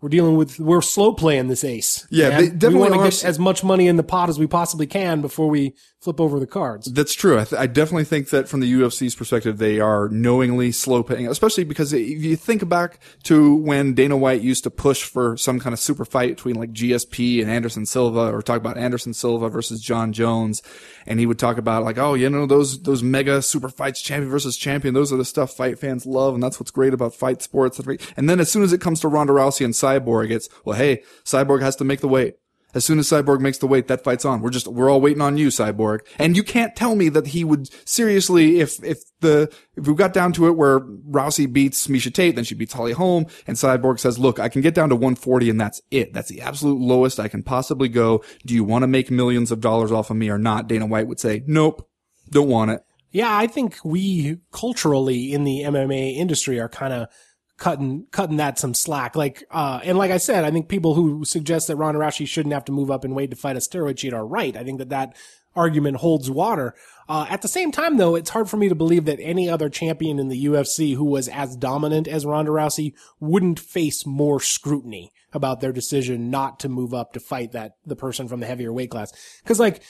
we're 0.00 0.08
dealing 0.10 0.36
with, 0.36 0.58
we're 0.58 0.82
slow 0.82 1.14
playing 1.14 1.48
this 1.48 1.64
ace. 1.64 2.06
Yeah, 2.10 2.28
man. 2.28 2.40
they 2.40 2.48
definitely 2.50 2.74
we 2.74 2.80
want 2.80 2.94
to 2.94 3.18
get 3.18 3.24
as 3.24 3.38
much 3.38 3.64
money 3.64 3.88
in 3.88 3.96
the 3.96 4.02
pot 4.02 4.28
as 4.28 4.38
we 4.38 4.46
possibly 4.46 4.86
can 4.86 5.22
before 5.22 5.48
we 5.48 5.74
flip 6.06 6.20
over 6.20 6.38
the 6.38 6.46
cards. 6.46 6.86
That's 6.86 7.14
true. 7.14 7.36
I, 7.36 7.44
th- 7.44 7.60
I 7.60 7.66
definitely 7.66 8.04
think 8.04 8.30
that 8.30 8.48
from 8.48 8.60
the 8.60 8.72
UFC's 8.72 9.16
perspective, 9.16 9.58
they 9.58 9.80
are 9.80 10.08
knowingly 10.08 10.70
slow 10.70 11.02
paying, 11.02 11.26
especially 11.26 11.64
because 11.64 11.92
if 11.92 12.22
you 12.22 12.36
think 12.36 12.68
back 12.68 13.00
to 13.24 13.56
when 13.56 13.92
Dana 13.94 14.16
White 14.16 14.40
used 14.40 14.62
to 14.62 14.70
push 14.70 15.02
for 15.02 15.36
some 15.36 15.58
kind 15.58 15.72
of 15.72 15.80
super 15.80 16.04
fight 16.04 16.36
between 16.36 16.54
like 16.54 16.72
GSP 16.72 17.42
and 17.42 17.50
Anderson 17.50 17.86
Silva, 17.86 18.32
or 18.32 18.40
talk 18.40 18.58
about 18.58 18.78
Anderson 18.78 19.14
Silva 19.14 19.48
versus 19.48 19.80
Jon 19.80 20.12
Jones, 20.12 20.62
and 21.08 21.18
he 21.18 21.26
would 21.26 21.40
talk 21.40 21.58
about 21.58 21.82
like, 21.82 21.98
oh, 21.98 22.14
you 22.14 22.30
know, 22.30 22.46
those 22.46 22.84
those 22.84 23.02
mega 23.02 23.42
super 23.42 23.68
fights, 23.68 24.00
champion 24.00 24.30
versus 24.30 24.56
champion, 24.56 24.94
those 24.94 25.12
are 25.12 25.16
the 25.16 25.24
stuff 25.24 25.54
fight 25.54 25.76
fans 25.76 26.06
love, 26.06 26.34
and 26.34 26.42
that's 26.42 26.60
what's 26.60 26.70
great 26.70 26.94
about 26.94 27.16
fight 27.16 27.42
sports. 27.42 27.80
And 28.16 28.30
then 28.30 28.38
as 28.38 28.48
soon 28.48 28.62
as 28.62 28.72
it 28.72 28.80
comes 28.80 29.00
to 29.00 29.08
Ronda 29.08 29.32
Rousey 29.32 29.64
and 29.64 29.74
Cyborg, 29.74 30.30
it's 30.30 30.48
well, 30.64 30.78
hey, 30.78 31.02
Cyborg 31.24 31.62
has 31.62 31.74
to 31.76 31.84
make 31.84 32.00
the 32.00 32.06
weight. 32.06 32.36
As 32.74 32.84
soon 32.84 32.98
as 32.98 33.08
Cyborg 33.08 33.40
makes 33.40 33.58
the 33.58 33.66
weight, 33.66 33.88
that 33.88 34.04
fight's 34.04 34.24
on. 34.24 34.42
We're 34.42 34.50
just, 34.50 34.68
we're 34.68 34.90
all 34.90 35.00
waiting 35.00 35.22
on 35.22 35.38
you, 35.38 35.48
Cyborg. 35.48 36.00
And 36.18 36.36
you 36.36 36.42
can't 36.42 36.76
tell 36.76 36.94
me 36.94 37.08
that 37.08 37.28
he 37.28 37.42
would 37.42 37.70
seriously, 37.88 38.60
if, 38.60 38.82
if 38.84 38.98
the, 39.20 39.50
if 39.76 39.86
we 39.86 39.94
got 39.94 40.12
down 40.12 40.32
to 40.34 40.46
it 40.46 40.52
where 40.56 40.80
Rousey 40.80 41.50
beats 41.50 41.86
Miesha 41.86 42.12
Tate, 42.12 42.36
then 42.36 42.44
she 42.44 42.54
beats 42.54 42.74
Holly 42.74 42.92
Holm, 42.92 43.26
and 43.46 43.56
Cyborg 43.56 43.98
says, 43.98 44.18
look, 44.18 44.38
I 44.38 44.50
can 44.50 44.60
get 44.60 44.74
down 44.74 44.90
to 44.90 44.94
140 44.94 45.48
and 45.48 45.60
that's 45.60 45.80
it. 45.90 46.12
That's 46.12 46.28
the 46.28 46.42
absolute 46.42 46.80
lowest 46.80 47.18
I 47.18 47.28
can 47.28 47.42
possibly 47.42 47.88
go. 47.88 48.22
Do 48.44 48.52
you 48.52 48.64
want 48.64 48.82
to 48.82 48.88
make 48.88 49.10
millions 49.10 49.50
of 49.50 49.60
dollars 49.60 49.90
off 49.90 50.10
of 50.10 50.16
me 50.16 50.28
or 50.28 50.38
not? 50.38 50.68
Dana 50.68 50.86
White 50.86 51.08
would 51.08 51.20
say, 51.20 51.42
nope, 51.46 51.88
don't 52.30 52.48
want 52.48 52.72
it. 52.72 52.82
Yeah, 53.10 53.34
I 53.34 53.46
think 53.46 53.78
we 53.84 54.38
culturally 54.52 55.32
in 55.32 55.44
the 55.44 55.62
MMA 55.62 56.16
industry 56.16 56.60
are 56.60 56.68
kind 56.68 56.92
of 56.92 57.08
cutting 57.56 58.06
cutting 58.10 58.36
that 58.36 58.58
some 58.58 58.74
slack. 58.74 59.16
Like, 59.16 59.44
uh, 59.50 59.80
and 59.82 59.98
like 59.98 60.10
I 60.10 60.18
said, 60.18 60.44
I 60.44 60.50
think 60.50 60.68
people 60.68 60.94
who 60.94 61.24
suggest 61.24 61.68
that 61.68 61.76
Ronda 61.76 62.00
Rousey 62.00 62.26
shouldn't 62.26 62.52
have 62.52 62.64
to 62.66 62.72
move 62.72 62.90
up 62.90 63.04
in 63.04 63.14
weight 63.14 63.30
to 63.30 63.36
fight 63.36 63.56
a 63.56 63.60
steroid 63.60 63.96
cheat 63.96 64.12
are 64.12 64.26
right. 64.26 64.56
I 64.56 64.64
think 64.64 64.78
that 64.78 64.90
that 64.90 65.16
argument 65.54 65.96
holds 65.96 66.30
water. 66.30 66.74
Uh, 67.08 67.26
at 67.30 67.40
the 67.40 67.48
same 67.48 67.72
time, 67.72 67.96
though, 67.96 68.14
it's 68.14 68.30
hard 68.30 68.50
for 68.50 68.56
me 68.56 68.68
to 68.68 68.74
believe 68.74 69.06
that 69.06 69.18
any 69.20 69.48
other 69.48 69.70
champion 69.70 70.18
in 70.18 70.28
the 70.28 70.44
UFC 70.44 70.94
who 70.94 71.04
was 71.04 71.28
as 71.28 71.56
dominant 71.56 72.06
as 72.06 72.26
Ronda 72.26 72.50
Rousey 72.50 72.92
wouldn't 73.20 73.58
face 73.58 74.04
more 74.04 74.38
scrutiny 74.38 75.12
about 75.32 75.60
their 75.60 75.72
decision 75.72 76.30
not 76.30 76.60
to 76.60 76.68
move 76.68 76.92
up 76.92 77.12
to 77.12 77.20
fight 77.20 77.52
that 77.52 77.76
the 77.84 77.96
person 77.96 78.28
from 78.28 78.40
the 78.40 78.46
heavier 78.46 78.72
weight 78.72 78.90
class. 78.90 79.12
Because 79.42 79.58
like 79.58 79.82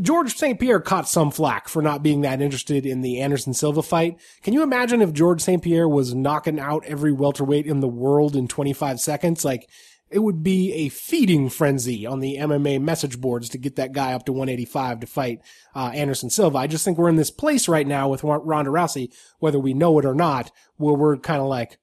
George 0.00 0.34
St. 0.34 0.58
Pierre 0.58 0.80
caught 0.80 1.08
some 1.08 1.30
flack 1.30 1.68
for 1.68 1.80
not 1.80 2.02
being 2.02 2.22
that 2.22 2.42
interested 2.42 2.84
in 2.84 3.00
the 3.00 3.20
Anderson 3.20 3.54
Silva 3.54 3.82
fight. 3.82 4.18
Can 4.42 4.52
you 4.52 4.62
imagine 4.62 5.00
if 5.00 5.12
George 5.12 5.40
St. 5.40 5.62
Pierre 5.62 5.88
was 5.88 6.14
knocking 6.14 6.58
out 6.58 6.84
every 6.86 7.12
welterweight 7.12 7.66
in 7.66 7.80
the 7.80 7.88
world 7.88 8.34
in 8.34 8.48
25 8.48 9.00
seconds? 9.00 9.44
Like, 9.44 9.68
it 10.10 10.18
would 10.20 10.42
be 10.42 10.72
a 10.72 10.88
feeding 10.90 11.48
frenzy 11.48 12.06
on 12.06 12.20
the 12.20 12.36
MMA 12.36 12.80
message 12.80 13.20
boards 13.20 13.48
to 13.48 13.58
get 13.58 13.76
that 13.76 13.92
guy 13.92 14.12
up 14.12 14.24
to 14.26 14.32
185 14.32 15.00
to 15.00 15.06
fight 15.06 15.40
uh, 15.74 15.90
Anderson 15.94 16.30
Silva. 16.30 16.58
I 16.58 16.66
just 16.66 16.84
think 16.84 16.98
we're 16.98 17.08
in 17.08 17.16
this 17.16 17.30
place 17.30 17.68
right 17.68 17.86
now 17.86 18.08
with 18.08 18.22
Ron- 18.22 18.46
Ronda 18.46 18.70
Rousey, 18.70 19.12
whether 19.38 19.58
we 19.58 19.74
know 19.74 19.98
it 19.98 20.04
or 20.04 20.14
not, 20.14 20.50
where 20.76 20.94
we're 20.94 21.16
kind 21.16 21.40
of 21.40 21.48
like, 21.48 21.78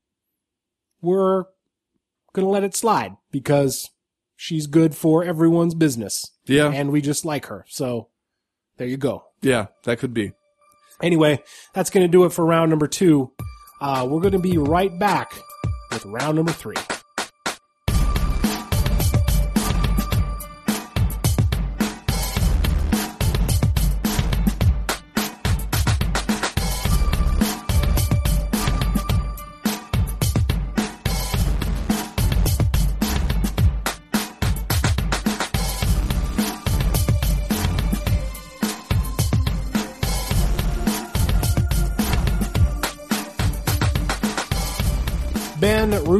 we're 1.01 1.45
gonna 2.33 2.47
let 2.47 2.63
it 2.63 2.75
slide 2.75 3.17
because 3.31 3.89
she's 4.43 4.65
good 4.65 4.95
for 4.95 5.23
everyone's 5.23 5.75
business 5.75 6.31
Yeah. 6.47 6.71
and 6.71 6.91
we 6.91 6.99
just 6.99 7.25
like 7.25 7.45
her. 7.45 7.63
So 7.69 8.07
there 8.77 8.87
you 8.87 8.97
go. 8.97 9.25
Yeah, 9.43 9.67
that 9.83 9.99
could 9.99 10.15
be. 10.15 10.31
Anyway, 11.03 11.43
that's 11.75 11.91
going 11.91 12.03
to 12.05 12.11
do 12.11 12.25
it 12.25 12.31
for 12.33 12.43
round 12.43 12.71
number 12.71 12.87
two. 12.87 13.31
Uh, 13.79 14.07
we're 14.09 14.19
going 14.19 14.31
to 14.31 14.39
be 14.39 14.57
right 14.57 14.97
back 14.97 15.33
with 15.91 16.05
round 16.05 16.37
number 16.37 16.51
three. 16.51 16.75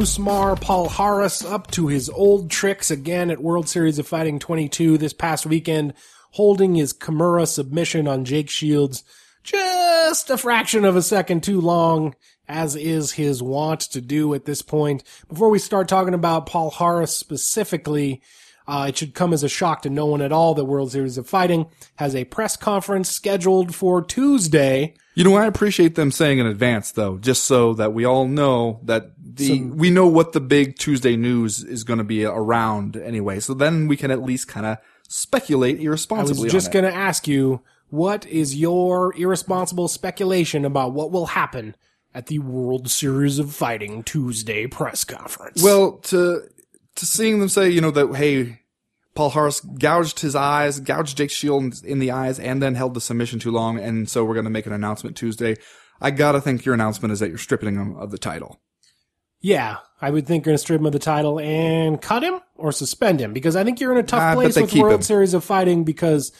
Rousimar 0.02 0.58
Palhares 0.58 1.48
up 1.48 1.70
to 1.70 1.86
his 1.86 2.10
old 2.10 2.50
tricks 2.50 2.90
again 2.90 3.30
at 3.30 3.40
World 3.40 3.68
Series 3.68 4.00
of 4.00 4.06
Fighting 4.08 4.40
22 4.40 4.98
this 4.98 5.12
past 5.12 5.46
weekend, 5.46 5.94
holding 6.32 6.74
his 6.74 6.92
Kimura 6.92 7.46
submission 7.46 8.08
on 8.08 8.24
Jake 8.24 8.50
Shields 8.50 9.04
just 9.44 10.28
a 10.28 10.36
fraction 10.36 10.84
of 10.84 10.96
a 10.96 11.02
second 11.02 11.44
too 11.44 11.60
long, 11.60 12.16
as 12.48 12.74
is 12.74 13.12
his 13.12 13.44
wont 13.44 13.82
to 13.92 14.00
do 14.00 14.34
at 14.34 14.44
this 14.44 14.60
point. 14.60 15.04
Before 15.28 15.50
we 15.50 15.60
start 15.60 15.86
talking 15.86 16.14
about 16.14 16.48
Palhares 16.48 17.10
specifically, 17.10 18.22
uh, 18.66 18.86
it 18.88 18.96
should 18.96 19.14
come 19.14 19.32
as 19.32 19.42
a 19.42 19.48
shock 19.48 19.82
to 19.82 19.90
no 19.90 20.06
one 20.06 20.22
at 20.22 20.32
all 20.32 20.54
that 20.54 20.64
World 20.64 20.92
Series 20.92 21.18
of 21.18 21.28
Fighting 21.28 21.66
has 21.96 22.14
a 22.14 22.24
press 22.24 22.56
conference 22.56 23.10
scheduled 23.10 23.74
for 23.74 24.02
Tuesday. 24.02 24.94
You 25.14 25.24
know, 25.24 25.34
I 25.34 25.46
appreciate 25.46 25.94
them 25.94 26.10
saying 26.10 26.38
in 26.38 26.46
advance 26.46 26.92
though, 26.92 27.18
just 27.18 27.44
so 27.44 27.74
that 27.74 27.92
we 27.92 28.04
all 28.04 28.26
know 28.26 28.80
that 28.84 29.12
the, 29.18 29.62
we 29.62 29.90
know 29.90 30.06
what 30.06 30.32
the 30.32 30.40
big 30.40 30.76
Tuesday 30.76 31.16
news 31.16 31.62
is 31.62 31.84
going 31.84 31.98
to 31.98 32.04
be 32.04 32.24
around 32.24 32.96
anyway. 32.96 33.40
So 33.40 33.54
then 33.54 33.88
we 33.88 33.96
can 33.96 34.10
at 34.10 34.22
least 34.22 34.48
kind 34.48 34.66
of 34.66 34.78
speculate 35.08 35.80
irresponsibly. 35.80 36.42
I 36.42 36.44
was 36.44 36.52
just 36.52 36.72
going 36.72 36.84
to 36.84 36.94
ask 36.94 37.28
you, 37.28 37.60
what 37.90 38.24
is 38.26 38.56
your 38.56 39.14
irresponsible 39.16 39.88
speculation 39.88 40.64
about 40.64 40.92
what 40.92 41.10
will 41.10 41.26
happen 41.26 41.74
at 42.14 42.26
the 42.26 42.38
World 42.38 42.90
Series 42.90 43.38
of 43.38 43.54
Fighting 43.54 44.02
Tuesday 44.02 44.66
press 44.66 45.04
conference. 45.04 45.62
Well, 45.62 45.92
to 46.04 46.42
to 46.96 47.06
seeing 47.06 47.40
them 47.40 47.48
say, 47.48 47.70
you 47.70 47.80
know, 47.80 47.90
that 47.90 48.14
hey, 48.14 48.60
Palhares 49.14 49.62
gouged 49.78 50.20
his 50.20 50.34
eyes, 50.34 50.80
gouged 50.80 51.16
Jake 51.16 51.30
Shield 51.30 51.84
in 51.84 51.98
the 51.98 52.10
eyes, 52.10 52.38
and 52.38 52.62
then 52.62 52.74
held 52.74 52.94
the 52.94 53.00
submission 53.00 53.38
too 53.38 53.50
long, 53.50 53.78
and 53.78 54.08
so 54.08 54.24
we're 54.24 54.34
going 54.34 54.44
to 54.44 54.50
make 54.50 54.66
an 54.66 54.72
announcement 54.72 55.16
Tuesday. 55.16 55.56
I 56.00 56.10
gotta 56.10 56.40
think 56.40 56.64
your 56.64 56.74
announcement 56.74 57.12
is 57.12 57.20
that 57.20 57.28
you're 57.28 57.38
stripping 57.38 57.74
him 57.76 57.96
of 57.96 58.10
the 58.10 58.18
title. 58.18 58.60
Yeah, 59.40 59.78
I 60.00 60.10
would 60.10 60.26
think 60.26 60.44
you're 60.46 60.52
going 60.52 60.54
to 60.54 60.62
strip 60.62 60.80
him 60.80 60.86
of 60.86 60.92
the 60.92 61.00
title 61.00 61.40
and 61.40 62.00
cut 62.00 62.22
him 62.22 62.40
or 62.54 62.70
suspend 62.70 63.20
him 63.20 63.32
because 63.32 63.56
I 63.56 63.64
think 63.64 63.80
you're 63.80 63.92
in 63.92 63.98
a 63.98 64.04
tough 64.04 64.22
I 64.22 64.34
place 64.34 64.56
with 64.56 64.74
World 64.74 64.94
him. 64.94 65.02
Series 65.02 65.34
of 65.34 65.42
Fighting 65.42 65.82
because 65.82 66.30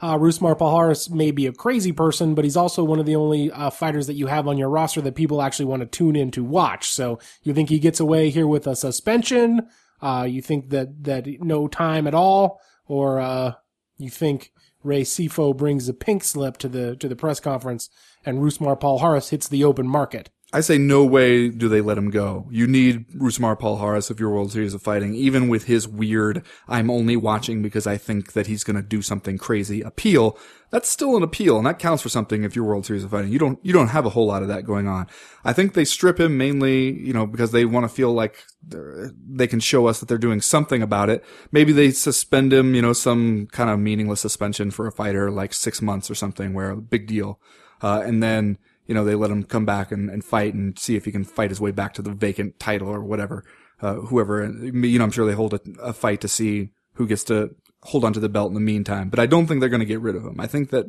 uh, 0.00 0.16
Rousimar 0.16 0.56
Palhares 0.56 1.10
may 1.10 1.32
be 1.32 1.46
a 1.46 1.52
crazy 1.52 1.90
person, 1.90 2.34
but 2.34 2.44
he's 2.44 2.56
also 2.56 2.84
one 2.84 3.00
of 3.00 3.06
the 3.06 3.16
only 3.16 3.50
uh, 3.50 3.70
fighters 3.70 4.06
that 4.06 4.14
you 4.14 4.28
have 4.28 4.46
on 4.46 4.58
your 4.58 4.68
roster 4.68 5.00
that 5.00 5.16
people 5.16 5.42
actually 5.42 5.64
want 5.64 5.80
to 5.80 5.86
tune 5.86 6.14
in 6.14 6.30
to 6.32 6.44
watch. 6.44 6.88
So 6.88 7.18
you 7.42 7.52
think 7.52 7.68
he 7.68 7.80
gets 7.80 7.98
away 7.98 8.30
here 8.30 8.46
with 8.46 8.68
a 8.68 8.76
suspension? 8.76 9.68
Uh, 10.02 10.26
you 10.28 10.42
think 10.42 10.70
that 10.70 11.04
that 11.04 11.26
no 11.40 11.68
time 11.68 12.06
at 12.06 12.14
all, 12.14 12.60
or 12.86 13.20
uh, 13.20 13.52
you 13.98 14.10
think 14.10 14.52
Ray 14.82 15.02
Sefo 15.02 15.56
brings 15.56 15.88
a 15.88 15.94
pink 15.94 16.24
slip 16.24 16.56
to 16.58 16.68
the 16.68 16.96
to 16.96 17.08
the 17.08 17.16
press 17.16 17.40
conference 17.40 17.88
and 18.24 18.38
Rousimar 18.38 18.78
Palhares 18.78 19.30
hits 19.30 19.48
the 19.48 19.64
open 19.64 19.86
market? 19.86 20.30
I 20.54 20.60
say 20.60 20.76
no 20.76 21.02
way 21.02 21.48
do 21.48 21.66
they 21.66 21.80
let 21.80 21.96
him 21.96 22.10
go. 22.10 22.46
You 22.50 22.66
need 22.66 23.08
Rousimar 23.12 23.58
Palhares 23.58 24.10
of 24.10 24.20
your 24.20 24.30
World 24.30 24.52
Series 24.52 24.74
of 24.74 24.82
Fighting, 24.82 25.14
even 25.14 25.48
with 25.48 25.64
his 25.64 25.88
weird, 25.88 26.44
I'm 26.68 26.90
only 26.90 27.16
watching 27.16 27.62
because 27.62 27.86
I 27.86 27.96
think 27.96 28.34
that 28.34 28.48
he's 28.48 28.62
gonna 28.62 28.82
do 28.82 29.00
something 29.00 29.38
crazy 29.38 29.80
appeal. 29.80 30.38
That's 30.72 30.88
still 30.88 31.18
an 31.18 31.22
appeal, 31.22 31.58
and 31.58 31.66
that 31.66 31.78
counts 31.78 32.02
for 32.02 32.08
something 32.08 32.44
if 32.44 32.56
you're 32.56 32.64
World 32.64 32.86
Series 32.86 33.04
of 33.04 33.10
Fighting. 33.10 33.30
You 33.30 33.38
don't, 33.38 33.58
you 33.62 33.74
don't 33.74 33.88
have 33.88 34.06
a 34.06 34.08
whole 34.08 34.26
lot 34.26 34.40
of 34.40 34.48
that 34.48 34.64
going 34.64 34.88
on. 34.88 35.06
I 35.44 35.52
think 35.52 35.74
they 35.74 35.84
strip 35.84 36.18
him 36.18 36.38
mainly, 36.38 36.98
you 36.98 37.12
know, 37.12 37.26
because 37.26 37.52
they 37.52 37.66
want 37.66 37.84
to 37.84 37.94
feel 37.94 38.10
like 38.14 38.42
they're- 38.66 39.12
can 39.48 39.60
show 39.60 39.86
us 39.86 40.00
that 40.00 40.08
they're 40.08 40.16
doing 40.16 40.40
something 40.40 40.80
about 40.80 41.10
it. 41.10 41.22
Maybe 41.50 41.72
they 41.72 41.90
suspend 41.90 42.54
him, 42.54 42.74
you 42.74 42.80
know, 42.80 42.94
some 42.94 43.48
kind 43.52 43.68
of 43.68 43.80
meaningless 43.80 44.22
suspension 44.22 44.70
for 44.70 44.86
a 44.86 44.92
fighter, 44.92 45.30
like 45.30 45.52
six 45.52 45.82
months 45.82 46.10
or 46.10 46.14
something, 46.14 46.54
where 46.54 46.70
a 46.70 46.76
big 46.76 47.06
deal. 47.06 47.38
Uh, 47.82 48.02
and 48.02 48.22
then, 48.22 48.56
you 48.86 48.94
know, 48.94 49.04
they 49.04 49.14
let 49.14 49.30
him 49.30 49.44
come 49.44 49.66
back 49.66 49.92
and, 49.92 50.08
and 50.08 50.24
fight 50.24 50.54
and 50.54 50.78
see 50.78 50.96
if 50.96 51.04
he 51.04 51.12
can 51.12 51.24
fight 51.24 51.50
his 51.50 51.60
way 51.60 51.70
back 51.70 51.92
to 51.94 52.02
the 52.02 52.12
vacant 52.12 52.58
title 52.58 52.88
or 52.88 53.04
whatever. 53.04 53.44
Uh, 53.82 53.96
whoever, 53.96 54.42
you 54.46 54.98
know, 54.98 55.04
I'm 55.04 55.10
sure 55.10 55.26
they 55.26 55.34
hold 55.34 55.52
a, 55.52 55.60
a 55.82 55.92
fight 55.92 56.22
to 56.22 56.28
see 56.28 56.70
who 56.94 57.06
gets 57.06 57.24
to 57.24 57.54
hold 57.82 58.04
onto 58.04 58.20
the 58.20 58.28
belt 58.28 58.48
in 58.48 58.54
the 58.54 58.60
meantime. 58.60 59.08
But 59.08 59.18
I 59.18 59.26
don't 59.26 59.46
think 59.46 59.60
they're 59.60 59.68
going 59.68 59.80
to 59.80 59.86
get 59.86 60.00
rid 60.00 60.16
of 60.16 60.24
him. 60.24 60.40
I 60.40 60.46
think 60.46 60.70
that 60.70 60.86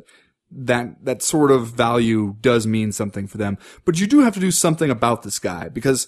that, 0.50 1.04
that 1.04 1.22
sort 1.22 1.50
of 1.50 1.68
value 1.68 2.36
does 2.40 2.66
mean 2.66 2.92
something 2.92 3.26
for 3.26 3.38
them. 3.38 3.58
But 3.84 4.00
you 4.00 4.06
do 4.06 4.20
have 4.20 4.34
to 4.34 4.40
do 4.40 4.50
something 4.50 4.90
about 4.90 5.22
this 5.22 5.38
guy 5.38 5.68
because, 5.68 6.06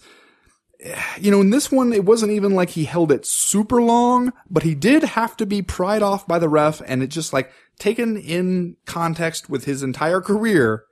eh, 0.81 1.01
you 1.19 1.31
know, 1.31 1.41
in 1.41 1.51
this 1.51 1.73
one, 1.73 1.93
it 1.93 2.05
wasn't 2.05 2.33
even 2.33 2.55
like 2.55 2.71
he 2.71 2.85
held 2.85 3.11
it 3.11 3.27
super 3.27 3.83
long, 3.83 4.33
but 4.49 4.63
he 4.63 4.75
did 4.75 5.03
have 5.03 5.37
to 5.39 5.47
be 5.47 5.63
pried 5.63 6.03
off 6.03 6.27
by 6.27 6.39
the 6.39 6.49
ref 6.49 6.81
and 6.87 7.03
it 7.03 7.09
just 7.09 7.33
like 7.33 7.51
taken 7.79 8.17
in 8.17 8.77
context 8.85 9.51
with 9.51 9.65
his 9.65 9.83
entire 9.83 10.21
career. 10.21 10.85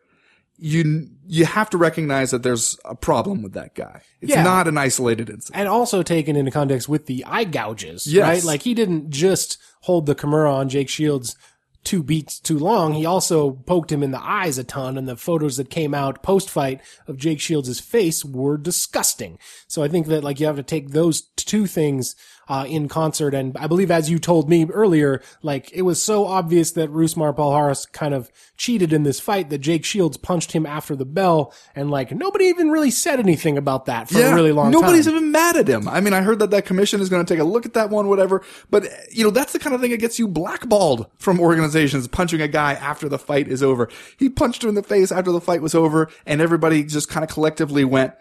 You, 0.56 1.08
you 1.26 1.44
have 1.46 1.68
to 1.70 1.78
recognize 1.78 2.30
that 2.30 2.42
there's 2.42 2.78
a 2.84 2.94
problem 2.94 3.42
with 3.42 3.54
that 3.54 3.74
guy. 3.74 4.02
It's 4.20 4.30
Yeah. 4.30 4.42
not 4.44 4.68
an 4.68 4.78
isolated 4.78 5.28
incident. 5.28 5.58
and 5.58 5.68
also 5.68 6.02
taken 6.02 6.36
into 6.36 6.50
context 6.50 6.88
with 6.88 7.06
the 7.06 7.24
eye 7.24 7.44
gouges, 7.44 8.06
Yes. 8.06 8.22
right? 8.22 8.44
Like 8.44 8.62
he 8.62 8.72
didn't 8.74 9.10
just 9.10 9.58
hold 9.80 10.06
the 10.06 10.14
Kimura 10.14 10.52
on 10.52 10.68
Jake 10.68 10.88
Shields 10.88 11.36
two 11.82 12.02
beats 12.02 12.40
too 12.40 12.58
long. 12.58 12.94
He 12.94 13.04
also 13.04 13.50
poked 13.50 13.92
him 13.92 14.02
in 14.02 14.10
the 14.10 14.22
eyes 14.22 14.56
a 14.56 14.64
ton, 14.64 14.96
and 14.96 15.06
the 15.06 15.16
photos 15.16 15.58
that 15.58 15.68
came 15.68 15.92
out 15.92 16.22
post 16.22 16.48
fight 16.48 16.80
of 17.06 17.18
Jake 17.18 17.40
Shields' 17.40 17.78
face 17.78 18.24
were 18.24 18.56
disgusting. 18.56 19.38
So 19.68 19.82
I 19.82 19.88
think 19.88 20.06
that 20.06 20.24
like 20.24 20.40
you 20.40 20.46
have 20.46 20.56
to 20.56 20.62
take 20.62 20.92
those 20.92 21.20
two 21.36 21.66
things 21.66 22.16
uh, 22.48 22.64
in 22.68 22.88
concert. 22.88 23.34
And 23.34 23.56
I 23.56 23.66
believe, 23.66 23.90
as 23.90 24.10
you 24.10 24.18
told 24.18 24.48
me 24.48 24.66
earlier, 24.66 25.22
like 25.42 25.72
it 25.72 25.82
was 25.82 26.02
so 26.02 26.26
obvious 26.26 26.72
that 26.72 26.90
Rousimar 26.90 27.34
Palhares 27.34 27.90
kind 27.90 28.14
of 28.14 28.30
cheated 28.56 28.92
in 28.92 29.02
this 29.02 29.20
fight 29.20 29.50
that 29.50 29.58
Jake 29.58 29.84
Shields 29.84 30.16
punched 30.16 30.52
him 30.52 30.66
after 30.66 30.94
the 30.94 31.04
bell, 31.04 31.52
and 31.74 31.90
like 31.90 32.12
nobody 32.12 32.46
even 32.46 32.70
really 32.70 32.90
said 32.90 33.18
anything 33.18 33.58
about 33.58 33.86
that 33.86 34.08
for 34.08 34.20
a 34.20 34.34
really 34.34 34.52
long 34.52 34.72
time. 34.72 34.80
Nobody's 34.80 35.06
time. 35.06 35.16
even 35.16 35.32
mad 35.32 35.56
at 35.56 35.68
him. 35.68 35.88
I 35.88 36.00
mean, 36.00 36.12
I 36.12 36.22
heard 36.22 36.38
that 36.38 36.50
that 36.50 36.66
commission 36.66 37.00
is 37.00 37.08
going 37.08 37.24
to 37.24 37.32
take 37.34 37.40
a 37.40 37.44
look 37.44 37.66
at 37.66 37.74
that 37.74 37.90
one, 37.90 38.08
whatever. 38.08 38.42
But 38.70 38.88
you 39.10 39.24
know, 39.24 39.30
that's 39.30 39.52
the 39.52 39.58
kind 39.58 39.74
of 39.74 39.80
thing 39.80 39.90
that 39.90 39.98
gets 39.98 40.18
you 40.18 40.28
blackballed 40.28 41.06
from 41.18 41.40
organizations 41.40 42.08
punching 42.08 42.40
a 42.40 42.48
guy 42.48 42.74
after 42.74 43.08
the 43.08 43.18
fight 43.18 43.48
is 43.48 43.62
over. 43.62 43.88
He 44.16 44.28
punched 44.28 44.62
him 44.62 44.68
in 44.68 44.74
the 44.74 44.82
face 44.82 45.10
after 45.10 45.32
the 45.32 45.40
fight 45.40 45.62
was 45.62 45.74
over, 45.74 46.08
and 46.26 46.40
everybody 46.40 46.84
just 46.84 47.08
kind 47.08 47.24
of 47.24 47.30
collectively 47.30 47.84
went, 47.84 48.12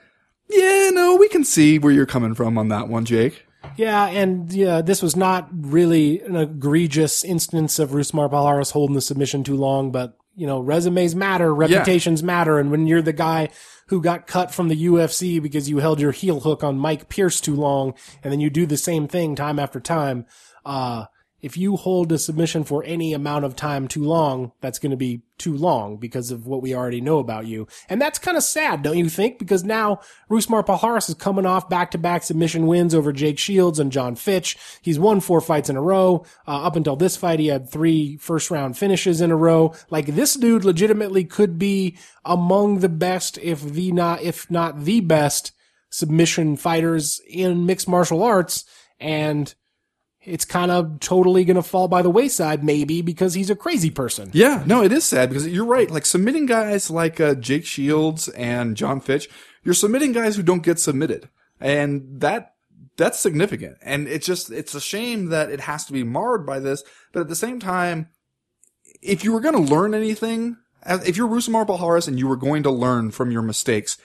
"Yeah, 0.50 0.90
no, 0.92 1.16
we 1.16 1.28
can 1.30 1.44
see 1.44 1.80
where 1.80 1.92
you're 1.92 2.06
coming 2.06 2.34
from 2.34 2.58
on 2.58 2.70
that 2.70 2.88
one, 2.88 3.06
Jake." 3.06 3.46
Yeah, 3.76 4.06
and 4.08 4.52
yeah, 4.52 4.82
this 4.82 5.02
was 5.02 5.16
not 5.16 5.50
really 5.52 6.22
an 6.22 6.36
egregious 6.36 7.24
instance 7.24 7.80
of 7.80 7.92
Rousimar 7.92 8.30
Palhares 8.30 8.72
holding 8.72 8.96
the 8.96 9.02
submission 9.02 9.44
too 9.44 9.56
long, 9.56 9.92
but 9.92 10.18
you 10.36 10.48
know, 10.48 10.60
resumes 10.60 11.16
matter, 11.16 11.54
reputations 11.54 12.24
matter, 12.24 12.60
and 12.60 12.72
when 12.72 12.88
you're 12.88 13.02
the 13.02 13.14
guy 13.14 13.50
who 13.88 14.02
got 14.02 14.28
cut 14.28 14.54
from 14.54 14.68
the 14.68 14.86
UFC 14.86 15.42
because 15.42 15.70
you 15.70 15.78
held 15.78 16.00
your 16.00 16.12
heel 16.12 16.40
hook 16.40 16.64
on 16.64 16.78
Mike 16.78 17.10
Pierce 17.10 17.40
too 17.40 17.56
long, 17.56 17.94
and 18.24 18.32
then 18.32 18.40
you 18.40 18.50
do 18.50 18.66
the 18.66 18.78
same 18.78 19.08
thing 19.08 19.36
time 19.36 19.60
after 19.60 19.80
time, 19.80 20.26
uh, 20.66 21.06
if 21.44 21.58
you 21.58 21.76
hold 21.76 22.12
a 22.14 22.18
submission 22.18 22.64
for 22.64 22.84
any 22.86 23.14
amount 23.14 23.44
of 23.44 23.56
time 23.56 23.88
too 23.88 24.04
long, 24.04 24.54
that's 24.62 24.80
going 24.80 24.92
to 24.92 24.98
be 24.98 25.22
too 25.38 25.54
long 25.56 25.98
because 25.98 26.32
of 26.32 26.48
what 26.48 26.62
we 26.62 26.74
already 26.74 27.02
know 27.02 27.20
about 27.20 27.46
you. 27.46 27.68
And 27.90 28.02
that's 28.02 28.18
kind 28.18 28.38
of 28.38 28.44
sad, 28.44 28.82
don't 28.82 28.98
you 28.98 29.10
think? 29.10 29.40
Because 29.40 29.66
now 29.66 30.00
Rousimar 30.30 30.66
Palhares 30.66 31.10
is 31.10 31.16
coming 31.16 31.46
off 31.46 31.68
back-to-back 31.68 32.24
submission 32.24 32.66
wins 32.66 32.96
over 32.96 33.12
Jake 33.12 33.38
Shields 33.38 33.78
and 33.78 33.92
John 33.92 34.16
Fitch. 34.16 34.58
He's 34.82 34.98
won 34.98 35.20
four 35.20 35.42
fights 35.42 35.70
in 35.70 35.76
a 35.76 35.82
row. 35.82 36.26
Uh, 36.48 36.64
up 36.64 36.78
until 36.78 36.96
this 36.96 37.18
fight, 37.18 37.42
he 37.42 37.48
had 37.48 37.70
three 37.70 38.16
first-round 38.16 38.78
finishes 38.78 39.20
in 39.20 39.30
a 39.30 39.36
row. 39.36 39.74
Like 39.90 40.06
this 40.06 40.36
dude 40.36 40.64
legitimately 40.64 41.26
could 41.26 41.60
be 41.60 41.98
among 42.24 42.80
the 42.80 42.90
best, 42.90 43.38
if 43.40 43.62
the 43.62 43.92
not, 43.92 44.22
if 44.22 44.50
not 44.50 44.86
the 44.86 45.02
best 45.02 45.52
submission 45.90 46.56
fighters 46.56 47.20
in 47.28 47.66
mixed 47.66 47.90
martial 47.90 48.24
arts. 48.24 48.64
And 48.98 49.54
it's 50.26 50.46
kind 50.46 50.72
of 50.72 51.00
totally 51.00 51.44
going 51.46 51.56
to 51.56 51.64
fall 51.64 51.88
by 51.88 52.02
the 52.02 52.10
wayside, 52.10 52.64
maybe 52.64 53.02
because 53.02 53.34
he's 53.34 53.50
a 53.50 53.56
crazy 53.56 53.90
person. 53.90 54.30
Yeah, 54.34 54.64
no, 54.66 54.84
it 54.84 54.92
is 54.92 55.04
sad 55.04 55.30
because 55.30 55.48
you're 55.48 55.66
right. 55.66 55.90
Like 55.90 56.06
submitting 56.06 56.46
guys 56.46 56.90
like 56.90 57.20
uh, 57.20 57.36
Jake 57.36 57.66
Shields 57.66 58.30
and 58.30 58.78
John 58.78 59.00
Fitch, 59.00 59.30
you're 59.64 59.74
submitting 59.74 60.12
guys 60.12 60.36
who 60.36 60.44
don't 60.44 60.64
get 60.64 60.80
submitted, 60.80 61.30
and 61.60 62.22
that 62.22 62.54
that's 62.98 63.20
significant. 63.20 63.78
And 63.82 64.08
it's 64.08 64.26
just 64.26 64.52
it's 64.52 64.76
a 64.76 64.82
shame 64.82 65.28
that 65.28 65.50
it 65.50 65.62
has 65.62 65.86
to 65.86 65.94
be 65.94 66.04
marred 66.04 66.46
by 66.46 66.60
this. 66.60 66.84
But 67.12 67.22
at 67.22 67.28
the 67.28 67.36
same 67.36 67.60
time, 67.60 68.10
if 69.02 69.24
you 69.24 69.32
were 69.32 69.42
going 69.42 69.56
to 69.56 69.74
learn 69.74 69.94
anything, 69.94 70.58
if 70.86 71.18
you're 71.18 71.28
Rousimar 71.28 71.66
Palhares 71.66 72.08
and 72.08 72.20
you 72.20 72.28
were 72.28 72.38
going 72.38 72.64
to 72.64 72.72
learn 72.72 73.12
from 73.12 73.32
your 73.32 73.42
mistakes, 73.42 73.98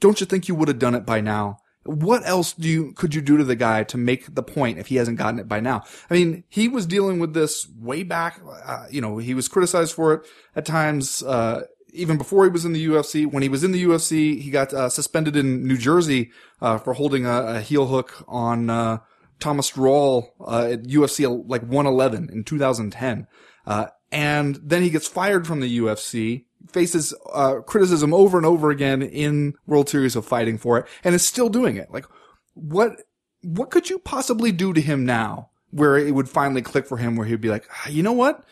don't 0.00 0.20
you 0.20 0.26
think 0.26 0.48
you 0.48 0.54
would 0.54 0.68
have 0.68 0.78
done 0.78 0.94
it 0.94 1.06
by 1.06 1.20
now? 1.20 1.58
What 1.84 2.26
else 2.26 2.52
do 2.52 2.68
you 2.68 2.92
could 2.92 3.14
you 3.14 3.22
do 3.22 3.38
to 3.38 3.44
the 3.44 3.56
guy 3.56 3.84
to 3.84 3.96
make 3.96 4.34
the 4.34 4.42
point 4.42 4.78
if 4.78 4.88
he 4.88 4.96
hasn't 4.96 5.18
gotten 5.18 5.40
it 5.40 5.48
by 5.48 5.60
now? 5.60 5.82
I 6.10 6.14
mean, 6.14 6.44
he 6.48 6.68
was 6.68 6.86
dealing 6.86 7.18
with 7.18 7.32
this 7.32 7.66
way 7.78 8.02
back. 8.02 8.40
Uh, 8.66 8.86
you 8.90 9.00
know, 9.00 9.18
he 9.18 9.32
was 9.32 9.48
criticized 9.48 9.94
for 9.94 10.14
it 10.14 10.26
at 10.54 10.66
times. 10.66 11.22
Uh, 11.22 11.62
even 11.92 12.18
before 12.18 12.44
he 12.44 12.50
was 12.50 12.64
in 12.64 12.72
the 12.72 12.86
UFC, 12.86 13.26
when 13.26 13.42
he 13.42 13.48
was 13.48 13.64
in 13.64 13.72
the 13.72 13.82
UFC, 13.82 14.40
he 14.40 14.50
got 14.50 14.72
uh, 14.72 14.88
suspended 14.88 15.36
in 15.36 15.66
New 15.66 15.76
Jersey 15.76 16.30
uh, 16.60 16.78
for 16.78 16.94
holding 16.94 17.26
a, 17.26 17.40
a 17.40 17.60
heel 17.60 17.86
hook 17.86 18.24
on 18.28 18.70
uh, 18.70 18.98
Tomasz 19.40 19.72
Drwal 19.72 20.28
uh, 20.40 20.72
at 20.72 20.84
UFC 20.84 21.26
like 21.48 21.62
111 21.62 22.28
in 22.30 22.44
2010. 22.44 23.26
Uh, 23.66 23.86
and 24.12 24.58
then 24.62 24.82
he 24.82 24.90
gets 24.90 25.08
fired 25.08 25.46
from 25.46 25.60
the 25.60 25.78
UFC, 25.78 26.44
faces 26.68 27.14
uh, 27.32 27.60
criticism 27.60 28.12
over 28.14 28.36
and 28.36 28.46
over 28.46 28.70
again 28.70 29.02
in 29.02 29.54
World 29.66 29.88
Series 29.88 30.16
of 30.16 30.26
Fighting 30.26 30.58
for 30.58 30.78
it, 30.78 30.86
and 31.04 31.14
is 31.14 31.26
still 31.26 31.48
doing 31.48 31.76
it. 31.76 31.90
Like, 31.90 32.06
what 32.54 33.02
what 33.42 33.70
could 33.70 33.88
you 33.88 33.98
possibly 33.98 34.52
do 34.52 34.72
to 34.72 34.80
him 34.80 35.04
now, 35.04 35.50
where 35.70 35.96
it 35.96 36.14
would 36.14 36.28
finally 36.28 36.62
click 36.62 36.86
for 36.86 36.98
him, 36.98 37.16
where 37.16 37.26
he'd 37.26 37.40
be 37.40 37.50
like, 37.50 37.66
"Ah, 37.70 37.88
you 37.88 38.02
know 38.02 38.12
what, 38.12 38.44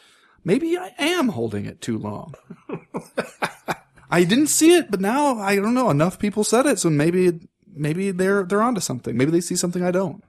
maybe 0.45 0.77
I 0.79 0.95
am 0.99 1.29
holding 1.29 1.67
it 1.67 1.81
too 1.81 1.99
long. 1.99 2.35
I 4.11 4.25
didn't 4.25 4.47
see 4.47 4.75
it, 4.75 4.91
but 4.91 5.01
now 5.01 5.39
I 5.39 5.57
don't 5.57 5.75
know. 5.75 5.91
Enough 5.91 6.19
people 6.19 6.45
said 6.45 6.67
it, 6.67 6.79
so 6.79 6.89
maybe 6.89 7.41
maybe 7.71 8.11
they're 8.11 8.45
they're 8.45 8.63
onto 8.63 8.81
something. 8.81 9.17
Maybe 9.17 9.31
they 9.31 9.43
see 9.43 9.57
something 9.57 9.85
I 9.85 9.91
don't. 9.91 10.25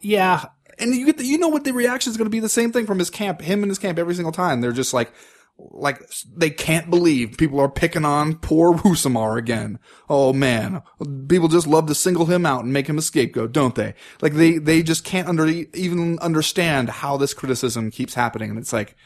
Yeah, 0.00 0.46
And 0.78 0.94
you 0.94 1.04
get 1.04 1.18
the, 1.18 1.24
you 1.24 1.36
know 1.36 1.48
what 1.48 1.64
the 1.64 1.72
reaction 1.72 2.10
is 2.10 2.16
going 2.16 2.26
to 2.26 2.30
be 2.30 2.40
the 2.40 2.48
same 2.48 2.72
thing 2.72 2.86
from 2.86 2.98
his 2.98 3.10
camp, 3.10 3.42
him 3.42 3.62
and 3.62 3.70
his 3.70 3.78
camp 3.78 3.98
every 3.98 4.14
single 4.14 4.32
time. 4.32 4.62
They're 4.62 4.72
just 4.72 4.94
like, 4.94 5.12
like 5.58 6.02
they 6.34 6.50
can't 6.50 6.90
believe 6.90 7.38
people 7.38 7.60
are 7.60 7.68
picking 7.68 8.04
on 8.04 8.36
poor 8.36 8.74
Rousimar 8.74 9.38
again. 9.38 9.78
Oh 10.08 10.32
man, 10.32 10.82
people 11.28 11.48
just 11.48 11.66
love 11.66 11.86
to 11.86 11.94
single 11.94 12.26
him 12.26 12.44
out 12.44 12.64
and 12.64 12.72
make 12.72 12.88
him 12.88 12.98
a 12.98 13.02
scapegoat, 13.02 13.52
don't 13.52 13.74
they? 13.74 13.94
Like 14.20 14.34
they 14.34 14.58
they 14.58 14.82
just 14.82 15.04
can't 15.04 15.28
under 15.28 15.46
even 15.46 16.18
understand 16.18 16.90
how 16.90 17.16
this 17.16 17.34
criticism 17.34 17.90
keeps 17.90 18.14
happening, 18.14 18.50
and 18.50 18.58
it's 18.58 18.72
like 18.72 18.96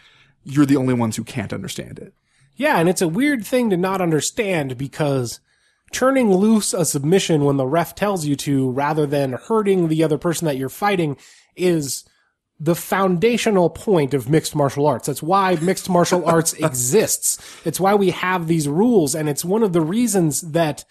you're 0.44 0.66
the 0.66 0.76
only 0.76 0.94
ones 0.94 1.16
who 1.16 1.24
can't 1.24 1.53
understand 1.53 1.98
it. 1.98 2.14
Yeah, 2.57 2.78
and 2.78 2.88
it's 2.88 3.03
a 3.03 3.09
weird 3.09 3.46
thing 3.46 3.70
to 3.70 3.76
not 3.76 4.01
understand 4.01 4.76
because 4.76 5.40
turning 5.92 6.32
loose 6.32 6.72
a 6.72 6.84
submission 6.84 7.44
when 7.44 7.57
the 7.57 7.66
ref 7.66 7.94
tells 7.94 8.26
you 8.26 8.36
to 8.36 8.70
rather 8.70 9.07
than 9.07 9.32
hurting 9.32 9.88
the 9.88 10.05
other 10.05 10.18
person 10.18 10.46
that 10.46 10.57
you're 10.57 10.68
fighting 10.68 11.16
is 11.57 12.05
the 12.61 12.74
foundational 12.74 13.70
point 13.70 14.12
of 14.12 14.28
mixed 14.28 14.54
martial 14.54 14.86
arts. 14.86 15.06
That's 15.06 15.22
why 15.22 15.56
mixed 15.56 15.88
martial 15.88 16.24
arts 16.28 16.52
exists. 16.52 17.38
It's 17.64 17.80
why 17.80 17.94
we 17.94 18.11
have 18.11 18.46
these 18.46 18.68
rules. 18.68 19.14
And 19.14 19.28
it's 19.28 19.44
one 19.44 19.62
of 19.62 19.72
the 19.72 19.80
reasons 19.80 20.42
that, 20.42 20.84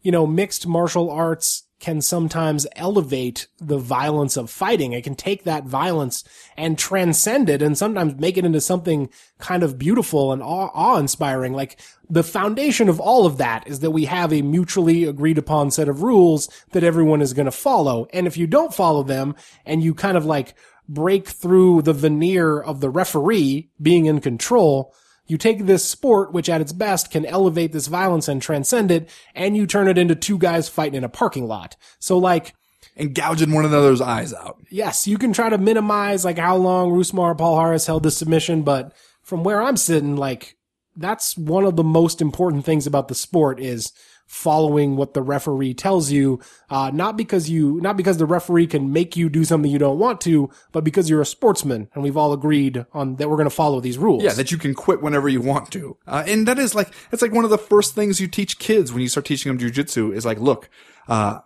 you 0.00 0.12
know, 0.12 0.26
mixed 0.26 0.66
martial 0.66 1.10
arts 1.10 1.64
can 1.80 2.00
sometimes 2.00 2.66
elevate 2.74 3.46
the 3.58 3.78
violence 3.78 4.36
of 4.36 4.50
fighting. 4.50 4.92
It 4.92 5.04
can 5.04 5.14
take 5.14 5.44
that 5.44 5.64
violence 5.64 6.24
and 6.56 6.76
transcend 6.76 7.48
it 7.48 7.62
and 7.62 7.78
sometimes 7.78 8.16
make 8.16 8.36
it 8.36 8.44
into 8.44 8.60
something 8.60 9.08
kind 9.38 9.62
of 9.62 9.78
beautiful 9.78 10.32
and 10.32 10.42
awe 10.42 10.98
inspiring. 10.98 11.52
Like 11.52 11.80
the 12.10 12.24
foundation 12.24 12.88
of 12.88 12.98
all 12.98 13.26
of 13.26 13.38
that 13.38 13.66
is 13.68 13.78
that 13.80 13.92
we 13.92 14.06
have 14.06 14.32
a 14.32 14.42
mutually 14.42 15.04
agreed 15.04 15.38
upon 15.38 15.70
set 15.70 15.88
of 15.88 16.02
rules 16.02 16.48
that 16.72 16.82
everyone 16.82 17.22
is 17.22 17.32
going 17.32 17.46
to 17.46 17.52
follow. 17.52 18.08
And 18.12 18.26
if 18.26 18.36
you 18.36 18.48
don't 18.48 18.74
follow 18.74 19.04
them 19.04 19.36
and 19.64 19.82
you 19.82 19.94
kind 19.94 20.16
of 20.16 20.24
like 20.24 20.54
break 20.88 21.28
through 21.28 21.82
the 21.82 21.92
veneer 21.92 22.58
of 22.58 22.80
the 22.80 22.90
referee 22.90 23.70
being 23.80 24.06
in 24.06 24.20
control, 24.20 24.94
you 25.26 25.36
take 25.36 25.66
this 25.66 25.84
sport, 25.84 26.32
which 26.32 26.48
at 26.48 26.60
its 26.60 26.72
best 26.72 27.10
can 27.10 27.26
elevate 27.26 27.72
this 27.72 27.86
violence 27.86 28.28
and 28.28 28.40
transcend 28.40 28.90
it, 28.90 29.10
and 29.34 29.56
you 29.56 29.66
turn 29.66 29.88
it 29.88 29.98
into 29.98 30.14
two 30.14 30.38
guys 30.38 30.68
fighting 30.68 30.96
in 30.96 31.04
a 31.04 31.08
parking 31.08 31.46
lot. 31.46 31.76
So 31.98 32.16
like, 32.16 32.54
and 32.96 33.14
gouging 33.14 33.52
one 33.52 33.64
another's 33.64 34.00
eyes 34.00 34.32
out. 34.32 34.60
Yes, 34.70 35.06
you 35.06 35.18
can 35.18 35.32
try 35.32 35.50
to 35.50 35.58
minimize 35.58 36.24
like 36.24 36.38
how 36.38 36.56
long 36.56 36.90
Rousimar 36.90 37.36
Palhares 37.36 37.86
held 37.86 38.02
the 38.02 38.10
submission, 38.10 38.62
but 38.62 38.92
from 39.22 39.44
where 39.44 39.62
I'm 39.62 39.76
sitting, 39.76 40.16
like 40.16 40.56
that's 40.96 41.36
one 41.36 41.64
of 41.64 41.76
the 41.76 41.84
most 41.84 42.20
important 42.20 42.64
things 42.64 42.86
about 42.86 43.08
the 43.08 43.14
sport 43.14 43.60
is 43.60 43.92
following 44.28 44.94
what 44.94 45.14
the 45.14 45.22
referee 45.22 45.72
tells 45.72 46.12
you, 46.12 46.38
uh, 46.68 46.90
not 46.92 47.16
because 47.16 47.48
you, 47.48 47.80
not 47.80 47.96
because 47.96 48.18
the 48.18 48.26
referee 48.26 48.66
can 48.66 48.92
make 48.92 49.16
you 49.16 49.28
do 49.30 49.42
something 49.42 49.70
you 49.70 49.78
don't 49.78 49.98
want 49.98 50.20
to, 50.20 50.50
but 50.70 50.84
because 50.84 51.08
you're 51.08 51.22
a 51.22 51.26
sportsman 51.26 51.88
and 51.94 52.04
we've 52.04 52.16
all 52.16 52.34
agreed 52.34 52.84
on 52.92 53.16
that 53.16 53.28
we're 53.30 53.38
going 53.38 53.48
to 53.48 53.54
follow 53.54 53.80
these 53.80 53.96
rules. 53.96 54.22
Yeah, 54.22 54.34
that 54.34 54.52
you 54.52 54.58
can 54.58 54.74
quit 54.74 55.02
whenever 55.02 55.30
you 55.30 55.40
want 55.40 55.72
to. 55.72 55.96
Uh, 56.06 56.24
and 56.26 56.46
that 56.46 56.58
is 56.58 56.74
like, 56.74 56.92
it's 57.10 57.22
like 57.22 57.32
one 57.32 57.44
of 57.44 57.50
the 57.50 57.58
first 57.58 57.94
things 57.94 58.20
you 58.20 58.28
teach 58.28 58.58
kids 58.58 58.92
when 58.92 59.00
you 59.00 59.08
start 59.08 59.24
teaching 59.24 59.50
them 59.50 59.58
jujitsu 59.58 60.14
is 60.14 60.26
like, 60.26 60.38
look, 60.38 60.68
uh, 61.08 61.40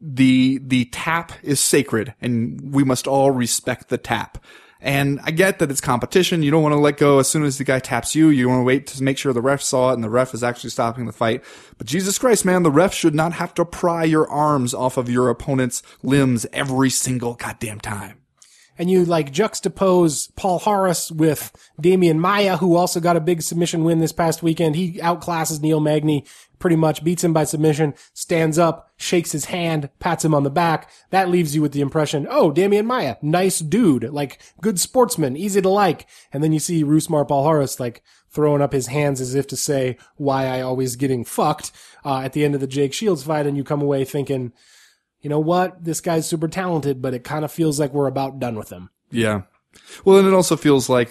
the, 0.00 0.58
the 0.60 0.86
tap 0.86 1.32
is 1.42 1.60
sacred 1.60 2.14
and 2.20 2.74
we 2.74 2.82
must 2.82 3.06
all 3.06 3.30
respect 3.30 3.90
the 3.90 3.96
tap. 3.96 4.38
And 4.84 5.18
I 5.24 5.30
get 5.30 5.60
that 5.60 5.70
it's 5.70 5.80
competition. 5.80 6.42
You 6.42 6.50
don't 6.50 6.62
want 6.62 6.74
to 6.74 6.78
let 6.78 6.98
go 6.98 7.18
as 7.18 7.26
soon 7.26 7.42
as 7.42 7.56
the 7.56 7.64
guy 7.64 7.78
taps 7.78 8.14
you. 8.14 8.28
You 8.28 8.50
want 8.50 8.60
to 8.60 8.64
wait 8.64 8.86
to 8.88 9.02
make 9.02 9.16
sure 9.16 9.32
the 9.32 9.40
ref 9.40 9.62
saw 9.62 9.90
it 9.90 9.94
and 9.94 10.04
the 10.04 10.10
ref 10.10 10.34
is 10.34 10.44
actually 10.44 10.70
stopping 10.70 11.06
the 11.06 11.12
fight. 11.12 11.42
But 11.78 11.86
Jesus 11.86 12.18
Christ, 12.18 12.44
man, 12.44 12.64
the 12.64 12.70
ref 12.70 12.92
should 12.92 13.14
not 13.14 13.32
have 13.32 13.54
to 13.54 13.64
pry 13.64 14.04
your 14.04 14.30
arms 14.30 14.74
off 14.74 14.98
of 14.98 15.08
your 15.08 15.30
opponent's 15.30 15.82
limbs 16.02 16.46
every 16.52 16.90
single 16.90 17.32
goddamn 17.32 17.80
time 17.80 18.23
and 18.78 18.90
you 18.90 19.04
like 19.04 19.32
juxtapose 19.32 20.32
Palhares 20.32 21.10
with 21.10 21.52
Demian 21.80 22.18
Maya, 22.18 22.56
who 22.56 22.76
also 22.76 23.00
got 23.00 23.16
a 23.16 23.20
big 23.20 23.42
submission 23.42 23.84
win 23.84 24.00
this 24.00 24.12
past 24.12 24.42
weekend. 24.42 24.76
He 24.76 24.94
outclasses 24.94 25.60
Neil 25.60 25.80
Magny 25.80 26.24
pretty 26.58 26.76
much, 26.76 27.04
beats 27.04 27.22
him 27.22 27.34
by 27.34 27.44
submission, 27.44 27.92
stands 28.14 28.58
up, 28.58 28.90
shakes 28.96 29.32
his 29.32 29.46
hand, 29.46 29.90
pats 29.98 30.24
him 30.24 30.34
on 30.34 30.44
the 30.44 30.50
back. 30.50 30.90
That 31.10 31.28
leaves 31.28 31.54
you 31.54 31.60
with 31.60 31.72
the 31.72 31.82
impression, 31.82 32.26
oh, 32.30 32.50
Demian 32.50 32.86
Maya, 32.86 33.16
nice 33.20 33.58
dude, 33.58 34.04
like 34.04 34.40
good 34.62 34.80
sportsman, 34.80 35.36
easy 35.36 35.60
to 35.60 35.68
like. 35.68 36.06
And 36.32 36.42
then 36.42 36.52
you 36.52 36.58
see 36.58 36.82
Rousimar 36.82 37.28
Palhares 37.28 37.78
like 37.78 38.02
throwing 38.30 38.62
up 38.62 38.72
his 38.72 38.86
hands 38.86 39.20
as 39.20 39.34
if 39.34 39.46
to 39.48 39.56
say, 39.56 39.98
why 40.16 40.46
I 40.46 40.62
always 40.62 40.96
getting 40.96 41.24
fucked, 41.24 41.70
uh, 42.04 42.20
at 42.20 42.32
the 42.32 42.44
end 42.44 42.54
of 42.54 42.62
the 42.62 42.66
Jake 42.66 42.94
Shields 42.94 43.24
fight. 43.24 43.46
And 43.46 43.56
you 43.56 43.62
come 43.62 43.82
away 43.82 44.04
thinking, 44.04 44.52
you 45.24 45.30
know 45.30 45.40
what? 45.40 45.82
This 45.82 46.02
guy's 46.02 46.28
super 46.28 46.48
talented, 46.48 47.00
but 47.00 47.14
it 47.14 47.24
kind 47.24 47.46
of 47.46 47.50
feels 47.50 47.80
like 47.80 47.94
we're 47.94 48.06
about 48.06 48.38
done 48.38 48.56
with 48.56 48.70
him. 48.70 48.90
Yeah. 49.10 49.42
Well, 50.04 50.18
and 50.18 50.28
it 50.28 50.34
also 50.34 50.54
feels 50.54 50.90
like, 50.90 51.10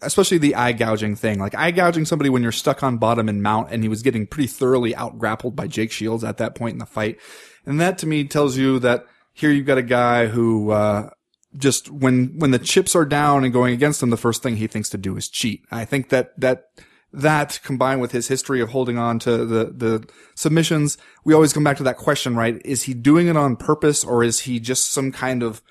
especially 0.00 0.38
the 0.38 0.54
eye 0.54 0.70
gouging 0.70 1.16
thing, 1.16 1.40
like 1.40 1.56
eye 1.56 1.72
gouging 1.72 2.04
somebody 2.04 2.30
when 2.30 2.44
you're 2.44 2.52
stuck 2.52 2.84
on 2.84 2.98
bottom 2.98 3.28
and 3.28 3.42
mount, 3.42 3.72
and 3.72 3.82
he 3.82 3.88
was 3.88 4.02
getting 4.02 4.28
pretty 4.28 4.46
thoroughly 4.46 4.94
out 4.94 5.18
grappled 5.18 5.56
by 5.56 5.66
Jake 5.66 5.90
Shields 5.90 6.22
at 6.22 6.38
that 6.38 6.54
point 6.54 6.74
in 6.74 6.78
the 6.78 6.86
fight. 6.86 7.18
And 7.66 7.80
that 7.80 7.98
to 7.98 8.06
me 8.06 8.22
tells 8.22 8.56
you 8.56 8.78
that 8.78 9.06
here 9.32 9.50
you've 9.50 9.66
got 9.66 9.76
a 9.76 9.82
guy 9.82 10.28
who, 10.28 10.70
uh, 10.70 11.10
just 11.56 11.90
when, 11.90 12.38
when 12.38 12.52
the 12.52 12.60
chips 12.60 12.94
are 12.94 13.04
down 13.04 13.42
and 13.42 13.52
going 13.52 13.74
against 13.74 14.00
him, 14.00 14.10
the 14.10 14.16
first 14.16 14.40
thing 14.40 14.56
he 14.56 14.68
thinks 14.68 14.88
to 14.90 14.98
do 14.98 15.16
is 15.16 15.28
cheat. 15.28 15.64
I 15.68 15.84
think 15.84 16.10
that, 16.10 16.38
that, 16.38 16.66
that 17.12 17.60
combined 17.62 18.00
with 18.00 18.12
his 18.12 18.28
history 18.28 18.60
of 18.60 18.70
holding 18.70 18.98
on 18.98 19.18
to 19.20 19.44
the, 19.44 19.64
the 19.66 20.08
submissions, 20.34 20.98
we 21.24 21.34
always 21.34 21.52
come 21.52 21.64
back 21.64 21.76
to 21.76 21.82
that 21.82 21.96
question, 21.96 22.34
right? 22.36 22.60
Is 22.64 22.84
he 22.84 22.94
doing 22.94 23.26
it 23.26 23.36
on 23.36 23.56
purpose 23.56 24.02
or 24.04 24.24
is 24.24 24.40
he 24.40 24.58
just 24.58 24.90
some 24.90 25.12
kind 25.12 25.42
of, 25.42 25.62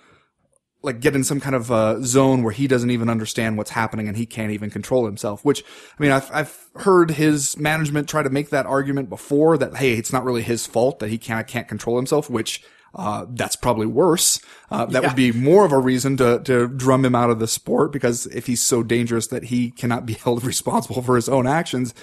like 0.84 1.00
get 1.00 1.16
in 1.16 1.24
some 1.24 1.40
kind 1.40 1.56
of 1.56 1.72
uh, 1.72 2.02
zone 2.02 2.42
where 2.42 2.52
he 2.52 2.68
doesn't 2.68 2.90
even 2.90 3.10
understand 3.10 3.58
what's 3.58 3.70
happening 3.70 4.08
and 4.08 4.18
he 4.18 4.26
can't 4.26 4.52
even 4.52 4.70
control 4.70 5.06
himself. 5.06 5.46
Which 5.46 5.64
I 5.64 6.02
mean, 6.02 6.12
I've 6.12 6.32
I've 6.34 6.58
heard 6.78 7.12
his 7.12 7.56
management 7.58 8.10
try 8.10 8.24
to 8.24 8.32
make 8.32 8.50
that 8.50 8.66
argument 8.66 9.08
before 9.08 9.60
that 9.60 9.78
hey, 9.78 9.94
it's 9.94 10.12
not 10.12 10.24
really 10.24 10.42
his 10.42 10.66
fault 10.66 10.98
that 10.98 11.10
he 11.10 11.20
can't 11.20 11.48
can't 11.48 11.68
control 11.68 11.98
himself. 11.98 12.32
Which 12.32 12.64
uh, 12.94 13.26
that's 13.30 13.56
probably 13.56 13.86
worse. 13.86 14.42
Uh, 14.70 14.86
that 14.86 15.02
yeah. 15.02 15.10
would 15.10 15.16
be 15.16 15.32
more 15.32 15.66
of 15.66 15.72
a 15.72 15.80
reason 15.80 16.18
to, 16.18 16.42
to 16.44 16.68
drum 16.68 17.06
him 17.06 17.16
out 17.16 17.30
of 17.30 17.40
the 17.40 17.48
sport 17.48 17.92
because 17.92 18.26
if 18.28 18.48
he's 18.48 18.62
so 18.62 18.84
dangerous 18.84 19.28
that 19.28 19.46
he 19.46 19.72
cannot 19.72 20.06
be 20.06 20.14
held 20.24 20.44
responsible 20.44 21.02
for 21.02 21.16
his 21.16 21.30
own 21.30 21.48
actions. 21.48 21.94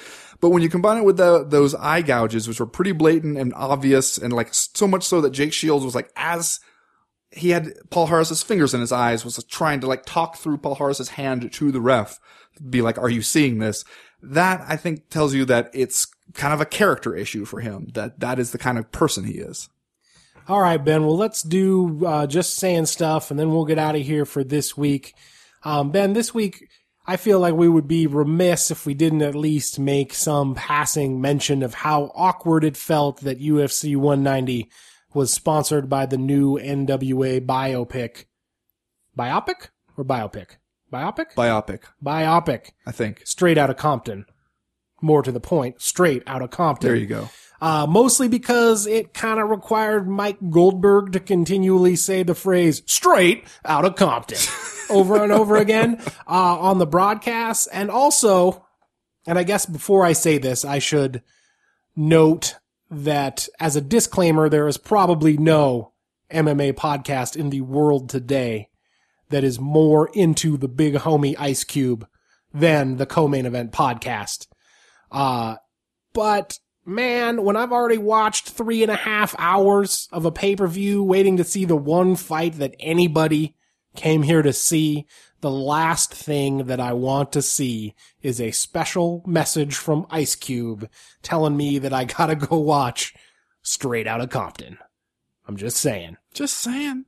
But 0.41 0.51
when 0.51 0.63
you 0.63 0.69
combine 0.69 0.99
it 0.99 1.05
with 1.05 1.17
the, 1.17 1.45
those 1.45 1.75
eye 1.75 2.03
gouges, 2.03 2.47
which 2.47 2.61
were 2.61 2.67
pretty 2.67 2.93
blatant 2.93 3.37
and 3.37 3.53
obvious 3.55 4.19
and 4.19 4.33
like 4.33 4.49
so 4.53 4.87
much 4.87 5.05
so 5.05 5.21
that 5.21 5.31
Jake 5.31 5.53
Shields 5.53 5.85
was 5.85 5.95
like, 5.95 6.11
as 6.17 6.61
he 7.31 7.51
had 7.51 7.75
Palhares's 7.91 8.43
fingers 8.43 8.73
in 8.73 8.81
his 8.81 8.93
eyes, 8.93 9.25
was 9.25 9.43
trying 9.45 9.81
to 9.81 9.87
like 9.87 10.07
talk 10.07 10.37
through 10.37 10.59
Palhares's 10.59 11.11
hand 11.11 11.53
to 11.53 11.73
the 11.73 11.81
ref, 11.81 12.19
be 12.71 12.83
like, 12.83 12.99
are 12.99 13.11
you 13.11 13.21
seeing 13.21 13.59
this? 13.59 13.85
That 14.23 14.65
I 14.67 14.77
think 14.77 15.11
tells 15.11 15.35
you 15.35 15.45
that 15.47 15.71
it's 15.75 16.07
kind 16.35 16.55
of 16.55 16.61
a 16.61 16.67
character 16.67 17.15
issue 17.15 17.45
for 17.45 17.61
him, 17.61 17.89
that 17.95 18.21
that 18.21 18.39
is 18.39 18.53
the 18.53 18.59
kind 18.59 18.79
of 18.79 18.91
person 18.91 19.25
he 19.25 19.35
is. 19.35 19.69
All 20.49 20.63
right, 20.63 20.83
Ben. 20.83 21.05
Well, 21.05 21.17
let's 21.17 21.43
do 21.43 22.07
uh, 22.07 22.27
just 22.27 22.55
saying 22.55 22.87
stuff, 22.87 23.31
and 23.31 23.39
then 23.39 23.51
we'll 23.51 23.67
get 23.67 23.79
out 23.79 23.97
of 23.97 24.01
here 24.01 24.25
for 24.25 24.43
this 24.43 24.79
week. 24.79 25.15
Um, 25.63 25.91
ben, 25.91 26.15
this 26.15 26.33
week 26.33 26.71
I 27.07 27.19
feel 27.19 27.39
like 27.39 27.53
we 27.53 27.69
would 27.69 27.87
be 27.87 28.07
remiss 28.07 28.71
if 28.71 28.87
we 28.87 28.95
didn't 28.95 29.21
at 29.21 29.35
least 29.35 29.79
make 29.79 30.15
some 30.15 30.55
passing 30.55 31.21
mention 31.21 31.63
of 31.63 31.75
how 31.75 32.13
awkward 32.15 32.65
it 32.65 32.79
felt 32.79 33.21
that 33.21 33.43
UFC 33.43 33.95
190 33.95 34.71
was 35.13 35.33
sponsored 35.33 35.91
by 35.91 36.07
the 36.07 36.17
new 36.17 36.59
NWA 36.59 37.45
biopic. 37.45 38.25
Biopic 39.19 39.69
or 39.99 40.05
biopic? 40.05 40.57
Biopic? 40.91 41.35
Biopic. 41.37 41.81
Biopic. 42.03 42.71
I 42.87 42.93
think. 42.93 43.27
Straight 43.27 43.59
out 43.59 43.69
of 43.69 43.77
Compton. 43.77 44.25
More 45.03 45.23
to 45.23 45.31
the 45.31 45.41
point, 45.41 45.83
straight 45.83 46.23
out 46.27 46.41
of 46.41 46.51
Compton. 46.51 46.89
There 46.89 46.97
you 46.97 47.07
go 47.07 47.29
uh, 47.61 47.87
mostly 47.89 48.29
because 48.29 48.87
it 48.87 49.15
kind 49.15 49.41
of 49.41 49.49
required 49.49 50.09
Mike 50.09 50.39
Goldberg 50.51 51.13
to 51.13 51.21
continually 51.21 51.97
say 51.97 52.23
the 52.23 52.35
phrase 52.35 52.83
straight 52.87 53.45
out 53.65 53.85
of 53.85 53.97
Compton 53.97 54.39
over 54.91 55.23
and 55.23 55.33
over 55.33 55.57
again 55.57 56.01
uh, 56.27 56.59
on 56.59 56.79
the 56.79 56.87
broadcast. 56.87 57.69
And 57.73 57.91
also, 57.91 58.65
and 59.27 59.39
I 59.39 59.43
guess 59.43 59.67
before 59.67 60.05
I 60.05 60.13
say 60.13 60.39
this, 60.39 60.65
I 60.65 60.79
should 60.79 61.23
note 61.97 62.55
that 62.91 63.49
as 63.59 63.77
a 63.77 63.81
disclaimer, 63.81 64.49
there 64.49 64.69
is 64.69 64.79
probably 64.79 65.37
no 65.37 65.93
MMA 66.31 66.75
podcast 66.75 67.37
in 67.37 67.51
the 67.51 67.61
world 67.61 68.09
today 68.09 68.69
that 69.31 69.45
is 69.45 69.59
more 69.59 70.09
into 70.15 70.57
the 70.57 70.69
big 70.69 70.95
homie 70.95 71.35
Ice 71.39 71.65
Cube 71.65 72.07
than 72.53 72.97
the 72.97 73.07
co-main 73.07 73.47
event 73.47 73.73
podcast. 73.73 74.47
Uh, 75.11 75.57
but 76.15 76.59
man, 76.89 77.45
when 77.45 77.57
I've 77.57 77.73
already 77.73 77.99
watched 77.99 78.49
three 78.49 78.83
and 78.83 78.91
a 78.91 78.97
half 78.97 79.35
hours 79.39 80.09
of 80.11 80.25
a 80.25 80.33
pay 80.33 80.57
per 80.57 80.67
view 80.67 81.03
waiting 81.05 81.37
to 81.37 81.45
see 81.45 81.65
the 81.65 81.77
one 81.77 82.17
fight 82.17 82.55
that 82.55 82.75
anybody 82.81 83.55
came 83.95 84.23
here 84.23 84.43
to 84.43 84.53
see, 84.53 85.07
the 85.41 85.51
last 85.51 86.13
thing 86.13 86.65
that 86.67 86.81
I 86.81 86.95
want 86.95 87.33
to 87.33 87.43
see 87.43 87.95
is 88.23 88.41
a 88.41 88.51
special 88.51 89.23
message 89.27 89.77
from 89.77 90.07
Ice 90.11 90.35
Cube 90.35 90.89
telling 91.23 91.57
me 91.57 91.79
that 91.79 91.93
I 91.93 92.05
gotta 92.05 92.35
go 92.35 92.59
watch 92.59 93.15
Straight 93.63 94.07
out 94.07 94.23
of 94.23 94.31
Compton. 94.31 94.79
I'm 95.47 95.57
just 95.57 95.77
saying. 95.77 96.17
Just 96.33 96.57
saying. 96.57 97.05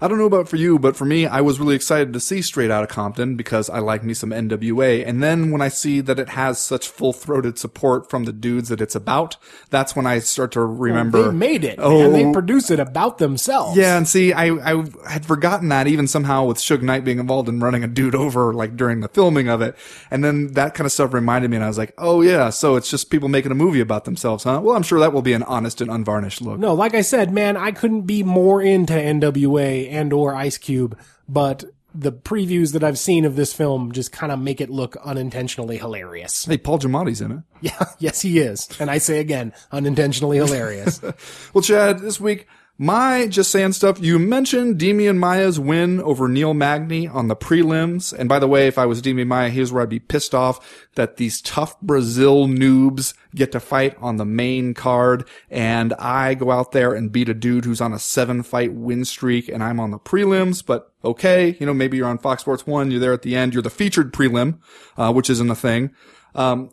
I 0.00 0.08
don't 0.08 0.18
know 0.18 0.24
about 0.26 0.48
for 0.48 0.56
you, 0.56 0.78
but 0.78 0.96
for 0.96 1.04
me, 1.04 1.26
I 1.26 1.40
was 1.40 1.58
really 1.60 1.74
excited 1.74 2.12
to 2.12 2.20
see 2.20 2.42
Straight 2.42 2.70
Outta 2.70 2.86
Compton 2.86 3.36
because 3.36 3.68
I 3.70 3.78
like 3.80 4.02
me 4.04 4.14
some 4.14 4.30
NWA. 4.30 5.06
And 5.06 5.22
then 5.22 5.50
when 5.50 5.60
I 5.60 5.68
see 5.68 6.00
that 6.00 6.18
it 6.18 6.30
has 6.30 6.58
such 6.58 6.88
full-throated 6.88 7.58
support 7.58 8.08
from 8.10 8.24
the 8.24 8.32
dudes 8.32 8.68
that 8.68 8.80
it's 8.80 8.94
about, 8.94 9.36
that's 9.70 9.94
when 9.96 10.06
I 10.06 10.18
start 10.20 10.52
to 10.52 10.60
remember. 10.60 11.24
They 11.30 11.36
made 11.36 11.64
it, 11.64 11.78
Oh. 11.80 12.02
and 12.04 12.14
they 12.14 12.30
produce 12.32 12.70
it 12.70 12.80
about 12.80 13.18
themselves. 13.18 13.76
Yeah, 13.76 13.96
and 13.96 14.06
see, 14.08 14.32
I, 14.32 14.50
I 14.72 14.84
had 15.08 15.26
forgotten 15.26 15.68
that 15.68 15.86
even 15.86 16.06
somehow 16.06 16.44
with 16.44 16.58
Suge 16.58 16.82
Knight 16.82 17.04
being 17.04 17.18
involved 17.18 17.48
in 17.48 17.60
running 17.60 17.84
a 17.84 17.88
dude 17.88 18.14
over 18.14 18.52
like 18.54 18.76
during 18.76 19.00
the 19.00 19.08
filming 19.08 19.48
of 19.48 19.60
it. 19.62 19.76
And 20.10 20.24
then 20.24 20.52
that 20.54 20.74
kind 20.74 20.86
of 20.86 20.92
stuff 20.92 21.12
reminded 21.12 21.50
me 21.50 21.56
and 21.56 21.64
I 21.64 21.68
was 21.68 21.78
like, 21.78 21.94
oh 21.98 22.22
yeah, 22.22 22.50
so 22.50 22.76
it's 22.76 22.90
just 22.90 23.10
people 23.10 23.28
making 23.28 23.52
a 23.52 23.54
movie 23.54 23.80
about 23.80 24.04
themselves, 24.04 24.44
huh? 24.44 24.60
Well, 24.62 24.76
I'm 24.76 24.82
sure 24.82 24.98
that 25.00 25.12
will 25.12 25.22
be 25.22 25.32
an 25.32 25.42
honest 25.44 25.80
and 25.80 25.90
unvarnished 25.90 26.40
look. 26.42 26.58
No, 26.58 26.74
like 26.74 26.94
I 26.94 27.00
said, 27.02 27.32
man, 27.32 27.56
I 27.56 27.70
couldn't 27.72 28.02
be 28.02 28.22
more 28.22 28.62
into 28.62 28.92
NWA 28.94 29.59
and 29.60 30.12
or 30.12 30.34
Ice 30.34 30.58
Cube, 30.58 30.98
but 31.28 31.64
the 31.94 32.12
previews 32.12 32.72
that 32.72 32.84
I've 32.84 32.98
seen 32.98 33.24
of 33.24 33.34
this 33.36 33.52
film 33.52 33.92
just 33.92 34.12
kind 34.12 34.30
of 34.30 34.38
make 34.38 34.60
it 34.60 34.70
look 34.70 34.96
unintentionally 34.98 35.76
hilarious. 35.78 36.44
Hey, 36.44 36.56
Paul 36.56 36.78
Giamatti's 36.78 37.20
in 37.20 37.32
it. 37.32 37.38
Yeah, 37.62 37.84
yes, 37.98 38.22
he 38.22 38.38
is. 38.38 38.68
And 38.80 38.90
I 38.90 38.96
say 38.96 39.18
again, 39.18 39.52
unintentionally 39.70 40.38
hilarious. 40.38 41.00
Well, 41.52 41.60
Chad, 41.62 41.98
this 41.98 42.18
week, 42.20 42.46
my 42.80 43.26
just 43.26 43.50
saying 43.50 43.74
stuff. 43.74 44.00
You 44.00 44.18
mentioned 44.18 44.80
Demian 44.80 45.18
Maya's 45.18 45.60
win 45.60 46.00
over 46.00 46.28
Neil 46.28 46.54
Magny 46.54 47.06
on 47.06 47.28
the 47.28 47.36
prelims. 47.36 48.10
And 48.10 48.26
by 48.26 48.38
the 48.38 48.48
way, 48.48 48.68
if 48.68 48.78
I 48.78 48.86
was 48.86 49.02
Demian 49.02 49.26
Maya, 49.26 49.50
here's 49.50 49.70
where 49.70 49.82
I'd 49.82 49.90
be 49.90 49.98
pissed 49.98 50.34
off 50.34 50.88
that 50.94 51.18
these 51.18 51.42
TUF 51.42 51.78
Brazil 51.82 52.46
noobs 52.46 53.12
get 53.34 53.52
to 53.52 53.60
fight 53.60 53.98
on 54.00 54.16
the 54.16 54.24
main 54.24 54.72
card. 54.72 55.28
And 55.50 55.92
I 55.98 56.32
go 56.32 56.50
out 56.50 56.72
there 56.72 56.94
and 56.94 57.12
beat 57.12 57.28
a 57.28 57.34
dude 57.34 57.66
who's 57.66 57.82
on 57.82 57.92
a 57.92 57.98
seven 57.98 58.42
fight 58.42 58.72
win 58.72 59.04
streak 59.04 59.46
and 59.50 59.62
I'm 59.62 59.78
on 59.78 59.90
the 59.90 59.98
prelims. 59.98 60.64
But 60.64 60.90
okay, 61.04 61.58
you 61.60 61.66
know, 61.66 61.74
maybe 61.74 61.98
you're 61.98 62.08
on 62.08 62.16
Fox 62.16 62.40
Sports 62.40 62.66
1. 62.66 62.90
You're 62.90 62.98
there 62.98 63.12
at 63.12 63.20
the 63.20 63.36
end. 63.36 63.52
You're 63.52 63.62
the 63.62 63.68
featured 63.68 64.10
prelim, 64.14 64.58
uh, 64.96 65.12
which 65.12 65.28
isn't 65.28 65.50
a 65.50 65.54
thing. 65.54 65.94
Um, 66.34 66.70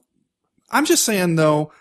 I'm 0.72 0.86
just 0.86 1.04
saying 1.04 1.36
though, 1.36 1.74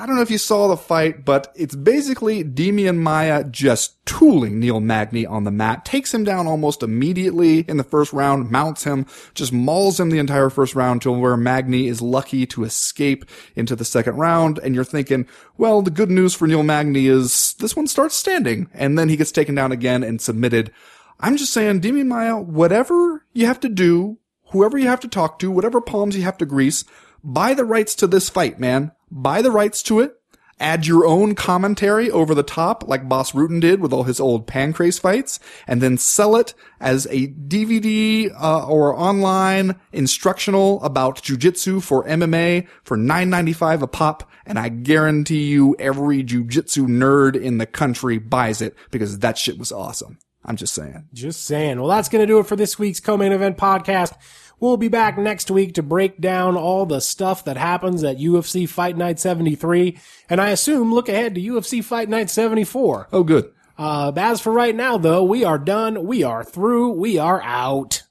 I 0.00 0.06
don't 0.06 0.16
know 0.16 0.22
if 0.22 0.30
you 0.30 0.38
saw 0.38 0.66
the 0.66 0.78
fight, 0.78 1.26
but 1.26 1.52
it's 1.54 1.76
basically 1.76 2.42
Demian 2.42 2.96
Maya 2.96 3.44
just 3.44 4.02
tooling 4.06 4.58
Neil 4.58 4.80
Magny 4.80 5.26
on 5.26 5.44
the 5.44 5.50
mat, 5.50 5.84
takes 5.84 6.14
him 6.14 6.24
down 6.24 6.46
almost 6.46 6.82
immediately 6.82 7.66
in 7.68 7.76
the 7.76 7.84
first 7.84 8.14
round, 8.14 8.50
mounts 8.50 8.84
him, 8.84 9.04
just 9.34 9.52
mauls 9.52 10.00
him 10.00 10.08
the 10.08 10.18
entire 10.18 10.48
first 10.48 10.74
round 10.74 11.02
till 11.02 11.16
where 11.16 11.36
Magny 11.36 11.86
is 11.86 12.00
lucky 12.00 12.46
to 12.46 12.64
escape 12.64 13.26
into 13.54 13.76
the 13.76 13.84
second 13.84 14.16
round. 14.16 14.58
And 14.60 14.74
you're 14.74 14.84
thinking, 14.84 15.28
well, 15.58 15.82
the 15.82 15.90
good 15.90 16.10
news 16.10 16.34
for 16.34 16.46
Neil 16.46 16.62
Magny 16.62 17.06
is 17.06 17.52
this 17.58 17.76
one 17.76 17.86
starts 17.86 18.14
standing 18.14 18.70
and 18.72 18.98
then 18.98 19.10
he 19.10 19.18
gets 19.18 19.32
taken 19.32 19.54
down 19.54 19.70
again 19.70 20.02
and 20.02 20.18
submitted. 20.18 20.72
I'm 21.18 21.36
just 21.36 21.52
saying, 21.52 21.82
Demian 21.82 22.06
Maya, 22.06 22.38
whatever 22.38 23.26
you 23.34 23.44
have 23.44 23.60
to 23.60 23.68
do, 23.68 24.16
whoever 24.46 24.78
you 24.78 24.88
have 24.88 25.00
to 25.00 25.08
talk 25.08 25.38
to, 25.40 25.50
whatever 25.50 25.82
palms 25.82 26.16
you 26.16 26.22
have 26.22 26.38
to 26.38 26.46
grease, 26.46 26.86
buy 27.22 27.52
the 27.52 27.66
rights 27.66 27.94
to 27.96 28.06
this 28.06 28.30
fight, 28.30 28.58
man. 28.58 28.92
Buy 29.10 29.42
the 29.42 29.50
rights 29.50 29.82
to 29.84 30.00
it. 30.00 30.16
Add 30.60 30.86
your 30.86 31.06
own 31.06 31.34
commentary 31.34 32.10
over 32.10 32.34
the 32.34 32.42
top, 32.42 32.86
like 32.86 33.08
Bas 33.08 33.32
Rutten 33.32 33.62
did 33.62 33.80
with 33.80 33.94
all 33.94 34.02
his 34.02 34.20
old 34.20 34.46
Pancrase 34.46 35.00
fights, 35.00 35.40
and 35.66 35.80
then 35.80 35.96
sell 35.96 36.36
it 36.36 36.52
as 36.78 37.06
a 37.06 37.28
DVD 37.28 38.30
uh, 38.38 38.66
or 38.66 38.94
online 38.94 39.80
instructional 39.90 40.82
about 40.82 41.22
jujitsu 41.22 41.82
for 41.82 42.04
MMA 42.04 42.68
for 42.84 42.98
$9.95 42.98 43.80
a 43.80 43.86
pop. 43.86 44.30
And 44.44 44.58
I 44.58 44.68
guarantee 44.68 45.44
you 45.44 45.76
every 45.78 46.22
jujitsu 46.22 46.86
nerd 46.86 47.40
in 47.40 47.56
the 47.56 47.66
country 47.66 48.18
buys 48.18 48.60
it 48.60 48.76
because 48.90 49.20
that 49.20 49.38
shit 49.38 49.58
was 49.58 49.72
awesome. 49.72 50.18
I'm 50.44 50.56
just 50.56 50.74
saying. 50.74 51.08
Just 51.12 51.44
saying. 51.44 51.78
Well, 51.78 51.88
that's 51.88 52.08
going 52.08 52.22
to 52.22 52.26
do 52.26 52.38
it 52.38 52.46
for 52.46 52.56
this 52.56 52.78
week's 52.78 53.00
co-main 53.00 53.32
event 53.32 53.56
podcast. 53.56 54.12
We'll 54.60 54.76
be 54.76 54.88
back 54.88 55.16
next 55.16 55.50
week 55.50 55.74
to 55.74 55.82
break 55.82 56.20
down 56.20 56.54
all 56.54 56.84
the 56.84 57.00
stuff 57.00 57.44
that 57.46 57.56
happens 57.56 58.04
at 58.04 58.18
UFC 58.18 58.68
Fight 58.68 58.94
Night 58.94 59.18
73. 59.18 59.98
And 60.28 60.38
I 60.38 60.50
assume 60.50 60.92
look 60.92 61.08
ahead 61.08 61.34
to 61.34 61.40
UFC 61.40 61.82
Fight 61.82 62.10
Night 62.10 62.28
74. 62.28 63.08
Oh, 63.10 63.24
good. 63.24 63.50
Uh, 63.78 64.12
as 64.14 64.42
for 64.42 64.52
right 64.52 64.76
now, 64.76 64.98
though, 64.98 65.24
we 65.24 65.44
are 65.44 65.58
done. 65.58 66.06
We 66.06 66.22
are 66.22 66.44
through. 66.44 66.92
We 66.92 67.16
are 67.16 67.40
out. 67.40 68.02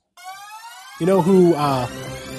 You 1.00 1.06
know 1.06 1.22
who 1.22 1.54
uh, 1.54 1.88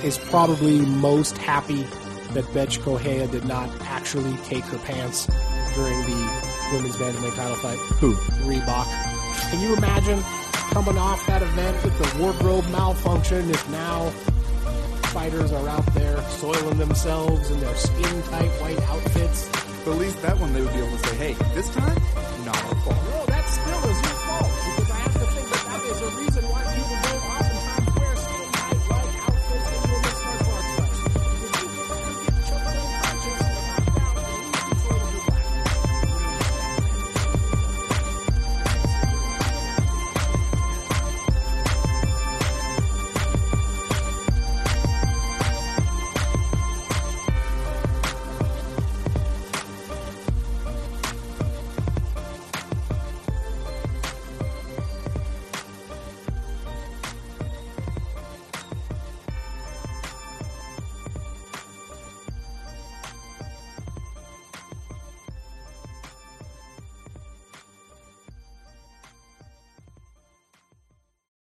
is 0.02 0.18
probably 0.18 0.80
most 0.80 1.38
happy 1.38 1.84
that 2.32 2.52
Bethe 2.52 2.80
Correia 2.80 3.28
did 3.28 3.44
not 3.44 3.70
actually 3.82 4.36
take 4.38 4.64
her 4.64 4.78
pants 4.78 5.26
during 5.76 5.98
the 6.02 6.42
women's 6.72 6.96
bantamweight 6.96 7.36
title 7.36 7.54
fight? 7.56 7.78
Who? 8.00 8.14
Reebok. 8.44 8.86
Can 9.50 9.60
you 9.60 9.76
imagine 9.76 10.18
coming 10.70 10.96
off 10.98 11.26
that 11.26 11.42
event 11.42 11.84
with 11.84 11.98
the 11.98 12.22
wardrobe 12.22 12.64
malfunction 12.70 13.50
if 13.50 13.70
now 13.70 14.08
fighters 15.10 15.50
are 15.52 15.68
out 15.68 15.84
there 15.94 16.22
soiling 16.30 16.78
themselves 16.78 17.50
in 17.50 17.58
their 17.60 17.74
skin 17.74 18.22
tight 18.24 18.48
white 18.60 18.80
outfits? 18.82 19.48
But 19.84 19.92
at 19.92 19.98
least 19.98 20.22
that 20.22 20.38
one 20.38 20.52
they 20.52 20.60
would 20.60 20.72
be 20.72 20.78
able 20.78 20.96
to 20.96 21.06
say, 21.08 21.16
hey, 21.16 21.54
this 21.54 21.68
time, 21.70 22.00
not 22.44 22.56
our 22.64 22.74
fault. 22.82 22.96
No, 23.10 23.26
that's 23.26 23.52
still 23.52 23.89